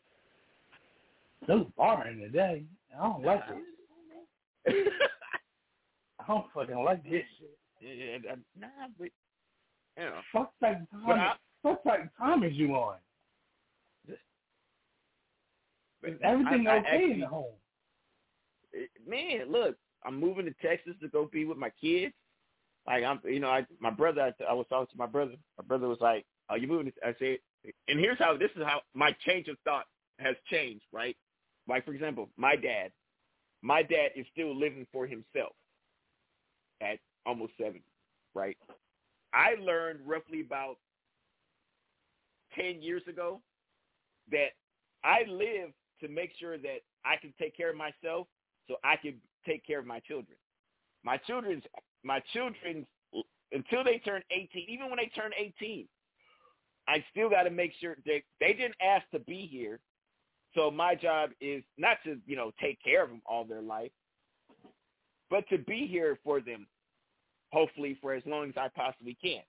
Those 1.46 1.66
boring 1.76 2.20
today. 2.20 2.64
I 2.98 3.02
don't 3.02 3.24
like 3.24 3.42
it. 4.66 4.92
I 6.20 6.24
don't 6.26 6.46
fucking 6.54 6.76
like 6.84 7.02
this 7.04 7.24
shit. 7.38 7.58
Yeah, 7.80 8.34
nah, 8.58 8.68
but 8.98 9.08
you 9.96 10.04
know, 10.04 10.20
Fuck 10.32 10.52
of 10.62 10.68
time. 10.68 10.86
What 11.62 11.82
type 11.84 12.04
of 12.04 12.08
time 12.18 12.44
is 12.44 12.52
you 12.54 12.74
on? 12.74 12.96
Is 16.02 16.18
everything 16.22 16.66
I- 16.66 16.76
I 16.76 16.78
okay 16.80 16.88
actually- 16.88 17.12
in 17.12 17.20
the 17.20 17.26
home? 17.26 17.54
man, 19.06 19.50
look, 19.50 19.76
I'm 20.04 20.18
moving 20.20 20.46
to 20.46 20.54
Texas 20.66 20.94
to 21.02 21.08
go 21.08 21.26
be 21.26 21.44
with 21.44 21.58
my 21.58 21.70
kids. 21.70 22.14
Like 22.86 23.04
I'm, 23.04 23.20
you 23.24 23.40
know, 23.40 23.50
I 23.50 23.66
my 23.80 23.90
brother. 23.90 24.22
I, 24.40 24.44
I 24.44 24.52
was 24.54 24.66
talking 24.70 24.86
to 24.92 24.96
my 24.98 25.06
brother. 25.06 25.34
My 25.58 25.64
brother 25.64 25.88
was 25.88 26.00
like, 26.00 26.24
"Are 26.48 26.56
you 26.56 26.66
moving?" 26.66 26.86
To, 26.92 27.06
I 27.08 27.14
said, 27.18 27.38
and 27.88 27.98
here's 28.00 28.18
how 28.18 28.36
this 28.36 28.50
is 28.56 28.62
how 28.64 28.80
my 28.94 29.14
change 29.26 29.48
of 29.48 29.58
thought 29.64 29.84
has 30.18 30.36
changed. 30.50 30.84
Right? 30.92 31.16
Like 31.68 31.84
for 31.84 31.92
example, 31.92 32.28
my 32.36 32.56
dad. 32.56 32.92
My 33.62 33.82
dad 33.82 34.12
is 34.16 34.26
still 34.32 34.58
living 34.58 34.86
for 34.90 35.06
himself 35.06 35.52
at 36.80 36.98
almost 37.26 37.52
seventy. 37.58 37.84
Right? 38.34 38.56
I 39.34 39.54
learned 39.60 40.00
roughly 40.06 40.40
about 40.40 40.76
ten 42.54 42.82
years 42.82 43.02
ago 43.08 43.40
that 44.30 44.50
I 45.04 45.24
live 45.28 45.70
to 46.00 46.08
make 46.08 46.30
sure 46.38 46.58
that 46.58 46.78
I 47.04 47.16
can 47.20 47.32
take 47.38 47.56
care 47.56 47.70
of 47.70 47.76
myself 47.76 48.26
so 48.68 48.76
I 48.84 48.96
can 48.96 49.20
take 49.46 49.66
care 49.66 49.78
of 49.78 49.86
my 49.86 50.00
children. 50.00 50.36
My 51.04 51.16
children's 51.18 51.64
my 52.02 52.22
children 52.32 52.86
until 53.52 53.84
they 53.84 53.98
turn 53.98 54.22
18, 54.30 54.66
even 54.68 54.88
when 54.88 54.98
they 54.98 55.10
turn 55.14 55.32
18, 55.36 55.88
I 56.88 57.04
still 57.10 57.28
got 57.28 57.44
to 57.44 57.50
make 57.50 57.72
sure 57.80 57.96
they 58.06 58.22
they 58.40 58.52
didn't 58.52 58.76
ask 58.80 59.08
to 59.10 59.18
be 59.20 59.46
here. 59.50 59.80
So 60.54 60.70
my 60.70 60.94
job 60.94 61.30
is 61.40 61.62
not 61.78 61.98
to, 62.04 62.18
you 62.26 62.36
know, 62.36 62.50
take 62.60 62.82
care 62.82 63.04
of 63.04 63.10
them 63.10 63.22
all 63.24 63.44
their 63.44 63.62
life, 63.62 63.92
but 65.30 65.48
to 65.48 65.58
be 65.58 65.86
here 65.86 66.18
for 66.24 66.40
them 66.40 66.66
hopefully 67.52 67.98
for 68.00 68.12
as 68.14 68.22
long 68.26 68.48
as 68.48 68.54
I 68.56 68.68
possibly 68.68 69.16
can. 69.22 69.42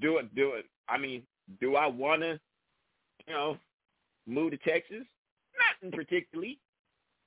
Do 0.00 0.18
it 0.18 0.34
do 0.34 0.52
it. 0.52 0.66
I 0.88 0.98
mean, 0.98 1.22
do 1.60 1.76
I 1.76 1.86
want 1.86 2.22
to, 2.22 2.38
you 3.26 3.32
know, 3.32 3.56
move 4.26 4.50
to 4.50 4.58
Texas? 4.58 5.04
Not 5.82 5.92
particularly. 5.92 6.58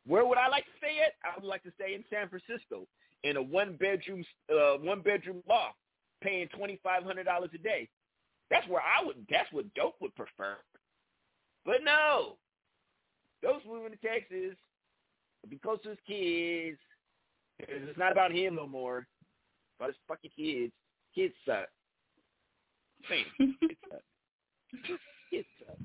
Where 0.05 0.25
would 0.25 0.37
I 0.37 0.47
like 0.47 0.65
to 0.65 0.71
stay 0.77 0.97
at? 1.05 1.13
I 1.23 1.39
would 1.39 1.47
like 1.47 1.63
to 1.63 1.71
stay 1.75 1.95
in 1.95 2.03
San 2.09 2.29
Francisco 2.29 2.87
in 3.23 3.37
a 3.37 3.41
one 3.41 3.77
bedroom 3.77 4.23
uh, 4.51 4.77
one 4.77 5.01
bedroom 5.01 5.41
loft, 5.49 5.75
paying 6.21 6.47
twenty 6.55 6.79
five 6.83 7.03
hundred 7.03 7.23
dollars 7.23 7.49
a 7.55 7.57
day. 7.57 7.89
That's 8.49 8.67
where 8.67 8.81
I 8.81 9.03
would. 9.05 9.25
That's 9.29 9.51
what 9.51 9.73
Dope 9.73 9.95
would 10.01 10.15
prefer. 10.15 10.57
But 11.65 11.83
no, 11.83 12.37
Dope's 13.41 13.65
moving 13.65 13.91
to 13.91 13.97
Texas 13.97 14.57
be 15.49 15.57
close 15.57 15.79
to 15.83 15.89
his 15.89 15.97
kids. 16.07 16.77
It's 17.59 17.97
not 17.97 18.11
about 18.11 18.31
him 18.31 18.55
no 18.55 18.67
more. 18.67 18.99
It's 18.99 19.07
about 19.79 19.89
his 19.89 19.97
fucking 20.07 20.31
kids. 20.35 20.73
Kids 21.13 21.33
suck. 21.45 21.67
Man, 23.09 23.25
kids 23.59 23.79
suck. 23.89 24.99
Kids 25.29 25.47
suck. 25.59 25.77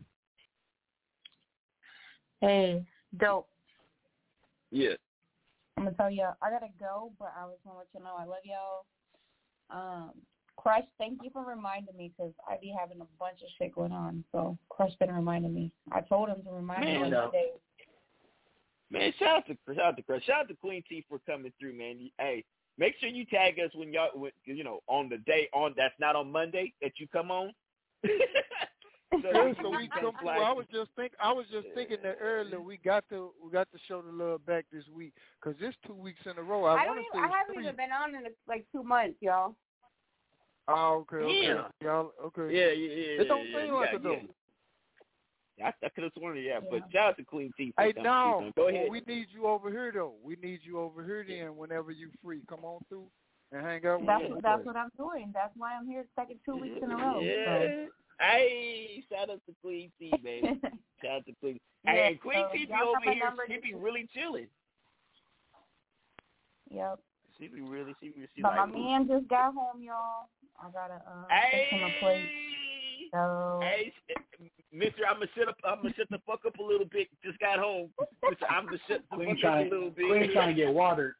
Hey, 2.40 2.84
dope. 3.18 3.48
Yeah. 4.70 4.94
I'm 5.76 5.84
gonna 5.84 5.96
tell 5.96 6.10
you, 6.10 6.28
I 6.42 6.50
gotta 6.50 6.68
go, 6.78 7.12
but 7.18 7.32
I 7.38 7.44
was 7.44 7.56
gonna 7.64 7.78
let 7.78 7.88
you 7.94 8.00
know 8.00 8.14
I 8.18 8.24
love 8.24 8.38
y'all. 8.44 8.84
Um, 9.68 10.12
Crush, 10.56 10.84
thank 10.98 11.20
you 11.22 11.30
for 11.32 11.44
reminding 11.44 11.96
me 11.96 12.12
because 12.16 12.32
I 12.48 12.56
be 12.60 12.74
having 12.78 13.00
a 13.00 13.06
bunch 13.18 13.38
of 13.42 13.48
shit 13.58 13.74
going 13.74 13.92
on. 13.92 14.24
So 14.32 14.58
Crush 14.68 14.92
been 14.98 15.14
reminding 15.14 15.54
me. 15.54 15.70
I 15.92 16.00
told 16.00 16.28
him 16.28 16.42
to 16.44 16.50
remind 16.50 16.80
me 16.84 16.92
Man, 16.92 17.00
one 17.02 17.10
no. 17.10 17.30
day. 17.30 17.50
Man, 18.90 19.12
shout 19.18 19.38
out 19.38 19.46
to 19.46 19.56
shout 19.74 19.84
out 19.84 19.96
to 19.96 20.02
Chris. 20.02 20.22
Shout 20.24 20.42
out 20.42 20.48
to 20.48 20.54
Queen 20.54 20.82
T 20.88 21.04
for 21.08 21.18
coming 21.26 21.52
through, 21.60 21.76
man. 21.76 22.10
Hey, 22.18 22.44
make 22.78 22.94
sure 23.00 23.08
you 23.08 23.24
tag 23.26 23.58
us 23.58 23.70
when 23.74 23.92
y'all, 23.92 24.08
when, 24.14 24.30
you 24.44 24.64
know, 24.64 24.80
on 24.86 25.08
the 25.08 25.18
day 25.18 25.48
on 25.52 25.74
that's 25.76 25.94
not 25.98 26.16
on 26.16 26.30
Monday 26.30 26.72
that 26.80 26.92
you 26.98 27.06
come 27.08 27.30
on. 27.30 27.52
so, 28.04 28.10
Yeah, 29.12 29.52
so 29.62 29.70
we 29.70 29.88
come 29.88 30.02
come 30.02 30.14
through. 30.20 30.28
I 30.30 30.52
was 30.52 30.66
just 30.72 30.90
think 30.96 31.12
I 31.20 31.32
was 31.32 31.46
just 31.50 31.66
thinking 31.74 31.98
that 32.02 32.18
earlier. 32.20 32.60
We 32.60 32.78
got 32.78 33.04
to 33.10 33.32
we 33.44 33.50
got 33.50 33.70
to 33.72 33.78
show 33.88 34.02
the 34.02 34.12
love 34.12 34.46
back 34.46 34.66
this 34.72 34.84
week 34.94 35.12
because 35.40 35.58
it's 35.60 35.76
two 35.86 35.94
weeks 35.94 36.20
in 36.24 36.38
a 36.38 36.42
row. 36.42 36.64
I, 36.64 36.82
I, 36.82 36.84
don't 36.86 36.98
even, 36.98 37.06
say 37.12 37.18
I 37.18 37.22
haven't 37.22 37.54
three. 37.54 37.64
even 37.64 37.76
been 37.76 37.92
on 37.92 38.14
in 38.14 38.22
like 38.48 38.66
two 38.72 38.82
months, 38.82 39.16
y'all. 39.20 39.54
Oh, 40.68 41.06
okay, 41.12 41.16
okay, 41.16 41.46
Yeah. 41.46 41.68
y'all, 41.80 42.12
okay. 42.24 42.54
Yeah, 42.54 42.72
yeah, 42.72 42.94
yeah. 42.94 43.20
It 43.22 43.28
don't 43.28 43.48
yeah, 43.48 43.56
seem 43.56 43.66
yeah, 43.66 43.74
like 43.74 43.88
yeah, 43.90 43.96
it 43.96 44.02
though. 44.02 44.20
Yeah, 45.58 45.66
I, 45.68 45.86
I 45.86 45.88
could 45.90 46.04
have 46.04 46.12
sworn 46.18 46.36
it, 46.36 46.42
yeah, 46.42 46.58
Yeah. 46.62 46.68
But 46.70 46.82
shout 46.92 47.08
out 47.10 47.16
to 47.18 47.24
Queen 47.24 47.52
T 47.56 47.72
Hey, 47.78 47.92
coming 47.92 48.04
no. 48.04 48.50
Go 48.56 48.68
ahead. 48.68 48.88
we 48.90 49.00
need 49.06 49.28
you 49.32 49.46
over 49.46 49.70
here 49.70 49.92
though. 49.94 50.14
We 50.22 50.36
need 50.42 50.60
you 50.64 50.80
over 50.80 51.04
here 51.04 51.24
then. 51.26 51.56
Whenever 51.56 51.92
you 51.92 52.10
free, 52.22 52.40
come 52.48 52.64
on 52.64 52.80
through 52.88 53.06
and 53.52 53.64
hang 53.64 53.86
out 53.86 54.00
with 54.00 54.08
That's 54.08 54.24
us. 54.24 54.30
what, 54.30 54.42
that's 54.42 54.66
what 54.66 54.76
I'm 54.76 54.90
doing. 54.96 55.30
That's 55.32 55.52
why 55.56 55.74
I'm 55.74 55.86
here 55.86 56.04
second 56.16 56.40
two 56.44 56.56
weeks 56.56 56.78
in 56.82 56.90
a 56.90 56.96
row. 56.96 57.20
Yeah. 57.20 57.86
Hey, 58.18 59.04
shout 59.10 59.30
out 59.30 59.40
to 59.46 59.54
Queen 59.62 59.92
T, 59.98 60.12
baby. 60.22 60.58
So. 60.60 60.68
shout 61.02 61.16
out 61.18 61.26
to 61.26 61.32
Queen. 61.40 61.60
Yeah, 61.84 61.92
hey, 61.92 62.06
and 62.08 62.20
Queen 62.20 62.44
so 62.50 62.58
T 62.58 62.66
be 62.66 62.72
over 62.72 63.12
here. 63.12 63.24
number. 63.24 63.44
She 63.46 63.58
be 63.58 63.74
really 63.74 64.08
chilling. 64.12 64.48
yep. 66.70 66.98
She 67.38 67.48
be 67.48 67.60
really, 67.60 67.94
she 68.00 68.08
be, 68.08 68.26
she 68.34 68.42
But 68.42 68.56
my 68.56 68.64
like, 68.64 68.74
man 68.74 69.06
just 69.06 69.28
got 69.28 69.54
home, 69.54 69.82
y'all. 69.82 70.28
I 70.60 70.70
gotta 70.70 70.94
uh, 70.94 71.24
fix 71.50 71.70
him 71.70 71.84
a 71.84 71.90
plate. 72.00 72.28
Hey, 72.28 73.08
So 73.12 73.60
hey, 73.62 73.92
Mister, 74.72 75.06
I'm 75.08 75.16
gonna 75.16 75.26
sit 75.36 75.48
up. 75.48 75.56
I'm 75.64 75.82
gonna 75.82 75.94
shut 75.96 76.08
the 76.10 76.18
fuck 76.26 76.40
up 76.46 76.58
a 76.58 76.62
little 76.62 76.86
bit. 76.86 77.08
Just 77.24 77.38
got 77.38 77.58
home. 77.58 77.90
Mister, 78.28 78.46
I'm 78.50 78.66
gonna 78.66 78.78
shut 78.88 79.02
the 79.10 79.16
Queen 79.16 79.28
fuck 79.28 79.36
up 79.36 79.40
trying, 79.40 79.66
a 79.68 79.70
little 79.70 79.90
bit. 79.90 80.06
Queen 80.08 80.32
trying 80.32 80.54
to 80.54 80.62
get 80.62 80.72
watered. 80.74 81.14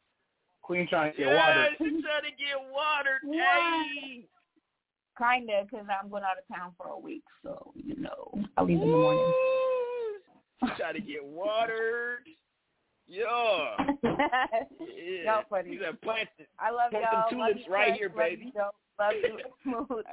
Queen 0.62 0.86
trying 0.88 1.12
to 1.12 1.18
get 1.18 1.26
yeah, 1.28 1.34
watered. 1.36 1.76
she's 1.78 2.02
trying 2.02 2.22
to 2.24 2.36
get 2.36 2.58
watered. 2.72 3.20
What? 3.22 3.38
Hey. 3.38 4.26
kinda, 5.16 5.62
because 5.64 5.86
I'm 6.02 6.10
going 6.10 6.24
out 6.24 6.38
of 6.38 6.54
town 6.56 6.72
for 6.76 6.88
a 6.88 6.98
week. 6.98 7.22
So 7.42 7.72
you 7.76 7.96
know, 7.96 8.32
I 8.56 8.62
leave 8.62 8.80
in 8.82 8.90
the 8.90 8.96
morning. 8.96 9.32
She's 10.60 10.70
trying 10.78 10.94
to 10.94 11.00
get 11.00 11.24
watered. 11.24 12.24
Yeah. 13.06 13.76
Yeah. 14.96 15.34
Y'all 15.36 15.44
funny. 15.48 15.70
She's 15.72 15.80
a 15.88 15.94
plant. 16.04 16.28
I 16.58 16.70
love 16.70 16.90
Plant 16.90 17.04
y'all. 17.12 17.30
them 17.30 17.38
Love 17.38 17.48
tulips 17.52 17.66
you, 17.66 17.72
right 17.72 17.92
here, 17.94 18.08
baby. 18.08 18.46
You, 18.46 18.52
Joe. 18.52 18.70
Love 18.98 19.12
you, 19.22 19.38
Smooth. 19.62 20.04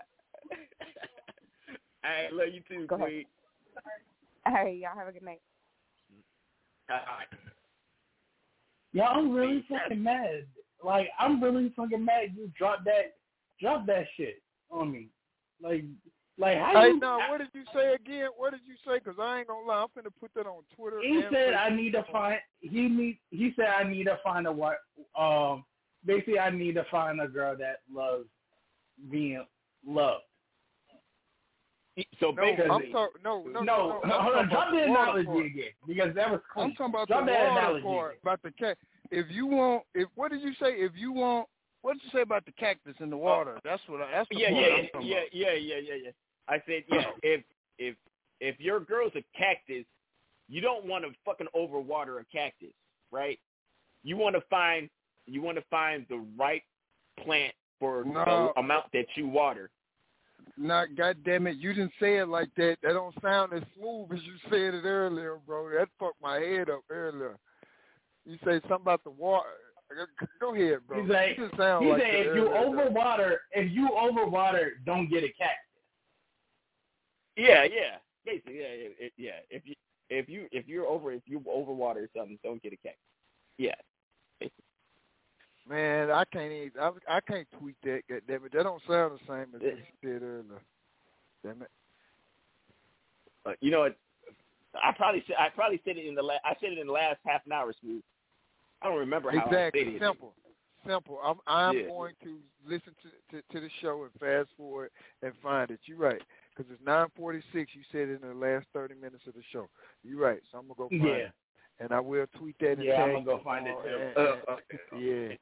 I 2.03 2.27
love 2.31 2.47
you 2.51 2.61
too, 2.67 2.85
Go 2.87 2.95
ahead. 2.95 3.07
Queen. 3.07 3.25
All 4.45 4.53
right, 4.53 4.77
y'all 4.77 4.97
have 4.97 5.07
a 5.07 5.11
good 5.11 5.23
night. 5.23 5.41
All 6.89 6.97
right. 6.97 7.27
Yeah, 8.91 9.07
I'm 9.07 9.31
really 9.31 9.65
fucking 9.69 10.01
mad. 10.01 10.45
Like, 10.83 11.09
I'm 11.17 11.41
really 11.41 11.71
fucking 11.75 12.03
mad 12.03 12.33
you 12.35 12.51
dropped 12.57 12.85
that, 12.85 13.15
drop 13.59 13.85
that 13.87 14.05
shit 14.17 14.41
on 14.69 14.91
me. 14.91 15.07
Like, 15.61 15.85
like 16.37 16.57
how 16.57 16.81
Hey, 16.81 16.89
you? 16.89 16.99
no, 16.99 17.19
what 17.29 17.39
did 17.39 17.49
you 17.53 17.63
say 17.73 17.93
again? 17.93 18.29
What 18.35 18.51
did 18.51 18.61
you 18.67 18.75
say? 18.85 18.99
Because 18.99 19.15
I 19.19 19.39
ain't 19.39 19.47
gonna 19.47 19.65
lie, 19.65 19.83
I'm 19.83 19.87
finna 19.89 20.11
put 20.19 20.33
that 20.35 20.45
on 20.45 20.63
Twitter. 20.75 20.99
He 21.01 21.21
and 21.21 21.25
said 21.31 21.53
I 21.53 21.69
need 21.69 21.91
to 21.91 22.03
find. 22.11 22.39
He 22.59 22.87
need. 22.87 23.19
He 23.29 23.53
said 23.55 23.67
I 23.67 23.83
need 23.83 24.05
to 24.05 24.19
find 24.23 24.47
a 24.47 24.51
what? 24.51 24.77
Um, 25.17 25.63
basically, 26.05 26.39
I 26.39 26.49
need 26.49 26.73
to 26.75 26.85
find 26.89 27.21
a 27.21 27.27
girl 27.27 27.55
that 27.57 27.81
loves 27.91 28.25
being 29.09 29.45
loved. 29.85 30.23
So 32.19 32.31
No, 32.31 32.41
basically, 32.41 32.69
I'm 32.71 32.91
talking. 32.91 33.21
No, 33.23 33.43
no, 33.43 33.59
no, 33.59 33.61
No, 33.61 34.01
no. 34.03 34.15
I'm 34.15 34.23
hold 34.23 34.35
on. 34.35 34.49
talking 34.49 34.49
Drop 34.49 34.67
about 34.67 34.71
the 34.71 34.77
the 34.77 34.83
analogy 34.83 35.25
part. 35.25 35.45
again 35.45 35.71
because 35.87 36.15
that 36.15 36.31
was 36.31 36.41
clean. 36.51 36.65
I'm 36.65 36.71
talking 36.73 36.93
about 36.93 37.07
Drop 37.07 37.25
the 37.25 37.31
water 37.31 37.45
analogy 37.45 37.83
part 37.83 38.11
again. 38.11 38.19
about 38.23 38.41
the 38.41 38.51
cat. 38.51 38.77
If 39.11 39.25
you 39.29 39.45
want, 39.45 39.83
if 39.93 40.09
what 40.15 40.31
did 40.31 40.41
you 40.41 40.53
say? 40.59 40.73
If 40.73 40.93
you 40.95 41.11
want, 41.11 41.47
what 41.83 41.93
did 41.93 42.01
you 42.03 42.09
say 42.11 42.21
about 42.21 42.45
the 42.45 42.51
cactus 42.53 42.95
in 42.99 43.09
the 43.11 43.15
oh. 43.15 43.19
water? 43.19 43.59
That's 43.63 43.81
what. 43.87 44.01
I, 44.01 44.11
that's 44.11 44.29
the 44.29 44.37
yeah, 44.39 44.49
part 44.49 44.61
yeah, 44.61 44.75
I'm 44.75 44.87
talking 44.87 45.07
yeah, 45.07 45.17
about. 45.17 45.33
yeah, 45.33 45.53
yeah, 45.53 45.75
yeah, 45.77 45.95
yeah. 46.05 46.11
I 46.47 46.61
said, 46.65 46.83
yeah. 46.89 47.03
If 47.23 47.43
if 47.77 47.95
if 48.39 48.59
your 48.59 48.79
girl's 48.79 49.13
a 49.15 49.23
cactus, 49.37 49.85
you 50.49 50.61
don't 50.61 50.85
want 50.85 51.05
to 51.05 51.11
fucking 51.23 51.47
overwater 51.55 52.19
a 52.19 52.25
cactus, 52.35 52.73
right? 53.11 53.39
You 54.03 54.17
want 54.17 54.35
to 54.35 54.41
find 54.49 54.89
you 55.27 55.43
want 55.43 55.57
to 55.57 55.63
find 55.69 56.07
the 56.09 56.25
right 56.37 56.63
plant 57.23 57.53
for 57.83 58.05
No. 58.05 58.53
the 58.55 58.59
amount 58.61 58.85
that 58.93 59.07
you 59.17 59.27
water. 59.27 59.69
Not, 60.55 60.95
goddamn 60.95 61.47
it, 61.47 61.57
you 61.57 61.73
didn't 61.73 61.91
say 61.99 62.17
it 62.19 62.27
like 62.29 62.47
that. 62.55 62.77
That 62.81 62.93
don't 62.93 63.13
sound 63.21 63.51
as 63.51 63.63
smooth 63.77 64.13
as 64.13 64.23
you 64.23 64.33
said 64.49 64.73
it 64.73 64.85
earlier, 64.85 65.37
bro. 65.45 65.69
That 65.69 65.89
fucked 65.99 66.21
my 66.21 66.39
head 66.39 66.69
up 66.69 66.83
earlier. 66.89 67.35
You 68.25 68.37
say 68.45 68.61
something 68.69 68.83
about 68.83 69.03
the 69.03 69.09
water. 69.09 69.49
Go 70.39 70.55
ahead, 70.55 70.79
bro. 70.87 71.01
He's 71.01 71.11
like, 71.11 71.37
you 71.37 71.49
he 71.57 71.91
like 71.91 72.01
said 72.01 72.09
that 72.13 72.19
if 72.19 72.35
you 72.35 72.47
earlier, 72.47 72.89
though. 72.89 72.91
overwater, 72.93 73.35
if 73.51 73.71
you 73.73 73.89
overwater, 73.89 74.69
don't 74.85 75.09
get 75.09 75.23
a 75.25 75.33
cat. 75.33 75.49
Yeah, 77.35 77.63
yeah, 77.63 77.97
basically, 78.25 78.59
yeah, 78.59 78.67
yeah, 78.73 79.05
it- 79.05 79.13
yeah. 79.17 79.31
If 79.49 79.63
you 79.65 79.73
if 80.09 80.29
you 80.29 80.47
if 80.51 80.67
you're 80.67 80.85
over 80.85 81.11
if 81.11 81.23
you 81.25 81.39
overwater 81.41 82.07
something, 82.15 82.39
don't 82.43 82.61
get 82.63 82.71
a 82.73 82.77
cactus. 82.77 82.99
Yeah. 83.57 83.75
Man, 85.69 86.11
I 86.11 86.23
can't 86.25 86.51
even. 86.51 86.71
I, 86.79 86.91
I 87.07 87.19
can't 87.21 87.47
tweet 87.59 87.75
that. 87.83 88.01
Goddamn 88.09 88.45
it, 88.45 88.51
that 88.53 88.63
don't 88.63 88.81
sound 88.87 89.13
the 89.13 89.19
same 89.27 89.55
as 89.55 89.61
what 89.61 89.63
you 89.63 89.77
said 90.03 90.21
earlier. 90.21 90.61
Damn 91.43 91.61
it. 91.61 91.69
Uh, 93.45 93.51
you 93.61 93.71
know 93.71 93.81
what? 93.81 93.95
I 94.75 94.91
probably 94.95 95.23
said 95.27 95.35
I 95.39 95.49
probably 95.49 95.79
said 95.85 95.97
it 95.97 96.05
in 96.05 96.15
the 96.15 96.23
la- 96.23 96.41
I 96.43 96.55
said 96.59 96.71
it 96.71 96.79
in 96.79 96.87
the 96.87 96.93
last 96.93 97.19
half 97.25 97.45
an 97.45 97.51
hour, 97.51 97.73
smooth. 97.79 98.01
I 98.81 98.87
don't 98.87 98.97
remember 98.99 99.31
how 99.31 99.45
exactly. 99.45 99.81
I 99.81 99.85
said 99.85 99.93
it. 99.93 100.01
Simple. 100.01 100.33
Simple. 100.85 101.19
I'm 101.23 101.37
I'm 101.47 101.77
Yeah. 101.77 101.87
going 101.87 102.13
to 102.23 102.39
listen 102.65 102.93
to, 103.31 103.37
to 103.37 103.41
to 103.53 103.59
the 103.61 103.69
show 103.81 104.03
and 104.03 104.11
fast 104.19 104.49
forward 104.57 104.89
and 105.21 105.31
find 105.41 105.71
it. 105.71 105.79
You're 105.85 105.97
right. 105.97 106.21
Because 106.55 106.71
it's 106.73 106.83
9:46. 106.83 107.41
You 107.53 107.65
said 107.91 108.09
it 108.09 108.21
in 108.21 108.27
the 108.27 108.33
last 108.35 108.65
30 108.73 108.95
minutes 108.95 109.23
of 109.27 109.33
the 109.33 109.41
show. 109.51 109.69
You're 110.03 110.19
right. 110.19 110.41
So 110.51 110.57
I'm 110.57 110.65
gonna 110.67 110.75
go 110.77 110.89
find 110.89 111.03
Yeah. 111.03 111.13
it, 111.15 111.31
and 111.79 111.91
I 111.93 111.99
will 112.01 112.25
tweet 112.37 112.57
that. 112.59 112.83
Yeah, 112.83 113.03
I'm 113.03 113.13
gonna 113.13 113.25
go 113.25 113.39
find 113.43 113.65
it 113.67 113.75
too. 113.83 113.89
and- 113.97 114.17
Uh, 114.17 114.55
and- 114.91 115.01
yeah. 115.03 115.35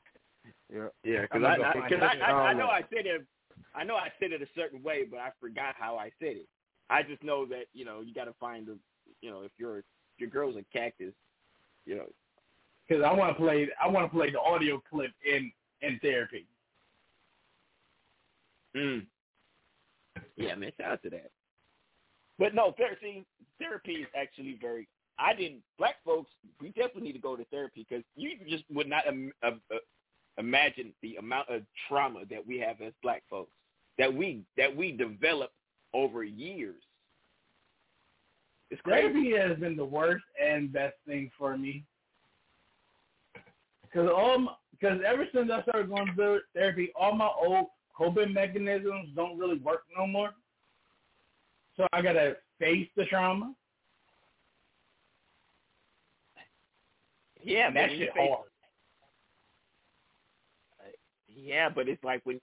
Yeah. 0.73 0.87
Yeah, 1.03 1.25
I'm 1.31 1.41
because 1.41 1.41
gonna 1.41 1.63
I, 1.63 1.85
I, 1.85 1.89
cause. 1.89 1.99
I, 2.01 2.31
I, 2.31 2.31
I 2.49 2.53
know 2.53 2.67
I 2.67 2.81
said 2.81 3.05
it. 3.05 3.25
I 3.75 3.83
know 3.83 3.95
I 3.95 4.09
said 4.19 4.31
it 4.31 4.41
a 4.41 4.47
certain 4.55 4.81
way, 4.83 5.05
but 5.09 5.19
I 5.19 5.29
forgot 5.39 5.75
how 5.77 5.97
I 5.97 6.11
said 6.19 6.37
it. 6.37 6.47
I 6.89 7.03
just 7.03 7.23
know 7.23 7.45
that 7.47 7.65
you 7.73 7.85
know 7.85 8.01
you 8.01 8.13
got 8.13 8.25
to 8.25 8.33
find 8.39 8.67
the 8.67 8.77
you 9.21 9.31
know 9.31 9.41
if 9.41 9.51
your 9.57 9.79
if 9.79 9.85
your 10.17 10.29
girl's 10.29 10.55
a 10.55 10.63
cactus, 10.77 11.13
you 11.85 11.95
know. 11.95 12.05
Because 12.87 13.03
I 13.03 13.13
want 13.13 13.35
to 13.35 13.41
play. 13.41 13.69
I 13.81 13.87
want 13.87 14.11
to 14.11 14.17
play 14.17 14.31
the 14.31 14.39
audio 14.39 14.81
clip 14.89 15.11
in 15.25 15.51
in 15.81 15.99
therapy. 16.01 16.45
Mm. 18.75 19.05
Yeah, 20.35 20.55
man, 20.55 20.71
shout 20.79 20.91
out 20.91 21.03
to 21.03 21.09
that. 21.11 21.31
But 22.39 22.55
no, 22.55 22.73
therapy 22.77 23.25
therapy 23.59 23.93
is 23.93 24.07
actually 24.15 24.57
very. 24.59 24.87
I 25.19 25.33
didn't. 25.33 25.61
Black 25.77 25.95
folks, 26.03 26.31
we 26.59 26.69
definitely 26.69 27.03
need 27.03 27.13
to 27.13 27.19
go 27.19 27.35
to 27.35 27.45
therapy 27.45 27.85
because 27.87 28.03
you 28.15 28.31
just 28.49 28.63
would 28.71 28.87
not 28.87 29.07
um, 29.07 29.31
uh, 29.43 29.51
uh, 29.71 29.77
imagine 30.37 30.93
the 31.01 31.15
amount 31.17 31.49
of 31.49 31.61
trauma 31.87 32.21
that 32.29 32.45
we 32.45 32.59
have 32.59 32.81
as 32.81 32.93
black 33.03 33.23
folks 33.29 33.51
that 33.97 34.13
we 34.13 34.43
that 34.57 34.75
we 34.75 34.91
develop 34.91 35.51
over 35.93 36.23
years. 36.23 36.81
It's 38.69 38.81
crazy. 38.81 39.07
Therapy 39.07 39.37
has 39.37 39.59
been 39.59 39.75
the 39.75 39.85
worst 39.85 40.23
and 40.41 40.71
best 40.71 40.95
thing 41.05 41.29
for 41.37 41.57
me. 41.57 41.83
Because 43.83 44.09
all 44.09 44.57
because 44.71 44.99
ever 45.05 45.27
since 45.33 45.51
I 45.51 45.61
started 45.63 45.89
going 45.89 46.07
to 46.15 46.39
therapy, 46.55 46.91
all 46.99 47.13
my 47.13 47.29
old 47.39 47.67
coping 47.95 48.33
mechanisms 48.33 49.09
don't 49.15 49.37
really 49.37 49.59
work 49.59 49.83
no 49.97 50.07
more. 50.07 50.31
So 51.77 51.85
I 51.93 52.01
gotta 52.01 52.37
face 52.59 52.87
the 52.95 53.05
trauma. 53.05 53.53
Yeah, 57.43 57.69
man, 57.69 57.73
that 57.73 57.89
shit 57.89 58.09
hard. 58.15 58.50
Yeah, 61.35 61.69
but 61.69 61.89
it's 61.89 62.03
like 62.03 62.21
when, 62.25 62.39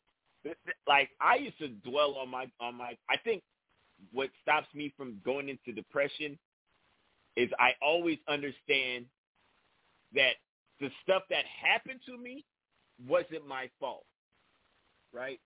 like 0.89 1.10
I 1.20 1.36
used 1.36 1.59
to 1.59 1.69
dwell 1.69 2.16
on 2.20 2.31
my 2.31 2.47
on 2.60 2.77
my. 2.77 2.97
I 3.10 3.16
think 3.24 3.43
what 4.12 4.31
stops 4.43 4.69
me 4.74 4.93
from 4.97 5.20
going 5.24 5.48
into 5.48 5.73
depression 5.73 6.39
is 7.36 7.51
I 7.59 7.73
always 7.82 8.19
understand 8.28 9.06
that 10.15 10.35
the 10.81 10.90
stuff 11.02 11.23
that 11.31 11.44
happened 11.47 12.01
to 12.06 12.16
me 12.19 12.44
wasn't 13.09 13.47
my 13.48 13.70
fault, 13.81 14.05
right? 15.12 15.40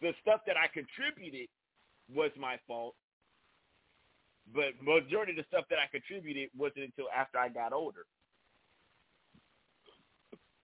The 0.00 0.12
stuff 0.22 0.40
that 0.46 0.56
I 0.56 0.68
contributed 0.68 1.48
was 2.14 2.30
my 2.38 2.58
fault, 2.66 2.94
but 4.54 4.74
majority 4.82 5.32
of 5.32 5.38
the 5.38 5.44
stuff 5.48 5.64
that 5.70 5.78
I 5.78 5.88
contributed 5.90 6.50
wasn't 6.56 6.86
until 6.86 7.06
after 7.16 7.38
I 7.38 7.48
got 7.50 7.72
older. 7.72 8.04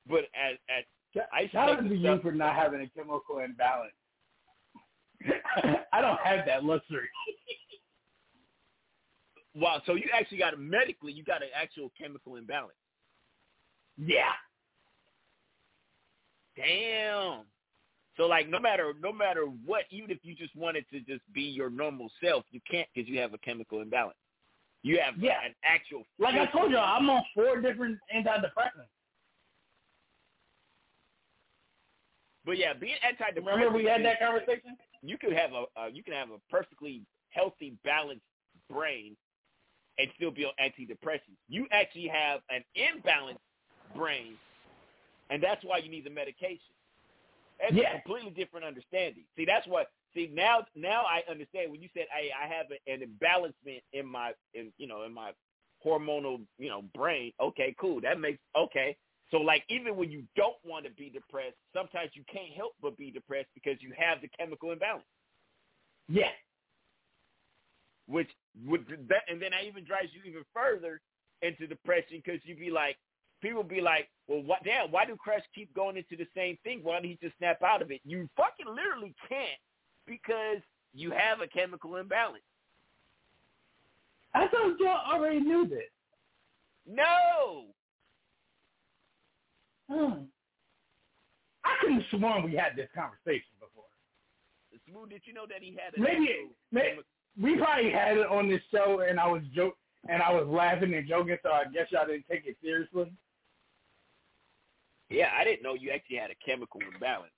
But 0.09 0.25
as 0.35 0.57
as 0.69 0.85
I 1.33 1.49
Shout 1.53 1.71
out 1.71 1.83
to 1.83 1.95
you 1.95 2.01
stuff- 2.01 2.23
for 2.23 2.33
not 2.33 2.55
having 2.55 2.81
a 2.83 2.89
chemical 2.89 3.39
imbalance. 3.39 3.93
I 5.93 6.01
don't 6.01 6.21
have 6.21 6.45
that 6.47 6.65
luxury. 6.65 7.09
Wow, 9.59 9.81
so 9.87 9.95
you 9.95 10.05
actually 10.13 10.37
got 10.37 10.53
a 10.53 10.59
medically, 10.59 11.13
you 11.15 11.25
got 11.25 11.43
an 11.43 11.49
actual 11.55 11.91
chemical 11.99 12.37
imbalance. 12.37 12.77
Yeah. 13.97 14.33
Damn. 16.57 17.45
So 18.19 18.27
like, 18.27 18.49
no 18.51 18.59
matter 18.61 18.93
no 19.01 19.13
matter 19.13 19.45
what, 19.65 19.85
even 19.91 20.11
if 20.11 20.19
you 20.23 20.35
just 20.35 20.55
wanted 20.57 20.85
to 20.93 21.01
just 21.01 21.23
be 21.33 21.41
your 21.43 21.71
normal 21.71 22.11
self, 22.23 22.45
you 22.51 22.61
can't 22.71 22.87
because 22.95 23.09
you 23.09 23.19
have 23.21 23.33
a 23.35 23.39
chemical 23.39 23.81
imbalance. 23.81 24.17
You 24.83 24.99
have 25.01 25.15
Yeah. 25.19 25.39
an 25.45 25.55
actual. 25.65 26.05
Like 26.19 26.35
I 26.35 26.47
told 26.53 26.71
you, 26.71 26.77
I'm 26.79 27.09
on 27.09 27.23
four 27.35 27.61
different 27.61 27.99
antidepressants. 28.15 28.89
But 32.47 32.59
yeah, 32.59 32.73
being 32.73 32.95
antidepressant. 33.05 33.45
Remember 33.45 33.77
we 33.77 33.85
had 33.85 34.05
that 34.05 34.21
conversation? 34.21 34.77
You 35.03 35.19
could 35.19 35.33
have 35.33 35.51
a 35.53 35.65
uh, 35.79 35.87
you 35.93 36.03
can 36.03 36.15
have 36.15 36.31
a 36.31 36.39
perfectly 36.49 37.03
healthy, 37.31 37.77
balanced 37.85 38.25
brain 38.71 39.17
and 39.99 40.09
still 40.15 40.31
be 40.31 40.45
on 40.45 40.53
antidepressants. 40.61 41.39
You 41.49 41.67
actually 41.73 42.09
have 42.09 42.41
an 42.51 42.63
imbalanced 42.77 43.39
brain, 43.95 44.39
and 45.31 45.43
that's 45.43 45.65
why 45.65 45.79
you 45.79 45.91
need 45.91 46.05
the 46.05 46.11
medication. 46.11 46.75
That's 47.59 47.75
Yeah. 47.75 47.91
a 47.91 48.01
completely 48.03 48.31
different 48.31 48.67
understanding. 48.67 49.25
See, 49.37 49.45
that's 49.45 49.67
what. 49.67 49.91
See, 50.15 50.29
now 50.29 50.65
now 50.75 51.05
I 51.05 51.23
understand 51.29 51.71
when 51.71 51.83
you 51.83 51.89
said, 51.95 52.07
"Hey, 52.11 52.31
I 52.33 52.47
have 52.47 52.71
an 52.71 53.01
imbalancement 53.03 53.83
in 53.93 54.07
my, 54.07 54.35
in 54.55 54.73
you 54.79 54.87
know, 54.87 55.03
in 55.03 55.13
my 55.13 55.35
hormonal, 55.85 56.47
you 56.59 56.69
know, 56.69 56.83
brain." 56.95 57.33
Okay, 57.41 57.75
cool. 57.79 58.01
That 58.01 58.21
makes 58.21 58.39
okay. 58.55 58.97
So, 59.31 59.39
like, 59.39 59.65
even 59.69 59.97
when 59.97 60.11
you 60.11 60.23
don't 60.37 60.57
want 60.65 60.85
to 60.85 60.91
be 60.93 61.11
depressed, 61.11 61.57
sometimes 61.75 62.11
you 62.15 62.23
can't 62.33 62.53
help 62.57 62.75
but 62.81 62.97
be 62.97 63.11
depressed 63.11 63.49
because 63.55 63.77
you 63.81 63.93
have 63.99 64.21
the 64.21 64.29
chemical 64.39 64.71
imbalance. 64.71 65.05
Yeah. 66.09 66.31
Which 68.07 68.31
would 68.65 68.87
that, 69.09 69.23
and 69.29 69.43
then 69.43 69.51
that 69.51 69.65
even 69.65 69.85
drives 69.85 70.11
you 70.13 70.21
even 70.31 70.45
further 70.55 71.01
into 71.43 71.67
depression 71.67 72.23
because 72.25 72.41
you'd 72.45 72.61
be 72.61 72.71
like, 72.71 72.97
people 73.43 73.65
be 73.65 73.81
like, 73.81 74.09
well, 74.29 74.43
what? 74.43 74.63
Damn, 74.65 74.93
why 74.93 75.05
do 75.05 75.17
Crush 75.17 75.43
keep 75.55 75.75
going 75.75 75.97
into 75.97 76.17
the 76.17 76.29
same 76.37 76.57
thing? 76.63 76.81
Why 76.83 76.95
don't 76.95 77.05
he 77.05 77.19
just 77.21 77.37
snap 77.39 77.63
out 77.63 77.83
of 77.83 77.91
it? 77.91 78.01
You 78.05 78.29
fucking 78.37 78.73
literally 78.73 79.15
can't 79.29 79.59
because 80.07 80.63
you 80.95 81.11
have 81.11 81.41
a 81.41 81.49
chemical 81.49 81.97
imbalance. 81.97 82.45
I 84.35 84.47
thought 84.49 84.79
y'all 84.79 85.13
already 85.13 85.41
knew 85.41 85.67
this. 85.67 85.91
No. 86.87 87.65
Hmm. 89.91 90.25
I 91.65 91.77
couldn't 91.81 92.01
have 92.01 92.11
sworn 92.11 92.43
we 92.45 92.55
had 92.57 92.77
this 92.77 92.89
conversation 92.95 93.51
before. 93.61 93.85
Smooth, 94.91 95.11
did 95.11 95.23
you 95.25 95.33
know 95.33 95.47
that 95.49 95.63
he 95.63 95.73
had 95.77 95.95
a 95.97 96.01
Maybe, 96.01 96.47
maybe 96.71 97.01
we 97.41 97.57
probably 97.57 97.91
had 97.91 98.17
it 98.19 98.27
on 98.27 98.49
this 98.49 98.63
show, 98.73 99.01
and 99.01 99.19
I 99.19 99.27
was 99.27 99.43
joke 99.55 99.77
and 100.09 100.23
I 100.23 100.31
was 100.33 100.47
laughing 100.47 100.95
and 100.95 101.09
joking, 101.09 101.37
so 101.43 101.51
I 101.51 101.65
guess 101.73 101.91
y'all 101.91 102.07
didn't 102.07 102.27
take 102.31 102.47
it 102.47 102.57
seriously. 102.63 103.11
Yeah, 105.09 105.31
I 105.37 105.45
didn't 105.45 105.63
know 105.63 105.75
you 105.75 105.91
actually 105.91 106.17
had 106.19 106.31
a 106.31 106.39
chemical 106.45 106.81
imbalance. 106.93 107.33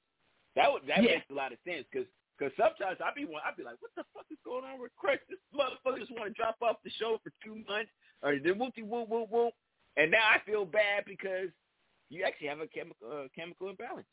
That 0.57 0.73
would 0.73 0.87
that 0.89 1.03
Yeah. 1.03 1.17
makes 1.17 1.31
a 1.31 1.35
lot 1.35 1.53
of 1.53 1.59
sense 1.65 1.87
because 1.91 2.09
because 2.39 2.55
sometimes 2.57 3.01
I'd 3.01 3.15
be 3.15 3.25
one- 3.25 3.43
I 3.45 3.51
be 3.53 3.65
like, 3.65 3.81
what 3.83 3.91
the 3.97 4.05
fuck 4.15 4.27
is 4.31 4.39
going 4.45 4.65
on 4.65 4.79
with 4.79 4.95
Chris? 4.97 5.19
This 5.29 5.39
motherfucker 5.55 5.99
just 5.99 6.13
want 6.13 6.27
to 6.27 6.35
drop 6.35 6.57
off 6.63 6.83
the 6.85 6.91
show 6.91 7.19
for 7.19 7.33
two 7.45 7.57
months 7.69 7.91
or 8.23 8.39
the 8.39 8.51
whoopty 8.51 8.85
whoop 8.85 9.09
whoop 9.09 9.29
whoop, 9.31 9.55
and 9.97 10.11
now 10.11 10.25
I 10.29 10.39
feel 10.41 10.65
bad 10.65 11.05
because 11.05 11.51
you 12.11 12.25
actually 12.25 12.49
have 12.49 12.61
a 12.61 12.67
chemical 12.67 13.09
uh, 13.11 13.29
chemical 13.35 13.69
imbalance. 13.69 14.07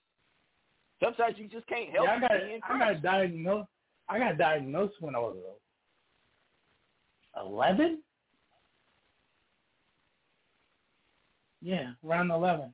Sometimes 1.03 1.35
you 1.37 1.47
just 1.47 1.67
can't 1.67 1.89
help 1.91 2.07
yeah, 2.07 2.15
I 2.15 2.19
got 2.19 2.31
I 2.69 2.93
got 2.93 3.01
diagnosed. 3.01 3.69
I 4.07 4.19
got 4.19 4.37
diagnosed 4.37 4.95
when 4.99 5.15
I 5.15 5.19
was 5.19 5.37
eleven. 7.39 8.01
Yeah, 11.61 11.91
around 12.05 12.31
eleven. 12.31 12.73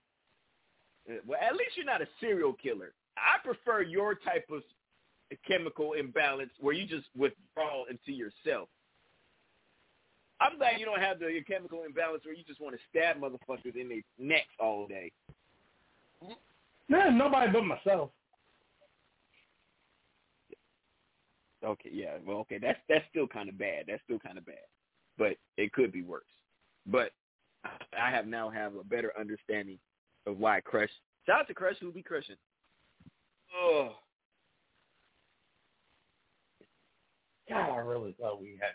Uh, 1.09 1.15
Well, 1.25 1.39
at 1.41 1.55
least 1.55 1.71
you're 1.75 1.85
not 1.85 2.01
a 2.01 2.07
serial 2.19 2.53
killer. 2.53 2.93
I 3.17 3.43
prefer 3.45 3.81
your 3.81 4.15
type 4.15 4.49
of 4.51 4.61
chemical 5.47 5.93
imbalance 5.93 6.51
where 6.59 6.73
you 6.73 6.85
just 6.85 7.07
withdraw 7.17 7.85
into 7.89 8.11
yourself. 8.11 8.69
I'm 10.41 10.57
glad 10.57 10.79
you 10.79 10.85
don't 10.85 10.99
have 10.99 11.19
the 11.19 11.39
chemical 11.47 11.83
imbalance 11.83 12.25
where 12.25 12.33
you 12.33 12.43
just 12.47 12.59
want 12.59 12.75
to 12.75 12.81
stab 12.89 13.17
motherfuckers 13.17 13.79
in 13.79 13.87
their 13.87 14.01
necks 14.17 14.47
all 14.59 14.87
day. 14.87 15.11
No, 16.89 17.09
nobody 17.11 17.51
but 17.51 17.63
myself. 17.63 18.09
Okay, 21.63 21.91
yeah, 21.93 22.17
well, 22.25 22.37
okay, 22.37 22.57
that's 22.59 22.79
that's 22.89 23.05
still 23.11 23.27
kind 23.27 23.47
of 23.47 23.57
bad. 23.57 23.85
That's 23.87 24.01
still 24.03 24.17
kind 24.17 24.39
of 24.39 24.45
bad, 24.47 24.65
but 25.19 25.37
it 25.57 25.71
could 25.73 25.91
be 25.91 26.01
worse. 26.01 26.23
But 26.87 27.11
I 27.63 28.09
have 28.09 28.25
now 28.25 28.49
have 28.49 28.75
a 28.75 28.83
better 28.83 29.13
understanding 29.19 29.77
of 30.25 30.39
why 30.39 30.61
Crush. 30.61 30.89
Shout 31.27 31.41
out 31.41 31.47
to 31.49 31.53
Crush 31.53 31.75
who 31.79 31.91
be 31.91 32.01
crushing. 32.01 32.35
Oh, 33.55 33.91
God, 37.47 37.69
I 37.69 37.77
really 37.77 38.15
thought 38.19 38.41
we 38.41 38.57
had. 38.59 38.71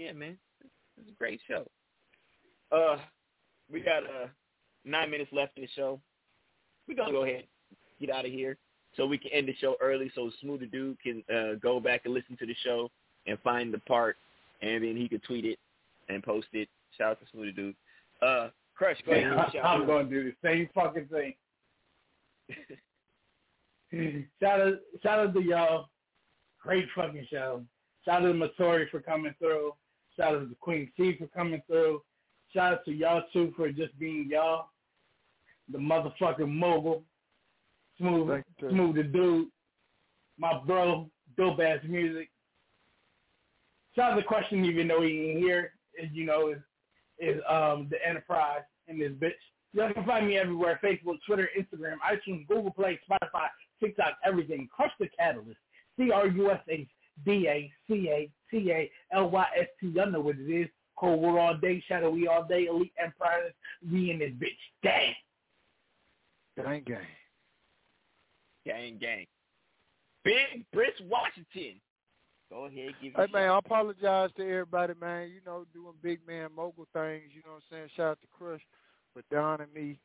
Yeah, 0.00 0.12
man, 0.12 0.38
it's 0.98 1.10
a 1.10 1.14
great 1.18 1.40
show. 1.46 1.66
Uh, 2.72 2.98
we 3.70 3.80
got 3.80 4.04
uh 4.04 4.28
nine 4.84 5.10
minutes 5.10 5.30
left 5.32 5.56
in 5.56 5.62
the 5.62 5.68
show. 5.74 6.00
We're 6.88 6.96
gonna 6.96 7.12
go 7.12 7.24
ahead 7.24 7.44
get 8.00 8.10
out 8.10 8.24
of 8.24 8.32
here 8.32 8.56
so 8.96 9.06
we 9.06 9.18
can 9.18 9.30
end 9.30 9.46
the 9.46 9.54
show 9.56 9.76
early 9.80 10.10
so 10.14 10.30
Smoother 10.40 10.66
Dude 10.66 10.96
can 11.00 11.22
uh, 11.32 11.54
go 11.62 11.78
back 11.78 12.02
and 12.04 12.14
listen 12.14 12.36
to 12.38 12.46
the 12.46 12.56
show 12.64 12.90
and 13.26 13.38
find 13.40 13.72
the 13.72 13.78
part, 13.80 14.16
and 14.62 14.82
then 14.82 14.96
he 14.96 15.08
could 15.08 15.22
tweet 15.22 15.44
it 15.44 15.58
and 16.08 16.22
post 16.22 16.48
it. 16.52 16.68
Shout 16.96 17.12
out 17.12 17.18
to 17.20 17.36
Smoothie 17.36 17.54
Dude. 17.54 17.76
Uh, 18.20 18.48
Crush, 18.74 18.96
go 19.06 19.12
ahead. 19.12 19.32
I'm 19.64 19.86
going 19.86 20.08
to 20.08 20.14
do 20.14 20.24
the 20.24 20.34
same 20.42 20.68
fucking 20.74 21.06
thing. 21.06 21.34
shout 24.42 24.60
out, 24.60 24.74
shout 25.02 25.20
out 25.20 25.34
to 25.34 25.40
y'all. 25.40 25.88
Great 26.62 26.86
fucking 26.96 27.26
show. 27.30 27.62
Shout 28.04 28.22
out 28.22 28.26
to 28.26 28.32
Matori 28.32 28.90
for 28.90 29.00
coming 29.00 29.34
through. 29.38 29.72
Shout 30.20 30.34
out 30.34 30.40
to 30.40 30.46
the 30.46 30.54
Queen 30.60 30.90
T 30.98 31.16
for 31.16 31.28
coming 31.28 31.62
through. 31.66 32.02
Shout 32.52 32.74
out 32.74 32.84
to 32.84 32.92
y'all 32.92 33.22
too 33.32 33.54
for 33.56 33.70
just 33.70 33.98
being 33.98 34.28
y'all. 34.30 34.66
The 35.72 35.78
motherfucking 35.78 36.48
mogul. 36.48 37.04
Smooth, 37.96 38.42
smooth 38.58 38.96
the 38.96 39.02
dude. 39.04 39.48
My 40.38 40.60
bro, 40.66 41.10
dope 41.38 41.60
ass 41.60 41.78
music. 41.88 42.28
Shout 43.96 44.12
out 44.12 44.16
to 44.16 44.22
Question, 44.22 44.64
even 44.64 44.88
though 44.88 45.02
he 45.02 45.30
ain't 45.30 45.38
here, 45.38 45.72
is, 45.98 46.10
you 46.12 46.24
know, 46.24 46.50
is, 46.50 46.58
is 47.18 47.40
um 47.48 47.88
the 47.90 47.96
Enterprise 48.06 48.62
in 48.88 48.98
this 48.98 49.12
bitch. 49.12 49.32
Y'all 49.72 49.92
can 49.92 50.04
find 50.04 50.26
me 50.26 50.36
everywhere, 50.36 50.78
Facebook, 50.84 51.16
Twitter, 51.26 51.48
Instagram, 51.58 51.96
iTunes, 52.06 52.46
Google 52.46 52.72
Play, 52.72 53.00
Spotify, 53.08 53.46
TikTok, 53.82 54.18
everything. 54.26 54.68
Crush 54.74 54.92
the 55.00 55.08
Catalyst. 55.18 55.56
C-R-U-S-H-D-A-C-A-T-A-L-Y-S-T. 57.24 59.86
Y'all 59.88 60.10
know 60.10 60.20
what 60.20 60.36
it 60.36 60.50
is. 60.50 60.68
Cold 60.98 61.20
War 61.20 61.38
all 61.38 61.56
day, 61.56 61.82
Shadowy 61.88 62.26
all 62.28 62.44
day, 62.44 62.66
Elite 62.66 62.92
Empires. 63.02 63.54
We 63.90 64.10
in 64.10 64.18
this 64.18 64.32
bitch. 64.32 64.58
Gang. 64.82 65.14
Gang, 66.56 66.82
gang. 66.86 67.06
Gang, 68.66 68.98
gang. 69.00 69.26
Big 70.24 70.66
Briss 70.72 70.90
Washington. 71.08 71.80
Go 72.50 72.66
ahead, 72.66 72.94
give 73.00 73.14
Hey 73.14 73.20
your 73.20 73.28
man, 73.28 73.50
I 73.50 73.58
apologize 73.58 74.30
to 74.36 74.42
everybody, 74.42 74.94
man. 75.00 75.30
You 75.30 75.40
know, 75.46 75.64
doing 75.72 75.94
big 76.02 76.18
man 76.26 76.50
mogul 76.54 76.88
things. 76.92 77.30
You 77.32 77.42
know 77.46 77.52
what 77.52 77.62
I'm 77.70 77.70
saying? 77.70 77.88
Shout 77.96 78.10
out 78.10 78.18
to 78.20 78.26
Crush 78.36 78.60
for 79.14 79.22
Don 79.30 79.60
and 79.60 79.72
me. 79.72 80.00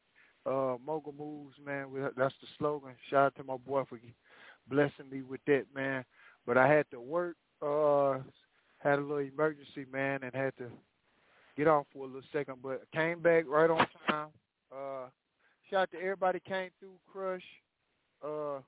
Uh, 0.46 0.78
mogul 0.86 1.16
moves, 1.18 1.56
man. 1.66 1.92
We, 1.92 2.02
that's 2.16 2.36
the 2.40 2.48
slogan. 2.60 2.92
Shout 3.10 3.26
out 3.26 3.36
to 3.38 3.44
my 3.44 3.58
boy 3.58 3.84
for 3.90 4.00
blessing 4.70 5.10
me 5.12 5.24
with 5.24 5.42
that, 5.48 5.66
man. 5.74 6.06
But 6.46 6.58
I 6.58 6.68
had 6.68 6.86
to 6.92 7.00
work. 7.00 7.36
Uh, 7.62 8.20
had 8.78 9.00
a 9.00 9.02
little 9.02 9.18
emergency, 9.18 9.86
man, 9.92 10.20
and 10.24 10.34
had 10.34 10.56
to 10.58 10.66
get 11.58 11.68
off 11.68 11.88
for 11.92 12.04
a 12.04 12.08
little 12.08 12.22
second. 12.32 12.58
But 12.62 12.84
came 12.94 13.22
back 13.22 13.46
right 13.48 13.70
on 13.70 13.88
time. 14.08 14.28
Uh, 14.72 15.08
shout 15.70 15.82
out 15.82 15.92
to 15.92 15.98
everybody 15.98 16.40
came 16.48 16.70
through. 16.80 16.98
Crush. 17.12 17.42
Uh, 18.24 18.62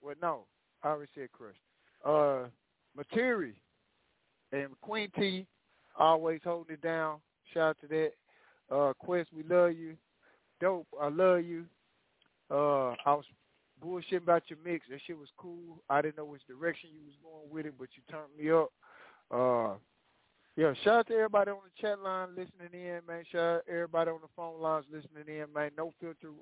well, 0.00 0.14
no, 0.22 0.44
I 0.82 0.88
already 0.88 1.10
said 1.14 1.28
Crush. 1.32 1.56
Uh, 2.04 2.48
Materi 2.96 3.54
and 4.52 4.68
Queen 4.80 5.08
T 5.16 5.46
always 5.98 6.40
holding 6.44 6.74
it 6.74 6.82
down. 6.82 7.18
Shout 7.52 7.70
out 7.70 7.76
to 7.80 7.86
that. 7.88 8.12
Uh, 8.70 8.92
Quest, 8.98 9.30
we 9.34 9.42
love 9.42 9.72
you. 9.72 9.96
Dope, 10.60 10.86
I 11.00 11.08
love 11.08 11.42
you. 11.44 11.64
Uh, 12.50 12.90
I 13.04 13.14
was 13.14 13.24
bullshitting 13.84 14.22
about 14.22 14.44
your 14.48 14.58
mix. 14.64 14.86
That 14.90 15.00
shit 15.06 15.18
was 15.18 15.28
cool. 15.36 15.82
I 15.88 16.02
didn't 16.02 16.18
know 16.18 16.24
which 16.24 16.46
direction 16.46 16.90
you 16.92 17.00
was 17.04 17.14
going 17.22 17.50
with 17.50 17.66
it, 17.66 17.74
but 17.78 17.88
you 17.94 18.02
turned 18.10 18.36
me 18.38 18.50
up. 18.50 18.72
Uh, 19.30 19.76
yeah, 20.56 20.72
shout 20.82 20.94
out 20.94 21.06
to 21.06 21.14
everybody 21.14 21.50
on 21.50 21.58
the 21.64 21.80
chat 21.80 22.00
line 22.00 22.30
listening 22.30 22.72
in, 22.72 23.00
man. 23.06 23.24
Shout 23.30 23.40
out 23.40 23.62
everybody 23.68 24.10
on 24.10 24.18
the 24.20 24.28
phone 24.34 24.60
lines 24.60 24.86
listening 24.92 25.38
in, 25.38 25.46
man. 25.54 25.70
No 25.76 25.92
filter, 26.00 26.32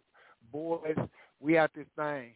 boys. 0.51 0.97
We 1.41 1.59
out 1.59 1.71
this 1.75 1.87
thing. 1.97 2.35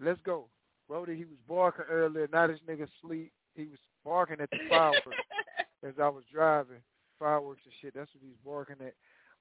Let's 0.00 0.20
go. 0.22 0.48
Brody, 0.88 1.16
he 1.16 1.24
was 1.24 1.38
barking 1.48 1.86
earlier. 1.90 2.28
Now 2.30 2.46
this 2.46 2.58
nigga 2.68 2.86
sleep. 3.00 3.32
He 3.54 3.64
was 3.64 3.78
barking 4.04 4.40
at 4.40 4.50
the 4.50 4.58
fireworks 4.68 5.06
as 5.82 5.94
I 5.98 6.08
was 6.08 6.24
driving. 6.30 6.82
Fireworks 7.18 7.62
and 7.64 7.74
shit. 7.80 7.94
That's 7.94 8.10
what 8.12 8.22
he's 8.22 8.36
barking 8.44 8.76
at. 8.84 8.94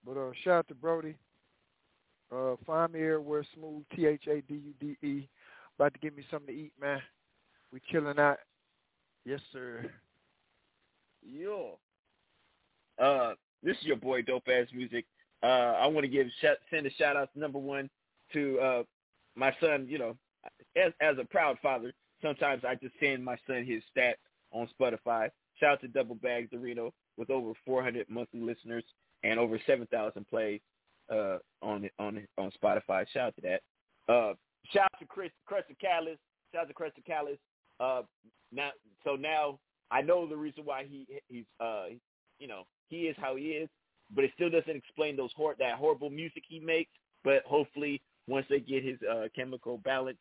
But 0.05 0.17
uh, 0.17 0.31
shout 0.43 0.59
out 0.59 0.67
to 0.69 0.75
Brody. 0.75 1.15
Uh, 2.33 2.55
find 2.65 2.93
me 2.93 2.99
everywhere. 2.99 3.45
Smooth 3.55 3.83
T 3.95 4.05
H 4.07 4.23
A 4.27 4.41
D 4.41 4.55
U 4.55 4.73
D 4.79 5.07
E. 5.07 5.27
About 5.77 5.93
to 5.93 5.99
give 5.99 6.15
me 6.15 6.23
something 6.31 6.53
to 6.53 6.61
eat, 6.61 6.71
man. 6.79 7.01
We 7.71 7.79
chilling 7.91 8.19
out. 8.19 8.37
Yes, 9.25 9.39
sir. 9.51 9.85
Yo. 11.21 11.77
Uh, 13.01 13.33
this 13.61 13.77
is 13.77 13.83
your 13.83 13.97
boy 13.97 14.21
Dope 14.21 14.47
Ass 14.47 14.67
Music. 14.73 15.05
Uh, 15.41 15.75
I 15.79 15.87
want 15.87 16.05
to 16.05 16.07
give 16.07 16.27
send 16.71 16.85
a 16.85 16.91
shout 16.91 17.15
out 17.15 17.29
number 17.35 17.59
one 17.59 17.89
to 18.33 18.59
uh 18.59 18.83
my 19.35 19.55
son. 19.59 19.85
You 19.89 19.99
know, 19.99 20.17
as 20.75 20.91
as 21.01 21.17
a 21.19 21.25
proud 21.25 21.57
father, 21.61 21.93
sometimes 22.21 22.63
I 22.63 22.75
just 22.75 22.95
send 22.99 23.23
my 23.23 23.37
son 23.47 23.65
his 23.65 23.83
stats 23.95 24.15
on 24.51 24.67
Spotify. 24.79 25.29
Shout 25.59 25.73
out 25.73 25.81
to 25.81 25.87
Double 25.87 26.15
Bag 26.15 26.49
Dorito 26.51 26.91
with 27.17 27.29
over 27.29 27.53
400 27.65 28.09
monthly 28.09 28.41
listeners 28.41 28.83
and 29.23 29.39
over 29.39 29.59
7,000 29.67 30.27
plays 30.27 30.59
uh 31.11 31.37
on 31.61 31.89
on 31.99 32.25
on 32.37 32.51
Spotify. 32.63 33.05
Shout 33.11 33.27
out 33.27 33.35
to 33.35 33.41
that. 33.41 33.61
Uh, 34.13 34.33
shout 34.71 34.83
out 34.93 34.99
to 34.99 35.05
Chris 35.05 35.31
Cresta 35.49 35.77
Callis. 35.79 36.17
Shout 36.53 36.63
out 36.63 36.67
to 36.67 36.73
Cresta 36.73 37.05
Callis. 37.05 37.37
Uh, 37.79 38.01
now 38.51 38.69
so 39.03 39.15
now 39.15 39.59
I 39.91 40.01
know 40.01 40.27
the 40.27 40.37
reason 40.37 40.65
why 40.65 40.85
he 40.85 41.07
he's 41.27 41.45
uh 41.59 41.85
you 42.39 42.47
know 42.47 42.63
he 42.89 43.03
is 43.03 43.15
how 43.19 43.35
he 43.35 43.45
is, 43.45 43.69
but 44.13 44.23
it 44.23 44.31
still 44.35 44.49
doesn't 44.49 44.75
explain 44.75 45.15
those 45.15 45.31
hor- 45.35 45.55
that 45.59 45.75
horrible 45.75 46.09
music 46.09 46.43
he 46.47 46.59
makes. 46.59 46.91
But 47.23 47.43
hopefully, 47.45 48.01
once 48.27 48.45
they 48.49 48.59
get 48.59 48.83
his 48.83 48.97
uh, 49.09 49.27
chemical 49.35 49.77
balance, 49.79 50.17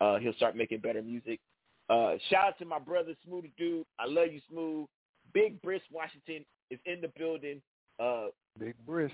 uh, 0.00 0.16
he'll 0.18 0.34
start 0.34 0.56
making 0.56 0.80
better 0.80 1.02
music. 1.02 1.40
Uh, 1.88 2.14
shout 2.30 2.48
out 2.48 2.58
to 2.58 2.64
my 2.64 2.78
brother 2.78 3.14
Smooth 3.24 3.44
Dude. 3.56 3.84
I 3.98 4.06
love 4.06 4.32
you, 4.32 4.40
Smooth. 4.50 4.86
Big 5.32 5.60
Briss 5.62 5.82
Washington 5.92 6.44
is 6.70 6.80
in 6.86 7.00
the 7.00 7.12
building. 7.16 7.60
Uh, 8.00 8.28
Big 8.58 8.74
Briss. 8.86 9.12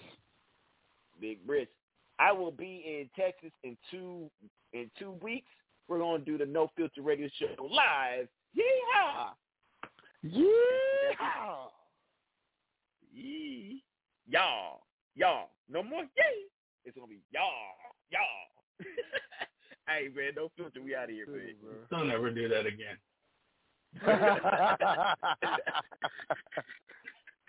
Big 1.22 1.46
Briss. 1.46 1.68
I 2.18 2.32
will 2.32 2.50
be 2.50 2.82
in 2.84 3.08
Texas 3.18 3.52
in 3.64 3.78
two 3.90 4.28
in 4.72 4.90
two 4.98 5.12
weeks. 5.22 5.48
We're 5.88 6.00
gonna 6.00 6.18
do 6.18 6.36
the 6.36 6.44
No 6.44 6.68
Filter 6.76 7.00
Radio 7.00 7.28
Show 7.38 7.54
live. 7.62 8.28
Yeehaw! 8.56 9.30
Yeah. 10.22 11.14
Yee. 13.14 13.82
Y'all. 14.28 14.82
Y'all. 15.14 15.50
No 15.70 15.82
more 15.82 16.02
yay. 16.02 16.46
It's 16.84 16.96
gonna 16.96 17.06
be 17.06 17.20
y'all. 17.30 17.46
Y'all. 18.10 18.48
hey 19.88 20.08
man, 20.14 20.32
no 20.36 20.50
filter. 20.56 20.82
We 20.82 20.94
out 20.94 21.04
of 21.04 21.10
here, 21.10 21.26
man. 21.28 21.54
Don't 21.90 22.10
ever 22.10 22.30
do 22.30 22.48
that 22.48 22.66
again. 22.66 22.98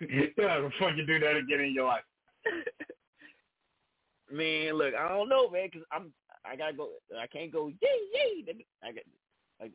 You 0.00 0.28
Don't 0.36 0.50
ever 0.50 0.74
fucking 0.78 1.06
do 1.06 1.18
that 1.20 1.36
again 1.36 1.60
in 1.60 1.74
your 1.74 1.86
life. 1.86 2.02
Man, 4.30 4.74
look, 4.74 4.94
I 4.94 5.08
don't 5.08 5.28
know, 5.28 5.50
man, 5.50 5.68
because 5.70 5.86
I'm 5.92 6.12
I 6.44 6.56
gotta 6.56 6.74
go. 6.74 6.88
I 7.18 7.26
can't 7.26 7.52
go 7.52 7.68
yay 7.68 7.98
yay. 8.12 8.44
I 8.82 8.92
got 8.92 9.04
like 9.60 9.72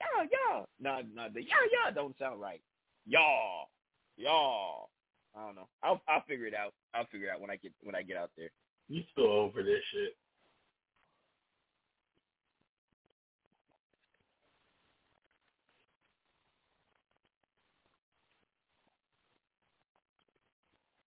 y'all 0.00 0.26
y'all. 0.30 0.66
No, 0.78 1.00
no, 1.14 1.28
the 1.32 1.40
y'all 1.40 1.70
y'all 1.72 1.94
don't 1.94 2.16
sound 2.18 2.40
right. 2.40 2.60
Y'all, 3.06 3.68
y'all. 4.16 4.90
I 5.36 5.46
don't 5.46 5.54
know. 5.54 5.68
I'll 5.82 6.00
I'll 6.08 6.24
figure 6.28 6.46
it 6.46 6.54
out. 6.54 6.74
I'll 6.94 7.06
figure 7.06 7.28
it 7.28 7.30
out 7.30 7.40
when 7.40 7.50
I 7.50 7.56
get 7.56 7.72
when 7.82 7.94
I 7.94 8.02
get 8.02 8.16
out 8.16 8.30
there. 8.36 8.50
You 8.88 9.02
still 9.12 9.30
over 9.30 9.62
this 9.62 9.80
shit. 9.92 10.16